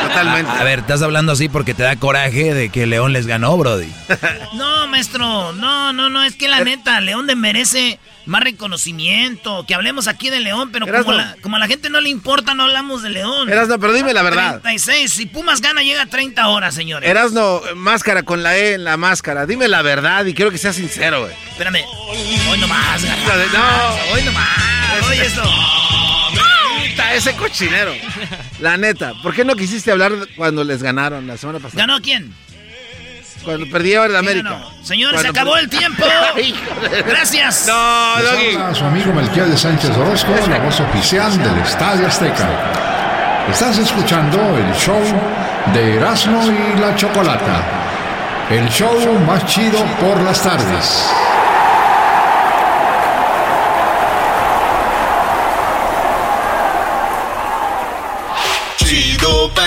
totalmente. 0.08 0.52
A, 0.52 0.62
a, 0.62 0.64
ver, 0.64 0.80
estás 0.80 1.02
hablando 1.02 1.32
así 1.34 1.50
porque 1.50 1.74
te 1.74 1.84
da 1.84 1.96
coraje 1.98 2.54
de 2.54 2.70
que 2.70 2.86
León 2.86 3.14
les 3.14 3.28
ganó, 3.28 3.56
Brody. 3.58 3.92
no, 4.54 4.88
maestro, 4.88 5.54
no, 5.54 5.94
no, 5.94 6.10
no, 6.10 6.24
es 6.24 6.36
que 6.36 6.48
la 6.48 6.62
neta, 6.62 7.00
León 7.02 7.28
de 7.28 7.36
merece 7.36 8.00
más 8.26 8.42
reconocimiento, 8.42 9.66
que 9.68 9.76
hablemos 9.76 10.08
aquí 10.08 10.30
de 10.30 10.40
León, 10.40 10.72
pero 10.72 10.88
como, 10.88 11.14
la, 11.14 11.36
como 11.42 11.58
a 11.58 11.60
la 11.60 11.68
gente 11.68 11.90
no 11.90 12.02
le 12.02 12.10
importa, 12.10 12.56
no 12.56 12.64
hablamos 12.64 13.04
de 13.04 13.12
León. 13.12 13.50
Erasno, 13.50 13.80
pero 13.80 13.94
dime 13.94 14.14
la 14.14 14.24
verdad. 14.24 14.62
36, 14.62 15.12
si 15.12 15.26
Pumas 15.28 15.62
gana, 15.62 15.84
llega 15.84 16.02
a 16.02 16.08
30 16.08 16.48
horas, 16.48 16.74
señores. 16.74 17.10
Erasno, 17.10 17.62
máscara 17.76 18.24
con 18.24 18.42
la 18.44 18.58
E 18.58 18.74
en 18.74 18.84
la 18.84 18.98
máscara, 18.98 19.46
dime 19.46 19.68
la 19.68 19.82
verdad 19.82 20.26
y 20.26 20.34
quiero 20.34 20.52
que 20.52 20.58
seas 20.58 20.76
sincero, 20.76 21.22
güey. 21.22 21.34
Espérame, 21.52 21.84
hoy 22.50 22.58
nomás, 22.60 23.04
No, 23.04 24.14
hoy 24.14 24.24
nomás, 24.24 24.75
esto. 25.24 25.44
Ese 27.14 27.34
cochinero. 27.34 27.94
La 28.60 28.76
neta, 28.76 29.14
¿por 29.24 29.34
qué 29.34 29.46
no 29.46 29.56
quisiste 29.56 29.90
hablar 29.92 30.12
cuando 30.36 30.64
les 30.64 30.84
ganaron 30.84 31.26
la 31.28 31.38
semana 31.38 31.60
pasada? 31.60 31.82
¿Ganó 31.86 32.02
quién? 32.02 32.34
Cuando 33.46 33.70
perdieron 33.70 34.10
el 34.10 34.16
América. 34.18 34.60
Señores, 34.84 35.22
se 35.22 35.28
acabó 35.28 35.56
el 35.56 35.70
tiempo. 35.70 36.04
Gracias. 37.08 37.68
No, 37.68 38.22
Doggy. 38.22 38.56
A 38.58 38.74
su 38.74 38.84
amigo 38.84 39.14
Melquiades 39.14 39.62
Sánchez 39.62 39.92
Orozco, 39.92 40.34
la 40.50 40.60
voz 40.60 40.80
oficial 40.80 41.38
del 41.38 41.58
Estadio 41.60 42.08
Azteca. 42.08 42.50
Estás 43.50 43.78
escuchando 43.78 44.38
el 44.58 44.74
show 44.74 45.02
de 45.74 45.96
Erasmo 45.96 46.44
y 46.52 46.80
la 46.80 46.96
Chocolata. 46.96 47.64
El 48.50 48.68
show 48.70 49.20
más 49.26 49.46
chido 49.46 49.86
por 50.00 50.20
las 50.22 50.42
tardes. 50.42 51.06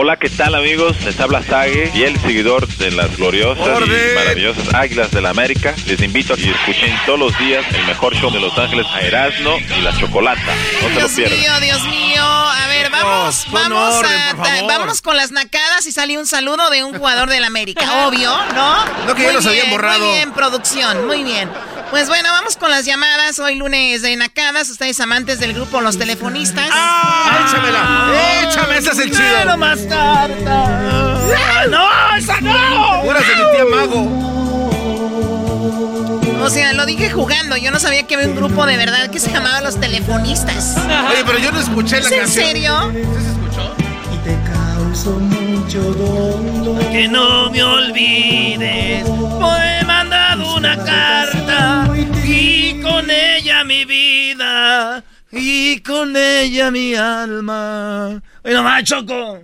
Hola, 0.00 0.16
¿qué 0.16 0.28
tal 0.30 0.54
amigos? 0.54 0.96
Les 1.04 1.18
habla 1.18 1.42
Sage, 1.42 1.90
y 1.92 2.04
el 2.04 2.16
seguidor 2.20 2.68
de 2.68 2.92
las 2.92 3.16
gloriosas 3.16 3.80
y 3.84 4.14
maravillosas 4.14 4.72
Águilas 4.72 5.10
del 5.10 5.24
la 5.24 5.30
América. 5.30 5.74
Les 5.86 6.00
invito 6.00 6.34
a 6.34 6.36
que 6.36 6.50
escuchen 6.50 6.96
todos 7.04 7.18
los 7.18 7.36
días 7.40 7.64
el 7.74 7.84
mejor 7.84 8.14
show 8.14 8.30
de 8.30 8.38
Los 8.38 8.56
Ángeles 8.56 8.86
a 8.94 9.00
Erasmo 9.00 9.56
y 9.76 9.80
la 9.82 9.92
Chocolata. 9.98 10.40
No 10.82 10.88
se 10.88 10.94
Dios 10.94 11.02
lo 11.10 11.16
pierdan. 11.16 11.40
mío, 11.40 11.60
Dios 11.60 11.82
mío. 11.88 12.22
A 12.22 12.66
ver, 12.68 12.90
vamos, 12.90 13.46
vamos, 13.50 13.94
orden, 13.96 14.12
a- 14.12 14.62
vamos 14.68 15.02
con 15.02 15.16
las 15.16 15.32
nacadas 15.32 15.84
y 15.88 15.90
salió 15.90 16.20
un 16.20 16.26
saludo 16.26 16.70
de 16.70 16.84
un 16.84 16.96
jugador 16.96 17.28
del 17.28 17.42
América, 17.42 18.06
obvio, 18.06 18.30
¿no? 18.54 18.84
No, 19.04 19.14
que 19.16 19.22
ya 19.22 19.26
Muy 19.28 19.34
los 19.34 19.46
habían 19.46 19.66
bien, 19.66 19.70
borrado. 19.76 19.98
Muy 19.98 20.14
bien, 20.14 20.32
producción, 20.32 21.06
muy 21.08 21.24
bien. 21.24 21.50
Pues 21.90 22.06
bueno, 22.06 22.28
vamos 22.30 22.56
con 22.58 22.70
las 22.70 22.84
llamadas. 22.84 23.38
Hoy 23.38 23.54
lunes 23.54 24.02
de 24.02 24.14
nacadas. 24.14 24.68
Ustedes 24.68 25.00
amantes 25.00 25.40
del 25.40 25.54
grupo 25.54 25.80
Los 25.80 25.98
Telefonistas. 25.98 26.68
¡Ah! 26.70 27.46
Échamela. 27.48 28.46
Échame, 28.50 28.76
ese 28.76 28.90
es 28.90 28.98
el 28.98 29.10
chido. 29.10 29.22
Quiero 29.36 29.56
más 29.56 29.87
cartas. 29.88 31.20
¡No, 31.70 32.16
esa 32.16 32.40
no! 32.40 32.50
Ahora 32.52 33.20
se 33.20 33.36
mi 33.36 33.42
tía 33.52 33.64
Mago. 33.64 34.28
O 36.42 36.50
sea, 36.50 36.72
lo 36.72 36.86
dije 36.86 37.10
jugando. 37.10 37.56
Yo 37.56 37.70
no 37.70 37.78
sabía 37.78 38.06
que 38.06 38.14
había 38.14 38.28
un 38.28 38.36
grupo 38.36 38.64
de 38.66 38.76
verdad 38.76 39.10
que 39.10 39.18
se 39.20 39.30
llamaba 39.30 39.60
Los 39.60 39.78
Telefonistas. 39.80 40.76
Oye, 41.10 41.24
pero 41.26 41.38
yo 41.38 41.50
no 41.52 41.60
escuché 41.60 42.00
la 42.00 42.06
¿Es 42.06 42.12
en 42.12 42.18
canción. 42.20 42.46
serio? 42.46 42.92
Que 46.92 47.06
no 47.08 47.50
me 47.50 47.62
olvides, 47.62 49.04
pues 49.06 49.62
he 49.80 49.84
mandado 49.84 50.56
una 50.56 50.76
carta 50.84 51.88
y 52.24 52.80
con 52.80 53.08
ella 53.10 53.62
mi 53.64 53.84
vida 53.84 55.02
y 55.30 55.80
con 55.80 56.16
ella 56.16 56.70
mi 56.70 56.94
alma. 56.94 58.20
Oye, 58.44 58.54
nomás, 58.54 58.82
Choco. 58.84 59.40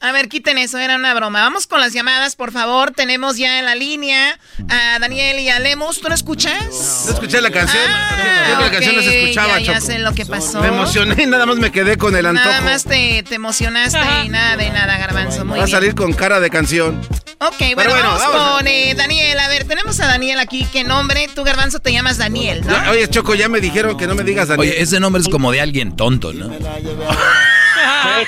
A 0.00 0.12
ver, 0.12 0.28
quiten 0.28 0.58
eso, 0.58 0.78
era 0.78 0.94
una 0.94 1.12
broma. 1.12 1.40
Vamos 1.42 1.66
con 1.66 1.80
las 1.80 1.92
llamadas, 1.92 2.36
por 2.36 2.52
favor. 2.52 2.92
Tenemos 2.92 3.36
ya 3.36 3.58
en 3.58 3.64
la 3.64 3.74
línea 3.74 4.38
a 4.68 4.98
Daniel 5.00 5.40
y 5.40 5.48
a 5.48 5.58
Lemus. 5.58 6.00
¿Tú 6.00 6.08
no 6.08 6.14
escuchas? 6.14 7.04
No 7.06 7.12
escuché 7.14 7.40
la 7.40 7.50
canción. 7.50 7.82
Siempre 7.82 8.64
la 8.64 8.70
canción 8.70 8.94
no 8.96 9.02
se 9.02 9.08
ok, 9.08 9.14
escuchaba, 9.14 9.58
ya, 9.58 9.58
ya 9.58 9.74
Choco. 9.74 9.86
sé 9.86 9.98
lo 9.98 10.12
que 10.14 10.24
pasó. 10.24 10.60
Me 10.60 10.68
emocioné 10.68 11.24
y 11.24 11.26
nada 11.26 11.46
más 11.46 11.56
me 11.56 11.72
quedé 11.72 11.96
con 11.98 12.14
el 12.14 12.26
antojo. 12.26 12.48
Nada 12.48 12.60
más 12.60 12.84
te, 12.84 13.24
te 13.24 13.34
emocionaste 13.34 13.98
y 14.24 14.28
nada 14.28 14.56
de 14.56 14.70
nada, 14.70 14.98
Garbanzo. 14.98 15.44
Muy 15.44 15.58
Va 15.58 15.64
a 15.64 15.68
salir 15.68 15.96
con 15.96 16.12
cara 16.12 16.38
de 16.38 16.48
canción. 16.48 17.00
Ok, 17.40 17.58
bueno, 17.58 17.74
Pero 17.76 17.90
bueno, 17.90 18.08
vamos, 18.18 18.52
con 18.58 18.66
eh, 18.68 18.94
Daniel. 18.96 19.38
A 19.40 19.48
ver, 19.48 19.64
tenemos 19.64 19.98
a 19.98 20.06
Daniel 20.06 20.38
aquí. 20.38 20.64
¿Qué 20.72 20.84
nombre? 20.84 21.28
Tú, 21.34 21.42
Garbanzo, 21.42 21.80
te 21.80 21.92
llamas 21.92 22.18
Daniel, 22.18 22.64
¿no? 22.64 22.90
Oye, 22.90 23.08
Choco, 23.08 23.34
ya 23.34 23.48
me 23.48 23.60
dijeron 23.60 23.96
que 23.96 24.06
no 24.06 24.14
me 24.14 24.22
digas 24.22 24.46
Daniel. 24.46 24.70
Oye, 24.70 24.80
ese 24.82 25.00
nombre 25.00 25.22
es 25.22 25.28
como 25.28 25.50
de 25.50 25.60
alguien 25.60 25.96
tonto, 25.96 26.32
¿no? 26.32 26.50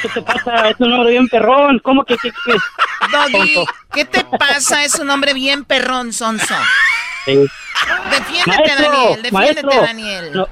¿Qué 0.03 0.09
te 0.09 0.23
pasa? 0.23 0.69
Es 0.71 0.77
un 0.79 0.93
hombre 0.93 1.11
bien 1.11 1.29
perrón. 1.29 1.79
¿Cómo 1.81 2.05
que? 2.05 2.17
Doggy, 3.13 3.55
Tonto. 3.55 3.73
¿qué 3.93 4.05
te 4.05 4.25
pasa? 4.25 4.85
Es 4.85 4.99
un 4.99 5.11
hombre 5.11 5.35
bien 5.35 5.65
perrón, 5.65 6.13
Sonso. 6.13 6.55
Sí. 7.25 7.47
Defiéndete, 8.11 8.47
Maestro, 8.47 8.91
Daniel. 8.91 9.23
Defiéndete, 9.23 9.33
maestro, 9.33 9.71
Daniel. 9.83 10.31
No, 10.35 10.47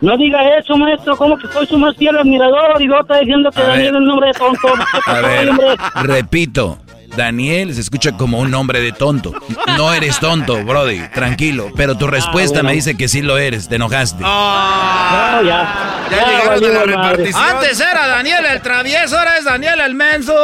no 0.00 0.16
diga 0.16 0.58
eso, 0.58 0.76
maestro. 0.76 1.16
¿Cómo 1.16 1.38
que 1.38 1.48
soy 1.48 1.66
su 1.66 1.78
más 1.78 1.96
fiel 1.96 2.16
admirador? 2.18 2.80
Y 2.80 2.86
luego 2.86 3.02
está 3.02 3.18
diciendo 3.18 3.50
que 3.50 3.60
A 3.60 3.66
Daniel 3.66 3.92
ver. 3.92 3.94
es 3.94 3.98
un 4.00 4.06
nombre 4.06 4.26
de 4.28 4.34
tonto. 4.34 4.74
A 5.06 5.20
ver, 5.20 5.50
hombre. 5.50 5.76
repito. 6.02 6.78
Daniel 7.16 7.74
se 7.74 7.80
escucha 7.80 8.12
como 8.12 8.38
un 8.38 8.50
nombre 8.50 8.80
de 8.80 8.92
tonto. 8.92 9.32
No 9.76 9.92
eres 9.92 10.18
tonto, 10.18 10.64
Brody, 10.64 11.00
tranquilo. 11.14 11.70
Pero 11.76 11.96
tu 11.96 12.06
respuesta 12.06 12.58
bueno. 12.58 12.70
me 12.70 12.74
dice 12.74 12.96
que 12.96 13.08
sí 13.08 13.22
lo 13.22 13.38
eres, 13.38 13.68
te 13.68 13.76
enojaste. 13.76 14.22
No, 14.22 15.42
ya. 15.42 16.06
Ya 16.10 16.26
llegaron 16.26 16.64
a 16.64 16.68
la 16.68 16.84
repartición. 16.84 17.42
Antes 17.42 17.80
era 17.80 18.06
Daniel 18.06 18.44
el 18.46 18.62
travieso, 18.62 19.18
ahora 19.18 19.36
es 19.38 19.44
Daniel 19.44 19.80
el 19.80 19.94
menso. 19.94 20.34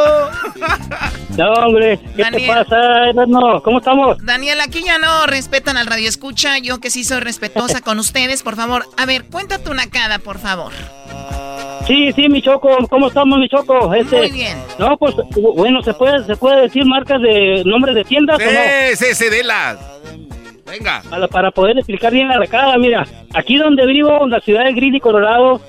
No, 1.36 1.52
hombre. 1.52 2.00
¿Qué 2.16 2.22
Daniel. 2.22 2.48
te 2.48 2.64
pasa, 2.64 3.12
no, 3.26 3.62
¿Cómo 3.62 3.78
estamos? 3.78 4.18
Daniel, 4.24 4.60
aquí 4.60 4.82
ya 4.84 4.98
no 4.98 5.26
respetan 5.26 5.76
al 5.76 5.86
radio 5.86 6.08
escucha. 6.08 6.58
Yo 6.58 6.80
que 6.80 6.90
sí 6.90 7.04
soy 7.04 7.20
respetuosa 7.20 7.80
con 7.80 7.98
ustedes, 7.98 8.42
por 8.42 8.56
favor. 8.56 8.84
A 8.96 9.06
ver, 9.06 9.24
cuéntate 9.24 9.70
una 9.70 9.88
cada, 9.88 10.18
por 10.18 10.38
favor. 10.38 10.72
Sí, 11.88 12.12
sí, 12.12 12.28
mi 12.28 12.42
Choco. 12.42 12.68
¿Cómo 12.88 13.08
estamos, 13.08 13.38
mi 13.38 13.48
Choco? 13.48 13.92
Este, 13.94 14.18
Muy 14.18 14.30
bien. 14.30 14.56
No, 14.78 14.96
pues, 14.98 15.14
bueno, 15.56 15.82
¿se 15.82 15.94
puede, 15.94 16.22
¿se 16.24 16.36
puede 16.36 16.60
decir 16.62 16.84
marcas 16.84 17.20
de 17.22 17.62
nombres 17.64 17.94
de 17.94 18.04
tiendas 18.04 18.38
o 18.38 18.44
no? 18.44 18.50
Sí, 18.50 18.96
sí, 18.96 19.14
sí, 19.14 19.30
delas. 19.30 19.78
Venga. 20.66 21.02
Para, 21.08 21.26
para 21.28 21.50
poder 21.50 21.78
explicar 21.78 22.12
bien 22.12 22.28
la 22.28 22.38
recada, 22.38 22.76
mira, 22.76 23.06
aquí 23.34 23.56
donde 23.56 23.86
vivo, 23.86 24.22
en 24.22 24.30
la 24.30 24.40
ciudad 24.40 24.64
de 24.64 24.74
Greeley, 24.74 25.00
Colorado, 25.00 25.62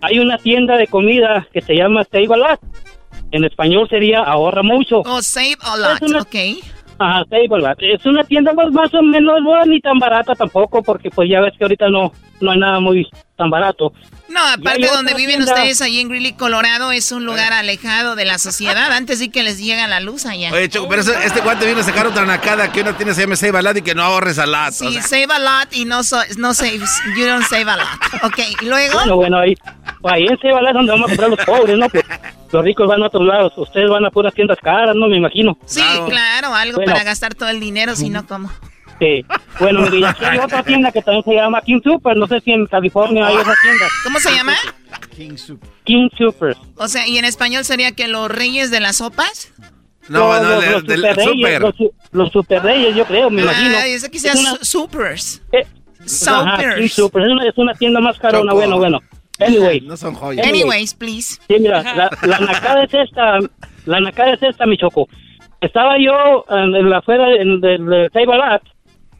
hay 0.00 0.18
una 0.18 0.38
tienda 0.38 0.76
de 0.76 0.88
comida 0.88 1.46
que 1.52 1.60
se 1.60 1.74
llama 1.76 2.02
Save 2.04 2.26
a 2.34 2.36
Lot. 2.36 2.60
En 3.30 3.44
español 3.44 3.88
sería 3.88 4.24
ahorra 4.24 4.64
mucho. 4.64 5.02
Oh, 5.06 5.22
save 5.22 5.56
a 5.60 5.76
lot, 5.76 6.02
una- 6.02 6.22
ok. 6.22 6.34
Ajá, 6.98 7.24
Save 7.30 7.48
a 7.52 7.58
Lot. 7.58 7.78
Es 7.80 8.04
una 8.04 8.24
tienda 8.24 8.52
pues, 8.54 8.72
más 8.72 8.92
o 8.92 9.02
menos, 9.02 9.40
bueno, 9.44 9.66
ni 9.66 9.80
tan 9.80 10.00
barata 10.00 10.34
tampoco, 10.34 10.82
porque 10.82 11.10
pues 11.10 11.30
ya 11.30 11.40
ves 11.40 11.54
que 11.56 11.62
ahorita 11.64 11.88
no, 11.88 12.12
no 12.40 12.50
hay 12.50 12.58
nada 12.58 12.80
muy 12.80 13.06
tan 13.40 13.50
barato. 13.50 13.92
No, 14.28 14.38
aparte 14.46 14.86
donde 14.86 15.14
viven 15.14 15.36
tienda. 15.38 15.54
ustedes 15.54 15.80
ahí 15.80 15.98
en 15.98 16.08
Greeley, 16.08 16.34
Colorado, 16.34 16.92
es 16.92 17.10
un 17.10 17.24
lugar 17.24 17.52
alejado 17.52 18.14
de 18.14 18.24
la 18.24 18.38
sociedad. 18.38 18.92
Antes 18.92 19.18
sí 19.18 19.28
que 19.30 19.42
les 19.42 19.58
llega 19.58 19.88
la 19.88 19.98
luz 19.98 20.24
allá. 20.26 20.52
Oye, 20.52 20.68
Choco, 20.68 20.88
pero 20.88 21.00
eso- 21.02 21.14
este 21.14 21.40
guante 21.40 21.64
viene 21.64 21.80
a 21.80 21.84
sacar 21.84 22.06
otra 22.06 22.24
nacada 22.24 22.70
que 22.70 22.82
una 22.82 22.96
tiene 22.96 23.12
se 23.14 23.22
llama 23.22 23.34
Save 23.34 23.58
a 23.58 23.62
Lot 23.62 23.78
y 23.78 23.82
que 23.82 23.94
no 23.94 24.02
ahorres 24.04 24.38
a 24.38 24.46
lot. 24.46 24.70
Sí, 24.72 24.86
o 24.86 24.92
sea. 24.92 25.02
save 25.02 25.26
a 25.30 25.38
lot 25.40 25.72
y 25.72 25.84
no, 25.84 26.04
so- 26.04 26.22
no 26.38 26.54
saves, 26.54 27.00
you 27.16 27.26
don't 27.26 27.44
save 27.46 27.68
a 27.68 27.76
lot. 27.78 27.88
Ok, 28.22 28.38
y 28.60 28.66
luego... 28.66 28.94
Bueno, 28.94 29.16
bueno, 29.16 29.38
ahí, 29.40 29.54
ahí 30.04 30.26
en 30.28 30.38
Save 30.38 30.54
a 30.54 30.60
Lot 30.60 30.68
es 30.68 30.74
donde 30.74 30.92
vamos 30.92 31.06
a 31.06 31.08
comprar 31.16 31.30
los 31.30 31.44
pobres, 31.44 31.76
¿no? 31.78 31.88
Pues, 31.88 32.04
los 32.52 32.64
ricos 32.64 32.86
van 32.86 33.02
a 33.02 33.06
otros 33.06 33.26
lados, 33.26 33.52
ustedes 33.56 33.88
van 33.90 34.04
a 34.04 34.10
puras 34.10 34.32
tiendas 34.34 34.58
caras, 34.62 34.94
¿no? 34.94 35.08
Me 35.08 35.16
imagino. 35.16 35.58
Sí, 35.66 35.82
claro, 36.08 36.54
algo 36.54 36.76
Bueno. 36.76 36.92
para 36.92 37.04
gastar 37.04 37.34
todo 37.34 37.48
el 37.48 37.58
dinero, 37.58 37.96
si 37.96 38.10
no, 38.10 38.24
¿cómo? 38.26 38.50
Sí. 39.00 39.24
Bueno, 39.58 39.92
y 39.94 40.04
aquí 40.04 40.24
hay 40.24 40.38
otra 40.44 40.62
tienda 40.62 40.92
que 40.92 41.02
también 41.02 41.24
se 41.24 41.34
llama 41.34 41.60
King 41.62 41.80
Super. 41.82 42.16
No 42.16 42.26
sé 42.26 42.40
si 42.40 42.52
en 42.52 42.66
California 42.66 43.26
hay 43.26 43.34
esa 43.36 43.54
tienda. 43.62 43.86
¿Cómo 44.04 44.20
se 44.20 44.30
llama? 44.34 44.54
King 45.16 45.36
Super. 45.36 45.68
King 45.84 46.08
Super. 46.16 46.56
O 46.76 46.86
sea, 46.86 47.08
¿y 47.08 47.18
en 47.18 47.24
español 47.24 47.64
sería 47.64 47.92
que 47.92 48.06
los 48.08 48.30
reyes 48.30 48.70
de 48.70 48.80
las 48.80 48.96
sopas? 48.98 49.52
No, 50.08 50.40
no, 50.42 50.60
los, 50.60 50.84
del- 50.86 51.00
los 51.02 51.10
super 51.14 51.16
reyes, 51.16 51.24
super. 51.38 51.60
Los, 51.62 51.74
los 52.12 52.32
super 52.32 52.62
reyes, 52.62 52.96
yo 52.96 53.04
creo, 53.06 53.30
me 53.30 53.42
imagino. 53.42 53.76
Ah, 53.76 53.86
ese 53.86 54.10
que 54.10 54.18
sea 54.18 54.32
Es 54.32 54.40
una- 54.40 54.56
su- 54.56 54.64
supers. 54.64 55.42
eh, 55.52 55.64
ajá, 56.28 56.74
King 56.76 56.88
Supers. 56.88 56.92
Super. 56.94 57.22
Es 57.22 57.28
una, 57.30 57.48
es 57.48 57.58
una 57.58 57.74
tienda 57.74 58.00
más 58.00 58.18
carona, 58.18 58.50
Choco. 58.50 58.56
bueno, 58.56 58.78
bueno. 58.78 58.98
Anyway. 59.38 59.80
No 59.82 59.96
son 59.96 60.14
joyas. 60.14 60.44
Anyway. 60.46 60.62
Anyways, 60.62 60.94
please. 60.94 61.40
Sí, 61.48 61.56
mira, 61.60 61.82
la, 61.82 62.10
la 62.22 62.38
nacada 62.40 62.84
es 62.84 62.92
esta, 62.92 63.38
la 63.86 64.00
nacada 64.00 64.34
es 64.34 64.42
esta, 64.42 64.66
mi 64.66 64.76
choco. 64.76 65.08
Estaba 65.60 65.96
yo 65.98 66.44
en, 66.50 66.74
en 66.74 66.90
la 66.90 66.98
afuera 66.98 67.26
del 67.28 67.60
del 67.60 67.86
del 67.86 68.10
Save 68.12 68.32
a 68.32 68.36
Lot, 68.36 68.62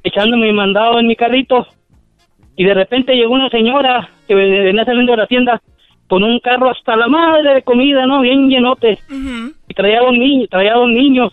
echando 0.02 0.36
mi 0.36 0.52
mandado 0.52 0.98
en 0.98 1.06
mi 1.06 1.16
carrito, 1.16 1.66
y 2.56 2.64
de 2.64 2.74
repente 2.74 3.14
llegó 3.14 3.32
una 3.34 3.48
señora 3.48 4.10
que 4.28 4.34
venía 4.34 4.84
saliendo 4.84 5.12
de 5.12 5.18
la 5.18 5.26
tienda 5.26 5.62
con 6.08 6.24
un 6.24 6.40
carro 6.40 6.70
hasta 6.70 6.96
la 6.96 7.06
madre 7.06 7.54
de 7.54 7.62
comida, 7.62 8.04
¿no? 8.04 8.20
Bien 8.20 8.48
llenote. 8.48 8.98
Y 9.68 9.74
traía 9.74 10.00
dos 10.00 10.12
niños, 10.12 10.48
traía 10.50 10.74
dos 10.74 10.88
niños. 10.88 11.32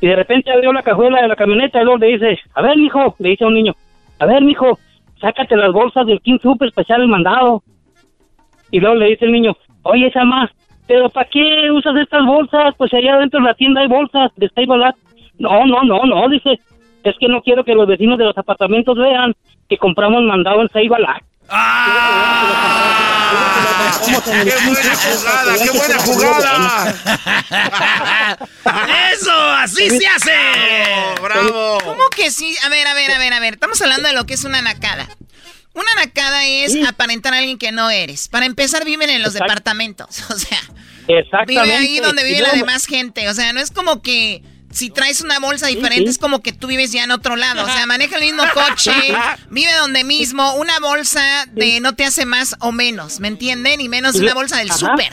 y 0.00 0.06
de 0.06 0.14
repente 0.14 0.52
abrió 0.52 0.72
la 0.72 0.82
cajuela 0.82 1.22
de 1.22 1.28
la 1.28 1.36
camioneta 1.36 1.80
y 1.80 1.84
luego 1.84 1.98
le 1.98 2.06
dice, 2.08 2.38
a 2.54 2.62
ver, 2.62 2.76
mijo, 2.76 3.16
le 3.18 3.30
dice 3.30 3.44
a 3.44 3.48
un 3.48 3.54
niño, 3.54 3.74
a 4.20 4.26
ver, 4.26 4.42
mijo, 4.42 4.78
sácate 5.20 5.56
las 5.56 5.72
bolsas 5.72 6.06
del 6.06 6.20
King 6.20 6.38
Super 6.40 6.68
especial 6.68 7.02
el 7.02 7.08
mandado. 7.08 7.62
Y 8.70 8.80
luego 8.80 8.96
le 8.96 9.06
dice 9.06 9.24
el 9.24 9.32
niño, 9.32 9.56
oye, 9.82 10.06
esa 10.06 10.24
más, 10.24 10.50
pero 10.86 11.08
¿para 11.08 11.28
qué 11.28 11.70
usas 11.70 11.96
estas 11.96 12.24
bolsas? 12.24 12.74
Pues 12.76 12.92
allá 12.94 13.18
dentro 13.18 13.40
de 13.40 13.46
la 13.46 13.54
tienda 13.54 13.80
hay 13.80 13.88
bolsas 13.88 14.30
de 14.36 14.48
Stable 14.48 14.92
No, 15.38 15.66
no, 15.66 15.82
no, 15.82 16.04
no, 16.04 16.28
dice, 16.28 16.60
es 17.04 17.14
que 17.18 17.28
no 17.28 17.42
quiero 17.42 17.64
que 17.64 17.74
los 17.74 17.86
vecinos 17.86 18.18
de 18.18 18.24
los 18.24 18.36
apartamentos 18.36 18.96
vean 18.96 19.34
que 19.68 19.78
compramos 19.78 20.22
mandado 20.22 20.62
en 20.62 20.68
Seibalat. 20.70 21.22
¡Qué 24.04 24.12
buena 24.66 24.94
jugada! 24.96 25.54
¡Qué 25.62 25.70
buena 25.70 25.98
jugada! 25.98 26.96
¡Eso! 29.12 29.32
¡Así 29.32 29.90
se 29.90 30.06
hace! 30.06 30.36
¡Bravo! 31.22 31.78
¿Cómo 31.84 32.08
que 32.14 32.30
sí? 32.30 32.54
A 32.64 32.68
ver, 32.68 32.86
a 32.86 32.94
ver, 32.94 33.10
a 33.10 33.18
ver, 33.18 33.32
a 33.32 33.40
ver. 33.40 33.54
Estamos 33.54 33.80
hablando 33.80 34.08
de 34.08 34.14
lo 34.14 34.24
que 34.24 34.34
es 34.34 34.44
una 34.44 34.62
nacada. 34.62 35.08
Una 35.74 35.88
nacada 35.96 36.44
es 36.46 36.76
aparentar 36.86 37.34
a 37.34 37.38
alguien 37.38 37.58
que 37.58 37.72
no 37.72 37.88
eres. 37.90 38.28
Para 38.28 38.46
empezar, 38.46 38.84
viven 38.84 39.10
en 39.10 39.22
los 39.22 39.34
Exacto. 39.34 39.52
departamentos. 39.52 40.24
O 40.30 40.34
sea, 40.36 40.58
vive 41.46 41.74
ahí 41.74 42.00
donde 42.00 42.22
vive 42.22 42.42
la 42.42 42.52
demás 42.52 42.84
gente. 42.84 43.30
O 43.30 43.34
sea, 43.34 43.54
no 43.54 43.60
es 43.60 43.70
como 43.70 44.02
que 44.02 44.42
si 44.70 44.90
traes 44.90 45.20
una 45.22 45.38
bolsa 45.40 45.66
diferente 45.66 46.04
sí. 46.04 46.10
es 46.10 46.18
como 46.18 46.40
que 46.42 46.52
tú 46.52 46.66
vives 46.66 46.92
ya 46.92 47.04
en 47.04 47.10
otro 47.10 47.36
lado. 47.36 47.64
O 47.64 47.68
sea, 47.68 47.86
maneja 47.86 48.16
el 48.16 48.22
mismo 48.22 48.42
coche, 48.54 48.92
vive 49.50 49.72
donde 49.80 50.04
mismo. 50.04 50.54
Una 50.56 50.78
bolsa 50.80 51.20
de 51.52 51.80
no 51.80 51.94
te 51.94 52.04
hace 52.04 52.26
más 52.26 52.56
o 52.60 52.72
menos, 52.72 53.20
¿me 53.20 53.28
entienden? 53.28 53.80
Y 53.80 53.88
menos 53.88 54.16
una 54.16 54.34
bolsa 54.34 54.58
del 54.58 54.70
súper. 54.70 55.12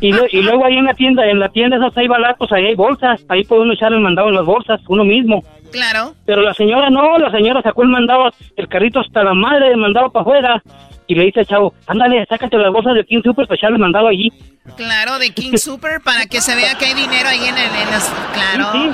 Y, 0.00 0.12
lo- 0.12 0.26
y 0.30 0.42
luego 0.42 0.64
ahí 0.66 0.76
en 0.76 0.84
la 0.84 0.94
tienda, 0.94 1.24
en 1.26 1.40
la 1.40 1.48
tienda 1.48 1.76
esa 1.78 1.90
Seibalat, 1.94 2.36
pues 2.36 2.52
ahí 2.52 2.66
hay 2.66 2.74
bolsas, 2.74 3.20
ahí 3.28 3.44
puede 3.44 3.62
uno 3.62 3.72
echar 3.72 3.92
el 3.92 4.00
mandado 4.00 4.28
en 4.28 4.34
las 4.34 4.44
bolsas, 4.44 4.80
uno 4.88 5.04
mismo. 5.04 5.42
Claro. 5.72 6.14
Pero 6.26 6.42
la 6.42 6.54
señora 6.54 6.90
no, 6.90 7.18
la 7.18 7.30
señora 7.30 7.62
sacó 7.62 7.82
el 7.82 7.88
mandado, 7.88 8.30
el 8.56 8.68
carrito 8.68 9.00
hasta 9.00 9.22
la 9.24 9.34
madre, 9.34 9.68
el 9.70 9.76
mandado 9.78 10.10
para 10.12 10.22
afuera. 10.22 10.62
Y 11.08 11.14
le 11.14 11.24
dice 11.24 11.40
al 11.40 11.46
chavo, 11.46 11.74
ándale, 11.86 12.24
sácate 12.28 12.56
las 12.58 12.70
bolsas 12.70 12.94
de 12.94 13.04
King 13.04 13.22
Super 13.24 13.46
para 13.46 13.56
echar 13.56 13.72
el 13.72 13.78
mandado 13.78 14.08
allí. 14.08 14.30
Claro, 14.76 15.18
de 15.18 15.30
King 15.30 15.56
Super 15.56 16.00
para 16.02 16.26
que 16.26 16.40
se 16.42 16.54
vea 16.54 16.76
que 16.76 16.84
hay 16.86 16.94
dinero 16.94 17.28
ahí 17.28 17.42
en, 17.44 17.56
el, 17.56 17.74
en 17.74 17.90
los... 17.90 18.04
Claro. 18.34 18.68
Sí, 18.72 18.90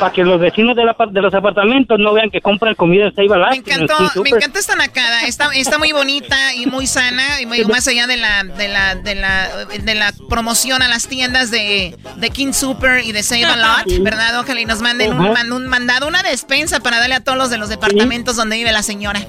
para 0.00 0.12
que 0.12 0.24
los 0.24 0.38
vecinos 0.38 0.76
de, 0.76 0.84
la, 0.84 0.94
de 1.10 1.22
los 1.22 1.32
apartamentos 1.32 1.98
no 1.98 2.12
vean 2.12 2.28
que 2.30 2.40
compran 2.42 2.74
comida 2.74 3.06
en 3.06 3.14
Seibalat. 3.14 3.50
Me 3.52 3.56
encantó, 3.56 3.96
me 4.22 4.28
encantó 4.28 4.58
esta 4.58 4.74
nacada. 4.76 5.22
Está, 5.22 5.48
está 5.54 5.78
muy 5.78 5.92
bonita 5.92 6.36
y 6.54 6.66
muy 6.66 6.86
sana. 6.86 7.40
Y 7.40 7.46
muy- 7.46 7.64
más 7.64 7.86
allá 7.88 8.06
de 8.06 8.18
la, 8.18 8.42
de 8.44 8.68
la, 8.68 8.94
de 8.96 9.14
la, 9.14 9.48
de 9.64 9.94
la 9.94 10.12
promoción 10.28 10.82
a 10.82 10.88
las 10.88 11.06
tiendas 11.08 11.50
de, 11.50 11.96
de 12.16 12.30
King 12.30 12.52
Super 12.52 13.04
y 13.06 13.12
de 13.12 13.22
Save 13.22 13.46
a 13.46 13.56
Lot, 13.56 14.02
¿verdad? 14.02 14.38
Ojalá 14.40 14.60
y 14.60 14.66
nos 14.66 14.82
manden 14.82 15.12
un, 15.14 15.32
man- 15.32 15.50
un 15.52 15.66
mandado, 15.66 16.08
una 16.08 16.22
despensa 16.22 16.80
para 16.80 16.98
darle 16.98 17.14
a 17.14 17.20
todos 17.20 17.38
los 17.38 17.48
de 17.48 17.56
los 17.56 17.70
departamentos 17.70 18.36
donde 18.36 18.56
vive 18.56 18.72
la 18.72 18.82
señora. 18.82 19.20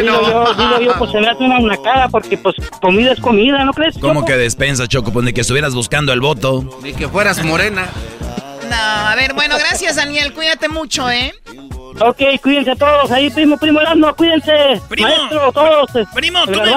Digo 0.00 0.20
yo, 0.30 0.54
digo 0.54 0.80
yo, 0.80 0.98
pues 0.98 1.10
se 1.12 1.20
me 1.20 1.28
hace 1.28 1.42
una 1.44 1.58
nacada 1.60 2.08
porque 2.08 2.36
pues 2.38 2.54
comida 2.80 3.12
es 3.12 3.20
comida, 3.20 3.64
¿no 3.64 3.72
crees? 3.72 3.96
¿Cómo 3.98 4.14
Choco? 4.20 4.26
que 4.26 4.36
despensa, 4.36 4.86
Choco? 4.86 5.12
Pues 5.12 5.24
ni 5.24 5.32
que 5.32 5.40
estuvieras 5.42 5.74
buscando 5.74 6.12
el 6.12 6.20
voto. 6.20 6.78
Ni 6.82 6.92
que 6.94 7.08
fueras 7.08 7.42
morena. 7.44 7.86
No, 8.68 8.76
a 8.76 9.14
ver, 9.14 9.32
bueno, 9.34 9.56
gracias 9.58 9.96
Daniel, 9.96 10.32
cuídate 10.34 10.68
mucho, 10.68 11.10
¿eh? 11.10 11.34
Ok, 12.00 12.20
cuídense 12.42 12.76
todos 12.76 13.10
ahí, 13.10 13.28
primo, 13.30 13.56
primo 13.56 13.80
Erasmo, 13.80 14.14
cuídense. 14.14 14.80
Primo. 14.88 15.08
Maestro, 15.08 15.52
todos. 15.52 15.90
Primo, 16.14 16.38
el 16.40 16.44
tú 16.44 16.60
me, 16.60 16.70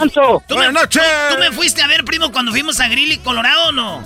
tú, 0.48 0.58
me, 0.58 0.68
tú- 0.88 1.00
tú 1.34 1.40
me 1.40 1.52
fuiste 1.52 1.82
a 1.84 1.88
ver, 1.88 2.04
primo, 2.06 2.32
cuando 2.32 2.52
fuimos 2.52 2.80
a 2.80 2.88
Greeley, 2.88 3.18
Colorado, 3.18 3.68
¿o 3.68 3.72
no? 3.72 4.02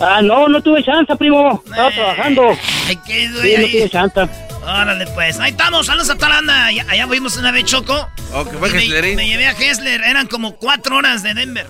Ah, 0.00 0.20
no, 0.22 0.48
no 0.48 0.60
tuve 0.62 0.82
chance, 0.82 1.14
primo. 1.16 1.62
Estaba 1.66 1.90
trabajando. 1.90 2.42
Ay, 2.88 2.98
qué 3.06 3.28
Sí, 3.28 3.54
no 3.58 3.66
tuve 3.68 3.90
chance. 3.90 4.20
Órale, 4.66 5.06
pues. 5.08 5.38
Ahí 5.38 5.50
estamos. 5.50 5.86
Saludos 5.86 6.10
a 6.10 6.14
toda 6.14 6.28
la 6.30 6.34
banda. 6.36 6.66
Allá, 6.66 6.86
allá 6.88 7.06
fuimos 7.06 7.36
una 7.36 7.50
vez, 7.50 7.64
Choco. 7.64 8.08
Oh, 8.32 8.44
que 8.44 8.56
fue 8.58 8.70
me, 8.70 9.14
me 9.14 9.26
llevé 9.26 9.46
a 9.46 9.52
Hessler. 9.52 10.02
Eran 10.02 10.26
como 10.26 10.56
cuatro 10.56 10.96
horas 10.96 11.22
de 11.22 11.34
Denver. 11.34 11.66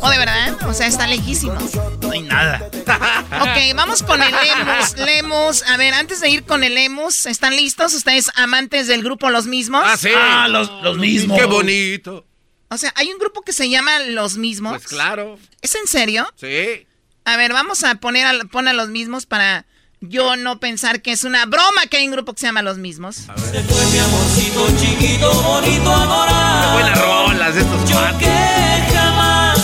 ¿O 0.00 0.10
de 0.10 0.18
verdad? 0.18 0.56
O 0.68 0.74
sea, 0.74 0.86
está 0.86 1.06
lejísimos. 1.06 1.74
No 2.00 2.10
hay 2.10 2.22
nada. 2.22 2.68
Ok, 3.36 3.74
vamos 3.74 4.02
con 4.02 4.22
el 4.22 4.32
Lemus. 4.32 4.96
Lemus, 4.96 5.62
a 5.64 5.76
ver, 5.76 5.94
antes 5.94 6.20
de 6.20 6.30
ir 6.30 6.44
con 6.44 6.64
el 6.64 6.74
Lemus, 6.74 7.26
¿están 7.26 7.54
listos 7.54 7.92
ustedes 7.94 8.30
amantes 8.34 8.86
del 8.86 9.02
grupo 9.02 9.30
Los 9.30 9.46
Mismos? 9.46 9.82
Ah, 9.84 9.96
sí. 9.96 10.08
Ah, 10.14 10.48
los, 10.48 10.70
los 10.82 10.96
mismos. 10.98 11.38
Qué 11.38 11.44
bonito. 11.44 12.26
O 12.68 12.76
sea, 12.76 12.92
hay 12.96 13.12
un 13.12 13.18
grupo 13.18 13.42
que 13.42 13.52
se 13.52 13.68
llama 13.68 14.00
Los 14.00 14.36
Mismos. 14.36 14.72
Pues 14.72 14.86
claro. 14.88 15.38
¿Es 15.62 15.74
en 15.74 15.86
serio? 15.86 16.26
Sí. 16.36 16.86
A 17.24 17.36
ver, 17.36 17.52
vamos 17.52 17.84
a 17.84 17.96
poner 17.96 18.26
a, 18.26 18.44
pon 18.44 18.68
a 18.68 18.72
Los 18.72 18.88
Mismos 18.88 19.26
para 19.26 19.66
yo 20.00 20.36
no 20.36 20.58
pensar 20.60 21.02
que 21.02 21.12
es 21.12 21.24
una 21.24 21.46
broma 21.46 21.86
que 21.90 21.96
hay 21.98 22.06
un 22.06 22.12
grupo 22.12 22.32
que 22.34 22.40
se 22.40 22.46
llama 22.46 22.62
Los 22.62 22.78
Mismos. 22.78 23.16
Se 23.16 23.62
fue 23.62 23.86
mi 23.86 23.98
amorcito 23.98 24.66
chiquito, 24.78 25.32
bonito, 25.42 25.92
adorado. 25.92 26.72
Buenas 26.74 27.00
rolas 27.00 27.54
de 27.54 27.60
estos 27.62 27.88
Yo 27.88 27.96
patos. 27.96 28.18
que 28.18 28.94
jamás 28.94 29.58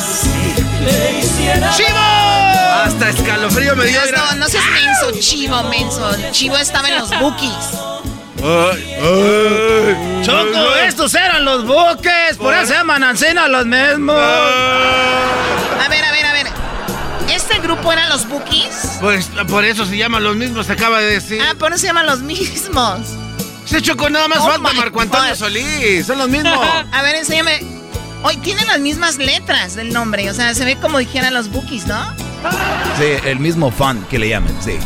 le 0.85 1.19
hiciera. 1.21 1.71
Hasta 2.85 3.11
escalofrío 3.11 3.77
me 3.77 3.87
dio. 3.87 4.01
No, 4.17 4.27
no, 4.33 4.35
no 4.37 4.49
seas 4.49 4.65
menso, 4.71 5.21
chivo, 5.21 5.63
menso. 5.65 6.11
Chivo 6.33 6.57
estaba 6.57 6.89
en 6.89 6.99
los 6.99 7.11
bookies. 7.21 7.53
Ay, 8.45 8.95
ay. 9.01 10.23
Choco, 10.25 10.75
estos 10.85 11.15
eran 11.15 11.45
los 11.45 11.65
buques, 11.65 12.37
por 12.39 12.53
eso 12.55 12.67
se 12.67 12.75
llaman 12.75 13.05
Ancena 13.05 13.47
los 13.47 13.67
mismos. 13.67 14.17
A 14.17 15.89
¿Este 17.53 17.67
grupo 17.67 17.93
eran 17.93 18.09
los 18.09 18.27
bookies? 18.29 18.97
Pues 18.99 19.29
por 19.47 19.63
eso 19.65 19.85
se 19.85 19.99
llaman 19.99 20.25
los 20.25 20.37
mismos, 20.37 20.67
se 20.67 20.73
acaba 20.73 21.01
de 21.01 21.13
decir. 21.13 21.39
Ah, 21.43 21.55
por 21.59 21.71
eso 21.73 21.83
se 21.83 21.87
llaman 21.89 22.07
los 22.07 22.21
mismos. 22.21 23.01
Se 23.67 23.83
chocó 23.83 24.09
nada 24.09 24.27
más 24.27 24.39
Oh 24.39 24.49
falta 24.49 24.73
Marco 24.73 25.01
Antonio 25.03 25.29
God. 25.31 25.37
Solís, 25.37 26.07
son 26.07 26.17
los 26.17 26.31
mismos. 26.31 26.67
A 26.93 27.03
ver, 27.03 27.17
enséñame. 27.17 27.61
Hoy 28.23 28.39
tienen 28.39 28.67
las 28.69 28.81
mismas 28.81 29.19
letras 29.19 29.75
del 29.75 29.93
nombre, 29.93 30.31
o 30.31 30.35
sea, 30.35 30.55
se 30.55 30.65
ve 30.65 30.77
como 30.77 30.99
dijeran 30.99 31.35
los 31.35 31.51
bookies, 31.51 31.87
¿no? 31.87 32.15
Sí, 32.97 33.29
el 33.29 33.39
mismo 33.39 33.71
fan 33.71 34.03
que 34.09 34.19
le 34.19 34.31
llaman, 34.31 34.57
sí. 34.63 34.79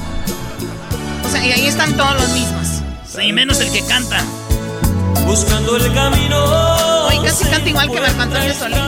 O 1.25 1.29
sea, 1.31 1.47
y 1.47 1.53
ahí 1.53 1.67
están 1.67 1.97
todos 1.97 2.15
los 2.15 2.29
mismos. 2.31 2.67
Sí, 3.07 3.33
menos 3.33 3.61
el 3.61 3.71
que 3.71 3.87
canta. 3.87 4.25
Buscando 5.27 5.77
el 5.77 5.93
camino. 5.93 7.07
Hoy 7.07 7.19
casi 7.25 7.45
canta 7.45 7.69
igual 7.69 7.91
que 7.91 8.01
Marco 8.01 8.23
Antonio 8.23 8.55
Solís. 8.55 8.79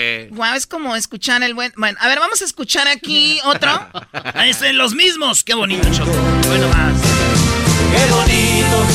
Eh, 0.00 0.28
Guau, 0.30 0.54
es 0.54 0.66
como 0.66 0.94
escuchar 0.96 1.42
el 1.42 1.54
buen. 1.54 1.72
Bueno, 1.76 1.98
a 2.00 2.08
ver, 2.08 2.18
vamos 2.20 2.40
a 2.40 2.44
escuchar 2.44 2.86
aquí 2.88 3.40
otro. 3.44 3.70
Ahí 4.34 4.50
están 4.50 4.76
los 4.78 4.94
mismos. 4.94 5.42
Qué 5.44 5.54
bonito, 5.54 5.88
Choco. 5.92 6.10
Bueno, 6.46 6.68
más. 6.68 6.94
Qué 7.92 8.12
bonito. 8.12 8.86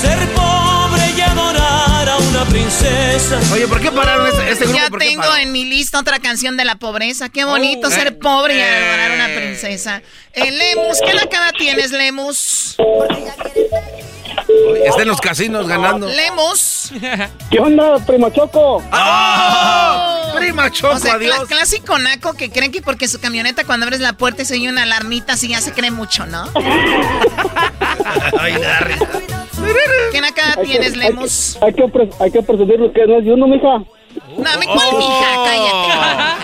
Ser 0.00 0.18
pobre 0.32 1.02
y 1.16 1.20
adorar 1.20 2.08
a 2.08 2.16
una 2.16 2.44
princesa. 2.46 3.38
Oye, 3.52 3.66
¿por 3.68 3.80
qué 3.80 3.92
pararon 3.92 4.26
este, 4.28 4.50
este 4.50 4.64
grupo? 4.64 4.78
Ya 4.80 4.88
¿Por 4.88 4.98
qué 4.98 5.08
tengo 5.08 5.22
paró? 5.22 5.36
en 5.36 5.52
mi 5.52 5.66
lista 5.66 5.98
otra 6.00 6.18
canción 6.20 6.56
de 6.56 6.64
la 6.64 6.76
pobreza. 6.76 7.28
Qué 7.28 7.44
bonito 7.44 7.88
Oh, 7.88 7.90
ser 7.90 8.06
eh, 8.08 8.12
pobre 8.12 8.54
y 8.56 8.60
eh. 8.60 8.64
adorar 8.64 9.10
a 9.12 9.14
una 9.14 9.26
princesa. 9.36 10.02
Eh, 10.32 10.50
Lemus, 10.50 10.98
¿qué 11.04 11.12
la 11.12 11.26
cara 11.26 11.52
tienes, 11.52 11.90
Lemus? 11.92 12.76
Está 14.84 15.02
en 15.02 15.08
los 15.08 15.20
casinos 15.20 15.66
ganando. 15.68 16.08
Lemus. 16.08 16.92
¿Qué 17.50 17.58
onda, 17.58 17.98
primo 18.06 18.30
Choco? 18.30 18.82
¡Ah! 18.90 20.32
Prima 20.36 20.70
Choco, 20.70 20.94
O 20.94 20.98
sea, 20.98 21.18
clásico 21.48 21.98
naco 21.98 22.34
que 22.34 22.50
creen 22.50 22.72
que 22.72 22.80
porque 22.82 23.08
su 23.08 23.20
camioneta 23.20 23.64
cuando 23.64 23.84
abres 23.86 24.00
la 24.00 24.12
puerta 24.14 24.44
se 24.44 24.54
oye 24.54 24.68
una 24.68 24.82
alarmita 24.84 25.34
así 25.34 25.48
ya 25.48 25.60
se 25.60 25.72
cree 25.72 25.90
mucho, 25.90 26.26
¿no? 26.26 26.44
Ay. 28.38 28.54
¿Qué 30.12 30.20
tienes, 30.64 30.96
Lemus? 30.96 31.58
Hay 31.62 31.72
que, 31.74 31.84
pres- 31.84 32.14
hay 32.20 32.30
que 32.30 32.42
presumir 32.42 32.80
lo 32.80 32.92
que 32.92 33.06
no 33.06 33.18
es 33.18 33.24
de 33.24 33.32
uno, 33.32 33.46
mija. 33.46 33.78
No, 34.36 34.58
mi 34.58 34.66
cuál, 34.66 34.96
mija, 34.96 35.36
cállate. 35.44 36.40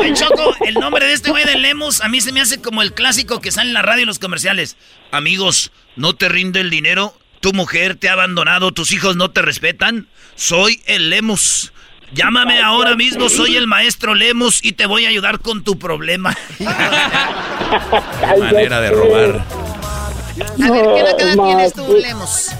Oye, 0.00 0.14
Choco, 0.14 0.54
el 0.66 0.74
nombre 0.74 1.06
de 1.06 1.12
este 1.12 1.30
güey 1.30 1.44
de 1.44 1.58
Lemus 1.58 2.00
a 2.00 2.08
mí 2.08 2.22
se 2.22 2.32
me 2.32 2.40
hace 2.40 2.62
como 2.62 2.80
el 2.80 2.94
clásico 2.94 3.40
que 3.40 3.50
sale 3.52 3.68
en 3.68 3.74
la 3.74 3.82
radio 3.82 4.04
y 4.04 4.06
los 4.06 4.18
comerciales. 4.18 4.76
Amigos, 5.10 5.72
¿no 5.94 6.14
te 6.14 6.28
rinde 6.30 6.60
el 6.60 6.70
dinero? 6.70 7.12
¿Tu 7.40 7.52
mujer 7.52 7.96
te 7.96 8.08
ha 8.08 8.14
abandonado? 8.14 8.72
¿Tus 8.72 8.92
hijos 8.92 9.16
no 9.16 9.30
te 9.30 9.42
respetan? 9.42 10.08
Soy 10.36 10.80
el 10.86 11.10
Lemus. 11.10 11.72
Llámame 12.12 12.60
ahora 12.60 12.96
mismo, 12.96 13.28
soy 13.28 13.56
el 13.56 13.66
maestro 13.66 14.14
Lemus 14.14 14.64
y 14.64 14.72
te 14.72 14.86
voy 14.86 15.04
a 15.04 15.10
ayudar 15.10 15.38
con 15.40 15.62
tu 15.62 15.78
problema. 15.78 16.34
Manera 18.38 18.80
de 18.80 18.90
robar. 18.90 19.44
A 20.64 20.70
ver, 20.70 20.86
¿qué 20.94 21.16
cara 21.18 21.34
No, 21.36 21.44
tienes 21.44 21.72
tú, 21.74 21.94
Lemus? 21.94 22.50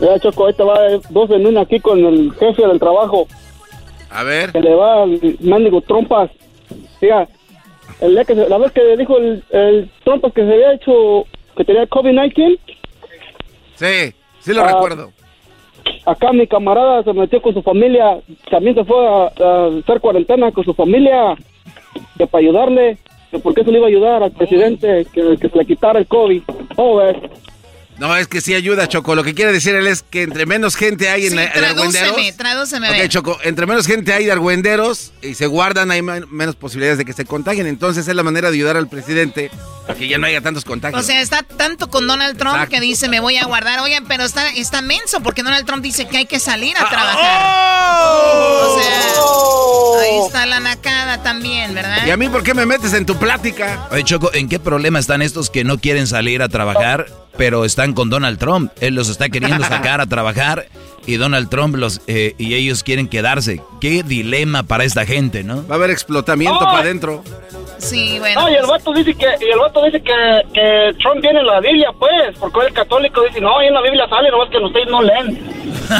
Ya, 0.00 0.20
Choco, 0.20 0.44
ahorita 0.44 0.64
va 0.64 0.78
dos 1.08 1.30
en 1.30 1.46
una 1.46 1.62
aquí 1.62 1.80
con 1.80 2.04
el 2.04 2.32
jefe 2.38 2.66
del 2.66 2.78
trabajo. 2.78 3.26
A 4.10 4.22
ver. 4.22 4.52
Que 4.52 4.60
le 4.60 4.74
va 4.74 5.02
al 5.02 5.20
mendigo 5.40 5.80
trompas. 5.80 6.30
Fija, 7.00 7.28
el 8.00 8.12
día 8.14 8.24
que 8.24 8.34
se- 8.34 8.48
la 8.48 8.58
vez 8.58 8.72
que 8.72 8.96
dijo 8.96 9.16
el, 9.18 9.42
el 9.50 9.90
que 10.04 10.44
se 10.44 10.52
había 10.52 10.72
hecho, 10.74 11.24
que 11.56 11.64
tenía 11.64 11.86
COVID-19, 11.88 12.58
Sí, 13.74 14.12
sí 14.40 14.52
lo 14.52 14.62
Ah. 14.62 14.72
recuerdo. 14.72 15.12
acá 16.04 16.32
mi 16.32 16.46
camarada 16.46 17.02
se 17.04 17.12
metió 17.12 17.40
con 17.42 17.54
su 17.54 17.62
familia, 17.62 18.18
también 18.50 18.74
se 18.74 18.84
fue 18.84 19.06
a, 19.06 19.30
a 19.40 19.66
hacer 19.78 20.00
cuarentena 20.00 20.50
con 20.52 20.64
su 20.64 20.74
familia, 20.74 21.34
que 22.16 22.26
para 22.26 22.42
ayudarle, 22.42 22.98
que 23.30 23.38
por 23.38 23.54
qué 23.54 23.62
se 23.64 23.70
le 23.70 23.78
iba 23.78 23.86
a 23.86 23.90
ayudar 23.90 24.22
al 24.22 24.32
presidente 24.32 25.06
que, 25.12 25.36
que 25.40 25.48
se 25.48 25.58
le 25.58 25.64
quitara 25.66 25.98
el 25.98 26.06
COVID. 26.06 26.42
¿Cómo 26.76 26.96
ves? 26.96 27.16
No, 27.98 28.14
es 28.16 28.28
que 28.28 28.40
sí 28.40 28.54
ayuda, 28.54 28.86
Choco. 28.88 29.14
Lo 29.16 29.24
que 29.24 29.34
quiere 29.34 29.52
decir 29.52 29.74
él 29.74 29.86
es 29.88 30.02
que 30.02 30.22
entre 30.22 30.46
menos 30.46 30.76
gente 30.76 31.08
hay 31.10 31.26
en, 31.26 31.34
la, 31.36 31.44
en 31.46 31.52
Tradúceme, 31.52 31.98
argüenderos. 32.06 32.36
tradúceme. 32.36 33.08
Choco, 33.08 33.38
entre 33.42 33.66
menos 33.66 33.86
gente 33.86 34.12
hay 34.12 34.24
de 34.24 34.30
argüenderos 34.32 35.12
y 35.20 35.34
se 35.34 35.46
guardan, 35.46 35.90
hay 35.90 36.00
men- 36.02 36.24
menos 36.30 36.54
posibilidades 36.54 36.98
de 36.98 37.04
que 37.04 37.12
se 37.12 37.24
contagien. 37.24 37.66
Entonces 37.66 38.06
es 38.06 38.14
la 38.14 38.22
manera 38.22 38.50
de 38.50 38.56
ayudar 38.56 38.76
al 38.76 38.88
presidente 38.88 39.50
a 39.88 39.94
que 39.94 40.06
ya 40.06 40.16
no 40.18 40.26
haya 40.26 40.40
tantos 40.40 40.64
contagios. 40.64 41.00
O 41.02 41.04
sea, 41.04 41.20
está 41.20 41.42
tanto 41.42 41.88
con 41.90 42.06
Donald 42.06 42.38
Trump 42.38 42.54
Exacto. 42.54 42.74
que 42.76 42.80
dice 42.80 43.08
me 43.08 43.18
voy 43.18 43.36
a 43.36 43.44
guardar. 43.46 43.80
Oigan, 43.80 44.04
pero 44.06 44.22
está, 44.24 44.48
está 44.50 44.80
menso 44.80 45.20
porque 45.20 45.42
Donald 45.42 45.66
Trump 45.66 45.82
dice 45.82 46.06
que 46.06 46.18
hay 46.18 46.26
que 46.26 46.38
salir 46.38 46.76
a 46.78 46.88
trabajar. 46.88 47.18
¡Oh! 47.50 48.76
O 48.76 48.80
sea, 48.80 50.02
ahí 50.02 50.26
está 50.26 50.46
la 50.46 50.60
nacada 50.60 51.22
también, 51.22 51.74
¿verdad? 51.74 52.06
¿Y 52.06 52.10
a 52.10 52.16
mí 52.16 52.28
por 52.28 52.42
qué 52.42 52.54
me 52.54 52.64
metes 52.66 52.92
en 52.94 53.06
tu 53.06 53.16
plática? 53.16 53.88
Oye, 53.90 54.04
Choco, 54.04 54.30
¿en 54.32 54.48
qué 54.48 54.58
problema 54.60 54.98
están 54.98 55.22
estos 55.22 55.50
que 55.50 55.64
no 55.64 55.78
quieren 55.78 56.06
salir 56.06 56.42
a 56.42 56.48
trabajar, 56.48 57.06
pero 57.38 57.64
están 57.64 57.94
con 57.94 58.10
Donald 58.10 58.38
Trump? 58.38 58.70
Él 58.80 58.94
los 58.94 59.08
está 59.08 59.30
queriendo 59.30 59.64
sacar 59.68 60.02
a 60.02 60.06
trabajar 60.06 60.66
y 61.06 61.16
Donald 61.16 61.48
Trump 61.48 61.76
los 61.76 62.02
eh, 62.06 62.34
y 62.36 62.54
ellos 62.54 62.82
quieren 62.82 63.08
quedarse. 63.08 63.62
Qué 63.80 64.02
dilema 64.02 64.64
para 64.64 64.84
esta 64.84 65.06
gente, 65.06 65.42
¿no? 65.44 65.66
Va 65.66 65.76
a 65.76 65.78
haber 65.78 65.90
explotamiento 65.90 66.58
¡Ay! 66.60 66.66
para 66.66 66.78
adentro. 66.80 67.24
Sí, 67.78 68.18
bueno. 68.18 68.42
No, 68.42 68.50
y 68.50 68.54
el 68.56 68.66
vato 68.66 68.92
dice 68.92 69.14
que, 69.14 69.24
y 69.40 69.50
el 69.50 69.58
vato 69.58 69.82
dice 69.84 70.02
que, 70.02 70.42
que 70.52 70.92
Trump 71.00 71.22
viene 71.22 71.38
en 71.40 71.46
la 71.46 71.60
Biblia, 71.60 71.90
pues, 71.98 72.36
porque 72.38 72.66
el 72.66 72.72
católico 72.74 73.22
dice, 73.22 73.40
no, 73.40 73.56
ahí 73.58 73.68
en 73.68 73.74
la 73.74 73.80
Biblia 73.82 74.06
sale, 74.08 74.30
nomás 74.30 74.50
que 74.50 74.58
ustedes 74.58 74.88
no 74.88 75.00
leen. 75.02 75.58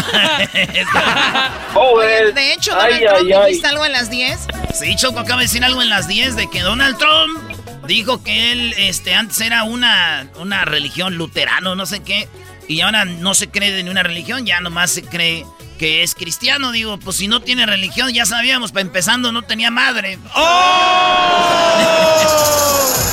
Oh, 1.75 1.93
Oye, 1.95 2.23
güey. 2.23 2.33
de 2.33 2.53
hecho, 2.53 2.73
Ay, 2.79 2.95
Donald 3.05 3.17
Trump 3.17 3.27
ay, 3.27 3.33
ay. 3.33 3.47
dijiste 3.47 3.69
algo 3.69 3.85
en 3.87 3.93
las 3.93 4.11
10. 4.11 4.47
Sí, 4.75 4.97
Choco 4.97 5.21
acaba 5.21 5.41
de 5.41 5.45
decir 5.45 5.65
algo 5.65 5.81
en 5.83 5.89
las 5.89 6.09
10 6.09 6.35
de 6.37 6.51
que 6.51 6.61
Donald 6.61 6.97
Trump 6.99 7.58
dijo 7.89 8.23
que 8.23 8.53
él 8.53 8.75
este, 8.77 9.15
antes 9.15 9.41
era 9.41 9.65
una, 9.65 10.31
una 10.37 10.65
religión 10.65 11.17
luterano, 11.17 11.75
no 11.75 11.87
sé 11.87 12.01
qué, 12.01 12.29
y 12.69 12.83
ahora 12.83 13.05
no 13.05 13.35
se 13.35 13.49
cree 13.49 13.73
de 13.73 13.83
ninguna 13.83 14.03
religión, 14.03 14.47
ya 14.47 14.61
nomás 14.61 14.91
se 14.91 15.03
cree 15.03 15.45
que 15.79 16.03
es 16.03 16.15
cristiano. 16.15 16.71
Digo, 16.71 16.99
pues 16.99 17.17
si 17.17 17.29
no 17.29 17.41
tiene 17.41 17.65
religión, 17.65 18.13
ya 18.13 18.27
sabíamos, 18.27 18.73
para 18.73 18.83
empezando 18.83 19.33
no 19.33 19.43
tenía 19.43 19.71
madre. 19.71 20.19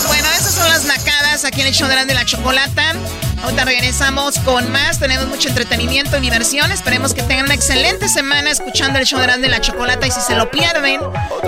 Bueno, 0.07 0.27
esas 0.37 0.53
son 0.53 0.69
las 0.69 0.85
nacadas 0.85 1.45
aquí 1.45 1.61
en 1.61 1.67
el 1.67 1.73
show 1.73 1.87
de 1.87 2.13
la 2.13 2.25
chocolata. 2.25 2.93
Ahorita 3.43 3.65
regresamos 3.65 4.39
con 4.39 4.71
más. 4.71 4.99
Tenemos 4.99 5.27
mucho 5.27 5.49
entretenimiento 5.49 6.17
y 6.17 6.21
diversión. 6.21 6.71
Esperemos 6.71 7.13
que 7.13 7.21
tengan 7.23 7.45
una 7.45 7.53
excelente 7.53 8.07
semana 8.09 8.49
escuchando 8.49 8.97
el 8.99 9.05
show 9.05 9.19
de 9.19 9.47
la 9.47 9.61
chocolata. 9.61 10.07
Y 10.07 10.11
si 10.11 10.21
se 10.21 10.35
lo 10.35 10.49
pierden 10.49 10.99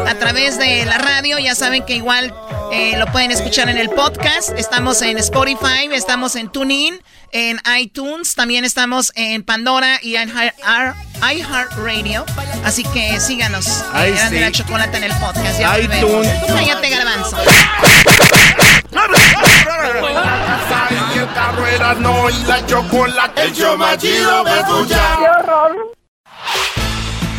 a 0.08 0.16
través 0.16 0.58
de 0.60 0.86
la 0.86 0.98
radio, 0.98 1.40
ya 1.40 1.56
saben 1.56 1.84
que 1.86 1.96
igual 1.96 2.34
eh, 2.72 2.96
lo 2.98 3.08
pueden 3.12 3.32
escuchar 3.32 3.70
en 3.70 3.78
el 3.78 3.90
podcast. 3.90 4.50
Estamos 4.58 5.02
en 5.02 5.18
Spotify, 5.18 5.90
estamos 5.94 6.36
en 6.36 6.50
TuneIn, 6.50 7.02
en 7.32 7.60
iTunes, 7.80 8.36
también 8.36 8.64
estamos 8.66 9.12
en 9.16 9.44
Pandora 9.44 10.00
y 10.02 10.16
en 10.18 10.30
iHeart- 10.32 10.96
iHeartRadio. 11.22 12.26
Así 12.64 12.84
que 12.84 13.20
síganos. 13.20 13.84
Ay, 13.94 14.12
Eran 14.12 14.30
de 14.32 14.38
sí. 14.38 14.44
la 14.44 14.52
chocolata 14.52 14.98
en 14.98 15.04
el 15.06 15.14
podcast. 15.14 15.60
Ya 15.60 15.80
iTunes. 15.80 16.30
Tú 16.48 16.54
cállate, 16.54 16.90
garbanzo. 16.90 17.38
El 18.92 19.00
carro 21.34 21.66
era 21.68 21.94
no 21.96 22.30
y 22.30 22.44
la 22.46 22.66
chocolate. 22.66 23.44
El 23.44 23.54
show 23.54 23.78
más 23.78 23.98
chido. 23.98 24.46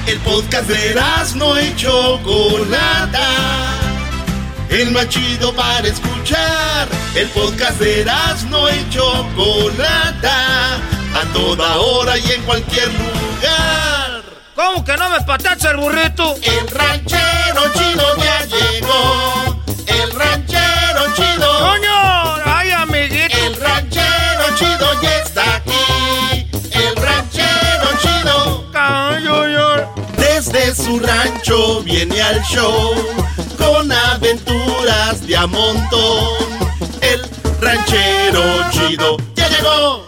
El 0.07 0.21
podcast 0.21 0.69
de 0.69 0.95
no 1.37 1.59
y 1.61 1.75
Chocolata. 1.77 3.27
El 4.69 4.91
más 4.91 5.09
chido 5.09 5.55
para 5.55 5.87
escuchar. 5.87 6.89
El 7.15 7.29
podcast 7.29 7.79
de 7.79 8.05
no 8.51 8.69
y 8.69 8.91
Chocolata. 8.91 10.75
A 11.15 11.23
toda 11.33 11.79
hora 11.79 12.19
y 12.19 12.33
en 12.33 12.43
cualquier 12.43 12.89
lugar. 12.89 14.23
¿Cómo 14.55 14.85
que 14.85 14.95
no 14.97 15.09
me 15.09 15.21
patacha 15.23 15.71
el 15.71 15.79
burrito? 15.79 16.35
El 16.43 16.69
ranchero 16.69 17.63
chido 17.75 18.17
ya 18.17 18.45
llegó. 18.45 19.38
Desde 30.51 30.75
su 30.83 30.99
rancho 30.99 31.83
viene 31.83 32.23
al 32.23 32.43
show 32.43 32.95
con 33.59 33.93
aventuras 33.93 35.27
de 35.27 35.37
a 35.37 35.47
montón. 35.47 36.39
El 37.03 37.21
ranchero 37.61 38.43
chido 38.71 39.17
ya 39.35 39.49
llegó. 39.49 40.07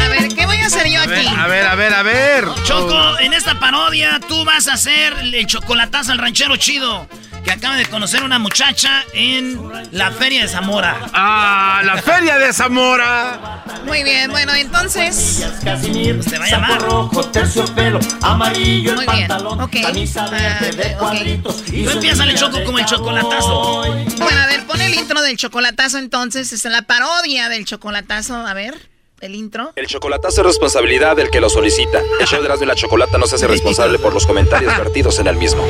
A 0.00 0.08
ver, 0.08 0.28
¿qué 0.34 0.46
voy 0.46 0.56
a 0.58 0.66
hacer 0.66 0.86
yo 0.88 1.00
A 1.02 1.06
ver, 1.06 1.18
aquí? 1.18 1.28
a 1.28 1.46
ver, 1.46 1.66
a 1.66 1.74
ver, 1.74 1.94
a 1.94 2.02
ver. 2.02 2.48
Choco, 2.64 3.18
en 3.18 3.34
esta 3.34 3.58
parodia 3.60 4.18
tú 4.26 4.44
vas 4.46 4.68
a 4.68 4.74
hacer 4.74 5.12
el 5.20 5.46
chocolatazo 5.46 6.12
al 6.12 6.18
ranchero 6.18 6.56
chido. 6.56 7.06
Que 7.44 7.50
acaba 7.50 7.76
de 7.76 7.86
conocer 7.86 8.22
una 8.22 8.38
muchacha 8.38 9.04
en 9.12 9.60
la 9.90 10.12
feria 10.12 10.42
de 10.42 10.48
Zamora. 10.48 10.96
¡Ah, 11.12 11.82
la 11.84 12.00
feria 12.00 12.38
de 12.38 12.52
Zamora! 12.52 13.64
Muy 13.84 14.04
bien, 14.04 14.30
bueno, 14.30 14.52
entonces. 14.54 15.44
Pues 15.64 16.24
te 16.26 16.38
va 16.38 16.44
a 16.44 16.48
llamar. 16.48 16.80
rojo, 16.82 17.24
terciopelo, 17.30 17.98
amarillo 18.20 18.94
Muy 18.94 19.04
el 19.06 19.10
bien, 19.12 19.28
pantalón, 19.28 19.60
ok. 19.60 19.76
camisa 19.82 20.28
verde 20.28 20.70
de 20.72 20.84
Ah, 20.84 20.92
ok. 20.94 20.98
cuadritos. 21.00 21.62
y 21.68 21.82
Tú 21.84 21.90
su 21.90 21.96
empieza 21.96 22.24
el 22.24 22.34
choco 22.36 22.62
como 22.64 22.78
el 22.78 22.84
chocolatazo. 22.86 23.82
Bueno, 24.18 24.40
a 24.40 24.46
ver, 24.46 24.64
pon 24.66 24.80
el 24.80 24.94
intro 24.94 25.20
del 25.20 25.36
chocolatazo 25.36 25.98
entonces. 25.98 26.52
Es 26.52 26.64
la 26.64 26.82
parodia 26.82 27.48
del 27.48 27.64
chocolatazo. 27.64 28.36
A 28.46 28.54
ver, 28.54 28.74
el 29.22 29.36
intro. 29.36 29.72
El 29.76 29.86
chocolatazo 29.86 30.40
es 30.40 30.46
responsabilidad 30.48 31.16
del 31.16 31.30
que 31.30 31.40
lo 31.40 31.48
solicita. 31.48 32.00
El 32.20 32.26
show 32.26 32.40
de 32.40 32.46
Erasmo 32.46 32.64
y 32.64 32.66
la 32.66 32.74
Chocolata 32.74 33.18
no 33.18 33.26
se 33.26 33.36
hace 33.36 33.46
responsable 33.46 33.98
por 33.98 34.12
los 34.12 34.26
comentarios 34.26 34.76
vertidos 34.76 35.18
en 35.20 35.28
el 35.28 35.36
mismo. 35.36 35.64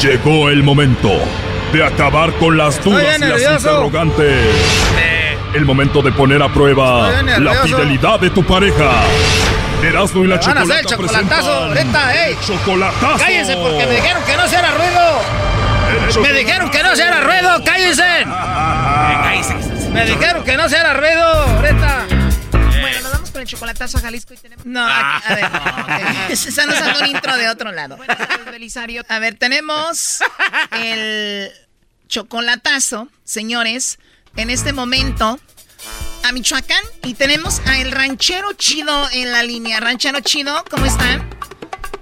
Llegó 0.00 0.50
el 0.50 0.62
momento 0.62 1.10
de 1.72 1.84
acabar 1.84 2.34
con 2.34 2.56
las 2.56 2.82
dudas 2.84 3.18
y 3.18 3.24
las 3.24 3.40
interrogantes. 3.40 4.46
El 5.54 5.64
momento 5.64 6.02
de 6.02 6.12
poner 6.12 6.42
a 6.42 6.52
prueba 6.52 7.22
la 7.22 7.54
fidelidad 7.62 8.20
de 8.20 8.28
tu 8.30 8.44
pareja. 8.44 8.90
Erasmo 9.82 10.24
y 10.24 10.26
la 10.26 10.36
Van 10.36 10.58
a 10.58 10.62
hacer 10.62 10.84
Chocolata 10.84 10.84
el 10.84 10.86
chocolatazo 10.86 11.50
ahorita, 11.50 12.26
ey. 12.26 12.36
Chocolatazo. 12.46 13.18
Cállense 13.18 13.56
porque 13.56 13.86
me 13.86 13.94
dijeron 13.94 14.22
que 14.24 14.36
no 14.36 14.48
se 14.48 14.56
haga 14.56 14.70
ruido. 14.72 16.22
Me 16.22 16.32
dijeron 16.32 16.70
que 16.70 16.82
no 16.82 16.96
se 16.96 17.02
haga 17.02 17.20
ruido, 17.20 17.64
cállense. 17.64 18.26
Me 19.92 20.04
dijeron 20.04 20.44
que 20.44 20.56
no 20.58 20.68
se 20.68 20.76
haga 20.76 20.94
ruido 20.94 21.22
ahorita. 21.22 22.15
El 23.46 23.50
chocolatazo 23.50 23.98
a 23.98 24.00
Jalisco 24.00 24.34
y 24.34 24.36
tenemos. 24.36 24.66
No, 24.66 24.84
aquí, 24.84 25.24
a 25.26 25.34
ver. 25.34 25.44
ok. 25.44 26.30
Están 26.30 26.68
usando 26.68 27.00
un 27.00 27.06
intro 27.06 27.36
de 27.36 27.48
otro 27.48 27.72
lado. 27.72 27.96
Buenas 27.96 28.18
tardes, 28.18 28.44
Belisario. 28.46 29.04
A 29.08 29.18
ver, 29.18 29.36
tenemos 29.36 30.18
el 30.72 31.50
chocolatazo, 32.08 33.08
señores, 33.24 33.98
en 34.36 34.50
este 34.50 34.72
momento 34.72 35.38
a 36.24 36.32
Michoacán 36.32 36.82
y 37.04 37.14
tenemos 37.14 37.60
a 37.66 37.78
el 37.78 37.92
ranchero 37.92 38.52
chido 38.54 39.08
en 39.12 39.32
la 39.32 39.42
línea. 39.42 39.78
Ranchero 39.80 40.20
chido, 40.20 40.64
¿cómo 40.68 40.84
están? 40.84 41.28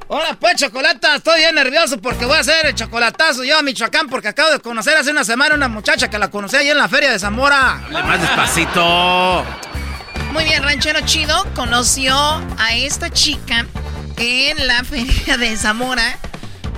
Hola, 0.08 0.36
pues, 0.38 0.56
chocolata. 0.56 1.16
Estoy 1.16 1.40
bien 1.40 1.54
nervioso 1.54 1.98
porque 2.00 2.24
voy 2.24 2.36
a 2.36 2.40
hacer 2.40 2.66
el 2.66 2.74
chocolatazo 2.74 3.44
yo 3.44 3.58
a 3.58 3.62
Michoacán 3.62 4.08
porque 4.08 4.28
acabo 4.28 4.50
de 4.50 4.60
conocer 4.60 4.96
hace 4.96 5.10
una 5.10 5.24
semana 5.24 5.54
una 5.54 5.68
muchacha 5.68 6.08
que 6.08 6.18
la 6.18 6.30
conocí 6.30 6.56
ahí 6.56 6.70
en 6.70 6.78
la 6.78 6.88
feria 6.88 7.10
de 7.10 7.18
Zamora. 7.18 7.82
Más 7.90 8.20
despacito. 8.20 9.44
Muy 10.34 10.44
bien, 10.44 10.62
ranchero 10.64 11.00
chido 11.06 11.46
conoció 11.54 12.14
a 12.58 12.74
esta 12.74 13.08
chica 13.08 13.66
en 14.16 14.66
la 14.66 14.82
feria 14.84 15.36
de 15.38 15.56
Zamora. 15.56 16.18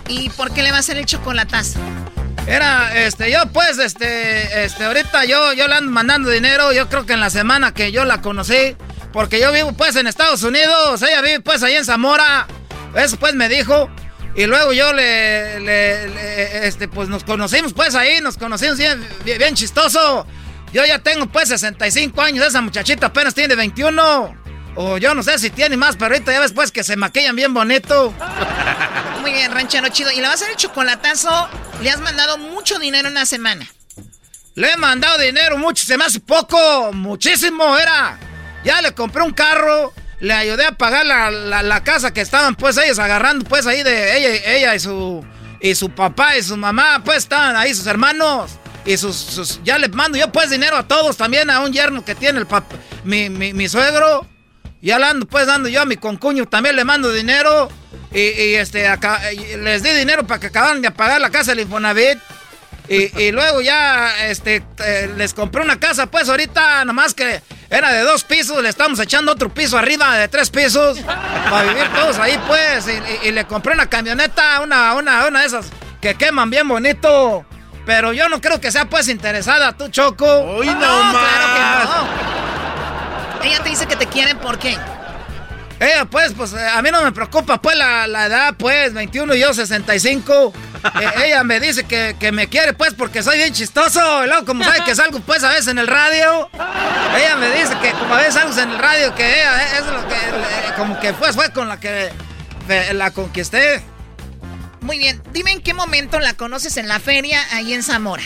¿Y 0.08 0.28
por 0.30 0.52
qué 0.52 0.62
le 0.62 0.70
va 0.70 0.76
a 0.76 0.80
hacer 0.80 0.98
el 0.98 1.06
chocolatazo? 1.06 1.80
Era, 2.46 2.96
este, 3.06 3.32
yo 3.32 3.40
pues, 3.52 3.78
este, 3.78 4.64
este, 4.64 4.84
ahorita 4.84 5.24
yo, 5.24 5.52
yo 5.54 5.66
le 5.66 5.74
ando 5.74 5.90
mandando 5.90 6.30
dinero, 6.30 6.72
yo 6.72 6.88
creo 6.88 7.04
que 7.06 7.14
en 7.14 7.20
la 7.20 7.30
semana 7.30 7.74
que 7.74 7.90
yo 7.90 8.04
la 8.04 8.20
conocí, 8.20 8.76
porque 9.12 9.40
yo 9.40 9.50
vivo 9.52 9.72
pues 9.72 9.96
en 9.96 10.06
Estados 10.06 10.42
Unidos, 10.44 11.02
ella 11.02 11.22
vive 11.22 11.40
pues 11.40 11.64
ahí 11.64 11.74
en 11.74 11.84
Zamora, 11.84 12.46
eso 12.94 13.16
pues 13.16 13.34
me 13.34 13.48
dijo, 13.48 13.90
y 14.36 14.44
luego 14.46 14.72
yo 14.74 14.92
le, 14.92 15.58
le- 15.58 16.08
le- 16.08 16.66
este, 16.68 16.86
pues 16.86 17.08
nos 17.08 17.24
conocimos 17.24 17.72
pues 17.72 17.96
ahí, 17.96 18.20
nos 18.20 18.36
conocimos 18.38 18.78
bien, 18.78 19.04
bien, 19.24 19.38
bien 19.38 19.54
chistoso, 19.56 20.24
yo 20.76 20.84
ya 20.84 20.98
tengo 20.98 21.26
pues 21.26 21.48
65 21.48 22.20
años, 22.20 22.46
esa 22.46 22.60
muchachita 22.60 23.06
apenas 23.06 23.34
tiene 23.34 23.54
21, 23.54 24.36
o 24.76 24.98
yo 24.98 25.14
no 25.14 25.22
sé 25.22 25.38
si 25.38 25.48
tiene 25.50 25.76
más, 25.78 25.96
pero 25.96 26.14
ahorita 26.14 26.32
ya 26.32 26.40
ves 26.40 26.52
pues 26.52 26.70
que 26.70 26.84
se 26.84 26.96
maquillan 26.96 27.34
bien 27.34 27.54
bonito. 27.54 28.12
Muy 29.22 29.32
bien, 29.32 29.50
ranchero 29.52 29.88
chido. 29.88 30.12
¿Y 30.12 30.16
le 30.16 30.22
va 30.22 30.30
a 30.30 30.34
hacer 30.34 30.50
el 30.50 30.56
chocolatazo? 30.56 31.48
Le 31.82 31.90
has 31.90 32.00
mandado 32.00 32.38
mucho 32.38 32.78
dinero 32.78 33.08
en 33.08 33.12
una 33.14 33.26
semana. 33.26 33.66
Le 34.54 34.70
he 34.70 34.76
mandado 34.76 35.18
dinero 35.18 35.58
mucho, 35.58 35.84
se 35.84 35.96
me 35.98 36.04
hace 36.04 36.20
poco, 36.20 36.92
muchísimo 36.92 37.76
era. 37.78 38.18
Ya 38.64 38.80
le 38.82 38.92
compré 38.92 39.22
un 39.22 39.32
carro, 39.32 39.92
le 40.20 40.32
ayudé 40.34 40.66
a 40.66 40.72
pagar 40.72 41.04
la, 41.06 41.30
la- 41.30 41.62
la 41.62 41.82
casa 41.84 42.12
que 42.12 42.20
estaban 42.20 42.54
pues 42.54 42.76
ellos 42.78 42.98
agarrando 42.98 43.44
pues 43.48 43.66
ahí 43.66 43.82
de 43.82 44.16
ella, 44.18 44.52
ella 44.52 44.74
y 44.74 44.80
su 44.80 45.24
Y 45.60 45.74
su 45.74 45.90
papá 45.90 46.36
y 46.36 46.42
su 46.42 46.56
mamá, 46.56 47.02
pues 47.04 47.18
estaban 47.18 47.56
ahí, 47.56 47.74
sus 47.74 47.86
hermanos. 47.86 48.52
Y 48.86 48.96
sus, 48.96 49.16
sus- 49.16 49.60
ya 49.64 49.78
le 49.78 49.88
mando 49.88 50.16
yo 50.16 50.30
pues 50.30 50.48
dinero 50.50 50.76
a 50.76 50.86
todos, 50.86 51.16
también 51.16 51.50
a 51.50 51.60
un 51.60 51.72
yerno 51.72 52.04
que 52.04 52.14
tiene 52.14 52.38
el 52.38 52.46
pap- 52.46 52.64
mi, 53.04 53.28
mi, 53.28 53.52
mi 53.52 53.68
suegro. 53.68 54.26
Ya 54.80 54.98
le 54.98 55.06
ando 55.06 55.26
pues 55.26 55.46
dando 55.46 55.68
yo 55.68 55.82
a 55.82 55.84
mi 55.84 55.96
concuño, 55.96 56.46
también 56.46 56.76
le 56.76 56.84
mando 56.84 57.10
dinero. 57.12 57.68
Y, 58.12 58.20
y, 58.20 58.54
este, 58.54 58.86
acá, 58.86 59.20
y 59.32 59.56
les 59.56 59.82
di 59.82 59.90
dinero 59.90 60.24
para 60.26 60.38
que 60.40 60.46
acabaran 60.46 60.80
de 60.80 60.90
pagar 60.92 61.20
la 61.20 61.30
casa 61.30 61.50
del 61.52 61.60
Infonavit. 61.60 62.18
Y, 62.88 63.20
y 63.20 63.32
luego 63.32 63.60
ya 63.60 64.26
este, 64.28 64.62
eh, 64.84 65.12
les 65.16 65.34
compré 65.34 65.62
una 65.62 65.80
casa, 65.80 66.06
pues 66.06 66.28
ahorita 66.28 66.84
nomás 66.84 67.12
que 67.14 67.42
era 67.68 67.92
de 67.92 68.02
dos 68.02 68.22
pisos, 68.22 68.62
le 68.62 68.68
estamos 68.68 69.00
echando 69.00 69.32
otro 69.32 69.52
piso 69.52 69.76
arriba 69.76 70.16
de 70.16 70.28
tres 70.28 70.50
pisos 70.50 71.00
para 71.00 71.64
vivir 71.64 71.88
todos 71.92 72.16
ahí, 72.20 72.38
pues. 72.46 72.86
Y, 72.86 72.92
y- 72.92 73.28
y 73.28 73.32
le 73.32 73.44
compré 73.46 73.74
una 73.74 73.86
camioneta, 73.90 74.60
una, 74.60 74.94
una, 74.94 75.26
una 75.26 75.40
de 75.40 75.46
esas 75.46 75.66
que 76.00 76.14
queman 76.14 76.48
bien 76.50 76.68
bonito. 76.68 77.44
Pero 77.86 78.12
yo 78.12 78.28
no 78.28 78.40
creo 78.40 78.60
que 78.60 78.70
sea 78.72 78.86
pues 78.86 79.08
interesada, 79.08 79.72
tú, 79.72 79.88
Choco. 79.88 80.26
Hoy 80.26 80.66
no, 80.66 80.74
claro 80.74 81.54
que 81.54 81.60
más. 81.60 81.84
no. 81.84 83.44
Ella 83.44 83.62
te 83.62 83.70
dice 83.70 83.86
que 83.86 83.94
te 83.94 84.06
quieren, 84.08 84.36
¿por 84.38 84.58
qué? 84.58 84.76
Ella, 85.78 86.06
pues, 86.06 86.32
pues 86.32 86.52
eh, 86.54 86.66
a 86.66 86.80
mí 86.82 86.90
no 86.90 87.02
me 87.02 87.12
preocupa, 87.12 87.60
pues, 87.60 87.76
la, 87.76 88.06
la 88.06 88.26
edad, 88.26 88.54
pues, 88.58 88.92
21 88.92 89.34
y 89.34 89.40
yo 89.40 89.54
65. 89.54 90.52
Eh, 90.86 91.26
ella 91.26 91.42
me 91.42 91.58
dice 91.58 91.82
que, 91.84 92.14
que 92.20 92.30
me 92.30 92.48
quiere, 92.48 92.72
pues, 92.72 92.94
porque 92.94 93.20
soy 93.20 93.38
bien 93.38 93.52
chistoso. 93.52 94.24
Y 94.24 94.28
luego, 94.28 94.44
como 94.46 94.62
sabe 94.62 94.84
que 94.84 94.94
salgo, 94.94 95.18
pues, 95.18 95.42
a 95.42 95.48
veces 95.48 95.66
en 95.66 95.78
el 95.78 95.88
radio. 95.88 96.48
Ella 96.54 97.36
me 97.36 97.50
dice 97.50 97.76
que 97.82 97.90
como 97.90 98.14
a 98.14 98.18
veces 98.18 98.34
salgo 98.34 98.56
en 98.56 98.70
el 98.70 98.78
radio, 98.78 99.12
que 99.16 99.40
ella 99.40 99.62
eh, 99.64 99.78
es 99.78 99.86
lo 99.86 100.06
que, 100.06 100.14
como 100.76 101.00
que 101.00 101.12
pues, 101.14 101.34
fue 101.34 101.50
con 101.50 101.66
la 101.68 101.80
que 101.80 102.12
la 102.92 103.10
conquisté. 103.10 103.82
Muy 104.80 104.98
bien, 104.98 105.22
dime 105.32 105.52
en 105.52 105.60
qué 105.60 105.74
momento 105.74 106.20
la 106.20 106.34
conoces 106.34 106.76
en 106.76 106.88
la 106.88 107.00
feria 107.00 107.40
ahí 107.52 107.72
en 107.72 107.82
Zamora. 107.82 108.22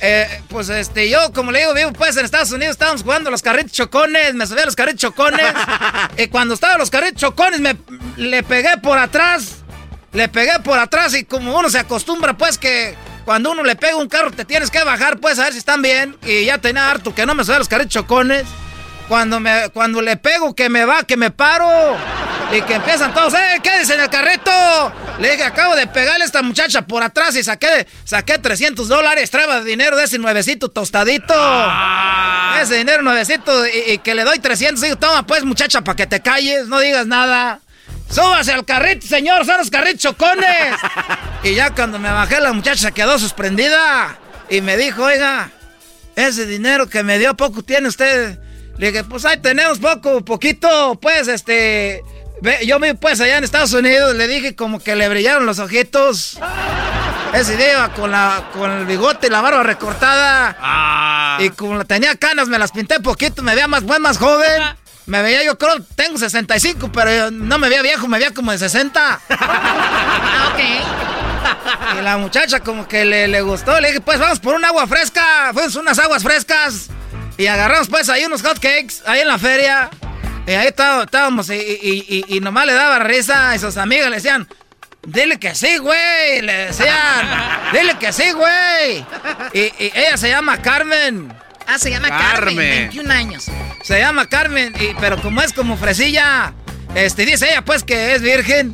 Eh, 0.00 0.42
pues 0.48 0.68
este, 0.68 1.08
yo 1.08 1.32
como 1.32 1.52
le 1.52 1.60
digo, 1.60 1.72
vivo 1.72 1.92
pues 1.92 2.16
en 2.16 2.24
Estados 2.24 2.52
Unidos, 2.52 2.72
estábamos 2.72 3.02
jugando 3.02 3.30
los 3.30 3.40
carritos 3.40 3.72
chocones, 3.72 4.34
me 4.34 4.46
subí 4.46 4.60
a 4.60 4.66
los 4.66 4.76
carritos 4.76 5.00
chocones. 5.00 5.46
y 6.18 6.26
cuando 6.28 6.54
estaba 6.54 6.76
los 6.76 6.90
carritos 6.90 7.20
chocones, 7.20 7.60
me 7.60 7.76
le 8.16 8.42
pegué 8.42 8.76
por 8.82 8.98
atrás. 8.98 9.62
Le 10.12 10.28
pegué 10.28 10.58
por 10.64 10.78
atrás 10.78 11.14
y 11.14 11.24
como 11.24 11.58
uno 11.58 11.68
se 11.68 11.78
acostumbra, 11.78 12.36
pues 12.36 12.58
que 12.58 12.94
cuando 13.24 13.50
uno 13.50 13.64
le 13.64 13.76
pega 13.76 13.96
un 13.96 14.08
carro 14.08 14.30
te 14.30 14.44
tienes 14.44 14.70
que 14.70 14.82
bajar, 14.84 15.18
pues 15.18 15.38
a 15.38 15.44
ver 15.44 15.52
si 15.52 15.58
están 15.58 15.82
bien. 15.82 16.16
Y 16.24 16.44
ya 16.44 16.58
tenía 16.58 16.90
harto 16.90 17.14
que 17.14 17.26
no 17.26 17.34
me 17.34 17.44
subí 17.44 17.56
a 17.56 17.58
los 17.58 17.68
carritos 17.68 17.92
chocones. 17.92 18.44
Cuando, 19.08 19.40
me, 19.40 19.68
cuando 19.72 20.02
le 20.02 20.16
pego 20.16 20.54
que 20.54 20.68
me 20.68 20.84
va, 20.84 21.04
que 21.04 21.16
me 21.16 21.30
paro. 21.30 21.96
Y 22.52 22.62
que 22.62 22.74
empiezan 22.74 23.12
todos, 23.12 23.34
¡eh, 23.34 23.60
quédese 23.62 23.94
en 23.94 24.02
el 24.02 24.08
carrito! 24.08 24.50
Le 25.18 25.32
dije, 25.32 25.44
acabo 25.44 25.74
de 25.74 25.86
pegarle 25.86 26.24
a 26.24 26.26
esta 26.26 26.42
muchacha 26.42 26.82
por 26.82 27.02
atrás 27.02 27.34
y 27.34 27.42
saqué, 27.42 27.86
saqué 28.04 28.38
300 28.38 28.86
dólares. 28.86 29.30
Traba 29.30 29.62
dinero 29.62 29.96
de 29.96 30.04
ese 30.04 30.18
nuevecito 30.18 30.68
tostadito. 30.68 31.34
Ese 32.60 32.76
dinero 32.76 33.02
nuevecito 33.02 33.66
y, 33.66 33.92
y 33.92 33.98
que 33.98 34.14
le 34.14 34.24
doy 34.24 34.38
300. 34.38 34.80
Digo, 34.80 34.96
toma 34.96 35.26
pues, 35.26 35.44
muchacha, 35.44 35.82
para 35.82 35.96
que 35.96 36.06
te 36.06 36.20
calles, 36.20 36.68
no 36.68 36.78
digas 36.78 37.06
nada. 37.06 37.60
Súbase 38.10 38.52
al 38.52 38.64
carrito, 38.64 39.06
señor, 39.06 39.44
son 39.44 39.58
los 39.58 39.70
carritos 39.70 40.02
chocones. 40.02 40.46
y 41.42 41.54
ya 41.54 41.74
cuando 41.74 41.98
me 41.98 42.10
bajé, 42.10 42.40
la 42.40 42.52
muchacha 42.52 42.88
se 42.88 42.92
quedó 42.92 43.18
sorprendida. 43.18 44.18
Y 44.48 44.60
me 44.60 44.76
dijo, 44.76 45.02
oiga, 45.04 45.50
ese 46.14 46.46
dinero 46.46 46.88
que 46.88 47.02
me 47.02 47.18
dio 47.18 47.36
poco 47.36 47.62
tiene 47.62 47.88
usted. 47.88 48.38
Le 48.78 48.92
dije, 48.92 49.04
pues 49.04 49.24
ahí 49.24 49.38
tenemos 49.38 49.78
poco, 49.78 50.24
poquito, 50.24 50.98
pues 51.00 51.28
este. 51.28 52.02
Yo 52.64 52.78
vi 52.78 52.92
pues 52.94 53.20
allá 53.20 53.38
en 53.38 53.44
Estados 53.44 53.72
Unidos, 53.72 54.14
le 54.14 54.28
dije 54.28 54.54
como 54.54 54.78
que 54.78 54.94
le 54.94 55.08
brillaron 55.08 55.46
los 55.46 55.58
ojitos. 55.58 56.38
Ese 57.32 57.56
día 57.56 57.72
iba 57.72 57.88
con, 57.94 58.10
la, 58.10 58.50
con 58.52 58.70
el 58.70 58.86
bigote 58.86 59.26
y 59.26 59.30
la 59.30 59.40
barba 59.40 59.62
recortada. 59.62 60.56
Y 61.40 61.50
como 61.50 61.76
la 61.76 61.84
tenía 61.84 62.14
canas, 62.16 62.48
me 62.48 62.58
las 62.58 62.72
pinté 62.72 63.00
poquito, 63.00 63.42
me 63.42 63.54
veía 63.54 63.68
más 63.68 63.82
buen, 63.82 64.02
más 64.02 64.18
joven. 64.18 64.62
Me 65.06 65.22
veía, 65.22 65.44
yo 65.44 65.56
creo, 65.56 65.76
tengo 65.94 66.18
65, 66.18 66.90
pero 66.92 67.14
yo 67.14 67.30
no 67.30 67.58
me 67.58 67.68
veía 67.68 67.82
viejo, 67.82 68.08
me 68.08 68.18
veía 68.18 68.34
como 68.34 68.50
de 68.52 68.58
60. 68.58 69.20
Ah, 69.30 70.52
Y 71.98 72.02
la 72.02 72.16
muchacha 72.16 72.60
como 72.60 72.88
que 72.88 73.04
le, 73.04 73.28
le 73.28 73.40
gustó. 73.40 73.80
Le 73.80 73.88
dije, 73.88 74.00
pues 74.00 74.18
vamos 74.18 74.40
por 74.40 74.54
un 74.54 74.64
agua 74.64 74.86
fresca. 74.86 75.50
Fuimos 75.52 75.76
unas 75.76 75.98
aguas 75.98 76.22
frescas. 76.22 76.88
Y 77.38 77.46
agarramos 77.46 77.88
pues 77.88 78.08
ahí 78.08 78.24
unos 78.24 78.42
hot 78.42 78.58
cakes, 78.58 79.02
ahí 79.06 79.20
en 79.20 79.28
la 79.28 79.38
feria. 79.38 79.90
Y 80.46 80.52
ahí 80.52 80.68
está- 80.68 81.02
estábamos 81.02 81.50
y, 81.50 81.54
y- 81.54 82.24
y- 82.28 82.36
y 82.36 82.40
nomás 82.40 82.66
le 82.66 82.72
daba 82.74 82.98
risa. 83.00 83.54
Y 83.54 83.58
sus 83.58 83.76
amigas 83.76 84.08
le 84.10 84.16
decían, 84.16 84.46
dile 85.06 85.38
que 85.38 85.54
sí, 85.54 85.78
güey. 85.78 86.42
Le 86.42 86.66
decían, 86.68 87.26
dile 87.72 87.96
que 87.98 88.12
sí, 88.12 88.30
güey. 88.32 89.04
Y, 89.52 89.60
y 89.84 89.92
ella 89.94 90.16
se 90.16 90.28
llama 90.28 90.62
Carmen. 90.62 91.32
Ah, 91.66 91.78
se 91.80 91.90
llama 91.90 92.08
Carmen, 92.08 92.56
21 92.56 93.10
años. 93.12 93.46
Se 93.82 93.98
llama 93.98 94.26
Carmen, 94.26 94.72
y, 94.80 94.94
pero 95.00 95.20
como 95.20 95.42
es 95.42 95.52
como 95.52 95.76
fresilla, 95.76 96.52
este, 96.94 97.26
dice 97.26 97.50
ella 97.50 97.62
pues 97.62 97.82
que 97.82 98.14
es 98.14 98.22
virgen 98.22 98.72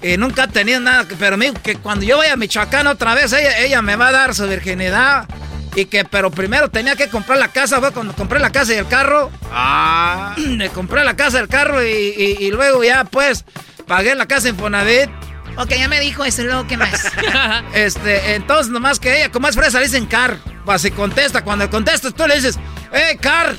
y 0.00 0.16
nunca 0.16 0.44
ha 0.44 0.46
tenido 0.46 0.78
nada, 0.78 1.04
pero 1.18 1.36
me 1.36 1.46
dijo 1.46 1.60
que 1.60 1.74
cuando 1.74 2.04
yo 2.06 2.16
vaya 2.18 2.34
a 2.34 2.36
Michoacán 2.36 2.86
otra 2.86 3.14
vez, 3.16 3.32
ella, 3.32 3.58
ella 3.58 3.82
me 3.82 3.96
va 3.96 4.08
a 4.08 4.12
dar 4.12 4.34
su 4.36 4.46
virginidad. 4.46 5.26
Y 5.74 5.84
que, 5.84 6.04
pero 6.04 6.30
primero 6.30 6.70
tenía 6.70 6.96
que 6.96 7.08
comprar 7.08 7.38
la 7.38 7.48
casa, 7.48 7.78
fue 7.78 7.92
cuando 7.92 8.12
compré 8.14 8.40
la 8.40 8.50
casa 8.50 8.74
y 8.74 8.76
el 8.78 8.88
carro. 8.88 9.30
Ah. 9.52 10.34
Le 10.36 10.70
compré 10.70 11.04
la 11.04 11.14
casa, 11.14 11.38
el 11.38 11.48
carro 11.48 11.84
y, 11.84 11.88
y- 11.90 12.36
y 12.46 12.50
luego 12.50 12.82
ya 12.82 13.04
pues 13.04 13.44
pagué 13.86 14.14
la 14.14 14.26
casa 14.26 14.48
Infonavit. 14.48 15.08
Ok, 15.56 15.70
ya 15.70 15.88
me 15.88 15.98
dijo 16.00 16.24
eso, 16.24 16.42
luego 16.42 16.66
qué 16.66 16.76
más. 16.76 17.06
Este, 17.74 18.34
entonces 18.34 18.68
nomás 18.72 18.98
que 19.00 19.18
ella, 19.18 19.30
como 19.32 19.48
es 19.48 19.56
fresa, 19.56 19.78
le 19.78 19.86
dicen 19.86 20.06
car. 20.06 20.38
Pues 20.64 20.82
si 20.82 20.90
contesta, 20.90 21.42
cuando 21.42 21.68
contestas 21.70 22.14
tú 22.14 22.26
le 22.26 22.36
dices, 22.36 22.58
¡eh, 22.92 23.18
car! 23.20 23.54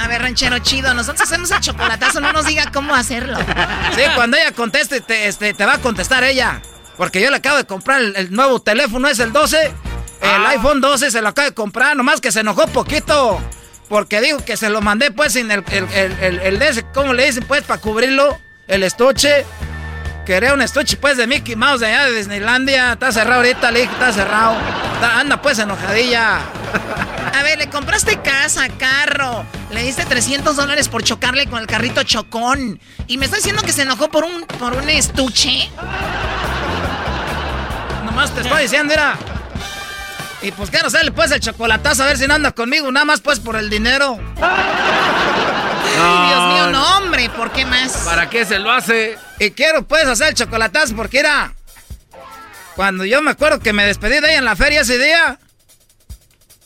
A 0.00 0.06
ver, 0.08 0.22
ranchero 0.22 0.58
chido, 0.60 0.94
nosotros 0.94 1.22
hacemos 1.22 1.50
el 1.50 1.60
chocolatazo, 1.60 2.20
no 2.20 2.32
nos 2.32 2.46
diga 2.46 2.70
cómo 2.72 2.94
hacerlo. 2.94 3.36
Sí, 3.94 4.02
cuando 4.14 4.36
ella 4.36 4.52
conteste, 4.52 5.00
te, 5.00 5.26
este, 5.26 5.54
te 5.54 5.66
va 5.66 5.74
a 5.74 5.78
contestar 5.78 6.22
ella. 6.24 6.62
Porque 6.96 7.20
yo 7.20 7.30
le 7.30 7.36
acabo 7.36 7.56
de 7.56 7.64
comprar 7.64 8.00
el, 8.00 8.16
el 8.16 8.32
nuevo 8.32 8.60
teléfono, 8.60 9.08
es 9.08 9.18
el 9.18 9.32
12. 9.32 9.72
El 10.20 10.46
iPhone 10.46 10.80
12 10.80 11.10
se 11.10 11.22
lo 11.22 11.28
acabo 11.28 11.48
de 11.48 11.54
comprar, 11.54 11.96
nomás 11.96 12.20
que 12.20 12.32
se 12.32 12.40
enojó 12.40 12.66
poquito. 12.68 13.40
Porque 13.88 14.20
dijo 14.20 14.44
que 14.44 14.56
se 14.56 14.68
lo 14.68 14.80
mandé 14.82 15.10
pues 15.10 15.32
sin 15.32 15.50
el, 15.50 15.64
el, 15.70 15.84
el, 15.94 16.12
el, 16.20 16.40
el 16.40 16.58
de 16.58 16.68
ese, 16.68 16.82
¿cómo 16.92 17.14
le 17.14 17.24
dicen 17.24 17.44
pues? 17.48 17.62
Para 17.62 17.80
cubrirlo, 17.80 18.38
el 18.66 18.82
estuche. 18.82 19.46
Quería 20.26 20.52
un 20.52 20.60
estuche 20.60 20.98
pues 20.98 21.16
de 21.16 21.26
Mickey 21.26 21.56
Mouse 21.56 21.80
de 21.80 21.86
allá 21.86 22.04
de 22.04 22.12
Disneylandia. 22.18 22.92
Está 22.92 23.10
cerrado 23.12 23.36
ahorita, 23.36 23.70
le 23.70 23.80
dije, 23.80 23.92
está 23.92 24.12
cerrado. 24.12 24.56
Está- 24.94 25.20
anda 25.20 25.40
pues 25.40 25.58
enojadilla. 25.58 26.40
A 27.34 27.42
ver, 27.42 27.56
le 27.58 27.70
compraste 27.70 28.20
casa, 28.20 28.68
carro, 28.78 29.46
le 29.70 29.82
diste 29.84 30.04
300 30.04 30.54
dólares 30.56 30.88
por 30.88 31.02
chocarle 31.02 31.46
con 31.46 31.60
el 31.60 31.66
carrito 31.66 32.02
chocón. 32.02 32.78
Y 33.06 33.16
me 33.16 33.24
está 33.24 33.36
diciendo 33.38 33.62
que 33.62 33.72
se 33.72 33.82
enojó 33.82 34.10
por 34.10 34.24
un, 34.24 34.42
por 34.58 34.74
un 34.74 34.90
estuche. 34.90 35.70
Nomás 38.04 38.32
te 38.34 38.42
estoy 38.42 38.62
diciendo, 38.62 38.90
mira. 38.92 39.16
Y 40.40 40.52
pues 40.52 40.70
quiero 40.70 40.86
hacerle 40.86 41.10
pues 41.10 41.30
el 41.32 41.40
chocolatazo 41.40 42.04
a 42.04 42.06
ver 42.06 42.16
si 42.18 42.26
no 42.28 42.34
anda 42.34 42.52
conmigo, 42.52 42.90
nada 42.92 43.04
más 43.04 43.20
pues 43.20 43.40
por 43.40 43.56
el 43.56 43.68
dinero. 43.70 44.18
Ay, 46.00 46.28
Dios 46.28 46.52
mío, 46.52 46.70
no, 46.70 46.96
hombre, 46.98 47.28
¿por 47.30 47.50
qué 47.50 47.64
más? 47.66 47.90
¿Para 48.04 48.30
qué 48.30 48.44
se 48.44 48.58
lo 48.60 48.70
hace? 48.70 49.18
Y 49.40 49.50
quiero 49.50 49.82
pues 49.86 50.06
hacer 50.06 50.28
el 50.28 50.34
chocolatazo 50.34 50.94
porque 50.94 51.18
era. 51.20 51.54
Cuando 52.76 53.04
yo 53.04 53.20
me 53.20 53.32
acuerdo 53.32 53.58
que 53.58 53.72
me 53.72 53.84
despedí 53.84 54.20
de 54.20 54.28
ella 54.28 54.38
en 54.38 54.44
la 54.44 54.54
feria 54.54 54.82
ese 54.82 54.96
día, 54.98 55.40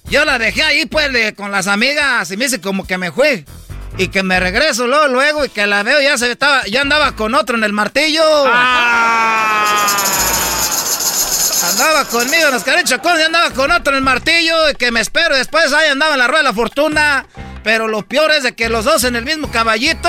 yo 0.04 0.26
la 0.26 0.38
dejé 0.38 0.62
ahí 0.62 0.84
pues 0.84 1.10
de- 1.10 1.34
con 1.34 1.50
las 1.50 1.66
amigas 1.66 2.30
y 2.30 2.36
me 2.36 2.44
hice 2.44 2.60
como 2.60 2.86
que 2.86 2.98
me 2.98 3.10
fui. 3.10 3.46
Y 3.96 4.08
que 4.08 4.22
me 4.22 4.38
regreso 4.40 4.86
luego, 4.86 5.08
luego 5.08 5.44
y 5.46 5.48
que 5.48 5.66
la 5.66 5.82
veo 5.82 6.00
ya 6.02 6.18
se 6.18 6.30
estaba, 6.30 6.64
ya 6.66 6.82
andaba 6.82 7.12
con 7.12 7.34
otro 7.34 7.56
en 7.56 7.64
el 7.64 7.72
martillo. 7.72 8.22
Andaba 11.62 12.04
conmigo 12.06 12.46
en 12.46 12.54
los 12.54 12.64
carichocones 12.64 13.20
y 13.20 13.24
andaba 13.24 13.50
con 13.50 13.70
otro 13.70 13.92
en 13.92 13.98
el 13.98 14.02
martillo 14.02 14.70
y 14.70 14.74
que 14.74 14.90
me 14.90 15.00
espero. 15.00 15.36
Después 15.36 15.72
ahí 15.72 15.88
andaba 15.88 16.14
en 16.14 16.18
la 16.18 16.26
rueda 16.26 16.40
de 16.40 16.48
la 16.48 16.52
fortuna. 16.52 17.26
Pero 17.62 17.86
lo 17.86 18.02
peor 18.02 18.32
es 18.32 18.42
de 18.42 18.54
que 18.56 18.68
los 18.68 18.84
dos 18.84 19.04
en 19.04 19.14
el 19.14 19.24
mismo 19.24 19.48
caballito. 19.48 20.08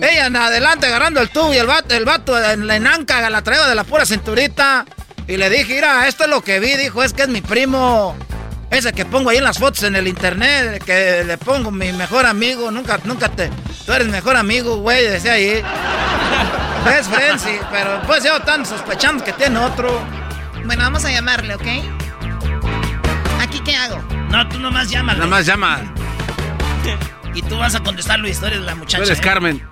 Ella 0.00 0.26
en 0.26 0.36
adelante 0.36 0.86
agarrando 0.86 1.20
el 1.20 1.30
tubo 1.30 1.52
y 1.52 1.56
el 1.56 1.66
vato, 1.66 1.94
el 1.94 2.04
vato 2.04 2.40
en 2.40 2.68
la 2.68 2.76
enanca 2.76 3.28
la 3.28 3.42
traía 3.42 3.66
de 3.66 3.74
la 3.74 3.82
pura 3.82 4.06
cinturita. 4.06 4.86
Y 5.26 5.36
le 5.36 5.50
dije, 5.50 5.74
mira, 5.74 6.06
esto 6.06 6.24
es 6.24 6.30
lo 6.30 6.42
que 6.42 6.60
vi. 6.60 6.76
Dijo, 6.76 7.02
es 7.02 7.12
que 7.12 7.22
es 7.22 7.28
mi 7.28 7.40
primo. 7.40 8.16
Ese 8.70 8.92
que 8.92 9.04
pongo 9.04 9.30
ahí 9.30 9.38
en 9.38 9.44
las 9.44 9.58
fotos 9.58 9.82
en 9.82 9.96
el 9.96 10.06
internet, 10.06 10.82
que 10.84 11.24
le 11.24 11.38
pongo 11.38 11.72
mi 11.72 11.92
mejor 11.92 12.24
amigo. 12.24 12.70
Nunca, 12.70 13.00
nunca 13.04 13.28
te... 13.28 13.50
Tú 13.84 13.92
eres 13.92 14.06
mejor 14.06 14.36
amigo, 14.36 14.76
güey, 14.76 15.04
decía 15.04 15.32
ahí. 15.32 15.62
Best 16.84 17.12
friend, 17.12 17.38
sí, 17.38 17.58
pero 17.70 18.00
pues 18.06 18.22
yo 18.22 18.36
están 18.36 18.64
sospechando 18.64 19.24
que 19.24 19.32
tiene 19.32 19.58
otro. 19.58 20.00
Bueno, 20.64 20.84
vamos 20.84 21.04
a 21.04 21.10
llamarle, 21.10 21.54
¿ok? 21.54 21.66
¿Aquí 23.40 23.60
qué 23.64 23.74
hago? 23.76 24.00
No, 24.30 24.48
tú 24.48 24.58
nomás 24.60 24.88
llámale. 24.88 25.18
Nada 25.18 25.30
más 25.30 25.46
llama. 25.46 25.94
Y 27.34 27.40
tú 27.40 27.56
vas 27.56 27.74
a 27.74 27.82
contestar 27.82 28.20
la 28.20 28.28
historia 28.28 28.58
de 28.60 28.66
la 28.66 28.74
muchacha. 28.74 28.98
Tú 28.98 29.04
eres 29.04 29.18
¿eh? 29.18 29.22
Carmen. 29.22 29.62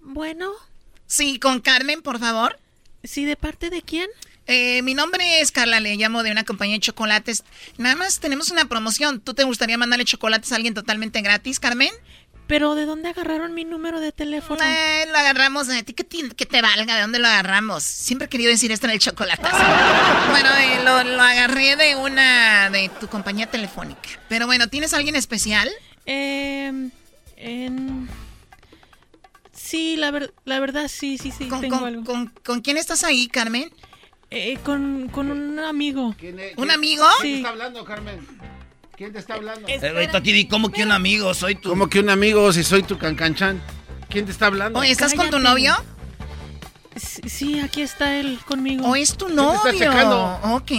Bueno. 0.00 0.50
Sí, 1.06 1.38
con 1.38 1.60
Carmen, 1.60 2.02
por 2.02 2.18
favor. 2.18 2.58
Sí, 3.04 3.24
¿de 3.24 3.36
parte 3.36 3.70
de 3.70 3.82
quién? 3.82 4.08
Eh, 4.46 4.82
mi 4.82 4.94
nombre 4.94 5.40
es 5.40 5.52
Carla, 5.52 5.78
le 5.78 5.94
llamo 5.94 6.24
de 6.24 6.32
una 6.32 6.44
compañía 6.44 6.76
de 6.76 6.80
chocolates. 6.80 7.44
Nada 7.78 7.94
más 7.94 8.18
tenemos 8.18 8.50
una 8.50 8.64
promoción. 8.64 9.20
¿Tú 9.20 9.34
te 9.34 9.44
gustaría 9.44 9.78
mandarle 9.78 10.04
chocolates 10.04 10.50
a 10.50 10.56
alguien 10.56 10.74
totalmente 10.74 11.20
gratis, 11.22 11.60
Carmen? 11.60 11.92
¿Pero 12.52 12.74
de 12.74 12.84
dónde 12.84 13.08
agarraron 13.08 13.54
mi 13.54 13.64
número 13.64 13.98
de 13.98 14.12
teléfono? 14.12 14.62
Eh, 14.62 15.06
lo 15.10 15.16
agarramos 15.16 15.70
a 15.70 15.82
ti. 15.84 15.94
Que 15.94 16.04
te, 16.04 16.28
que 16.36 16.44
te 16.44 16.60
valga? 16.60 16.96
¿De 16.96 17.00
dónde 17.00 17.18
lo 17.18 17.26
agarramos? 17.26 17.82
Siempre 17.82 18.26
he 18.26 18.28
querido 18.28 18.50
decir 18.50 18.70
esto 18.70 18.84
en 18.84 18.92
el 18.92 18.98
chocolate. 18.98 19.40
bueno, 20.30 20.50
eh, 20.58 20.84
lo, 20.84 21.02
lo, 21.02 21.22
agarré 21.22 21.76
de 21.76 21.96
una... 21.96 22.68
de 22.68 22.90
tu 23.00 23.08
compañía 23.08 23.46
telefónica. 23.46 24.06
Pero 24.28 24.44
bueno, 24.44 24.68
¿tienes 24.68 24.92
alguien 24.92 25.16
especial? 25.16 25.66
Eh... 26.04 26.90
En... 27.38 28.10
Sí, 29.54 29.96
la, 29.96 30.10
ver, 30.10 30.34
la 30.44 30.60
verdad, 30.60 30.88
sí, 30.88 31.16
sí, 31.16 31.30
sí. 31.30 31.48
¿Con, 31.48 31.62
tengo 31.62 31.78
con, 31.78 31.88
algo. 31.88 32.04
Con, 32.04 32.34
con, 32.44 32.60
quién 32.60 32.76
estás 32.76 33.02
ahí, 33.02 33.28
Carmen? 33.28 33.72
Eh, 34.30 34.58
con, 34.62 35.08
con 35.08 35.30
un 35.30 35.58
amigo. 35.58 36.14
¿Quién 36.18 36.38
es, 36.38 36.58
¿Un 36.58 36.70
amigo? 36.70 37.06
¿Quién 37.22 37.36
está 37.36 37.48
hablando, 37.48 37.82
Carmen? 37.86 38.20
¿Quién 39.02 39.12
te 39.12 39.18
está 39.18 39.34
hablando? 39.34 39.66
Aquí, 40.16 40.46
¿cómo 40.46 40.70
que 40.70 40.84
un 40.84 40.92
amigo? 40.92 41.34
Soy 41.34 41.56
tu... 41.56 41.70
¿Cómo 41.70 41.88
que 41.88 41.98
un 41.98 42.08
amigo 42.08 42.52
si 42.52 42.62
soy 42.62 42.84
tu 42.84 42.98
cancanchan? 42.98 43.60
¿Quién 44.08 44.26
te 44.26 44.30
está 44.30 44.46
hablando? 44.46 44.78
Oye, 44.78 44.92
¿estás 44.92 45.10
Cállate. 45.10 45.30
con 45.32 45.40
tu 45.40 45.44
novio? 45.44 45.74
Sí, 46.94 47.28
sí, 47.28 47.58
aquí 47.58 47.82
está 47.82 48.14
él 48.14 48.38
conmigo. 48.46 48.86
¿O 48.86 48.94
es 48.94 49.16
tu 49.16 49.28
novio? 49.28 49.60
¿Te 49.64 49.70
está 49.70 49.86
checando? 49.86 50.38
Ok. 50.54 50.70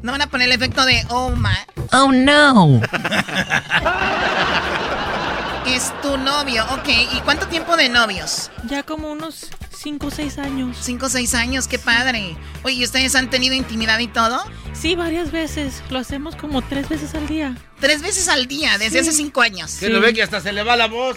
¿No 0.00 0.12
van 0.12 0.22
a 0.22 0.30
poner 0.30 0.48
el 0.48 0.54
efecto 0.54 0.86
de 0.86 1.04
oh 1.10 1.28
my? 1.28 1.50
Oh 1.92 2.10
no. 2.10 2.80
es 5.66 5.92
tu 6.00 6.16
novio, 6.16 6.64
ok. 6.70 6.88
¿Y 6.88 7.20
cuánto 7.20 7.48
tiempo 7.48 7.76
de 7.76 7.90
novios? 7.90 8.50
Ya 8.64 8.82
como 8.82 9.12
unos 9.12 9.50
5 9.82 10.06
o 10.06 10.10
6 10.10 10.38
años. 10.38 10.76
5 10.80 11.06
o 11.06 11.08
6 11.08 11.34
años, 11.34 11.66
qué 11.66 11.78
padre. 11.78 12.36
Oye, 12.62 12.76
¿y 12.76 12.84
ustedes 12.84 13.16
han 13.16 13.30
tenido 13.30 13.54
intimidad 13.54 13.98
y 13.98 14.06
todo? 14.06 14.40
Sí, 14.72 14.94
varias 14.94 15.32
veces. 15.32 15.82
Lo 15.90 15.98
hacemos 15.98 16.36
como 16.36 16.62
tres 16.62 16.88
veces 16.88 17.14
al 17.14 17.26
día. 17.26 17.56
¿Tres 17.80 18.00
veces 18.00 18.28
al 18.28 18.46
día? 18.46 18.78
Desde 18.78 19.02
sí. 19.02 19.08
hace 19.08 19.12
5 19.12 19.40
años. 19.40 19.76
¿Qué 19.80 19.86
sí. 19.86 19.92
no 19.92 20.00
ve 20.00 20.14
que 20.14 20.22
hasta 20.22 20.40
se 20.40 20.52
le 20.52 20.62
va 20.62 20.76
la 20.76 20.86
voz? 20.86 21.16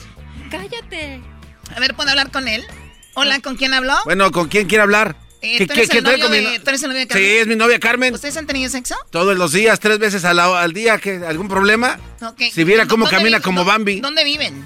Cállate. 0.50 1.22
A 1.76 1.80
ver, 1.80 1.96
¿puedo 1.96 2.10
hablar 2.10 2.32
con 2.32 2.48
él? 2.48 2.66
Hola, 3.14 3.40
¿con 3.40 3.56
quién 3.56 3.74
habló? 3.74 3.96
Bueno, 4.06 4.32
¿con 4.32 4.48
quién 4.48 4.68
quiere 4.68 4.82
hablar? 4.82 5.16
Eh, 5.42 5.68
¿tú, 5.68 5.74
eres 5.74 5.90
¿Qué, 5.90 6.02
qué, 6.02 6.18
de, 6.18 6.18
mi... 6.18 6.60
¿Tú, 6.60 6.70
eres 6.70 6.82
el 6.82 6.90
novio 6.90 7.02
de 7.02 7.08
Carmen? 7.08 7.30
Sí, 7.30 7.38
es 7.38 7.48
mi 7.48 7.56
novia 7.56 7.80
Carmen. 7.80 8.14
¿Ustedes 8.14 8.36
han 8.36 8.48
tenido 8.48 8.70
sexo? 8.70 8.96
Todos 9.12 9.38
los 9.38 9.52
días, 9.54 9.80
tres 9.80 10.00
veces 10.00 10.26
al, 10.26 10.40
al 10.40 10.74
día. 10.74 10.98
¿qué, 10.98 11.22
¿Algún 11.28 11.48
problema? 11.48 12.00
Okay. 12.20 12.50
Si 12.50 12.64
viera 12.64 12.88
cómo 12.88 13.06
camina 13.08 13.40
como 13.42 13.64
Bambi. 13.64 14.00
¿Dónde 14.00 14.24
viven? 14.24 14.66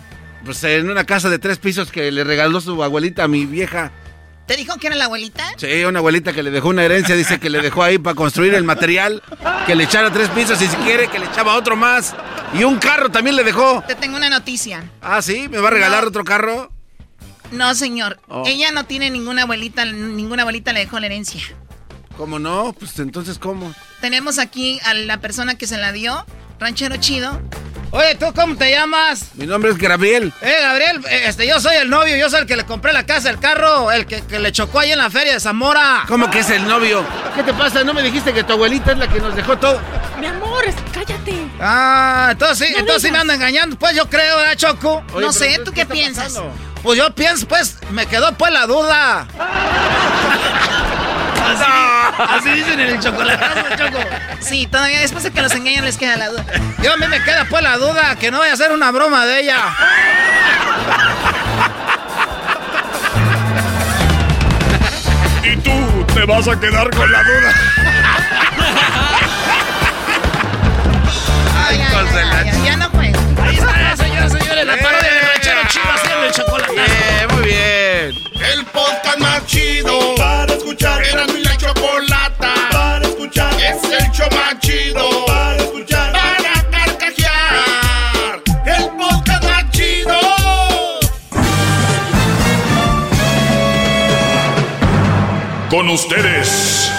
Pues 0.50 0.64
en 0.64 0.90
una 0.90 1.04
casa 1.04 1.30
de 1.30 1.38
tres 1.38 1.60
pisos 1.60 1.92
que 1.92 2.12
le 2.12 2.24
regaló 2.24 2.60
su 2.60 2.84
abuelita 2.84 3.26
a 3.26 3.28
mi 3.28 3.46
vieja. 3.46 3.92
¿Te 4.48 4.56
dijo 4.56 4.78
que 4.78 4.88
era 4.88 4.96
la 4.96 5.06
abuelita? 5.06 5.44
Sí, 5.58 5.84
una 5.84 6.00
abuelita 6.00 6.34
que 6.34 6.42
le 6.42 6.50
dejó 6.50 6.70
una 6.70 6.84
herencia, 6.84 7.14
dice 7.14 7.40
que 7.40 7.52
le 7.52 7.62
dejó 7.62 7.84
ahí 7.84 8.00
para 8.00 8.16
construir 8.16 8.56
el 8.56 8.64
material, 8.64 9.22
que 9.68 9.76
le 9.76 9.84
echara 9.84 10.12
tres 10.12 10.28
pisos 10.30 10.60
y 10.60 10.66
si 10.66 10.76
quiere 10.78 11.08
que 11.08 11.20
le 11.20 11.28
echaba 11.28 11.56
otro 11.56 11.76
más. 11.76 12.16
Y 12.52 12.64
un 12.64 12.80
carro 12.80 13.10
también 13.10 13.36
le 13.36 13.44
dejó. 13.44 13.84
Te 13.86 13.94
tengo 13.94 14.18
una 14.18 14.28
noticia. 14.28 14.90
Ah, 15.04 15.22
sí, 15.22 15.48
¿me 15.50 15.60
va 15.60 15.68
a 15.68 15.72
regalar 15.72 16.02
no. 16.02 16.10
otro 16.10 16.24
carro? 16.24 16.72
No, 17.52 17.76
señor. 17.76 18.20
Oh. 18.28 18.44
Ella 18.48 18.72
no 18.72 18.88
tiene 18.88 19.12
ninguna 19.12 19.44
abuelita, 19.44 19.86
ninguna 19.86 20.42
abuelita 20.42 20.74
le 20.74 20.80
dejó 20.80 21.00
la 21.00 21.06
herencia. 21.06 21.42
¿Cómo 22.18 22.40
no? 22.40 22.74
Pues 22.74 22.98
entonces, 22.98 23.38
¿cómo? 23.38 23.72
Tenemos 24.02 24.40
aquí 24.40 24.80
a 24.86 24.96
la 24.96 25.22
persona 25.22 25.60
que 25.60 25.68
se 25.68 25.78
la 25.78 25.92
dio, 25.92 26.26
ranchero 26.60 26.98
chido. 26.98 27.42
Oye, 27.92 28.14
¿tú 28.16 28.28
cómo 28.36 28.56
te 28.56 28.70
llamas? 28.70 29.32
Mi 29.34 29.48
nombre 29.48 29.72
es 29.72 29.78
Gabriel. 29.78 30.32
Eh, 30.42 30.56
Gabriel, 30.62 31.04
este, 31.10 31.48
yo 31.48 31.60
soy 31.60 31.76
el 31.78 31.90
novio, 31.90 32.16
yo 32.18 32.30
soy 32.30 32.42
el 32.42 32.46
que 32.46 32.56
le 32.56 32.64
compré 32.64 32.94
la 32.94 33.04
casa, 33.04 33.32
el 33.32 33.40
carro, 33.40 33.92
el 33.92 34.06
que, 34.06 34.22
que 34.22 34.38
le 34.38 34.52
chocó 34.52 34.80
ahí 34.80 34.92
en 34.92 35.00
la 35.00 35.10
feria 35.10 35.34
de 35.34 35.40
Zamora. 35.40 36.04
¿Cómo 36.08 36.30
que 36.30 36.40
es 36.40 36.50
el 36.52 36.68
novio? 36.68 37.04
¿Qué 37.36 37.42
te 37.42 37.52
pasa? 37.52 37.84
¿No 37.84 37.96
me 37.96 38.04
dijiste 38.04 38.32
que 38.32 38.44
tu 38.44 38.54
abuelita 38.54 38.92
es 38.92 39.00
la 39.00 39.08
que 39.08 39.20
nos 39.20 39.36
dejó 39.36 39.58
todo? 39.58 39.80
Mi 40.20 40.28
amor, 40.28 40.64
cállate. 40.94 41.34
Ah, 41.60 42.30
entonces 42.32 42.68
sí, 42.68 42.74
no 42.74 42.80
entonces 42.82 43.02
sí 43.02 43.12
me 43.12 43.18
andan 43.18 43.38
engañando, 43.38 43.76
pues 43.76 43.96
yo 43.96 44.08
creo, 44.08 44.38
¿verdad, 44.38 44.56
Choco? 44.56 45.04
Oye, 45.14 45.26
no 45.26 45.34
sé, 45.34 45.60
¿tú 45.66 45.72
qué, 45.72 45.88
qué 45.88 45.88
piensas? 45.88 46.26
Pasando? 46.26 46.54
Pues 46.84 46.98
yo 46.98 47.14
pienso, 47.16 47.48
pues, 47.48 47.78
me 47.92 48.06
quedó 48.06 48.32
pues 48.34 48.52
la 48.54 48.68
duda. 48.68 49.28
Así, 51.50 51.66
así, 52.18 52.50
dicen 52.52 52.80
en 52.80 52.90
el 52.90 53.00
chocolatazo, 53.00 53.76
Choco. 53.78 54.00
Sí, 54.40 54.68
todavía 54.68 55.02
después 55.02 55.24
de 55.24 55.32
que 55.32 55.42
los 55.42 55.54
engañan 55.54 55.86
les 55.86 55.98
queda 55.98 56.16
la 56.18 56.30
duda. 56.30 56.46
Yo 56.82 56.94
a 56.94 56.98
mí 56.98 57.08
me 57.08 57.22
queda 57.24 57.46
pues 57.50 57.64
la 57.64 57.78
duda 57.78 58.16
que 58.16 58.32
no 58.32 58.40
vaya 58.40 58.54
a 58.54 58.58
ser 58.58 58.72
una 58.72 58.92
broma 58.92 59.26
de 59.26 59.42
ella. 59.42 59.58
Y 65.44 65.58
tú 65.58 66.06
te 66.14 66.26
vas 66.26 66.48
a 66.48 66.60
quedar 66.60 66.90
con 66.92 67.12
la 67.12 67.24
duda. 67.24 67.54
Ay, 71.68 71.82
ay, 71.82 72.08
ay, 72.14 72.50
ay, 72.54 72.62
ya 72.66 72.78
no 72.78 72.90
fue. 72.92 73.12
Ahí 73.42 73.58
está, 73.58 73.98
señoras 73.98 74.34
y 74.34 74.40
señores, 74.40 74.66
la 74.66 74.78
parodia 74.78 75.14
de 75.14 75.22
ranchero 75.22 75.62
chido 75.68 75.92
haciendo 75.94 76.26
el 76.26 76.32
chocolate. 76.32 76.74
Bien, 76.74 77.28
muy 77.36 77.44
bien. 77.44 78.16
El 78.54 78.66
podcast 78.66 79.20
más 79.20 79.46
chido 79.46 80.16
para 80.16 80.54
escuchar. 80.54 81.04
Era 81.06 81.26
mi 81.28 81.44
Con 95.90 95.96
ustedes. 95.96 96.92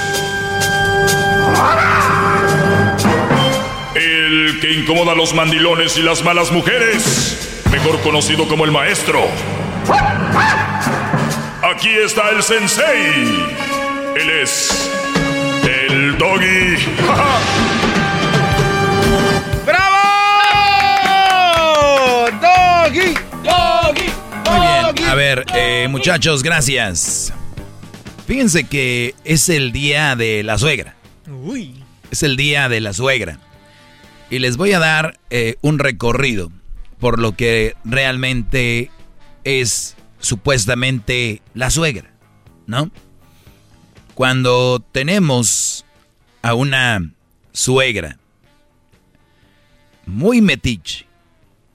El 3.95 4.59
que 4.61 4.73
incomoda 4.73 5.13
a 5.13 5.15
los 5.15 5.33
mandilones 5.33 5.97
y 5.97 6.03
las 6.03 6.25
malas 6.25 6.51
mujeres. 6.51 7.63
Mejor 7.71 8.01
conocido 8.01 8.49
como 8.49 8.65
el 8.65 8.73
maestro. 8.73 9.29
Aquí 11.73 11.91
está 12.05 12.31
el 12.31 12.43
sensei. 12.43 13.47
Él 14.17 14.31
es 14.43 14.91
el 15.63 16.19
doggy. 16.19 16.75
¡Bravo! 19.67 19.95
¡Doggy! 22.41 23.15
¡Doggy! 23.45 24.11
Muy 24.51 24.93
bien. 24.95 25.09
A 25.09 25.15
ver, 25.15 25.47
eh, 25.55 25.87
muchachos, 25.89 26.43
gracias. 26.43 27.33
Fíjense 28.31 28.63
que 28.63 29.17
es 29.25 29.49
el 29.49 29.73
día 29.73 30.15
de 30.15 30.45
la 30.45 30.57
suegra. 30.57 30.95
Uy. 31.29 31.83
Es 32.13 32.23
el 32.23 32.37
día 32.37 32.69
de 32.69 32.81
la 32.81 32.93
suegra. 32.93 33.41
Y 34.31 34.39
les 34.39 34.57
voy 34.57 34.73
a 34.73 34.79
dar 34.79 35.19
eh, 35.31 35.57
un 35.63 35.81
recorrido 35.81 36.53
por 37.01 37.19
lo 37.19 37.35
que 37.35 37.75
realmente 37.85 38.93
es 39.43 39.97
supuestamente 40.21 41.43
la 41.55 41.71
suegra, 41.71 42.13
¿no? 42.69 42.93
Cuando 44.15 44.79
tenemos 44.93 45.85
a 46.41 46.55
una 46.55 47.11
suegra 47.51 48.17
muy 50.07 50.41
metiche, 50.41 51.05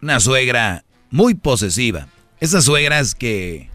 una 0.02 0.22
suegra 0.22 0.86
muy 1.11 1.34
posesiva, 1.34 2.07
esas 2.40 2.64
suegras 2.64 3.14
que, 3.14 3.69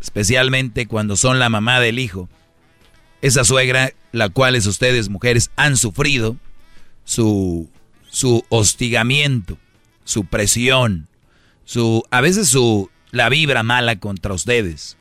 especialmente 0.00 0.86
cuando 0.86 1.16
son 1.16 1.38
la 1.38 1.48
mamá 1.48 1.80
del 1.80 1.98
hijo, 1.98 2.28
esa 3.22 3.44
suegra, 3.44 3.92
la 4.12 4.28
cuales 4.28 4.66
ustedes 4.66 5.08
mujeres 5.08 5.50
han 5.56 5.76
sufrido, 5.76 6.36
su, 7.04 7.68
su 8.08 8.44
hostigamiento, 8.48 9.58
su 10.04 10.24
presión, 10.24 11.08
su, 11.64 12.02
a 12.10 12.20
veces 12.20 12.48
su, 12.48 12.90
la 13.10 13.28
vibra 13.28 13.62
mala 13.62 13.96
contra 13.96 14.34
ustedes. 14.34 14.96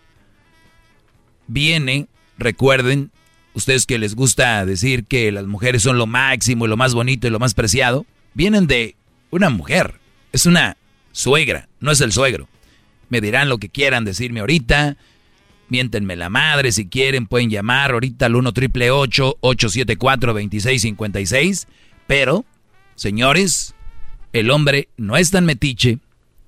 Viene, 1.48 2.08
recuerden, 2.38 3.12
ustedes 3.54 3.86
que 3.86 3.98
les 3.98 4.16
gusta 4.16 4.66
decir 4.66 5.06
que 5.06 5.32
las 5.32 5.46
mujeres 5.46 5.84
son 5.84 5.98
lo 5.98 6.08
máximo 6.08 6.66
y 6.66 6.70
lo 6.70 6.78
más 6.78 6.94
bonito 6.94 7.28
y 7.28 7.32
lo 7.32 7.40
más 7.40 7.54
preciado, 7.54 8.06
vienen 8.34 8.68
de 8.68 8.96
una 9.32 9.50
mujer, 9.50 10.00
es 10.32 10.46
una 10.46 10.78
suegra, 11.12 11.70
no 11.80 11.92
es 11.92 12.02
el 12.02 12.12
suegro. 12.12 12.48
Me 13.10 13.22
dirán 13.22 13.50
lo 13.50 13.58
que 13.58 13.70
quieran 13.70 14.06
decirme 14.06 14.40
ahorita, 14.40 14.98
miéntenme 15.70 16.16
la 16.16 16.30
madre 16.30 16.72
si 16.72 16.88
quieren, 16.88 17.28
pueden 17.28 17.50
llamar 17.50 17.92
ahorita 17.92 18.26
al 18.26 18.36
1 18.36 18.54
triple 18.54 18.92
874 18.92 20.34
2656, 20.34 21.68
pero, 22.08 22.46
señores, 22.96 23.76
el 24.34 24.52
hombre 24.52 24.90
no 24.98 25.18
es 25.18 25.32
tan 25.32 25.46
metiche, 25.46 26.00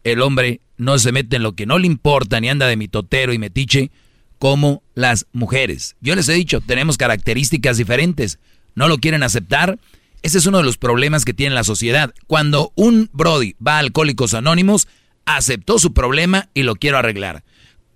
el 0.04 0.22
hombre 0.22 0.62
no 0.78 0.98
se 0.98 1.12
mete 1.12 1.36
en 1.36 1.44
lo 1.44 1.54
que 1.54 1.66
no 1.66 1.78
le 1.78 1.88
importa 1.88 2.40
ni 2.40 2.50
anda 2.50 2.68
de 2.68 2.78
mitotero 2.78 3.34
y 3.34 3.38
metiche 3.38 3.92
como 4.40 4.82
las 4.96 5.28
mujeres. 5.34 5.96
Yo 6.02 6.16
les 6.16 6.28
he 6.28 6.34
dicho, 6.34 6.62
tenemos 6.62 6.98
características 6.98 7.78
diferentes. 7.78 8.40
¿No 8.74 8.88
lo 8.88 8.98
quieren 8.98 9.22
aceptar? 9.22 9.78
Ese 10.24 10.40
es 10.40 10.48
uno 10.48 10.58
de 10.58 10.64
los 10.64 10.78
problemas 10.78 11.26
que 11.26 11.36
tiene 11.36 11.54
la 11.54 11.64
sociedad. 11.64 12.14
Cuando 12.26 12.72
un 12.76 13.10
Brody 13.14 13.56
va 13.66 13.76
a 13.76 13.80
Alcohólicos 13.80 14.34
Anónimos, 14.34 14.88
aceptó 15.36 15.80
su 15.80 15.94
problema 15.94 16.50
y 16.54 16.64
lo 16.64 16.76
quiero 16.76 16.98
arreglar. 16.98 17.44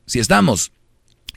si 0.08 0.20
estamos 0.20 0.72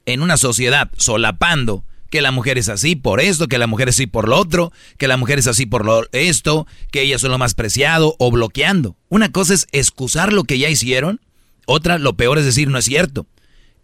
en 0.04 0.22
una 0.22 0.36
sociedad 0.36 0.90
solapando 0.96 1.84
que 2.10 2.22
la 2.22 2.32
mujer 2.32 2.58
es 2.58 2.68
así 2.68 2.96
por 2.96 3.20
esto, 3.20 3.48
que 3.48 3.58
la 3.58 3.66
mujer 3.66 3.88
es 3.88 3.96
así 3.96 4.06
por 4.06 4.28
lo 4.28 4.38
otro, 4.38 4.72
que 4.96 5.08
la 5.08 5.16
mujer 5.16 5.38
es 5.38 5.46
así 5.46 5.66
por 5.66 5.84
lo 5.84 6.06
esto, 6.12 6.66
que 6.90 7.02
ellas 7.02 7.20
son 7.20 7.30
lo 7.30 7.38
más 7.38 7.54
preciado 7.54 8.16
o 8.18 8.30
bloqueando. 8.30 8.96
Una 9.08 9.30
cosa 9.30 9.54
es 9.54 9.66
excusar 9.72 10.32
lo 10.32 10.44
que 10.44 10.58
ya 10.58 10.70
hicieron, 10.70 11.20
otra 11.66 11.98
lo 11.98 12.16
peor 12.16 12.38
es 12.38 12.44
decir 12.44 12.68
no 12.68 12.78
es 12.78 12.86
cierto. 12.86 13.26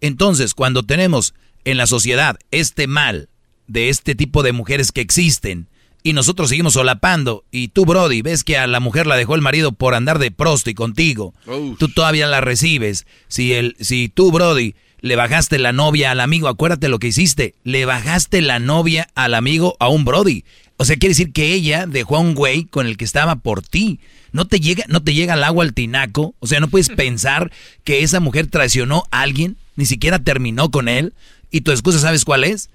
Entonces, 0.00 0.54
cuando 0.54 0.82
tenemos 0.82 1.34
en 1.64 1.76
la 1.76 1.86
sociedad 1.86 2.38
este 2.50 2.86
mal 2.86 3.28
de 3.66 3.88
este 3.88 4.14
tipo 4.14 4.42
de 4.42 4.52
mujeres 4.52 4.92
que 4.92 5.00
existen 5.00 5.68
y 6.06 6.12
nosotros 6.12 6.50
seguimos 6.50 6.74
solapando 6.74 7.44
y 7.50 7.68
tú, 7.68 7.86
Brody, 7.86 8.20
ves 8.20 8.44
que 8.44 8.58
a 8.58 8.66
la 8.66 8.78
mujer 8.78 9.06
la 9.06 9.16
dejó 9.16 9.34
el 9.34 9.40
marido 9.40 9.72
por 9.72 9.94
andar 9.94 10.18
de 10.18 10.30
prosto 10.30 10.68
y 10.68 10.74
contigo, 10.74 11.32
tú 11.78 11.88
todavía 11.88 12.26
la 12.26 12.42
recibes. 12.42 13.06
Si, 13.26 13.54
el, 13.54 13.74
si 13.80 14.10
tú, 14.10 14.30
Brody, 14.30 14.74
le 15.00 15.16
bajaste 15.16 15.58
la 15.58 15.72
novia 15.72 16.10
al 16.10 16.20
amigo, 16.20 16.48
acuérdate 16.48 16.90
lo 16.90 16.98
que 16.98 17.08
hiciste, 17.08 17.54
le 17.64 17.86
bajaste 17.86 18.42
la 18.42 18.58
novia 18.58 19.08
al 19.14 19.32
amigo 19.32 19.76
a 19.80 19.88
un 19.88 20.04
Brody. 20.04 20.44
O 20.76 20.84
sea, 20.84 20.96
quiere 20.96 21.12
decir 21.12 21.32
que 21.32 21.54
ella 21.54 21.86
dejó 21.86 22.16
a 22.16 22.20
un 22.20 22.34
güey 22.34 22.64
con 22.64 22.86
el 22.86 22.98
que 22.98 23.06
estaba 23.06 23.36
por 23.36 23.62
ti. 23.62 23.98
No 24.32 24.46
te 24.46 24.60
llega, 24.60 24.84
no 24.88 25.02
te 25.02 25.14
llega 25.14 25.34
el 25.34 25.44
agua 25.44 25.64
al 25.64 25.72
tinaco. 25.72 26.34
O 26.40 26.46
sea, 26.46 26.60
no 26.60 26.68
puedes 26.68 26.88
pensar 26.96 27.50
que 27.82 28.02
esa 28.02 28.20
mujer 28.20 28.48
traicionó 28.48 29.04
a 29.10 29.22
alguien, 29.22 29.56
ni 29.76 29.86
siquiera 29.86 30.18
terminó 30.18 30.70
con 30.70 30.88
él. 30.88 31.14
Y 31.50 31.62
tu 31.62 31.70
excusa, 31.70 31.98
¿sabes 31.98 32.26
cuál 32.26 32.44
es? 32.44 32.68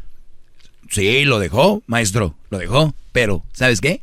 Sí, 0.90 1.26
lo 1.26 1.40
dejó, 1.40 1.84
maestro, 1.88 2.36
lo 2.50 2.58
dejó. 2.58 2.94
Pero, 3.12 3.44
¿sabes 3.54 3.82
qué? 3.82 4.02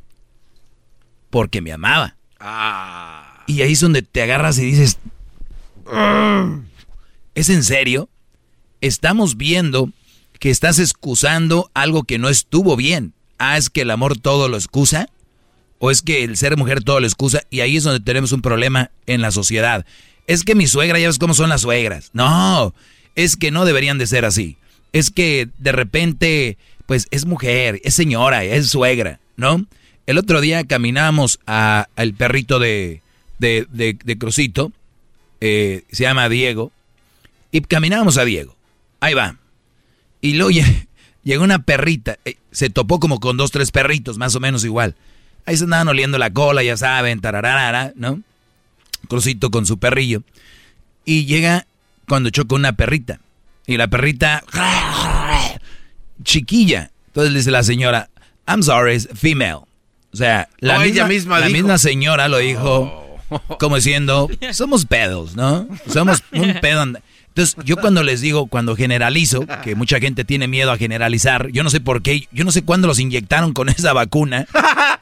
Porque 1.31 1.61
me 1.61 1.73
amaba. 1.73 2.17
Ah. 2.39 3.45
Y 3.47 3.63
ahí 3.63 3.73
es 3.73 3.81
donde 3.81 4.03
te 4.03 4.23
agarras 4.23 4.59
y 4.59 4.65
dices, 4.65 4.99
¿es 7.35 7.49
en 7.49 7.63
serio? 7.63 8.09
estamos 8.81 9.37
viendo 9.37 9.91
que 10.39 10.51
estás 10.51 10.79
excusando 10.79 11.71
algo 11.75 12.05
que 12.05 12.19
no 12.19 12.29
estuvo 12.29 12.77
bien. 12.77 13.13
Ah, 13.39 13.57
es 13.57 13.71
que 13.71 13.83
el 13.83 13.91
amor 13.91 14.19
todo 14.19 14.49
lo 14.49 14.57
excusa. 14.57 15.09
O 15.79 15.91
es 15.91 16.01
que 16.03 16.25
el 16.25 16.37
ser 16.37 16.57
mujer 16.57 16.83
todo 16.83 17.01
lo 17.01 17.07
excusa. 17.07 17.43
Y 17.51 17.61
ahí 17.61 17.77
es 17.77 17.85
donde 17.85 18.01
tenemos 18.01 18.33
un 18.33 18.43
problema 18.43 18.91
en 19.07 19.21
la 19.21 19.31
sociedad. 19.31 19.85
Es 20.27 20.43
que 20.43 20.55
mi 20.55 20.67
suegra, 20.67 20.99
ya 20.99 21.07
ves 21.07 21.19
cómo 21.19 21.35
son 21.35 21.51
las 21.51 21.63
suegras. 21.63 22.11
No, 22.13 22.75
es 23.15 23.37
que 23.37 23.51
no 23.51 23.65
deberían 23.65 23.99
de 23.99 24.07
ser 24.07 24.25
así. 24.25 24.57
Es 24.93 25.11
que 25.11 25.49
de 25.59 25.73
repente, 25.73 26.59
pues 26.87 27.09
es 27.11 27.27
mujer, 27.27 27.81
es 27.85 27.95
señora, 27.95 28.45
es 28.45 28.69
suegra, 28.71 29.21
¿no? 29.37 29.67
El 30.07 30.19
otro 30.19 30.41
día 30.41 30.65
caminamos 30.65 31.41
al 31.47 32.15
perrito 32.17 32.61
de, 32.61 33.03
de, 33.39 33.67
de, 33.71 34.19
Crucito, 34.19 34.73
eh, 35.41 35.83
se 35.91 36.05
llama 36.05 36.29
Diego, 36.29 36.71
y 37.51 37.61
caminábamos 37.63 38.17
a 38.17 38.25
Diego. 38.25 38.57
Ahí 39.01 39.15
va. 39.15 39.37
Y 40.21 40.35
luego 40.35 40.51
llegó 41.25 41.43
una 41.43 41.59
perrita, 41.61 42.19
eh, 42.25 42.37
se 42.53 42.71
topó 42.71 43.01
como 43.01 43.19
con 43.19 43.37
dos, 43.37 43.51
tres 43.51 43.73
perritos, 43.73 44.17
más 44.17 44.35
o 44.37 44.41
menos 44.41 44.65
igual. 44.65 44.95
Ahí 45.45 45.57
se 45.57 45.65
andaban 45.65 45.89
oliendo 45.89 46.19
la 46.19 46.33
cola, 46.33 46.63
ya 46.63 46.77
saben, 46.77 47.21
tararara, 47.21 47.93
¿no? 47.97 48.21
Crucito 49.09 49.51
con 49.51 49.67
su 49.67 49.79
perrillo. 49.79 50.23
Y 51.05 51.27
llega 51.27 51.67
cuando 52.09 52.31
choca 52.31 52.55
una 52.55 52.75
perrita. 52.75 53.21
Y 53.67 53.77
la 53.77 53.89
perrita, 53.89 54.43
chiquilla. 56.23 56.91
Entonces 57.09 57.33
le 57.33 57.39
dice 57.39 57.51
la 57.51 57.63
señora, 57.63 58.11
I'm 58.47 58.63
sorry, 58.63 58.95
it's 58.95 59.09
female. 59.15 59.67
O 60.13 60.17
sea, 60.17 60.49
la, 60.61 60.79
misma, 60.79 61.07
misma, 61.07 61.41
la 61.41 61.49
misma 61.49 61.79
señora 61.79 62.29
lo 62.29 62.39
dijo 62.39 63.19
oh. 63.29 63.59
como 63.59 63.77
diciendo, 63.77 64.31
somos 64.53 64.87
pedos, 64.87 65.37
¿no? 65.37 65.69
Somos 65.89 66.23
un 66.33 66.55
pedo. 66.61 66.85
Entonces, 67.37 67.57
yo 67.67 67.77
cuando 67.77 68.03
les 68.03 68.23
digo, 68.23 68.47
cuando 68.47 68.77
generalizo, 68.77 69.45
que 69.63 69.75
mucha 69.75 70.01
gente 70.01 70.25
tiene 70.25 70.49
miedo 70.49 70.73
a 70.73 70.79
generalizar, 70.79 71.51
yo 71.51 71.63
no 71.63 71.69
sé 71.69 71.81
por 71.81 72.01
qué, 72.01 72.29
yo 72.33 72.45
no 72.45 72.51
sé 72.51 72.63
cuándo 72.63 72.89
los 72.89 72.99
inyectaron 72.99 73.53
con 73.53 73.69
esa 73.69 73.93
vacuna. 73.93 74.47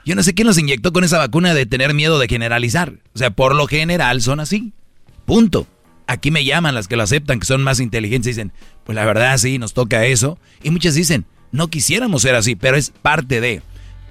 Yo 0.05 0.17
no 0.17 0.23
sé 0.25 0.35
quién 0.35 0.49
los 0.49 0.59
inyectó 0.59 0.93
con 0.93 1.05
esa 1.05 1.19
vacuna 1.19 1.55
de 1.55 1.65
tener 1.65 1.95
miedo 1.95 2.19
de 2.19 2.27
generalizar. 2.27 2.95
O 3.15 3.19
sea, 3.19 3.31
por 3.31 3.55
lo 3.55 3.69
general 3.69 4.21
son 4.21 4.41
así. 4.41 4.73
Punto. 5.27 5.67
Aquí 6.07 6.31
me 6.31 6.45
llaman 6.45 6.75
las 6.75 6.89
que 6.89 6.97
lo 6.97 7.03
aceptan, 7.03 7.41
que 7.41 7.47
son 7.47 7.63
más 7.63 7.81
inteligentes, 7.81 8.37
dicen, 8.37 8.53
pues 8.85 8.95
la 8.95 9.05
verdad 9.05 9.37
sí, 9.39 9.59
nos 9.59 9.73
toca 9.73 10.05
eso. 10.05 10.39
Y 10.63 10.71
muchas 10.71 10.95
dicen, 10.95 11.25
no 11.51 11.69
quisiéramos 11.69 12.23
ser 12.23 12.35
así, 12.35 12.57
pero 12.57 12.77
es 12.77 12.91
parte 12.91 13.41
de. 13.41 13.63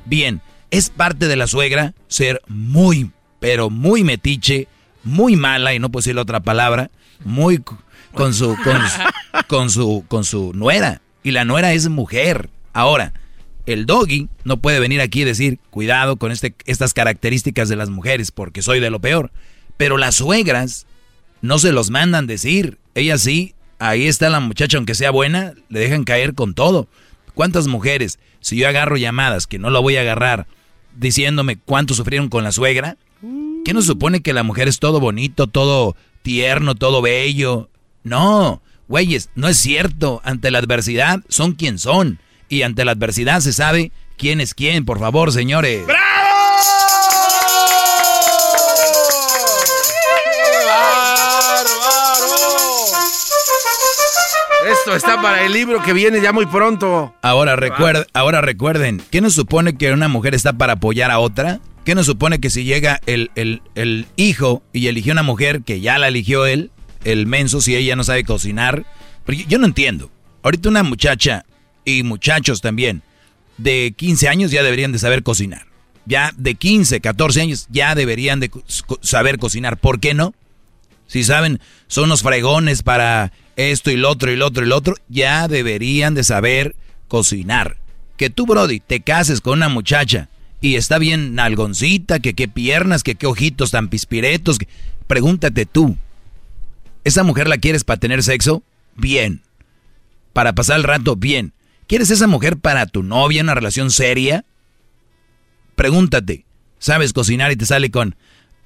Bien, 0.06 0.42
es 0.72 0.90
parte 0.90 1.28
de 1.28 1.36
la 1.36 1.46
suegra 1.46 1.94
ser 2.08 2.42
muy, 2.48 3.12
pero 3.40 3.70
muy 3.70 4.04
metiche, 4.04 4.68
muy 5.04 5.36
mala, 5.36 5.74
y 5.74 5.80
no 5.80 5.90
puedo 5.90 6.02
decir 6.02 6.18
otra 6.18 6.40
palabra, 6.40 6.90
muy 7.24 7.62
con 8.14 8.34
su, 8.34 8.58
con, 9.48 9.70
su, 9.70 10.06
con 10.08 10.24
su 10.24 10.52
nuera. 10.54 11.02
Y 11.22 11.32
la 11.32 11.46
nuera 11.46 11.74
es 11.74 11.90
mujer. 11.90 12.50
Ahora, 12.74 13.14
el 13.66 13.86
doggy 13.86 14.30
no 14.44 14.58
puede 14.58 14.80
venir 14.80 15.02
aquí 15.02 15.22
y 15.22 15.26
decir, 15.26 15.60
cuidado 15.70 16.18
con 16.18 16.32
este, 16.32 16.56
estas 16.66 16.94
características 16.94 17.70
de 17.70 17.76
las 17.76 17.90
mujeres, 17.90 18.32
porque 18.32 18.62
soy 18.62 18.80
de 18.80 18.90
lo 18.90 19.00
peor. 19.00 19.32
Pero 19.78 19.98
las 19.98 20.16
suegras 20.16 20.86
no 21.44 21.60
se 21.60 21.74
los 21.74 21.92
mandan 21.92 22.26
decir. 22.26 22.80
Ellas 22.96 23.22
sí, 23.22 23.54
ahí 23.78 24.08
está 24.08 24.30
la 24.30 24.40
muchacha, 24.40 24.78
aunque 24.78 24.96
sea 24.96 25.12
buena, 25.12 25.54
le 25.68 25.82
dejan 25.82 26.06
caer 26.06 26.34
con 26.34 26.54
todo. 26.54 26.88
¿Cuántas 27.36 27.68
mujeres, 27.68 28.18
si 28.40 28.56
yo 28.56 28.68
agarro 28.68 28.96
llamadas, 28.96 29.46
que 29.46 29.60
no 29.60 29.70
lo 29.70 29.82
voy 29.82 29.98
a 29.98 30.02
agarrar, 30.02 30.48
diciéndome 30.96 31.58
cuánto 31.58 31.94
sufrieron 31.94 32.30
con 32.30 32.46
la 32.46 32.54
suegra? 32.54 32.96
¿Qué 33.66 33.74
nos 33.74 33.86
supone 33.86 34.22
que 34.22 34.32
la 34.32 34.44
mujer 34.44 34.70
es 34.70 34.80
todo 34.80 35.02
bonito, 35.02 35.48
todo 35.48 35.98
tierno, 36.22 36.76
todo 36.76 37.02
bello? 37.02 37.70
No, 38.04 38.62
güeyes, 38.88 39.30
no 39.36 39.50
es 39.50 39.58
cierto. 39.58 40.22
Ante 40.24 40.50
la 40.50 40.60
adversidad 40.60 41.24
son 41.28 41.54
quien 41.54 41.78
son. 41.78 42.20
Y 42.48 42.62
ante 42.62 42.86
la 42.86 42.94
adversidad 42.94 43.42
se 43.42 43.52
sabe 43.52 43.92
quién 44.18 44.40
es 44.40 44.54
quién, 44.54 44.86
por 44.86 44.98
favor, 44.98 45.34
señores. 45.34 45.86
¡Bravo! 45.86 46.23
Esto 54.96 55.08
está 55.08 55.22
para 55.24 55.44
el 55.44 55.54
libro 55.54 55.82
que 55.82 55.92
viene 55.92 56.22
ya 56.22 56.32
muy 56.32 56.46
pronto. 56.46 57.16
Ahora, 57.24 57.58
ahora 58.14 58.42
recuerden, 58.42 59.02
¿qué 59.10 59.22
nos 59.22 59.34
supone 59.34 59.76
que 59.76 59.92
una 59.92 60.08
mujer 60.08 60.36
está 60.36 60.54
para 60.54 60.74
apoyar 60.74 61.10
a 61.10 61.18
otra? 61.18 61.62
¿Qué 61.84 61.96
nos 61.96 62.06
supone 62.06 62.40
que 62.40 62.52
si 62.52 62.64
llega 62.64 63.00
el, 63.08 63.32
el, 63.34 63.64
el 63.74 64.06
hijo 64.18 64.62
y 64.72 64.86
eligió 64.86 65.14
una 65.14 65.24
mujer 65.24 65.64
que 65.64 65.82
ya 65.82 65.98
la 65.98 66.10
eligió 66.10 66.46
él, 66.46 66.70
el 67.06 67.26
menso 67.26 67.60
si 67.60 67.76
ella 67.76 67.96
no 67.96 68.04
sabe 68.04 68.24
cocinar. 68.24 68.86
Porque 69.26 69.46
yo 69.48 69.58
no 69.58 69.66
entiendo. 69.66 70.12
Ahorita 70.44 70.70
una 70.70 70.84
muchacha 70.84 71.44
y 71.86 72.04
muchachos 72.04 72.62
también 72.62 73.02
de 73.58 73.96
15 73.98 74.28
años 74.28 74.52
ya 74.52 74.62
deberían 74.62 74.92
de 74.92 75.00
saber 75.00 75.24
cocinar. 75.24 75.66
Ya 76.06 76.34
de 76.38 76.54
15, 76.54 77.02
14 77.02 77.42
años 77.42 77.68
ya 77.72 77.96
deberían 77.96 78.40
de 78.40 78.52
saber 79.02 79.40
cocinar. 79.40 79.78
¿Por 79.78 80.00
qué 80.00 80.14
no? 80.14 80.36
Si 81.08 81.24
saben, 81.24 81.60
son 81.88 82.10
los 82.10 82.22
fregones 82.22 82.84
para 82.84 83.32
esto 83.56 83.92
y 83.92 83.98
lo 83.98 84.10
otro 84.10 84.32
y 84.32 84.36
lo 84.36 84.48
otro 84.48 84.66
y 84.66 84.68
lo 84.68 84.78
otro, 84.78 84.96
ya 85.10 85.48
deberían 85.48 86.14
de 86.14 86.24
saber 86.24 86.76
cocinar. 87.08 87.78
Que 88.18 88.30
tú, 88.30 88.46
Brody, 88.46 88.80
te 88.80 89.02
cases 89.02 89.42
con 89.42 89.60
una 89.60 89.70
muchacha 89.70 90.30
y 90.62 90.76
está 90.76 90.98
bien 90.98 91.36
nalgoncita, 91.36 92.20
que 92.20 92.34
qué 92.34 92.48
piernas, 92.48 93.04
que 93.04 93.16
qué 93.16 93.28
ojitos 93.28 93.72
tan 93.72 93.90
pispiretos. 93.90 94.60
Pregúntate 95.08 95.66
tú, 95.66 95.98
¿Esa 97.04 97.24
mujer 97.24 97.48
la 97.48 97.58
quieres 97.58 97.84
para 97.84 98.00
tener 98.00 98.24
sexo? 98.24 98.64
Bien. 98.96 99.42
Para 100.32 100.54
pasar 100.54 100.78
el 100.78 100.84
rato, 100.84 101.16
bien. 101.16 101.54
¿Quieres 101.88 102.10
esa 102.12 102.28
mujer 102.28 102.58
para 102.58 102.86
tu 102.86 103.04
novia, 103.04 103.44
una 103.44 103.56
relación 103.56 103.92
seria? 103.92 104.46
Pregúntate, 105.76 106.46
¿sabes 106.80 107.14
cocinar 107.14 107.52
y 107.52 107.56
te 107.56 107.66
sale 107.66 107.92
con, 107.92 108.16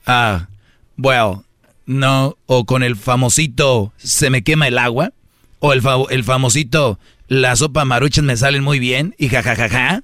ah, 0.05 0.49
well, 0.97 1.45
no, 1.87 2.37
o 2.45 2.65
con 2.65 2.83
el 2.83 2.95
famosito, 2.95 3.93
se 3.97 4.29
me 4.29 4.43
quema 4.43 4.67
el 4.67 4.77
agua, 4.77 5.13
o 5.59 5.73
el, 5.73 5.81
famosito, 6.23 6.99
la 7.27 7.55
sopa 7.55 7.83
maruchas 7.85 8.23
me 8.23 8.37
salen 8.37 8.63
muy 8.63 8.77
bien, 8.77 9.15
y 9.17 9.29
jajajaja. 9.29 9.69
Ja, 9.69 9.79
ja, 9.79 9.89
ja. 9.95 10.03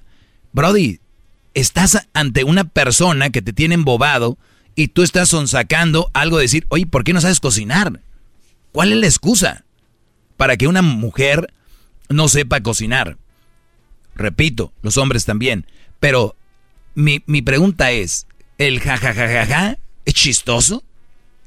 Brody, 0.52 0.98
estás 1.54 2.08
ante 2.12 2.44
una 2.44 2.64
persona 2.64 3.30
que 3.30 3.42
te 3.42 3.52
tiene 3.52 3.76
embobado 3.76 4.38
y 4.74 4.88
tú 4.88 5.02
estás 5.02 5.28
sonsacando 5.28 6.10
algo 6.14 6.38
de 6.38 6.42
decir, 6.42 6.66
oye, 6.68 6.86
¿por 6.86 7.04
qué 7.04 7.12
no 7.12 7.20
sabes 7.20 7.40
cocinar? 7.40 8.00
¿Cuál 8.72 8.92
es 8.92 8.98
la 8.98 9.06
excusa 9.06 9.64
para 10.36 10.56
que 10.56 10.66
una 10.66 10.82
mujer 10.82 11.52
no 12.08 12.28
sepa 12.28 12.60
cocinar? 12.60 13.16
Repito, 14.16 14.72
los 14.82 14.96
hombres 14.96 15.24
también. 15.24 15.66
Pero 16.00 16.36
mi, 16.94 17.20
pregunta 17.42 17.92
es, 17.92 18.26
¿el 18.58 18.80
jajajajaja 18.80 19.78
es 20.04 20.14
chistoso? 20.14 20.82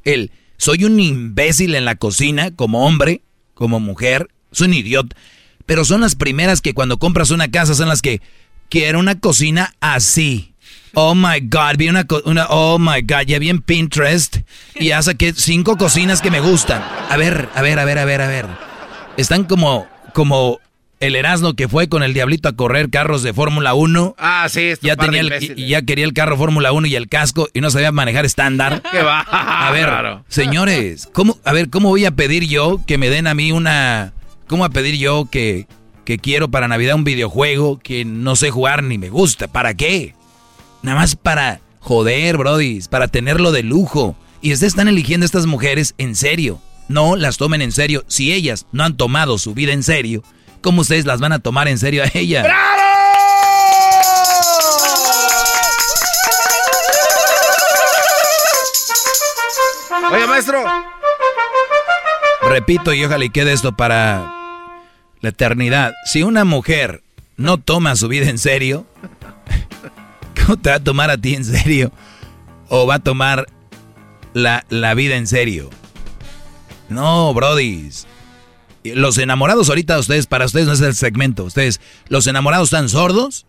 ¿El 0.08 0.32
soy 0.56 0.86
un 0.86 1.02
imbécil 1.02 1.76
en 1.76 1.84
la 1.84 1.96
cocina 1.96 2.52
como 2.52 2.88
hombre, 2.88 3.22
como 3.54 3.82
mujer? 3.82 4.30
Soy 4.54 4.70
un 4.70 4.74
idiota. 4.76 5.18
Pero 5.66 5.84
son 5.84 6.00
las 6.00 6.16
primeras 6.16 6.62
que 6.62 6.74
cuando 6.74 6.98
compras 6.98 7.30
una 7.30 7.52
casa 7.52 7.76
son 7.76 7.90
las 7.90 8.02
que 8.02 8.22
quiero 8.70 9.00
una 9.00 9.20
cocina 9.20 9.76
así. 9.82 10.54
Oh 10.94 11.14
my 11.14 11.42
God, 11.42 11.76
vi 11.78 11.90
una, 11.90 12.08
una, 12.24 12.48
oh 12.48 12.80
my 12.80 13.02
God, 13.02 13.28
ya 13.28 13.38
vi 13.38 13.50
en 13.50 13.62
Pinterest 13.62 14.38
y 14.76 14.88
ya 14.88 15.02
saqué 15.02 15.34
cinco 15.34 15.76
cocinas 15.76 16.22
que 16.22 16.32
me 16.32 16.40
gustan. 16.40 16.82
A 17.10 17.18
ver, 17.18 17.50
a 17.54 17.62
ver, 17.62 17.78
a 17.78 17.84
ver, 17.84 18.00
a 18.00 18.06
ver, 18.06 18.22
a 18.22 18.28
ver. 18.28 18.46
Están 19.18 19.44
como, 19.44 19.88
como 20.14 20.62
el 21.00 21.16
Erasmo 21.16 21.54
que 21.54 21.68
fue 21.68 21.90
con 21.90 22.04
el 22.04 22.14
Diablito 22.14 22.50
a 22.50 22.56
correr 22.56 22.90
carros 22.90 23.24
de 23.24 23.34
Fórmula 23.34 23.74
1. 23.74 24.16
Ah, 24.18 24.48
sí, 24.50 24.74
ya 24.82 24.96
tenía 24.96 25.22
el, 25.22 25.54
y 25.56 25.68
ya 25.68 25.82
quería 25.84 26.06
el 26.06 26.14
carro 26.14 26.38
Fórmula 26.38 26.72
1 26.72 26.88
y 26.88 26.96
el 26.96 27.08
casco 27.08 27.50
y 27.54 27.62
no 27.62 27.70
sabía 27.70 27.92
manejar 27.92 28.26
estándar. 28.26 28.82
¿Qué 28.92 29.02
va? 29.02 29.20
A 29.22 29.72
ver, 29.72 29.90
señores, 30.28 31.10
¿cómo, 31.14 31.38
a 31.44 31.54
ver, 31.54 31.70
¿cómo 31.70 31.90
voy 31.90 32.06
a 32.06 32.12
pedir 32.12 32.48
yo 32.48 32.82
que 32.86 32.98
me 32.98 33.10
den 33.10 33.28
a 33.28 33.34
mí 33.34 33.52
una... 33.52 34.14
¿Cómo 34.48 34.64
a 34.64 34.70
pedir 34.70 34.98
yo 34.98 35.28
que, 35.30 35.68
que 36.06 36.20
quiero 36.20 36.50
para 36.50 36.70
Navidad 36.70 36.96
un 36.96 37.04
videojuego 37.04 37.80
que 37.80 38.06
no 38.06 38.38
sé 38.38 38.50
jugar 38.50 38.82
ni 38.82 38.98
me 38.98 39.10
gusta? 39.10 39.50
¿Para 39.50 39.74
qué? 39.74 40.16
Nada 40.82 41.00
más 41.00 41.18
para 41.18 41.60
joder, 41.80 42.38
brodis, 42.38 42.88
para 42.88 43.08
tenerlo 43.08 43.52
de 43.52 43.64
lujo. 43.64 44.16
Y 44.42 44.54
ustedes 44.54 44.72
están 44.72 44.88
eligiendo 44.88 45.26
a 45.26 45.28
estas 45.28 45.46
mujeres 45.48 45.96
en 45.98 46.16
serio. 46.16 46.62
No 46.88 47.18
las 47.18 47.38
tomen 47.38 47.62
en 47.62 47.74
serio. 47.74 48.06
Si 48.08 48.32
ellas 48.32 48.68
no 48.72 48.84
han 48.84 48.96
tomado 48.96 49.38
su 49.38 49.54
vida 49.54 49.74
en 49.74 49.84
serio, 49.84 50.24
¿cómo 50.68 50.82
ustedes 50.82 51.06
las 51.06 51.22
van 51.22 51.32
a 51.32 51.40
tomar 51.40 51.70
en 51.70 51.78
serio 51.78 52.04
a 52.04 52.08
ellas? 52.14 52.44
¡Bravo! 52.44 52.82
Oye, 60.12 60.28
maestro. 60.28 60.66
Repito 62.50 62.92
y 62.92 63.06
ojalá 63.06 63.24
y 63.24 63.30
quede 63.30 63.54
esto 63.54 63.78
para 63.78 64.30
la 65.22 65.30
eternidad. 65.30 65.94
Si 66.04 66.24
una 66.24 66.44
mujer 66.44 67.02
no 67.38 67.58
toma 67.58 67.96
su 67.96 68.10
vida 68.10 68.30
en 68.30 68.38
serio, 68.38 68.86
¿cómo 70.36 70.58
te 70.58 70.70
va 70.70 70.76
a 70.76 70.84
tomar 70.84 71.10
a 71.12 71.18
ti 71.18 71.36
en 71.36 71.46
serio? 71.46 71.94
¿O 72.68 72.86
va 72.86 72.96
a 72.96 73.00
tomar 73.00 73.48
la, 74.34 74.66
la 74.68 74.94
vida 74.96 75.16
en 75.16 75.28
serio? 75.28 75.70
No, 76.90 77.34
brodis. 77.34 78.06
Los 78.96 79.18
enamorados 79.18 79.70
ahorita, 79.70 79.98
ustedes, 80.00 80.28
para 80.28 80.46
ustedes 80.46 80.68
no 80.68 80.74
es 80.74 80.82
el 80.82 80.96
segmento. 80.96 81.44
Ustedes, 81.44 81.80
los 82.10 82.28
enamorados 82.28 82.68
están 82.68 82.90
sordos 82.90 83.46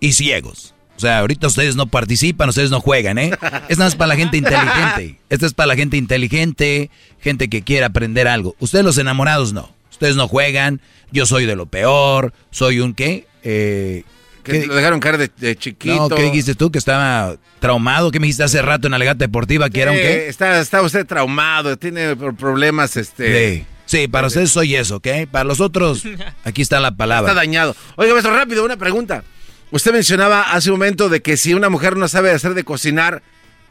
y 0.00 0.12
ciegos. 0.12 0.74
O 0.96 1.00
sea, 1.00 1.18
ahorita 1.18 1.46
ustedes 1.46 1.76
no 1.76 1.86
participan, 1.86 2.48
ustedes 2.48 2.70
no 2.70 2.80
juegan, 2.80 3.18
¿eh? 3.18 3.30
Esta 3.68 3.86
es 3.86 3.94
para 3.94 4.08
la 4.08 4.16
gente 4.16 4.38
inteligente. 4.38 5.20
Esta 5.28 5.46
es 5.46 5.52
para 5.52 5.68
la 5.68 5.76
gente 5.76 5.96
inteligente, 5.96 6.90
gente 7.20 7.48
que 7.48 7.62
quiere 7.62 7.84
aprender 7.84 8.28
algo. 8.28 8.56
Ustedes 8.60 8.84
los 8.84 8.96
enamorados 8.98 9.52
no. 9.52 9.74
Ustedes 9.90 10.16
no 10.16 10.26
juegan. 10.26 10.80
Yo 11.12 11.26
soy 11.26 11.46
de 11.46 11.54
lo 11.54 11.66
peor. 11.66 12.32
Soy 12.50 12.80
un 12.80 12.94
qué? 12.94 13.26
Eh, 13.42 14.04
que 14.42 14.66
lo 14.66 14.74
dejaron 14.74 15.00
caer 15.00 15.30
de, 15.36 15.56
chiquito. 15.56 16.08
No, 16.08 16.16
¿qué 16.16 16.22
dijiste 16.22 16.54
tú? 16.54 16.70
Que 16.70 16.78
estaba 16.78 17.36
traumado. 17.58 18.10
¿Qué 18.10 18.20
me 18.20 18.26
dijiste 18.26 18.44
hace 18.44 18.62
rato 18.62 18.86
en 18.86 18.92
la 18.92 18.98
legata 18.98 19.18
deportiva? 19.18 19.68
Que 19.68 19.82
era 19.82 19.90
un 19.90 19.98
qué? 19.98 20.28
Está, 20.28 20.60
está 20.60 20.82
usted 20.82 21.04
traumado, 21.04 21.76
tiene 21.76 22.16
problemas, 22.16 22.96
este... 22.96 23.56
Sí. 23.56 23.66
Sí, 23.86 24.08
para 24.08 24.26
ustedes 24.26 24.50
soy 24.50 24.74
eso, 24.74 24.96
¿ok? 24.96 25.08
Para 25.30 25.44
los 25.44 25.60
otros, 25.60 26.02
aquí 26.44 26.60
está 26.60 26.80
la 26.80 26.96
palabra. 26.96 27.30
Está 27.30 27.40
dañado. 27.40 27.74
Oiga, 27.96 28.12
maestro, 28.12 28.34
rápido, 28.34 28.64
una 28.64 28.76
pregunta. 28.76 29.24
Usted 29.70 29.92
mencionaba 29.92 30.42
hace 30.52 30.70
un 30.70 30.78
momento 30.78 31.08
de 31.08 31.22
que 31.22 31.36
si 31.36 31.54
una 31.54 31.68
mujer 31.68 31.96
no 31.96 32.08
sabe 32.08 32.30
hacer 32.30 32.54
de 32.54 32.64
cocinar, 32.64 33.22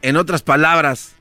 en 0.02 0.16
otras 0.16 0.42
palabras, 0.42 1.12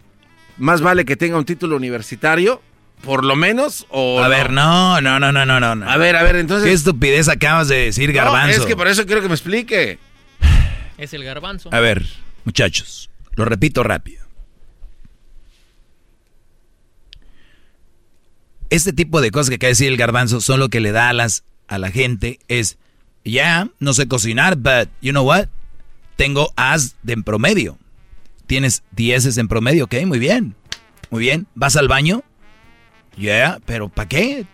más 0.58 0.82
vale 0.82 1.06
que 1.06 1.16
tenga 1.16 1.38
un 1.38 1.46
título 1.46 1.76
universitario, 1.76 2.62
por 3.02 3.24
lo 3.24 3.36
menos, 3.36 3.86
o... 3.90 4.22
A 4.22 4.28
ver, 4.28 4.52
no, 4.52 5.00
no, 5.02 5.20
no, 5.20 5.32
no, 5.32 5.46
no, 5.46 5.60
no. 5.60 5.90
A 5.90 5.98
ver, 5.98 6.16
a 6.16 6.24
ver, 6.24 6.38
entonces... 6.38 6.68
¿Qué 6.68 6.74
estupidez 6.74 7.30
acabas 7.30 7.68
de 7.68 7.86
decir, 7.86 8.12
garbanzo? 8.12 8.62
es 8.62 8.66
que 8.66 8.76
por 8.76 8.88
eso 8.88 9.06
quiero 9.06 9.22
que 9.22 9.28
me 9.28 9.36
explique. 9.36 10.00
Es 10.98 11.14
el 11.14 11.24
garbanzo. 11.24 11.70
A 11.74 11.80
ver, 11.80 12.06
muchachos, 12.46 13.10
lo 13.36 13.46
repito 13.46 13.84
rápido. 13.84 14.25
Este 18.76 18.94
tipo 18.94 19.22
de 19.22 19.32
cosas 19.32 19.50
que 19.50 19.56
acaba 19.56 19.68
de 19.68 19.72
decir 19.72 19.88
el 19.88 19.98
garbanzo 19.98 20.42
son 20.42 20.60
lo 20.60 20.70
que 20.70 20.80
le 20.80 20.92
da 20.92 21.10
alas 21.10 21.44
a 21.68 21.78
la 21.78 21.92
gente. 21.92 22.40
Es, 22.48 22.78
ya, 23.24 23.70
no 23.80 23.94
sé 23.94 24.08
cocinar, 24.08 24.56
but 24.56 24.90
you 25.02 25.12
know 25.12 25.26
what? 25.26 25.48
Tengo 26.16 26.52
as 26.56 26.96
de 27.04 27.14
en 27.14 27.24
promedio. 27.24 27.78
Tienes 28.48 28.84
dieces 28.92 29.38
en 29.38 29.48
promedio, 29.48 29.86
ok, 29.86 29.96
muy 30.06 30.20
bien. 30.20 30.56
Muy 31.10 31.22
bien. 31.22 31.48
¿Vas 31.56 31.76
al 31.76 31.88
baño? 31.88 32.24
Ya, 33.18 33.22
yeah, 33.22 33.60
pero 33.66 33.90
¿para 33.90 34.10
qué? 34.10 34.46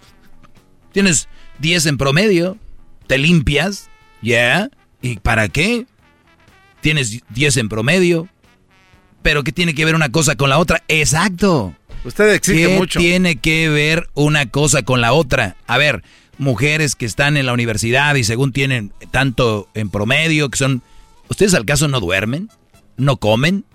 Tienes 0.92 1.28
10 1.60 1.86
en 1.88 1.98
promedio. 1.98 2.58
¿Te 3.08 3.18
limpias? 3.18 3.90
Ya. 4.22 4.30
Yeah. 4.30 4.70
¿Y 5.02 5.20
para 5.20 5.48
qué? 5.50 5.88
Tienes 6.82 7.22
10 7.30 7.58
en 7.58 7.70
promedio. 7.70 8.28
Pero 9.22 9.44
¿qué 9.44 9.52
tiene 9.52 9.74
que 9.74 9.86
ver 9.86 9.96
una 9.96 10.12
cosa 10.12 10.36
con 10.36 10.50
la 10.50 10.60
otra? 10.60 10.84
Exacto. 10.88 11.76
Usted 12.04 12.34
exige 12.34 12.68
¿Qué 12.68 12.78
mucho. 12.78 13.00
tiene 13.00 13.36
que 13.36 13.70
ver 13.70 14.10
una 14.14 14.48
cosa 14.48 14.84
con 14.84 15.02
la 15.02 15.14
otra? 15.14 15.56
A 15.68 15.78
ver, 15.78 16.04
mujeres 16.38 16.96
que 16.96 17.06
están 17.06 17.38
en 17.38 17.46
la 17.46 17.54
universidad 17.54 18.16
y 18.16 18.24
según 18.24 18.52
tienen 18.52 18.92
tanto 19.12 19.70
en 19.74 19.90
promedio, 19.90 20.50
que 20.50 20.58
son... 20.58 20.82
¿Ustedes 21.30 21.54
al 21.54 21.66
caso 21.66 21.88
no 21.88 22.00
duermen? 22.00 22.50
¿No 22.98 23.18
comen? 23.18 23.66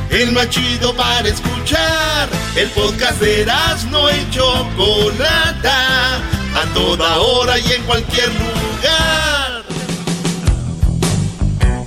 El 0.10 0.34
más 0.34 0.50
chido 0.50 0.94
para 0.94 1.30
escuchar. 1.30 2.28
El 2.58 2.68
podcast 2.72 3.22
de 3.22 3.46
no 3.90 4.12
y 4.12 4.30
Chocolata. 4.30 6.18
A 6.18 6.66
toda 6.74 7.18
hora 7.18 7.58
y 7.60 7.72
en 7.72 7.84
cualquier 7.84 8.28
lugar. 8.28 9.64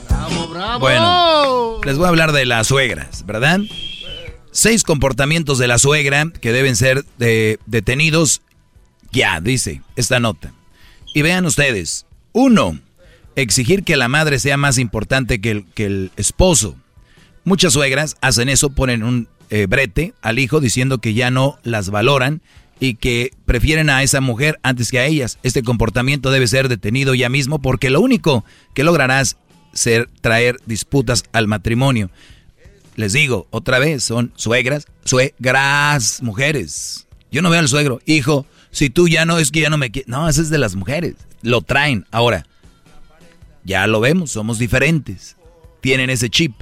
¡Bravo, 0.09 0.49
bravo! 0.49 0.79
Bueno, 0.79 1.81
les 1.85 1.99
voy 1.99 2.07
a 2.07 2.09
hablar 2.09 2.33
de 2.33 2.47
las 2.47 2.69
suegras, 2.69 3.27
¿verdad? 3.27 3.61
Seis 4.57 4.85
comportamientos 4.85 5.59
de 5.59 5.67
la 5.67 5.79
suegra 5.79 6.31
que 6.41 6.53
deben 6.53 6.77
ser 6.77 7.05
de, 7.19 7.59
detenidos 7.67 8.41
ya, 9.11 9.41
dice 9.41 9.83
esta 9.97 10.21
nota. 10.21 10.55
Y 11.13 11.23
vean 11.23 11.45
ustedes. 11.45 12.07
Uno, 12.31 12.79
exigir 13.35 13.83
que 13.83 13.97
la 13.97 14.07
madre 14.07 14.39
sea 14.39 14.57
más 14.57 14.79
importante 14.79 15.41
que 15.41 15.51
el, 15.51 15.65
que 15.75 15.87
el 15.87 16.13
esposo. 16.17 16.77
Muchas 17.43 17.73
suegras 17.73 18.17
hacen 18.21 18.49
eso, 18.49 18.71
ponen 18.71 19.03
un 19.03 19.27
eh, 19.51 19.67
brete 19.67 20.15
al 20.23 20.39
hijo 20.39 20.61
diciendo 20.61 20.99
que 20.99 21.15
ya 21.15 21.33
no 21.33 21.59
las 21.65 21.91
valoran 21.91 22.41
y 22.79 22.95
que 22.95 23.33
prefieren 23.47 23.91
a 23.91 24.05
esa 24.05 24.21
mujer 24.21 24.61
antes 24.63 24.93
que 24.93 25.01
a 25.01 25.07
ellas. 25.07 25.37
Este 25.43 25.65
comportamiento 25.65 26.31
debe 26.31 26.47
ser 26.47 26.69
detenido 26.69 27.17
ya 27.17 27.29
mismo 27.29 27.61
porque 27.61 27.91
lo 27.91 28.01
único 28.01 28.45
que 28.73 28.85
lograrás 28.85 29.37
ser 29.73 30.09
traer 30.21 30.59
disputas 30.65 31.25
al 31.33 31.49
matrimonio. 31.49 32.09
Les 32.97 33.13
digo, 33.13 33.47
otra 33.51 33.79
vez, 33.79 34.05
son 34.05 34.33
suegras, 34.37 34.87
suegras, 35.05 36.23
mujeres. 36.23 37.07
Yo 37.31 37.43
no 37.43 37.51
veo 37.51 37.61
al 37.61 37.69
suegro, 37.69 38.01
hijo, 38.07 38.47
si 38.71 38.91
tú 38.91 39.09
ya 39.09 39.25
no 39.25 39.39
es 39.39 39.51
que 39.51 39.61
ya 39.61 39.71
no 39.71 39.79
me 39.79 39.91
quieres. 39.91 40.09
No, 40.09 40.29
ese 40.29 40.43
es 40.43 40.51
de 40.51 40.59
las 40.59 40.77
mujeres. 40.77 41.15
Lo 41.43 41.63
traen. 41.63 42.07
Ahora, 42.11 42.47
ya 43.65 43.87
lo 43.87 44.01
vemos, 44.01 44.31
somos 44.31 44.59
diferentes. 44.59 45.37
Tienen 45.81 46.11
ese 46.11 46.31
chip 46.31 46.53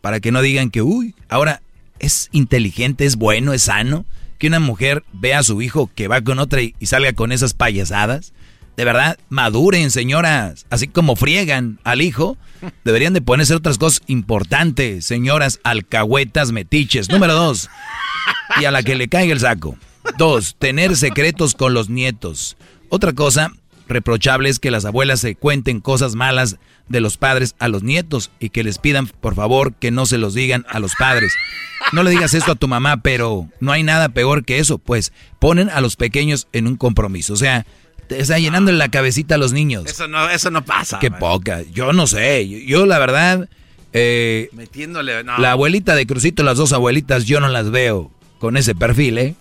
para 0.00 0.20
que 0.20 0.32
no 0.32 0.42
digan 0.42 0.70
que, 0.70 0.82
uy, 0.82 1.14
ahora 1.28 1.62
es 1.98 2.28
inteligente, 2.32 3.04
es 3.04 3.16
bueno, 3.16 3.52
es 3.52 3.62
sano 3.62 4.04
que 4.38 4.46
una 4.46 4.58
mujer 4.58 5.04
vea 5.12 5.40
a 5.40 5.42
su 5.42 5.60
hijo 5.60 5.90
que 5.94 6.08
va 6.08 6.22
con 6.22 6.38
otra 6.38 6.62
y, 6.62 6.74
y 6.78 6.86
salga 6.86 7.12
con 7.12 7.30
esas 7.30 7.52
payasadas. 7.52 8.32
De 8.80 8.86
verdad, 8.86 9.18
maduren, 9.28 9.90
señoras. 9.90 10.64
Así 10.70 10.88
como 10.88 11.14
friegan 11.14 11.78
al 11.84 12.00
hijo, 12.00 12.38
deberían 12.82 13.12
de 13.12 13.20
ponerse 13.20 13.54
otras 13.54 13.76
cosas 13.76 14.00
importantes, 14.06 15.04
señoras 15.04 15.60
alcahuetas 15.64 16.50
metiches. 16.50 17.10
Número 17.10 17.34
dos, 17.34 17.68
y 18.58 18.64
a 18.64 18.70
la 18.70 18.82
que 18.82 18.94
le 18.94 19.08
caiga 19.08 19.34
el 19.34 19.40
saco. 19.40 19.76
Dos, 20.16 20.56
tener 20.58 20.96
secretos 20.96 21.54
con 21.54 21.74
los 21.74 21.90
nietos. 21.90 22.56
Otra 22.88 23.12
cosa 23.12 23.52
reprochable 23.86 24.48
es 24.48 24.58
que 24.58 24.70
las 24.70 24.86
abuelas 24.86 25.20
se 25.20 25.34
cuenten 25.34 25.80
cosas 25.80 26.14
malas 26.14 26.56
de 26.88 27.02
los 27.02 27.18
padres 27.18 27.56
a 27.58 27.68
los 27.68 27.82
nietos 27.82 28.30
y 28.40 28.48
que 28.48 28.64
les 28.64 28.78
pidan 28.78 29.08
por 29.08 29.34
favor 29.34 29.74
que 29.74 29.90
no 29.90 30.06
se 30.06 30.16
los 30.16 30.32
digan 30.32 30.64
a 30.70 30.78
los 30.78 30.94
padres. 30.94 31.34
No 31.92 32.02
le 32.02 32.12
digas 32.12 32.32
esto 32.32 32.52
a 32.52 32.56
tu 32.56 32.66
mamá, 32.66 33.02
pero 33.02 33.46
no 33.60 33.72
hay 33.72 33.82
nada 33.82 34.08
peor 34.08 34.46
que 34.46 34.58
eso, 34.58 34.78
pues 34.78 35.12
ponen 35.38 35.68
a 35.68 35.82
los 35.82 35.96
pequeños 35.96 36.48
en 36.52 36.66
un 36.66 36.76
compromiso. 36.76 37.34
O 37.34 37.36
sea, 37.36 37.66
te 38.10 38.20
está 38.20 38.40
llenando 38.40 38.72
la 38.72 38.88
cabecita 38.88 39.36
a 39.36 39.38
los 39.38 39.52
niños. 39.52 39.84
Eso 39.86 40.08
no, 40.08 40.28
eso 40.28 40.50
no 40.50 40.64
pasa. 40.64 40.98
Qué 40.98 41.12
poca. 41.12 41.62
Yo 41.72 41.92
no 41.92 42.08
sé. 42.08 42.48
Yo, 42.48 42.58
yo 42.58 42.86
la 42.86 42.98
verdad, 42.98 43.48
eh, 43.92 44.48
Metiéndole. 44.50 45.22
No. 45.22 45.38
la 45.38 45.52
abuelita 45.52 45.94
de 45.94 46.08
Crucito, 46.08 46.42
las 46.42 46.58
dos 46.58 46.72
abuelitas, 46.72 47.24
yo 47.24 47.38
no 47.38 47.46
las 47.46 47.70
veo 47.70 48.10
con 48.40 48.56
ese 48.56 48.74
perfil, 48.74 49.18
¿eh? 49.18 49.36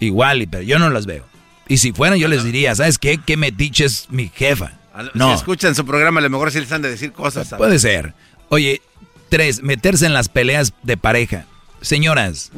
Igual, 0.00 0.48
pero 0.50 0.64
yo 0.64 0.80
no 0.80 0.90
las 0.90 1.06
veo. 1.06 1.24
Y 1.68 1.76
si 1.76 1.92
fueran, 1.92 2.18
yo 2.18 2.26
les 2.26 2.42
diría, 2.42 2.74
¿sabes 2.74 2.98
qué? 2.98 3.18
¿Qué 3.24 3.36
metiche 3.36 3.84
es 3.84 4.08
mi 4.10 4.28
jefa? 4.28 4.72
No. 5.14 5.28
Si 5.28 5.34
escuchan 5.36 5.76
su 5.76 5.86
programa, 5.86 6.18
a 6.18 6.24
lo 6.24 6.30
mejor 6.30 6.50
sí 6.50 6.58
les 6.58 6.72
han 6.72 6.82
de 6.82 6.90
decir 6.90 7.12
cosas. 7.12 7.46
¿sabes? 7.46 7.58
Puede 7.58 7.78
ser. 7.78 8.12
Oye, 8.48 8.82
tres, 9.28 9.62
meterse 9.62 10.06
en 10.06 10.14
las 10.14 10.28
peleas 10.28 10.72
de 10.82 10.96
pareja. 10.96 11.46
Señoras, 11.80 12.50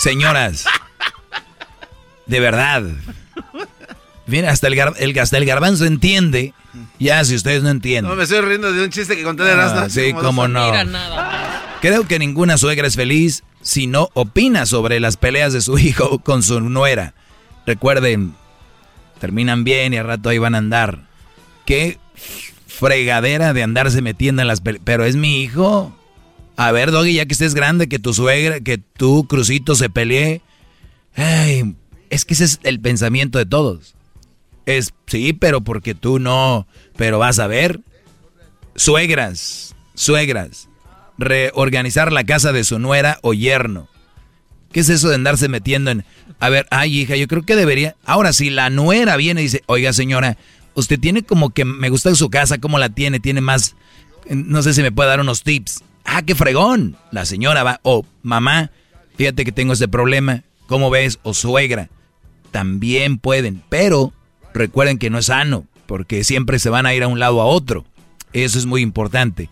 señoras, 0.00 0.64
de 2.26 2.40
verdad. 2.40 2.82
Mira, 4.28 4.50
hasta 4.50 4.66
el, 4.68 4.74
gar- 4.74 4.94
el- 4.98 5.18
hasta 5.18 5.36
el 5.38 5.44
garbanzo 5.46 5.84
entiende. 5.86 6.52
Ya, 7.00 7.24
si 7.24 7.34
ustedes 7.34 7.62
no 7.62 7.70
entienden. 7.70 8.10
No, 8.10 8.16
me 8.16 8.22
estoy 8.24 8.40
riendo 8.42 8.72
de 8.72 8.84
un 8.84 8.90
chiste 8.90 9.16
que 9.16 9.22
conté 9.24 9.42
de 9.42 9.52
Ah, 9.52 9.82
hace 9.84 10.06
sí, 10.06 10.12
como 10.12 10.22
cómo 10.24 10.48
no. 10.48 10.70
Creo 11.80 12.06
que 12.06 12.18
ninguna 12.18 12.58
suegra 12.58 12.86
es 12.86 12.94
feliz 12.96 13.42
si 13.62 13.86
no 13.86 14.10
opina 14.14 14.66
sobre 14.66 15.00
las 15.00 15.16
peleas 15.16 15.52
de 15.52 15.60
su 15.60 15.78
hijo 15.78 16.18
con 16.20 16.42
su 16.42 16.60
nuera. 16.60 17.14
Recuerden, 17.66 18.34
terminan 19.20 19.64
bien 19.64 19.94
y 19.94 19.96
al 19.96 20.06
rato 20.06 20.28
ahí 20.28 20.38
van 20.38 20.54
a 20.54 20.58
andar. 20.58 21.08
Qué 21.64 21.98
fregadera 22.66 23.52
de 23.52 23.62
andarse 23.62 24.02
metiendo 24.02 24.42
en 24.42 24.48
las 24.48 24.60
peleas. 24.60 24.82
Pero 24.84 25.04
es 25.04 25.16
mi 25.16 25.42
hijo. 25.42 25.94
A 26.56 26.72
ver, 26.72 26.90
Doggy, 26.90 27.14
ya 27.14 27.26
que 27.26 27.32
estés 27.32 27.54
grande, 27.54 27.88
que 27.88 27.98
tu 27.98 28.12
suegra, 28.12 28.60
que 28.60 28.78
tu 28.78 29.26
crucito 29.26 29.74
se 29.74 29.88
pelee. 29.90 30.42
Ay, 31.14 31.74
es 32.10 32.24
que 32.24 32.34
ese 32.34 32.44
es 32.44 32.60
el 32.64 32.80
pensamiento 32.80 33.38
de 33.38 33.46
todos. 33.46 33.94
Es, 34.68 34.92
sí, 35.06 35.32
pero 35.32 35.62
porque 35.62 35.94
tú 35.94 36.18
no. 36.18 36.66
Pero 36.94 37.18
vas 37.18 37.38
a 37.38 37.46
ver. 37.46 37.80
Suegras, 38.76 39.74
suegras. 39.94 40.68
Reorganizar 41.16 42.12
la 42.12 42.24
casa 42.24 42.52
de 42.52 42.64
su 42.64 42.78
nuera 42.78 43.18
o 43.22 43.32
yerno. 43.32 43.88
¿Qué 44.70 44.80
es 44.80 44.90
eso 44.90 45.08
de 45.08 45.14
andarse 45.14 45.48
metiendo 45.48 45.90
en... 45.90 46.04
A 46.38 46.50
ver, 46.50 46.66
ay 46.70 46.98
hija, 46.98 47.16
yo 47.16 47.28
creo 47.28 47.46
que 47.46 47.56
debería... 47.56 47.96
Ahora, 48.04 48.34
si 48.34 48.50
la 48.50 48.68
nuera 48.68 49.16
viene 49.16 49.40
y 49.40 49.44
dice, 49.44 49.62
oiga 49.64 49.94
señora, 49.94 50.36
usted 50.74 51.00
tiene 51.00 51.22
como 51.22 51.48
que 51.48 51.64
me 51.64 51.88
gusta 51.88 52.14
su 52.14 52.28
casa, 52.28 52.58
¿cómo 52.58 52.78
la 52.78 52.90
tiene? 52.90 53.20
Tiene 53.20 53.40
más... 53.40 53.74
No 54.28 54.62
sé 54.62 54.74
si 54.74 54.82
me 54.82 54.92
puede 54.92 55.08
dar 55.08 55.20
unos 55.20 55.44
tips. 55.44 55.82
Ah, 56.04 56.20
qué 56.20 56.34
fregón. 56.34 56.98
La 57.10 57.24
señora 57.24 57.62
va, 57.62 57.80
o 57.84 58.04
mamá, 58.22 58.70
fíjate 59.16 59.46
que 59.46 59.52
tengo 59.52 59.72
este 59.72 59.88
problema. 59.88 60.44
¿Cómo 60.66 60.90
ves? 60.90 61.20
O 61.22 61.32
suegra. 61.32 61.88
También 62.50 63.16
pueden, 63.16 63.62
pero 63.70 64.12
recuerden 64.58 64.98
que 64.98 65.10
no 65.10 65.18
es 65.18 65.26
sano, 65.26 65.64
porque 65.86 66.24
siempre 66.24 66.58
se 66.58 66.70
van 66.70 66.86
a 66.86 66.94
ir 66.94 67.02
a 67.02 67.08
un 67.08 67.18
lado 67.18 67.40
a 67.40 67.46
otro. 67.46 67.84
Eso 68.32 68.58
es 68.58 68.66
muy 68.66 68.82
importante. 68.82 69.48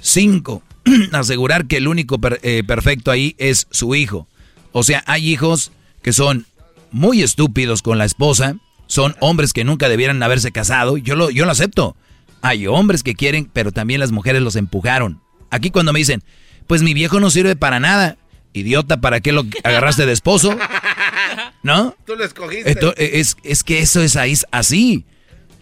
Cinco, 0.00 0.62
asegurar 1.12 1.66
que 1.66 1.78
el 1.78 1.88
único 1.88 2.20
eh, 2.42 2.62
perfecto 2.66 3.10
ahí 3.10 3.34
es 3.38 3.66
su 3.70 3.94
hijo. 3.94 4.28
O 4.72 4.82
sea, 4.82 5.02
hay 5.06 5.30
hijos 5.30 5.72
que 6.02 6.12
son 6.12 6.46
muy 6.90 7.22
estúpidos 7.22 7.82
con 7.82 7.98
la 7.98 8.04
esposa, 8.04 8.56
son 8.86 9.16
hombres 9.20 9.52
que 9.52 9.64
nunca 9.64 9.88
debieran 9.88 10.22
haberse 10.22 10.52
casado, 10.52 10.96
yo 10.96 11.16
lo, 11.16 11.30
yo 11.30 11.44
lo 11.44 11.52
acepto. 11.52 11.96
Hay 12.40 12.66
hombres 12.66 13.02
que 13.02 13.14
quieren, 13.14 13.50
pero 13.52 13.72
también 13.72 14.00
las 14.00 14.12
mujeres 14.12 14.42
los 14.42 14.56
empujaron. 14.56 15.20
Aquí 15.50 15.70
cuando 15.70 15.92
me 15.92 15.98
dicen, 15.98 16.22
pues 16.66 16.82
mi 16.82 16.94
viejo 16.94 17.20
no 17.20 17.30
sirve 17.30 17.56
para 17.56 17.80
nada, 17.80 18.16
idiota, 18.52 19.00
¿para 19.00 19.20
qué 19.20 19.32
lo 19.32 19.44
agarraste 19.64 20.06
de 20.06 20.12
esposo? 20.12 20.56
¿No? 21.62 21.94
Tú 22.06 22.14
lo 22.16 22.24
escogiste. 22.24 22.70
Esto- 22.70 22.94
es, 22.96 23.36
es 23.42 23.64
que 23.64 23.80
eso 23.80 24.00
es 24.00 24.16
ahí, 24.16 24.34
así. 24.50 25.04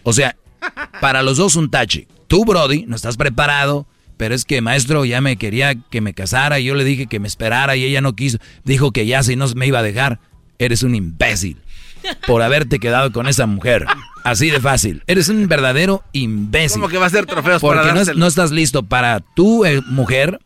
O 0.03 0.13
sea, 0.13 0.35
para 1.01 1.23
los 1.23 1.37
dos 1.37 1.55
un 1.55 1.69
tache. 1.69 2.07
Tú, 2.27 2.45
Brody, 2.45 2.85
no 2.87 2.95
estás 2.95 3.17
preparado, 3.17 3.87
pero 4.17 4.35
es 4.35 4.45
que 4.45 4.61
maestro 4.61 5.05
ya 5.05 5.21
me 5.21 5.37
quería 5.37 5.75
que 5.75 6.01
me 6.01 6.13
casara 6.13 6.59
y 6.59 6.65
yo 6.65 6.75
le 6.75 6.83
dije 6.83 7.07
que 7.07 7.19
me 7.19 7.27
esperara 7.27 7.75
y 7.75 7.83
ella 7.85 8.01
no 8.01 8.15
quiso. 8.15 8.37
Dijo 8.63 8.91
que 8.91 9.05
ya 9.05 9.23
si 9.23 9.35
no 9.35 9.47
me 9.55 9.67
iba 9.67 9.79
a 9.79 9.83
dejar. 9.83 10.19
Eres 10.59 10.81
un 10.83 10.95
imbécil 10.95 11.57
por 12.25 12.41
haberte 12.41 12.79
quedado 12.79 13.11
con 13.11 13.27
esa 13.27 13.45
mujer. 13.45 13.85
Así 14.23 14.49
de 14.49 14.59
fácil. 14.59 15.03
Eres 15.07 15.29
un 15.29 15.47
verdadero 15.47 16.03
imbécil. 16.13 16.81
¿Cómo 16.81 16.89
que 16.91 16.97
va 16.97 17.05
a 17.05 17.09
ser 17.11 17.25
trofeos 17.27 17.61
Porque 17.61 17.79
para 17.81 17.93
no, 17.93 18.01
es- 18.01 18.15
no 18.15 18.27
estás 18.27 18.51
listo 18.51 18.83
para 18.83 19.19
tu 19.19 19.65
eh, 19.65 19.81
mujer 19.87 20.39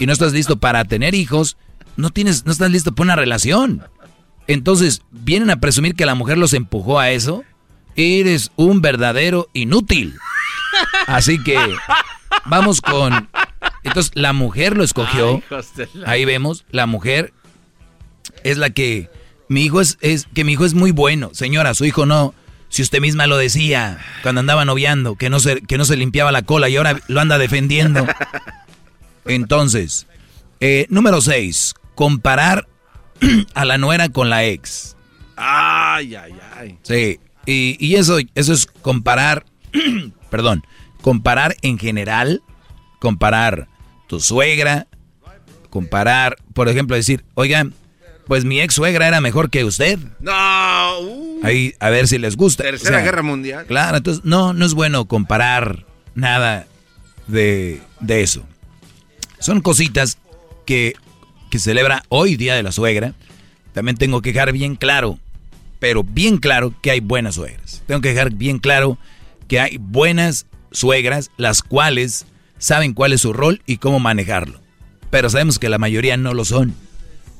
y 0.00 0.06
no 0.06 0.12
estás 0.12 0.32
listo 0.32 0.56
para 0.58 0.84
tener 0.84 1.14
hijos. 1.14 1.56
No 1.96 2.10
tienes, 2.10 2.44
no 2.44 2.52
estás 2.52 2.70
listo 2.70 2.92
para 2.94 3.04
una 3.04 3.16
relación. 3.16 3.82
Entonces, 4.46 5.02
vienen 5.10 5.50
a 5.50 5.60
presumir 5.60 5.94
que 5.94 6.06
la 6.06 6.14
mujer 6.14 6.38
los 6.38 6.52
empujó 6.52 6.98
a 6.98 7.10
eso. 7.10 7.44
Eres 7.96 8.52
un 8.56 8.80
verdadero 8.80 9.48
inútil. 9.52 10.16
Así 11.06 11.42
que 11.42 11.58
vamos 12.44 12.80
con. 12.80 13.28
Entonces, 13.82 14.12
la 14.14 14.32
mujer 14.32 14.76
lo 14.76 14.84
escogió. 14.84 15.42
Ahí 16.04 16.24
vemos, 16.24 16.64
la 16.70 16.86
mujer 16.86 17.32
es 18.44 18.58
la 18.58 18.70
que. 18.70 19.10
Mi 19.48 19.62
hijo 19.62 19.80
es, 19.80 19.96
es 20.00 20.26
que 20.34 20.42
mi 20.42 20.52
hijo 20.52 20.64
es 20.64 20.74
muy 20.74 20.90
bueno. 20.90 21.30
Señora, 21.32 21.74
su 21.74 21.84
hijo 21.84 22.04
no. 22.04 22.34
Si 22.68 22.82
usted 22.82 23.00
misma 23.00 23.28
lo 23.28 23.36
decía 23.36 23.98
cuando 24.24 24.40
andaba 24.40 24.64
noviando, 24.64 25.14
que 25.14 25.30
no 25.30 25.38
se, 25.38 25.60
que 25.62 25.78
no 25.78 25.84
se 25.84 25.96
limpiaba 25.96 26.32
la 26.32 26.42
cola 26.42 26.68
y 26.68 26.76
ahora 26.76 27.00
lo 27.06 27.20
anda 27.20 27.38
defendiendo. 27.38 28.06
Entonces, 29.24 30.06
eh, 30.60 30.86
número 30.90 31.20
6. 31.20 31.74
Comparar 31.94 32.68
a 33.54 33.64
la 33.64 33.78
nuera 33.78 34.08
con 34.08 34.30
la 34.30 34.44
ex. 34.44 34.96
Ay, 35.36 36.14
ay, 36.14 36.34
ay. 36.56 36.78
Sí, 36.82 37.18
y, 37.44 37.76
y 37.84 37.96
eso, 37.96 38.18
eso 38.34 38.52
es 38.52 38.66
comparar, 38.66 39.44
perdón, 40.30 40.64
comparar 41.02 41.56
en 41.62 41.78
general, 41.78 42.42
comparar 43.00 43.68
tu 44.06 44.20
suegra, 44.20 44.86
comparar, 45.70 46.36
por 46.54 46.68
ejemplo, 46.68 46.96
decir, 46.96 47.24
oigan, 47.34 47.74
pues 48.26 48.44
mi 48.44 48.60
ex 48.60 48.74
suegra 48.74 49.06
era 49.06 49.20
mejor 49.20 49.50
que 49.50 49.64
usted. 49.64 49.98
No. 50.20 51.00
uh, 51.00 51.40
Ahí, 51.44 51.74
a 51.78 51.90
ver 51.90 52.08
si 52.08 52.18
les 52.18 52.36
gusta. 52.36 52.64
Tercera 52.64 52.96
O 52.96 53.00
sea, 53.00 53.04
Guerra 53.04 53.22
Mundial. 53.22 53.66
Claro, 53.66 53.98
entonces 53.98 54.24
no, 54.24 54.52
no 54.52 54.64
es 54.66 54.74
bueno 54.74 55.04
comparar 55.04 55.86
nada 56.14 56.66
de, 57.28 57.80
de 58.00 58.22
eso. 58.22 58.44
Son 59.38 59.60
cositas 59.60 60.18
que, 60.64 60.94
que 61.50 61.58
celebra 61.58 62.02
hoy 62.08 62.36
Día 62.36 62.54
de 62.54 62.62
la 62.62 62.72
Suegra. 62.72 63.14
También 63.72 63.96
tengo 63.96 64.22
que 64.22 64.32
dejar 64.32 64.52
bien 64.52 64.76
claro, 64.76 65.18
pero 65.78 66.02
bien 66.02 66.38
claro 66.38 66.74
que 66.82 66.90
hay 66.90 67.00
buenas 67.00 67.34
suegras. 67.34 67.82
Tengo 67.86 68.00
que 68.00 68.10
dejar 68.10 68.32
bien 68.32 68.58
claro 68.58 68.98
que 69.48 69.60
hay 69.60 69.78
buenas 69.78 70.46
suegras, 70.70 71.30
las 71.36 71.62
cuales 71.62 72.26
saben 72.58 72.94
cuál 72.94 73.12
es 73.12 73.20
su 73.20 73.32
rol 73.32 73.62
y 73.66 73.78
cómo 73.78 74.00
manejarlo. 74.00 74.60
Pero 75.10 75.30
sabemos 75.30 75.58
que 75.58 75.68
la 75.68 75.78
mayoría 75.78 76.16
no 76.16 76.34
lo 76.34 76.44
son. 76.44 76.74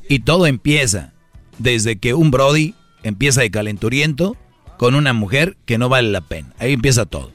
Y 0.08 0.20
todo 0.20 0.46
empieza 0.46 1.12
desde 1.58 1.96
que 1.96 2.14
un 2.14 2.30
Brody 2.30 2.74
empieza 3.02 3.40
de 3.40 3.50
calenturiento 3.50 4.36
con 4.78 4.94
una 4.94 5.12
mujer 5.12 5.56
que 5.64 5.78
no 5.78 5.88
vale 5.88 6.10
la 6.10 6.20
pena. 6.20 6.52
Ahí 6.58 6.72
empieza 6.72 7.06
todo. 7.06 7.32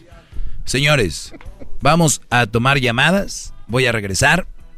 Señores, 0.65 1.33
vamos 1.81 2.21
a 2.29 2.45
tomar 2.45 2.79
llamadas. 2.79 3.53
Voy 3.67 3.85
a 3.85 3.91
regresar. 3.91 4.47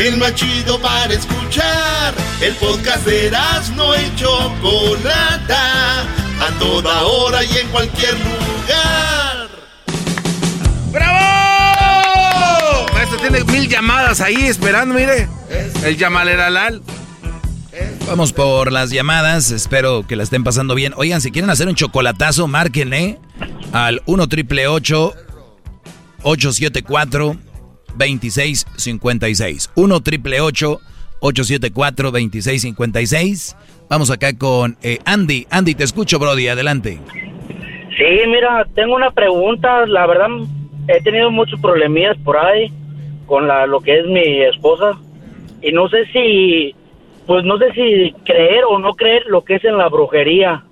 El 0.00 0.16
más 0.16 0.34
chido 0.34 0.80
para 0.80 1.12
escuchar. 1.12 2.14
El 2.40 2.54
podcast 2.54 3.04
de 3.04 3.30
no 3.76 3.94
y 3.94 4.16
Chocolata. 4.16 6.00
A 6.40 6.48
toda 6.58 7.02
hora 7.02 7.44
y 7.44 7.58
en 7.58 7.68
cualquier 7.68 8.14
lugar. 8.14 9.50
¡Bravo! 10.90 12.86
Maestro, 12.94 13.18
tiene 13.18 13.44
mil 13.44 13.68
llamadas 13.68 14.22
ahí 14.22 14.44
esperando, 14.44 14.94
mire. 14.94 15.28
El 15.84 15.98
Yamaleralal. 15.98 16.80
Vamos 18.06 18.32
por 18.32 18.72
las 18.72 18.88
llamadas. 18.88 19.50
Espero 19.50 20.06
que 20.06 20.16
la 20.16 20.22
estén 20.22 20.44
pasando 20.44 20.74
bien. 20.74 20.94
Oigan, 20.96 21.20
si 21.20 21.30
quieren 21.30 21.50
hacer 21.50 21.68
un 21.68 21.74
chocolatazo, 21.74 22.46
marquen, 22.46 22.94
¿eh? 22.94 23.18
Al 23.74 24.00
1 24.06 24.28
triple 24.28 24.66
874 24.66 27.49
2656. 27.96 29.70
1 29.74 30.00
triple 30.00 30.40
874 30.40 32.10
2656. 32.10 33.56
Vamos 33.88 34.10
acá 34.10 34.36
con 34.36 34.76
eh, 34.82 34.98
Andy. 35.04 35.46
Andy, 35.50 35.74
te 35.74 35.84
escucho, 35.84 36.18
Brody. 36.18 36.48
Adelante. 36.48 37.00
Sí, 37.96 38.26
mira, 38.28 38.66
tengo 38.74 38.94
una 38.94 39.10
pregunta. 39.10 39.86
La 39.86 40.06
verdad, 40.06 40.28
he 40.88 41.02
tenido 41.02 41.30
muchos 41.30 41.60
problemillas 41.60 42.16
por 42.18 42.36
ahí 42.38 42.72
con 43.26 43.46
la, 43.46 43.66
lo 43.66 43.80
que 43.80 43.98
es 43.98 44.06
mi 44.06 44.42
esposa. 44.42 44.98
Y 45.62 45.72
no 45.72 45.88
sé 45.88 46.06
si, 46.06 46.74
pues 47.26 47.44
no 47.44 47.58
sé 47.58 47.72
si 47.72 48.12
creer 48.24 48.64
o 48.68 48.78
no 48.78 48.94
creer 48.94 49.24
lo 49.26 49.42
que 49.42 49.56
es 49.56 49.64
en 49.64 49.76
la 49.76 49.88
brujería. 49.88 50.64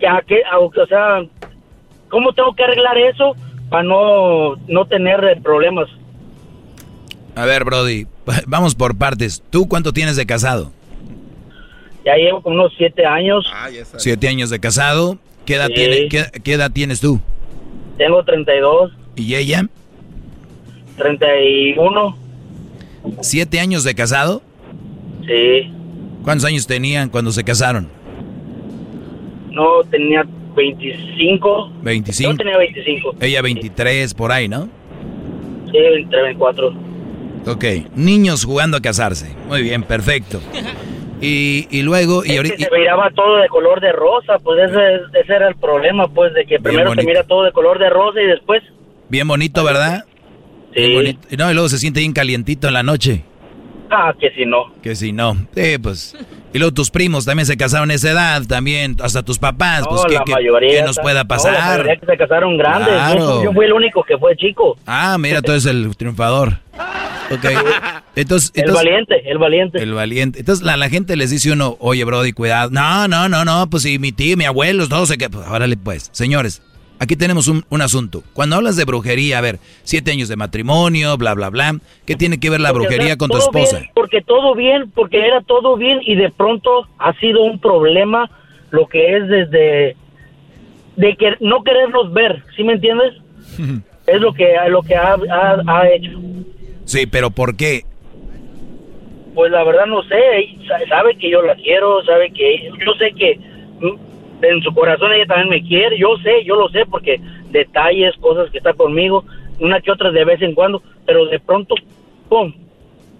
Ya 0.00 0.20
que, 0.26 0.42
o 0.58 0.86
sea, 0.86 1.22
¿cómo 2.08 2.32
tengo 2.32 2.54
que 2.54 2.64
arreglar 2.64 2.98
eso 2.98 3.34
para 3.72 3.82
no, 3.82 4.56
no 4.68 4.84
tener 4.84 5.40
problemas? 5.42 5.88
A 7.34 7.46
ver, 7.46 7.64
Brody, 7.64 8.06
vamos 8.46 8.74
por 8.74 8.96
partes. 8.96 9.42
¿Tú 9.50 9.66
cuánto 9.66 9.92
tienes 9.92 10.14
de 10.14 10.26
casado? 10.26 10.70
Ya 12.04 12.14
llevo 12.16 12.42
como 12.42 12.56
unos 12.56 12.72
siete 12.76 13.06
años. 13.06 13.44
siete 13.96 14.28
años 14.28 14.50
de 14.50 14.60
casado. 14.60 15.18
¿Qué 15.46 15.54
edad, 15.54 15.68
tiene, 15.68 16.08
qué, 16.08 16.52
edad 16.52 16.70
tienes 16.70 17.00
tú? 17.00 17.20
Tengo 17.96 18.22
32. 18.22 18.92
¿Y 19.16 19.34
ella? 19.34 19.66
31. 20.96 22.16
¿Siete 23.22 23.58
años 23.58 23.84
de 23.84 23.94
casado? 23.94 24.42
Sí. 25.26 25.72
¿Cuántos 26.22 26.44
años 26.44 26.66
tenían 26.66 27.08
cuando 27.08 27.32
se 27.32 27.42
casaron? 27.42 27.88
No, 29.50 29.82
tenía 29.90 30.24
25. 30.54 31.72
25. 31.82 32.30
Yo 32.30 32.36
tenía 32.36 32.58
25. 32.58 33.16
Ella 33.20 33.42
23, 33.42 34.14
por 34.14 34.32
ahí, 34.32 34.48
¿no? 34.48 34.68
Sí, 35.70 35.78
entre 35.78 36.22
24. 36.22 36.74
Ok, 37.46 37.64
niños 37.94 38.44
jugando 38.44 38.76
a 38.76 38.80
casarse. 38.80 39.34
Muy 39.48 39.62
bien, 39.62 39.82
perfecto. 39.82 40.40
Y, 41.24 41.68
y 41.70 41.82
luego... 41.82 42.24
Y 42.24 42.36
ahorita, 42.36 42.56
se 42.56 42.76
miraba 42.76 43.08
todo 43.14 43.36
de 43.36 43.48
color 43.48 43.80
de 43.80 43.92
rosa, 43.92 44.40
pues 44.42 44.68
ese, 44.68 45.20
ese 45.20 45.32
era 45.32 45.46
el 45.46 45.54
problema, 45.54 46.08
pues, 46.08 46.34
de 46.34 46.44
que 46.44 46.58
primero 46.58 46.92
se 46.96 47.04
mira 47.04 47.22
todo 47.22 47.44
de 47.44 47.52
color 47.52 47.78
de 47.78 47.88
rosa 47.90 48.20
y 48.20 48.26
después... 48.26 48.60
Bien 49.08 49.28
bonito, 49.28 49.62
¿verdad? 49.62 50.04
Sí. 50.74 50.92
Bonito. 50.92 51.20
No, 51.38 51.48
y 51.48 51.54
luego 51.54 51.68
se 51.68 51.78
siente 51.78 52.00
bien 52.00 52.12
calientito 52.12 52.66
en 52.66 52.74
la 52.74 52.82
noche. 52.82 53.22
Ah, 53.94 54.14
que 54.18 54.30
si 54.30 54.46
no. 54.46 54.72
Que 54.82 54.96
si 54.96 55.12
no. 55.12 55.36
Sí, 55.54 55.76
pues. 55.76 56.16
Y 56.54 56.58
luego 56.58 56.72
tus 56.72 56.90
primos 56.90 57.26
también 57.26 57.44
se 57.44 57.58
casaron 57.58 57.90
a 57.90 57.94
esa 57.94 58.10
edad, 58.10 58.42
también, 58.46 58.96
hasta 59.02 59.22
tus 59.22 59.38
papás, 59.38 59.84
pues 59.86 60.02
la 60.10 60.24
mayoría 60.26 60.84
nos 60.84 60.98
pueda 60.98 61.24
pasar? 61.26 61.52
la 61.52 61.66
mayoría 61.66 61.96
que 61.96 62.06
se 62.06 62.16
casaron 62.16 62.56
grandes. 62.56 62.94
Yo, 63.14 63.52
fui 63.52 63.66
el 63.66 63.72
único 63.74 64.02
que 64.02 64.16
fue 64.16 64.34
chico. 64.36 64.78
Ah, 64.86 65.18
mira, 65.18 65.42
tú 65.42 65.52
eres 65.52 65.66
el 65.66 65.94
triunfador. 65.94 66.58
Ok. 67.30 67.44
Entonces, 68.16 68.50
el 68.54 68.72
valiente, 68.72 69.30
el 69.30 69.38
valiente. 69.38 69.82
El 69.82 69.92
valiente. 69.92 70.40
Entonces 70.40 70.64
la, 70.64 70.76
la 70.76 70.88
gente 70.88 71.14
les 71.16 71.30
dice 71.30 71.52
uno, 71.52 71.76
oye, 71.78 72.04
Brody, 72.04 72.32
cuidado. 72.32 72.70
No, 72.70 73.08
no, 73.08 73.28
no, 73.28 73.44
no, 73.44 73.68
pues 73.68 73.82
si 73.82 73.98
mi 73.98 74.12
tío, 74.12 74.36
mi 74.38 74.46
abuelo, 74.46 74.88
todos 74.88 75.08
se 75.08 75.18
que. 75.18 75.28
Pues, 75.28 75.46
órale, 75.48 75.76
pues. 75.76 76.08
Señores, 76.12 76.62
aquí 77.02 77.16
tenemos 77.16 77.48
un, 77.48 77.64
un, 77.68 77.82
asunto. 77.82 78.22
Cuando 78.32 78.56
hablas 78.56 78.76
de 78.76 78.84
brujería, 78.84 79.38
a 79.38 79.40
ver, 79.40 79.58
siete 79.82 80.12
años 80.12 80.28
de 80.28 80.36
matrimonio, 80.36 81.16
bla, 81.16 81.34
bla, 81.34 81.50
bla. 81.50 81.76
¿Qué 82.06 82.14
tiene 82.14 82.38
que 82.38 82.48
ver 82.48 82.60
la 82.60 82.70
brujería 82.70 83.16
con 83.16 83.28
tu 83.28 83.38
esposa? 83.38 83.82
porque 83.92 84.22
todo 84.22 84.54
bien, 84.54 84.90
porque 84.94 85.18
era 85.18 85.40
todo 85.40 85.76
bien 85.76 86.00
y 86.04 86.14
de 86.14 86.30
pronto 86.30 86.86
ha 86.98 87.12
sido 87.14 87.42
un 87.42 87.58
problema 87.58 88.30
lo 88.70 88.86
que 88.86 89.16
es 89.16 89.28
desde 89.28 89.96
de 90.96 91.16
que 91.16 91.34
no 91.40 91.64
querernos 91.64 92.12
ver, 92.12 92.42
¿sí 92.54 92.62
me 92.62 92.74
entiendes? 92.74 93.14
es 94.06 94.20
lo 94.20 94.32
que 94.32 94.54
lo 94.68 94.82
que 94.82 94.94
ha, 94.94 95.16
ha 95.66 95.88
hecho. 95.88 96.20
Sí, 96.84 97.06
pero 97.06 97.30
¿por 97.30 97.56
qué? 97.56 97.82
Pues 99.34 99.50
la 99.50 99.64
verdad 99.64 99.86
no 99.86 100.02
sé, 100.04 100.16
sabe 100.88 101.16
que 101.16 101.30
yo 101.30 101.42
la 101.42 101.56
quiero, 101.56 102.04
sabe 102.04 102.30
que 102.32 102.70
yo 102.84 102.92
sé 102.98 103.12
que 103.12 103.40
en 104.42 104.62
su 104.62 104.72
corazón 104.74 105.12
ella 105.12 105.26
también 105.26 105.48
me 105.48 105.62
quiere, 105.68 105.96
yo 105.98 106.16
sé, 106.22 106.44
yo 106.44 106.56
lo 106.56 106.68
sé 106.70 106.84
porque 106.86 107.20
detalles, 107.50 108.14
cosas 108.20 108.50
que 108.50 108.58
está 108.58 108.72
conmigo, 108.74 109.24
una 109.60 109.80
que 109.80 109.90
otra 109.90 110.10
de 110.10 110.24
vez 110.24 110.42
en 110.42 110.54
cuando, 110.54 110.82
pero 111.06 111.26
de 111.26 111.38
pronto, 111.38 111.74
¡pum! 112.28 112.52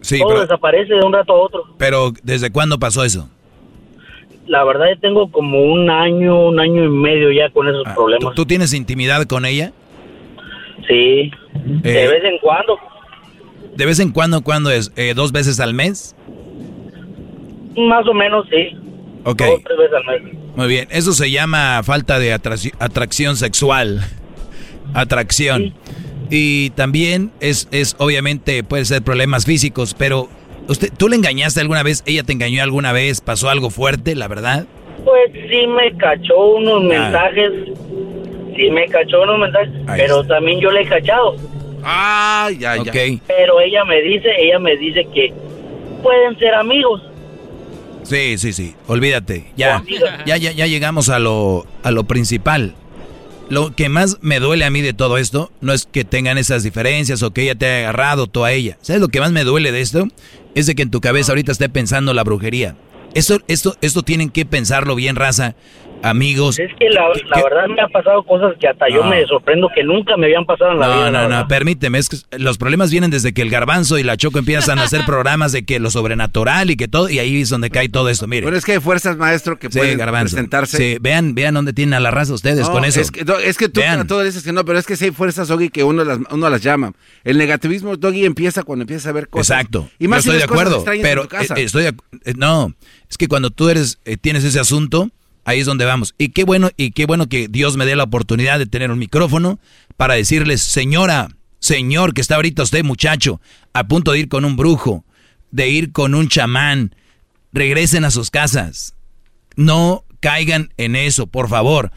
Sí, 0.01 0.19
todo 0.19 0.41
desaparece 0.41 0.95
de 0.95 1.05
un 1.05 1.13
rato 1.13 1.33
a 1.33 1.37
otro. 1.37 1.65
Pero 1.79 2.11
¿desde 2.25 2.51
cuándo 2.51 2.79
pasó 2.79 3.05
eso? 3.05 3.29
La 4.49 4.65
verdad 4.65 4.87
yo 4.93 4.99
tengo 4.99 5.31
como 5.31 5.63
un 5.63 5.89
año, 5.89 6.49
un 6.49 6.59
año 6.59 6.85
y 6.85 6.89
medio 6.89 7.31
ya 7.31 7.49
con 7.51 7.69
esos 7.69 7.85
Ah, 7.87 7.95
problemas. 7.95 8.35
¿tú, 8.35 8.45
tienes 8.45 8.75
intimidad 8.75 9.23
con 9.27 9.45
ella? 9.47 9.73
Sí, 10.89 11.31
de 11.55 12.05
Eh, 12.05 12.09
vez 12.09 12.25
en 12.25 12.39
cuando. 12.39 12.77
¿De 13.77 13.87
vez 13.87 14.01
en 14.01 14.11
cuando, 14.11 14.43
cuándo 14.43 14.71
es? 14.71 14.93
Eh, 14.97 15.15
¿Dos 15.15 15.31
veces 15.31 15.61
al 15.61 15.73
mes? 15.75 16.17
Más 17.77 18.07
o 18.09 18.13
menos, 18.13 18.45
sí. 18.51 18.77
Ok. 19.25 19.39
Dos, 19.43 19.61
tres 19.65 19.79
veces 19.79 19.95
al 19.95 20.05
mes. 20.23 20.37
Muy 20.57 20.69
bien, 20.69 20.87
eso 20.91 21.13
se 21.13 21.31
llama 21.31 21.83
falta 21.83 22.19
de 22.19 22.35
atraci- 22.35 22.75
atracción 22.79 23.37
sexual. 23.37 24.05
Atracción. 24.95 25.75
Y 26.31 26.71
también 26.71 27.31
es, 27.41 27.69
es, 27.73 27.95
obviamente, 27.99 28.63
puede 28.65 28.85
ser 28.85 29.03
problemas 29.03 29.45
físicos, 29.45 29.95
pero 29.95 30.29
usted, 30.69 30.91
¿tú 30.97 31.09
le 31.09 31.17
engañaste 31.17 31.61
alguna 31.61 31.83
vez? 31.83 32.03
¿Ella 32.07 32.23
te 32.23 32.33
engañó 32.33 32.63
alguna 32.63 32.93
vez? 32.93 33.21
¿Pasó 33.21 33.49
algo 33.51 33.71
fuerte, 33.71 34.15
la 34.15 34.29
verdad? 34.29 34.67
Pues 35.05 35.33
sí 35.51 35.67
me 35.67 35.97
cachó 35.97 36.37
unos 36.57 36.85
mensajes. 36.85 37.51
Sí 38.57 38.71
me 38.71 38.87
cachó 38.89 39.23
unos 39.23 39.39
mensajes. 39.41 39.71
pero 39.97 40.25
también 40.25 40.61
yo 40.61 40.71
le 40.71 40.83
he 40.83 40.87
cachado. 40.87 41.37
Ah, 41.83 42.51
ya, 42.59 42.77
ya. 42.77 42.83
Ok. 42.83 43.21
Pero 43.27 43.61
ella 43.61 43.85
me 43.85 44.01
dice, 44.03 44.29
ella 44.39 44.59
me 44.59 44.77
dice 44.77 45.07
que 45.13 45.33
pueden 46.03 46.39
ser 46.39 46.55
amigos. 46.55 47.03
Sí, 48.03 48.37
sí, 48.39 48.53
sí. 48.53 48.75
Olvídate. 48.87 49.53
Ya, 49.57 49.83
ya, 50.27 50.37
ya, 50.37 50.53
ya 50.53 50.67
llegamos 50.67 51.09
a 51.09 51.19
lo, 51.19 51.67
a 51.83 51.91
lo 51.91 52.05
principal. 52.05 52.75
Lo 53.49 53.75
que 53.75 53.89
más 53.89 54.19
me 54.23 54.41
duele 54.41 54.65
a 54.65 54.71
mí 54.71 54.81
de 54.81 54.93
todo 54.95 55.19
esto 55.19 55.53
no 55.61 55.73
es 55.73 55.87
que 55.87 56.05
tengan 56.05 56.39
esas 56.39 56.63
diferencias 56.63 57.23
o 57.23 57.33
que 57.33 57.43
ella 57.43 57.55
te 57.55 57.67
haya 57.67 57.89
agarrado 57.89 58.27
tú 58.27 58.45
a 58.45 58.53
ella. 58.53 58.79
¿Sabes 58.81 59.03
lo 59.03 59.09
que 59.09 59.21
más 59.21 59.31
me 59.31 59.45
duele 59.45 59.73
de 59.73 59.81
esto? 59.81 60.09
Es 60.55 60.67
de 60.67 60.75
que 60.75 60.83
en 60.83 60.91
tu 60.91 61.01
cabeza 61.01 61.33
ahorita 61.33 61.53
esté 61.53 61.69
pensando 61.69 62.15
la 62.15 62.25
brujería. 62.25 62.77
Esto, 63.15 63.41
esto, 63.49 63.77
esto 63.83 64.03
tienen 64.03 64.31
que 64.31 64.47
pensarlo 64.47 64.95
bien, 64.95 65.17
raza, 65.17 65.55
amigos. 66.03 66.59
Es 66.59 66.71
que 66.79 66.89
la, 66.91 67.03
la 67.35 67.43
verdad 67.43 67.67
me 67.69 67.81
ha 67.83 67.89
pasado 67.89 68.23
cosas 68.25 68.55
que 68.61 68.69
hasta 68.69 68.89
yo 68.89 69.03
No. 69.05 69.11
me 69.11 69.25
sorprendo 69.27 69.69
que 69.75 69.83
nunca 69.85 70.17
me 70.17 70.27
habían 70.27 70.45
pasado 70.45 70.73
en 70.73 70.79
la 70.81 70.87
No, 70.89 70.95
vida. 70.95 71.11
no, 71.11 71.19
verdad. 71.23 71.41
no, 71.43 71.49
permíteme, 71.49 71.99
es 71.99 72.09
que 72.09 72.17
los 72.39 72.59
problemas 72.59 72.91
vienen 72.91 73.11
desde 73.11 73.33
que 73.33 73.43
el 73.43 73.51
garbanzo 73.51 73.99
y 73.99 74.03
la 74.03 74.17
choco 74.17 74.39
empiezan 74.39 74.79
a 74.79 74.85
hacer 74.85 75.05
programas 75.07 75.53
de 75.53 75.65
que 75.65 75.79
lo 75.81 75.91
sobrenatural 75.91 76.71
y 76.71 76.77
que 76.77 76.89
todo, 76.89 77.09
y 77.09 77.19
ahí 77.19 77.41
es 77.43 77.49
donde 77.51 77.71
cae 77.71 77.89
todo 77.89 78.09
esto, 78.09 78.27
mire. 78.27 78.43
Bueno, 78.43 78.59
es 78.59 78.65
que 78.65 78.73
hay 78.73 78.81
fuerzas, 78.81 79.17
maestro, 79.17 79.59
que 79.59 79.71
Sí, 79.71 79.79
pueden 79.79 79.99
garbanzo. 79.99 80.35
presentarse. 80.37 80.77
Sí, 80.77 80.97
vean, 81.01 81.35
vean 81.35 81.55
dónde 81.55 81.73
tienen 81.73 81.95
a 81.95 82.01
la 82.01 82.11
raza 82.11 82.35
ustedes 82.35 82.67
No, 82.67 82.73
con 82.73 82.85
eso. 82.85 83.01
Es 83.01 83.11
que, 83.11 83.25
no, 83.25 83.39
es 83.39 83.57
que 83.57 83.69
tú 83.69 83.81
Vean. 83.81 84.01
a 84.01 84.07
todo 84.07 84.23
dices 84.23 84.43
que 84.43 84.53
no, 84.53 84.65
pero 84.65 84.79
es 84.79 84.87
que 84.87 84.97
sí 84.97 85.07
hay 85.07 85.11
fuerzas, 85.13 85.49
Doggy, 85.49 85.69
que 85.71 85.85
uno 85.85 86.05
las, 86.05 86.19
uno 86.31 86.51
las 86.51 86.63
llama. 86.63 86.93
El 87.25 87.39
negativismo, 87.39 87.97
Doggy, 87.97 88.25
empieza 88.25 88.63
cuando 88.63 88.83
empieza 88.83 89.09
a 89.09 89.13
ver 89.13 89.29
cosas. 89.29 89.57
Exacto. 89.57 89.89
Y 89.99 90.09
más 90.09 90.25
Yo 90.25 90.33
si 90.33 90.37
estoy 90.37 90.39
de 90.49 90.53
acuerdo, 90.53 90.77
extrañas 90.77 91.03
pero 91.03 91.23
en 91.23 91.29
tu 91.29 91.37
casa. 91.37 91.55
eh, 91.57 91.63
estoy 91.63 91.85
eh, 91.87 91.93
no, 92.37 92.75
es 93.09 93.17
que 93.19 93.29
cuando 93.29 93.51
tú 93.51 93.69
eres 93.69 93.99
eh, 94.05 94.17
tienes 94.17 94.45
ese 94.45 94.59
asunto, 94.61 95.11
ahí 95.45 95.61
es 95.61 95.67
donde 95.67 95.85
vamos. 95.85 96.15
Y 96.19 96.31
qué 96.31 96.45
bueno 96.45 96.71
y 96.77 96.93
qué 96.93 97.07
bueno 97.07 97.29
que 97.29 97.49
Dios 97.49 97.77
me 97.77 97.87
dé 97.87 97.97
la 97.97 98.05
oportunidad 98.05 98.59
de 98.59 98.67
tener 98.67 98.91
un 98.91 98.99
micrófono 98.99 99.59
para 99.97 100.15
decirles, 100.15 100.63
"Señora, 100.63 101.29
señor, 101.59 102.15
que 102.15 102.21
está 102.21 102.37
ahorita 102.37 102.63
usted, 102.63 102.85
muchacho, 102.85 103.41
a 103.73 103.85
punto 103.85 104.13
de 104.13 104.21
ir 104.21 104.29
con 104.29 104.45
un 104.45 104.57
brujo, 104.57 105.05
de 105.51 105.69
ir 105.69 105.93
con 105.93 106.15
un 106.15 106.29
chamán, 106.29 106.95
regresen 107.53 108.05
a 108.05 108.11
sus 108.11 108.31
casas. 108.31 108.95
No 109.55 110.05
caigan 110.21 110.73
en 110.77 110.97
eso, 110.97 111.27
por 111.27 111.49
favor. 111.49 111.93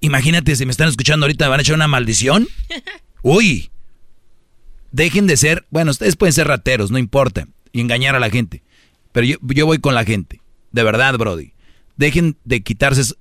Imagínate 0.00 0.54
si 0.56 0.64
me 0.64 0.70
están 0.70 0.88
escuchando 0.88 1.24
ahorita, 1.24 1.48
van 1.48 1.60
a 1.60 1.62
echar 1.62 1.74
una 1.74 1.88
maldición. 1.88 2.46
Uy, 3.22 3.70
dejen 4.92 5.26
de 5.26 5.36
ser, 5.36 5.66
bueno, 5.70 5.90
ustedes 5.90 6.16
pueden 6.16 6.32
ser 6.32 6.46
rateros, 6.46 6.90
no 6.90 6.98
importa, 6.98 7.48
y 7.72 7.80
engañar 7.80 8.14
a 8.14 8.20
la 8.20 8.30
gente. 8.30 8.62
Pero 9.12 9.26
yo, 9.26 9.36
yo 9.42 9.66
voy 9.66 9.78
con 9.78 9.94
la 9.94 10.04
gente, 10.04 10.40
de 10.72 10.82
verdad, 10.82 11.16
Brody. 11.18 11.52
Dejen 11.96 12.36
de 12.44 12.62
quitarse, 12.62 13.14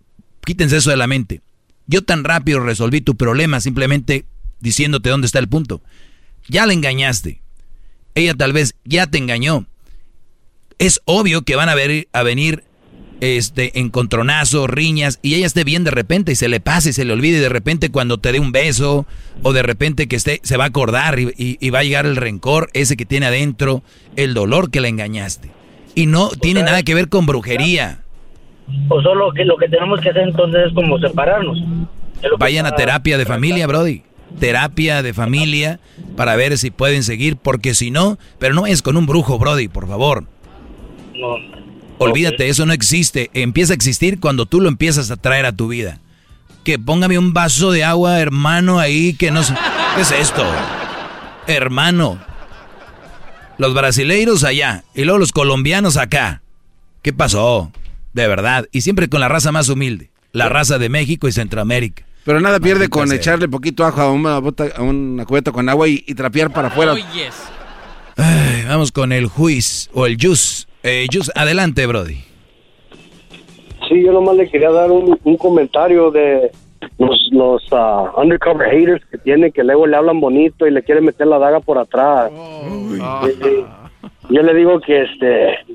quítense 0.46 0.78
eso 0.78 0.90
de 0.90 0.98
la 0.98 1.08
mente. 1.08 1.42
Yo 1.88 2.02
tan 2.04 2.24
rápido 2.24 2.60
resolví 2.60 3.02
tu 3.02 3.16
problema 3.16 3.60
simplemente 3.62 4.26
diciéndote 4.60 5.10
dónde 5.10 5.28
está 5.28 5.40
el 5.40 5.48
punto. 5.48 5.82
Ya 6.48 6.66
la 6.66 6.74
engañaste. 6.74 7.42
Ella 8.16 8.34
tal 8.34 8.54
vez 8.54 8.76
ya 8.86 9.08
te 9.08 9.18
engañó. 9.18 9.68
Es 10.80 11.02
obvio 11.06 11.44
que 11.44 11.56
van 11.56 11.70
a, 11.70 11.76
ver, 11.76 12.08
a 12.12 12.24
venir 12.24 12.64
este, 13.22 13.80
encontronazos, 13.80 14.70
riñas, 14.70 15.20
y 15.22 15.36
ella 15.36 15.46
esté 15.46 15.64
bien 15.64 15.84
de 15.86 15.92
repente 15.92 16.34
y 16.34 16.36
se 16.36 16.50
le 16.50 16.60
pase, 16.60 16.92
se 16.92 17.06
le 17.06 17.14
olvide 17.14 17.40
de 17.40 17.48
repente 17.50 17.90
cuando 17.90 18.18
te 18.20 18.32
dé 18.34 18.40
un 18.40 18.52
beso, 18.52 19.06
o 19.42 19.54
de 19.54 19.64
repente 19.64 20.08
que 20.08 20.18
esté, 20.18 20.42
se 20.44 20.58
va 20.58 20.66
a 20.66 20.68
acordar 20.68 21.18
y, 21.20 21.34
y- 21.38 21.58
y 21.62 21.70
va 21.70 21.80
a 21.80 21.84
llegar 21.84 22.06
el 22.06 22.18
rencor, 22.18 22.70
ese 22.74 22.98
que 22.98 23.06
tiene 23.06 23.28
adentro, 23.28 23.84
el 24.18 24.34
dolor 24.34 24.70
que 24.70 24.82
la 24.82 24.90
engañaste. 24.90 25.50
Y 25.96 26.08
no 26.08 26.30
tiene 26.30 26.62
nada 26.64 26.84
que 26.84 26.94
ver 26.94 27.08
con 27.08 27.26
brujería. 27.26 28.04
O 28.90 29.02
solo 29.02 29.32
que 29.32 29.46
lo 29.46 29.58
que 29.58 29.68
tenemos 29.68 30.00
que 30.00 30.10
hacer 30.10 30.24
entonces 30.24 30.68
es 30.68 30.74
como 30.74 30.98
separarnos. 31.00 31.58
Vayan 32.40 32.66
a 32.66 32.72
terapia 32.72 33.18
de 33.18 33.26
familia, 33.26 33.68
Brody. 33.68 34.04
Terapia 34.40 35.02
de 35.02 35.14
familia 35.14 35.80
para 36.18 36.36
ver 36.36 36.58
si 36.58 36.72
pueden 36.72 37.04
seguir, 37.04 37.38
porque 37.38 37.74
si 37.74 37.92
no, 37.92 38.18
pero 38.40 38.54
no 38.54 38.66
es 38.66 38.82
con 38.82 38.98
un 38.98 39.06
brujo, 39.06 39.38
Brody, 39.38 39.68
por 39.68 39.88
favor. 39.88 40.26
No. 41.16 41.38
Olvídate, 41.98 42.50
eso 42.50 42.66
no 42.66 42.74
existe. 42.74 43.30
Empieza 43.34 43.74
a 43.74 43.76
existir 43.76 44.20
cuando 44.20 44.46
tú 44.46 44.60
lo 44.60 44.68
empiezas 44.68 45.12
a 45.12 45.16
traer 45.16 45.46
a 45.46 45.56
tu 45.56 45.70
vida. 45.70 46.00
Que 46.64 46.80
póngame 46.80 47.18
un 47.18 47.34
vaso 47.34 47.72
de 47.72 47.84
agua, 47.84 48.20
hermano, 48.20 48.80
ahí, 48.80 49.14
que 49.14 49.32
no 49.32 49.44
sé. 49.44 49.54
¿Qué 49.96 50.02
es 50.02 50.12
esto? 50.12 50.44
Hermano. 51.48 52.20
Los 53.58 53.74
brasileiros 53.74 54.44
allá 54.44 54.84
y 54.94 55.04
luego 55.04 55.20
los 55.20 55.32
colombianos 55.32 55.96
acá. 55.96 56.42
¿Qué 57.02 57.14
pasó? 57.14 57.72
De 58.16 58.28
verdad. 58.30 58.66
Y 58.72 58.80
siempre 58.80 59.10
con 59.10 59.20
la 59.20 59.28
raza 59.28 59.52
más 59.52 59.68
humilde. 59.68 60.10
La 60.32 60.48
raza 60.48 60.78
de 60.78 60.88
México 60.88 61.28
y 61.28 61.34
Centroamérica. 61.34 62.06
Pero 62.24 62.40
nada 62.40 62.62
pierde 62.62 62.80
Maldita 62.80 62.98
con 62.98 63.08
sea. 63.10 63.18
echarle 63.18 63.50
poquito 63.50 63.86
ajo 63.86 64.02
a 64.02 64.12
una, 64.12 64.40
bota, 64.40 64.68
a 64.76 64.82
una 64.82 65.26
cubeta 65.26 65.52
con 65.52 65.68
agua 65.68 65.90
y, 65.90 66.02
y 66.08 66.16
trapear 66.16 66.52
para 66.52 66.70
afuera. 66.70 66.94
Ay, 68.16 68.64
vamos 68.68 68.94
con 68.94 69.12
el 69.12 69.28
juiz 69.28 69.90
o 69.94 70.06
el 70.06 70.18
jus. 70.20 70.66
Eh, 70.82 71.08
jus, 71.12 71.30
adelante, 71.36 71.86
Brody. 71.86 72.24
Sí, 73.90 74.02
yo 74.04 74.14
nomás 74.14 74.38
le 74.38 74.50
quería 74.50 74.72
dar 74.72 74.92
un, 74.92 75.20
un 75.22 75.38
comentario 75.38 76.10
de 76.10 76.52
los, 76.98 77.30
los 77.32 77.64
ah, 77.74 78.14
undercover 78.16 78.70
haters 78.72 79.04
que 79.12 79.18
tienen, 79.18 79.52
que 79.52 79.64
luego 79.64 79.86
le 79.88 79.98
hablan 79.98 80.22
bonito 80.22 80.66
y 80.66 80.72
le 80.72 80.84
quieren 80.84 81.04
meter 81.04 81.28
la 81.28 81.38
daga 81.38 81.60
por 81.60 81.78
atrás. 81.78 82.32
Sí, 82.64 83.32
sí. 83.44 83.66
Yo 84.30 84.42
le 84.42 84.54
digo 84.54 84.80
que 84.80 85.04
este 85.04 85.66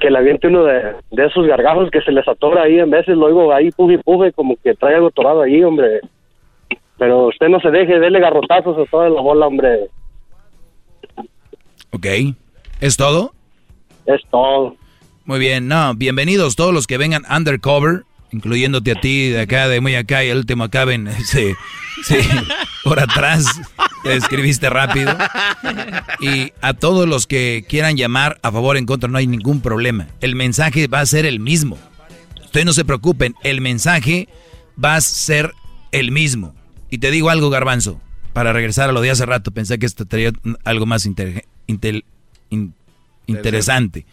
que 0.00 0.10
le 0.10 0.18
aviente 0.18 0.48
uno 0.48 0.64
de, 0.64 0.94
de 1.10 1.26
esos 1.26 1.46
gargajos 1.46 1.90
que 1.90 2.02
se 2.02 2.12
les 2.12 2.26
atora 2.28 2.62
ahí, 2.62 2.78
en 2.78 2.90
veces 2.90 3.16
lo 3.16 3.26
oigo 3.26 3.52
ahí 3.52 3.70
puje 3.70 3.98
puje 3.98 4.32
como 4.32 4.56
que 4.56 4.74
trae 4.74 4.96
algo 4.96 5.08
atorado 5.08 5.42
ahí, 5.42 5.62
hombre. 5.62 6.00
Pero 6.98 7.28
usted 7.28 7.48
no 7.48 7.58
se 7.60 7.70
deje, 7.70 7.98
dele 7.98 8.20
garrotazos 8.20 8.78
a 8.78 8.90
toda 8.90 9.08
la 9.08 9.20
bola, 9.20 9.46
hombre. 9.46 9.88
Ok. 11.92 12.06
¿Es 12.80 12.96
todo? 12.96 13.32
Es 14.06 14.20
todo. 14.30 14.76
Muy 15.24 15.38
bien, 15.38 15.68
no, 15.68 15.94
bienvenidos 15.94 16.54
todos 16.54 16.74
los 16.74 16.86
que 16.86 16.98
vengan 16.98 17.22
undercover, 17.34 18.02
incluyéndote 18.34 18.90
a 18.92 19.00
ti 19.00 19.30
de 19.30 19.40
acá, 19.42 19.68
de 19.68 19.80
muy 19.80 19.94
acá 19.94 20.24
y 20.24 20.28
el 20.28 20.38
último 20.38 20.64
acá 20.64 20.84
ven, 20.84 21.08
sí, 21.24 21.52
sí, 22.04 22.16
por 22.82 22.98
atrás, 23.00 23.46
te 24.02 24.14
escribiste 24.16 24.68
rápido. 24.68 25.16
Y 26.20 26.52
a 26.60 26.74
todos 26.74 27.08
los 27.08 27.26
que 27.26 27.64
quieran 27.68 27.96
llamar 27.96 28.38
a 28.42 28.50
favor 28.52 28.76
o 28.76 28.78
en 28.78 28.86
contra, 28.86 29.08
no 29.08 29.18
hay 29.18 29.26
ningún 29.26 29.60
problema. 29.60 30.08
El 30.20 30.34
mensaje 30.36 30.86
va 30.88 31.00
a 31.00 31.06
ser 31.06 31.26
el 31.26 31.40
mismo. 31.40 31.78
Ustedes 32.44 32.66
no 32.66 32.72
se 32.72 32.84
preocupen, 32.84 33.34
el 33.42 33.60
mensaje 33.60 34.28
va 34.82 34.96
a 34.96 35.00
ser 35.00 35.52
el 35.92 36.10
mismo. 36.12 36.54
Y 36.90 36.98
te 36.98 37.10
digo 37.10 37.30
algo, 37.30 37.50
Garbanzo, 37.50 38.00
para 38.32 38.52
regresar 38.52 38.88
a 38.90 38.92
lo 38.92 39.00
de 39.00 39.10
hace 39.10 39.26
rato, 39.26 39.50
pensé 39.52 39.78
que 39.78 39.86
esto 39.86 40.06
traía 40.06 40.32
algo 40.64 40.86
más 40.86 41.06
inter- 41.06 41.44
intel- 41.68 42.04
in- 42.50 42.74
interesante. 43.26 44.06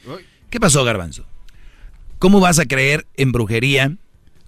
¿Qué 0.49 0.60
pasó, 0.60 0.84
Garbanzo? 0.84 1.26
¿Cómo 2.19 2.39
vas 2.39 2.60
a 2.60 2.65
creer 2.65 3.07
en 3.18 3.31
brujería? 3.31 3.95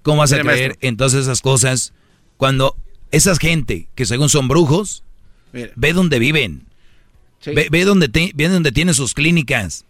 ¿Cómo 0.04 0.18
vas 0.20 0.32
a 0.32 0.36
Mire, 0.38 0.48
creer 0.50 0.68
maestro. 0.70 0.88
en 0.88 0.98
todas 0.98 1.14
esas 1.16 1.42
cosas 1.42 1.94
cuando 2.38 2.76
esa 3.12 3.36
gente 3.38 3.88
que 3.96 4.06
según 4.06 4.30
son 4.30 4.48
brujos, 4.48 5.04
Mire. 5.52 5.72
ve 5.76 5.94
dónde 5.94 6.20
viven? 6.20 6.66
Ve, 7.46 7.68
ve 7.72 7.84
dónde, 7.84 8.08
te- 8.10 8.32
ve 8.36 8.48
dónde 8.48 8.72
tienen 8.72 8.94
sus 8.94 9.14
clínicas. 9.14 9.86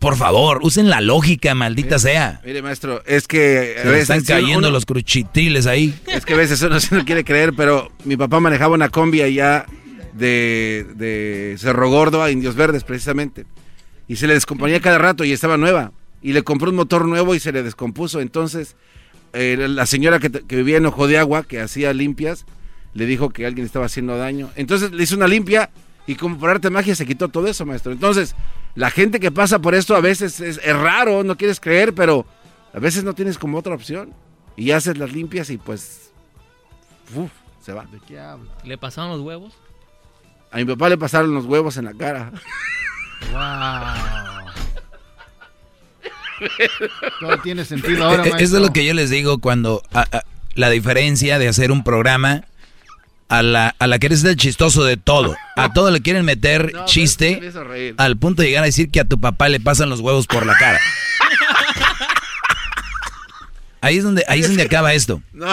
Por 0.00 0.16
favor, 0.16 0.60
usen 0.62 0.88
la 0.88 1.00
lógica, 1.00 1.54
maldita 1.56 1.98
sea. 1.98 2.40
Mire, 2.44 2.62
maestro, 2.62 3.02
es 3.04 3.26
que 3.26 3.74
a 3.78 3.82
Se 3.82 3.84
le 3.86 3.90
veces 3.92 4.10
están 4.10 4.24
cayendo 4.24 4.58
uno- 4.58 4.70
los 4.70 4.86
cruchitiles 4.86 5.66
ahí. 5.66 5.94
Es 6.06 6.24
que 6.24 6.34
a 6.34 6.36
veces 6.36 6.62
uno 6.62 6.78
sí 6.80 6.88
no 6.92 7.04
quiere 7.04 7.24
creer, 7.24 7.52
pero 7.56 7.90
mi 8.04 8.16
papá 8.16 8.38
manejaba 8.40 8.74
una 8.74 8.88
combi 8.88 9.22
allá 9.22 9.66
de, 10.14 10.86
de 10.94 11.56
Cerro 11.58 11.90
Gordo 11.90 12.22
a 12.22 12.30
Indios 12.30 12.54
Verdes, 12.54 12.84
precisamente. 12.84 13.44
Y 14.06 14.16
se 14.16 14.26
le 14.28 14.34
descomponía 14.34 14.80
cada 14.80 14.98
rato 14.98 15.24
y 15.24 15.32
estaba 15.32 15.56
nueva. 15.56 15.92
Y 16.22 16.32
le 16.32 16.42
compró 16.42 16.70
un 16.70 16.76
motor 16.76 17.06
nuevo 17.06 17.34
y 17.34 17.40
se 17.40 17.52
le 17.52 17.62
descompuso. 17.62 18.20
Entonces, 18.20 18.76
eh, 19.38 19.68
la 19.68 19.86
señora 19.86 20.18
que, 20.18 20.30
que 20.30 20.56
vivía 20.56 20.78
en 20.78 20.86
Ojo 20.86 21.06
de 21.06 21.18
Agua, 21.18 21.44
que 21.44 21.60
hacía 21.60 21.92
limpias, 21.92 22.44
le 22.94 23.06
dijo 23.06 23.30
que 23.30 23.46
alguien 23.46 23.64
estaba 23.64 23.86
haciendo 23.86 24.16
daño. 24.16 24.50
Entonces 24.56 24.90
le 24.90 25.02
hizo 25.04 25.16
una 25.16 25.28
limpia 25.28 25.70
y 26.08 26.16
como 26.16 26.38
por 26.38 26.50
arte 26.50 26.68
de 26.68 26.70
magia 26.70 26.94
se 26.94 27.06
quitó 27.06 27.28
todo 27.28 27.46
eso, 27.46 27.64
maestro. 27.64 27.92
Entonces, 27.92 28.34
la 28.74 28.90
gente 28.90 29.20
que 29.20 29.30
pasa 29.30 29.60
por 29.60 29.74
esto 29.74 29.94
a 29.94 30.00
veces 30.00 30.40
es, 30.40 30.58
es 30.62 30.76
raro, 30.76 31.22
no 31.22 31.36
quieres 31.36 31.60
creer, 31.60 31.94
pero 31.94 32.26
a 32.72 32.78
veces 32.80 33.04
no 33.04 33.14
tienes 33.14 33.38
como 33.38 33.58
otra 33.58 33.74
opción. 33.74 34.12
Y 34.56 34.72
haces 34.72 34.98
las 34.98 35.12
limpias 35.12 35.50
y 35.50 35.58
pues... 35.58 36.10
uf, 37.14 37.30
se 37.60 37.72
va. 37.72 37.84
¿De 37.84 38.00
qué 38.08 38.18
habla? 38.18 38.50
¿Le 38.64 38.76
pasaron 38.76 39.10
los 39.10 39.20
huevos? 39.20 39.54
A 40.50 40.56
mi 40.56 40.64
papá 40.64 40.88
le 40.88 40.98
pasaron 40.98 41.32
los 41.32 41.44
huevos 41.44 41.76
en 41.76 41.84
la 41.84 41.94
cara. 41.94 42.32
Wow. 43.32 44.67
Todo 47.20 47.38
tiene 47.38 47.64
sentido 47.64 48.04
ahora, 48.04 48.16
Eh, 48.24 48.30
maestro. 48.30 48.44
Eso 48.44 48.56
es 48.56 48.62
lo 48.62 48.72
que 48.72 48.84
yo 48.84 48.94
les 48.94 49.10
digo 49.10 49.38
cuando 49.38 49.82
a- 49.92 50.00
a- 50.10 50.22
la 50.54 50.70
diferencia 50.70 51.38
de 51.38 51.48
hacer 51.48 51.70
un 51.72 51.84
programa 51.84 52.44
a 53.28 53.42
la, 53.42 53.74
a 53.78 53.86
la 53.86 53.98
que 53.98 54.06
eres 54.06 54.24
el 54.24 54.36
chistoso 54.36 54.84
de 54.84 54.96
todo. 54.96 55.36
A 55.56 55.72
todo 55.72 55.90
le 55.90 56.00
quieren 56.00 56.24
meter 56.24 56.72
chiste 56.86 57.40
al 57.98 58.16
punto 58.16 58.42
de 58.42 58.48
llegar 58.48 58.62
a 58.62 58.66
decir 58.66 58.90
que 58.90 59.00
a 59.00 59.04
tu 59.04 59.20
papá 59.20 59.48
le 59.48 59.60
pasan 59.60 59.90
los 59.90 60.00
huevos 60.00 60.26
por 60.26 60.46
la 60.46 60.54
cara. 60.56 60.78
Ahí 63.80 63.98
es 63.98 64.02
donde, 64.04 64.24
ahí 64.26 64.40
es 64.40 64.48
donde 64.48 64.64
acaba 64.64 64.92
esto. 64.92 65.22
No. 65.32 65.46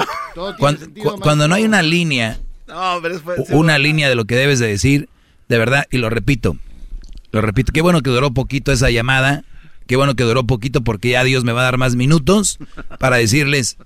Sentido, 0.80 1.14
cu- 1.14 1.20
cuando 1.20 1.48
no 1.48 1.54
hay 1.56 1.64
una 1.64 1.84
línea, 1.84 2.40
No, 2.68 3.00
pero 3.02 3.22
una 3.52 3.78
línea 3.78 4.10
de 4.10 4.16
lo 4.16 4.26
que 4.26 4.36
debes 4.36 4.58
de 4.58 4.68
decir, 4.68 5.10
de 5.48 5.58
verdad, 5.60 5.86
y 5.92 5.98
lo 6.00 6.10
repito, 6.10 6.58
lo 7.32 7.42
repito, 7.42 7.72
qué 7.72 7.82
bueno 7.82 8.02
que 8.02 8.10
duró 8.10 8.32
poquito 8.34 8.72
esa 8.72 8.90
llamada, 8.90 9.44
qué 9.88 9.96
bueno 9.96 10.16
que 10.16 10.24
duró 10.24 10.46
poquito 10.46 10.84
porque 10.84 11.10
ya 11.10 11.24
Dios 11.24 11.44
me 11.44 11.52
va 11.52 11.62
a 11.62 11.66
dar 11.66 11.78
más 11.78 11.96
minutos 11.96 12.58
para 13.00 13.18
decirles, 13.18 13.78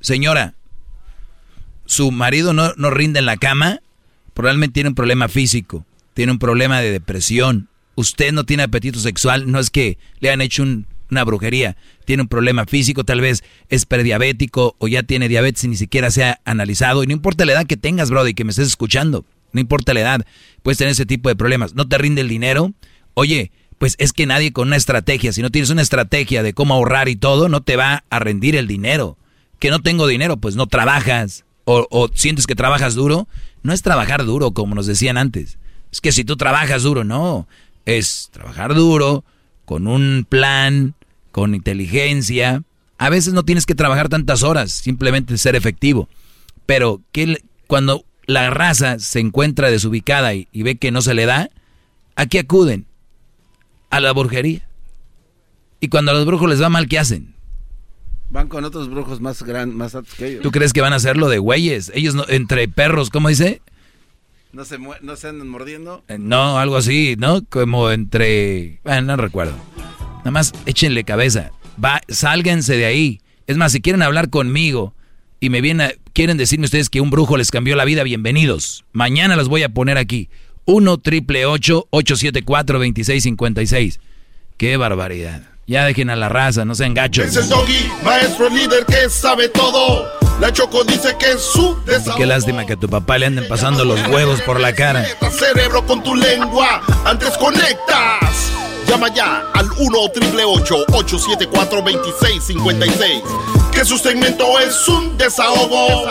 señora, 0.00 0.54
su 1.86 2.10
marido 2.10 2.52
no, 2.52 2.72
no 2.76 2.90
rinde 2.90 3.18
en 3.20 3.26
la 3.26 3.36
cama, 3.36 3.80
probablemente 4.34 4.74
tiene 4.74 4.90
un 4.90 4.94
problema 4.94 5.28
físico, 5.28 5.86
tiene 6.14 6.32
un 6.32 6.38
problema 6.38 6.80
de 6.80 6.90
depresión, 6.92 7.68
usted 7.94 8.32
no 8.32 8.44
tiene 8.44 8.62
apetito 8.64 8.98
sexual, 8.98 9.50
no 9.50 9.58
es 9.58 9.70
que 9.70 9.98
le 10.20 10.30
han 10.30 10.40
hecho 10.40 10.62
un- 10.62 10.86
una 11.10 11.24
brujería, 11.24 11.76
tiene 12.04 12.22
un 12.22 12.28
problema 12.28 12.66
físico, 12.66 13.02
tal 13.02 13.22
vez 13.22 13.42
es 13.70 13.86
prediabético 13.86 14.76
o 14.78 14.88
ya 14.88 15.02
tiene 15.02 15.28
diabetes 15.28 15.64
y 15.64 15.68
ni 15.68 15.76
siquiera 15.76 16.10
se 16.10 16.24
ha 16.24 16.40
analizado, 16.44 17.02
y 17.02 17.06
no 17.06 17.14
importa 17.14 17.46
la 17.46 17.52
edad 17.52 17.66
que 17.66 17.78
tengas, 17.78 18.10
Brody, 18.10 18.34
que 18.34 18.44
me 18.44 18.50
estés 18.50 18.68
escuchando, 18.68 19.24
no 19.52 19.60
importa 19.60 19.94
la 19.94 20.00
edad, 20.00 20.26
puedes 20.62 20.76
tener 20.76 20.90
ese 20.92 21.06
tipo 21.06 21.30
de 21.30 21.36
problemas, 21.36 21.74
no 21.74 21.88
te 21.88 21.96
rinde 21.96 22.20
el 22.20 22.28
dinero, 22.28 22.72
oye, 23.14 23.50
pues 23.78 23.94
es 23.98 24.12
que 24.12 24.26
nadie 24.26 24.52
con 24.52 24.68
una 24.68 24.76
estrategia, 24.76 25.32
si 25.32 25.40
no 25.40 25.50
tienes 25.50 25.70
una 25.70 25.82
estrategia 25.82 26.42
de 26.42 26.52
cómo 26.52 26.74
ahorrar 26.74 27.08
y 27.08 27.16
todo, 27.16 27.48
no 27.48 27.62
te 27.62 27.76
va 27.76 28.04
a 28.10 28.18
rendir 28.18 28.56
el 28.56 28.66
dinero. 28.66 29.16
Que 29.60 29.70
no 29.70 29.80
tengo 29.80 30.06
dinero, 30.06 30.36
pues 30.36 30.56
no 30.56 30.66
trabajas. 30.66 31.44
O, 31.64 31.86
o 31.90 32.08
sientes 32.12 32.46
que 32.46 32.54
trabajas 32.54 32.94
duro. 32.94 33.28
No 33.62 33.72
es 33.72 33.82
trabajar 33.82 34.24
duro, 34.24 34.52
como 34.52 34.74
nos 34.74 34.86
decían 34.86 35.16
antes. 35.16 35.58
Es 35.92 36.00
que 36.00 36.12
si 36.12 36.24
tú 36.24 36.36
trabajas 36.36 36.82
duro, 36.82 37.04
no. 37.04 37.46
Es 37.86 38.30
trabajar 38.32 38.74
duro, 38.74 39.24
con 39.64 39.86
un 39.86 40.26
plan, 40.28 40.94
con 41.30 41.54
inteligencia. 41.54 42.62
A 42.98 43.10
veces 43.10 43.32
no 43.32 43.44
tienes 43.44 43.64
que 43.64 43.74
trabajar 43.74 44.08
tantas 44.08 44.42
horas, 44.42 44.72
simplemente 44.72 45.38
ser 45.38 45.54
efectivo. 45.54 46.08
Pero 46.66 47.00
que 47.12 47.42
cuando 47.66 48.04
la 48.26 48.50
raza 48.50 48.98
se 48.98 49.20
encuentra 49.20 49.70
desubicada 49.70 50.34
y, 50.34 50.48
y 50.52 50.62
ve 50.62 50.76
que 50.76 50.90
no 50.90 51.00
se 51.00 51.14
le 51.14 51.26
da, 51.26 51.48
¿a 52.16 52.26
qué 52.26 52.40
acuden? 52.40 52.86
A 53.90 54.00
la 54.00 54.12
brujería. 54.12 54.68
Y 55.80 55.88
cuando 55.88 56.10
a 56.10 56.14
los 56.14 56.26
brujos 56.26 56.48
les 56.50 56.60
va 56.62 56.68
mal, 56.68 56.88
¿qué 56.88 56.98
hacen? 56.98 57.34
Van 58.30 58.48
con 58.48 58.64
otros 58.64 58.90
brujos 58.90 59.20
más 59.20 59.42
grandes, 59.42 59.76
más 59.76 59.94
altos 59.94 60.14
que 60.14 60.26
ellos. 60.28 60.42
¿Tú 60.42 60.50
crees 60.50 60.72
que 60.72 60.80
van 60.82 60.92
a 60.92 60.96
hacerlo 60.96 61.28
de 61.28 61.38
güeyes? 61.38 61.90
Ellos 61.94 62.14
no, 62.14 62.24
entre 62.28 62.68
perros, 62.68 63.08
¿cómo 63.10 63.28
dice? 63.28 63.62
No 64.52 64.64
se, 64.64 64.78
no 64.78 65.16
se 65.16 65.28
andan 65.28 65.48
mordiendo. 65.48 66.04
Eh, 66.08 66.18
No, 66.18 66.58
algo 66.58 66.76
así, 66.76 67.16
¿no? 67.18 67.42
Como 67.48 67.90
entre... 67.90 68.80
Bueno, 68.84 69.02
no 69.02 69.16
recuerdo. 69.16 69.54
Nada 70.18 70.30
más 70.30 70.52
échenle 70.66 71.04
cabeza. 71.04 71.52
Va, 71.82 72.00
sálganse 72.08 72.76
de 72.76 72.84
ahí. 72.86 73.20
Es 73.46 73.56
más, 73.56 73.72
si 73.72 73.80
quieren 73.80 74.02
hablar 74.02 74.28
conmigo 74.30 74.94
y 75.40 75.48
me 75.48 75.60
vienen 75.62 75.88
a- 75.88 75.92
quieren 76.12 76.36
decirme 76.36 76.64
ustedes 76.66 76.90
que 76.90 77.00
un 77.00 77.10
brujo 77.10 77.36
les 77.36 77.50
cambió 77.50 77.76
la 77.76 77.84
vida, 77.84 78.02
bienvenidos. 78.02 78.84
Mañana 78.92 79.36
los 79.36 79.48
voy 79.48 79.62
a 79.62 79.68
poner 79.70 79.96
aquí. 79.96 80.28
1 80.68 80.98
triple 80.98 81.46
874 81.46 82.78
2656. 82.78 84.00
Qué 84.58 84.76
barbaridad. 84.76 85.40
Ya 85.66 85.86
dejen 85.86 86.10
a 86.10 86.16
la 86.16 86.28
raza, 86.28 86.66
no 86.66 86.74
sean 86.74 86.92
gachos. 86.92 87.24
Es 87.26 87.36
el 87.36 87.48
doggy, 87.48 87.90
maestro 88.04 88.50
líder 88.50 88.84
que 88.84 89.08
sabe 89.08 89.48
todo. 89.48 90.06
La 90.40 90.52
Choco 90.52 90.84
dice 90.84 91.16
que 91.18 91.32
es 91.32 91.40
su 91.40 91.74
desahogo. 91.86 92.18
Qué 92.18 92.26
lástima 92.26 92.66
que 92.66 92.74
a 92.74 92.76
tu 92.76 92.86
papá 92.86 93.16
le 93.16 93.26
anden 93.26 93.48
pasando 93.48 93.86
los 93.86 93.98
huevos 94.08 94.42
por 94.42 94.60
la 94.60 94.74
cara. 94.74 95.06
cerebro 95.30 95.86
con 95.86 96.02
tu 96.02 96.14
lengua. 96.14 96.82
Antes 97.06 97.30
conectas. 97.38 98.52
Llama 98.86 99.08
ya 99.14 99.50
al 99.54 99.70
1 99.70 99.98
triple 100.12 100.44
874 100.44 101.80
2656. 101.80 103.22
Que 103.72 103.84
su 103.86 103.96
segmento 103.96 104.58
es 104.60 104.86
un 104.86 105.16
desahogo. 105.16 106.04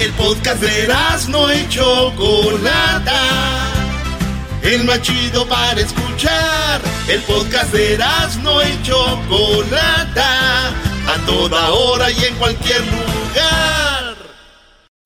El 0.00 0.12
podcast 0.12 0.62
de 0.62 0.88
no 1.28 1.52
y 1.52 1.68
Chocolata. 1.68 3.20
El 4.62 4.84
más 4.84 5.02
chido 5.02 5.46
para 5.46 5.78
escuchar. 5.78 6.80
El 7.06 7.20
podcast 7.20 7.70
de 7.74 7.98
no 8.42 8.62
y 8.62 8.82
Chocolata. 8.82 10.68
A 11.06 11.26
toda 11.26 11.70
hora 11.72 12.10
y 12.10 12.24
en 12.24 12.34
cualquier 12.36 12.80
lugar. 12.80 14.16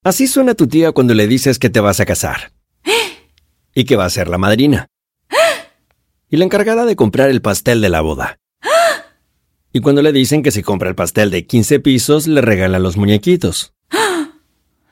Así 0.01 0.27
suena 0.27 0.53
tu 0.53 0.65
tía 0.65 0.93
cuando 0.93 1.13
le 1.13 1.27
dices 1.27 1.59
que 1.59 1.69
te 1.69 1.81
vas 1.81 1.99
a 1.99 2.05
casar. 2.05 2.53
Y 3.77 3.83
que 3.83 3.97
va 3.97 4.05
a 4.05 4.09
ser 4.09 4.29
la 4.29 4.37
madrina. 4.37 4.87
Y 6.29 6.37
la 6.37 6.45
encargada 6.45 6.85
de 6.85 6.95
comprar 6.95 7.29
el 7.29 7.41
pastel 7.41 7.81
de 7.81 7.89
la 7.89 7.99
boda. 7.99 8.39
Y 9.73 9.81
cuando 9.81 10.01
le 10.01 10.13
dicen 10.13 10.41
que 10.41 10.51
si 10.51 10.63
compra 10.63 10.87
el 10.87 10.95
pastel 10.95 11.31
de 11.31 11.45
15 11.45 11.81
pisos, 11.81 12.27
le 12.27 12.39
regala 12.39 12.79
los 12.79 12.95
muñequitos. 12.95 13.73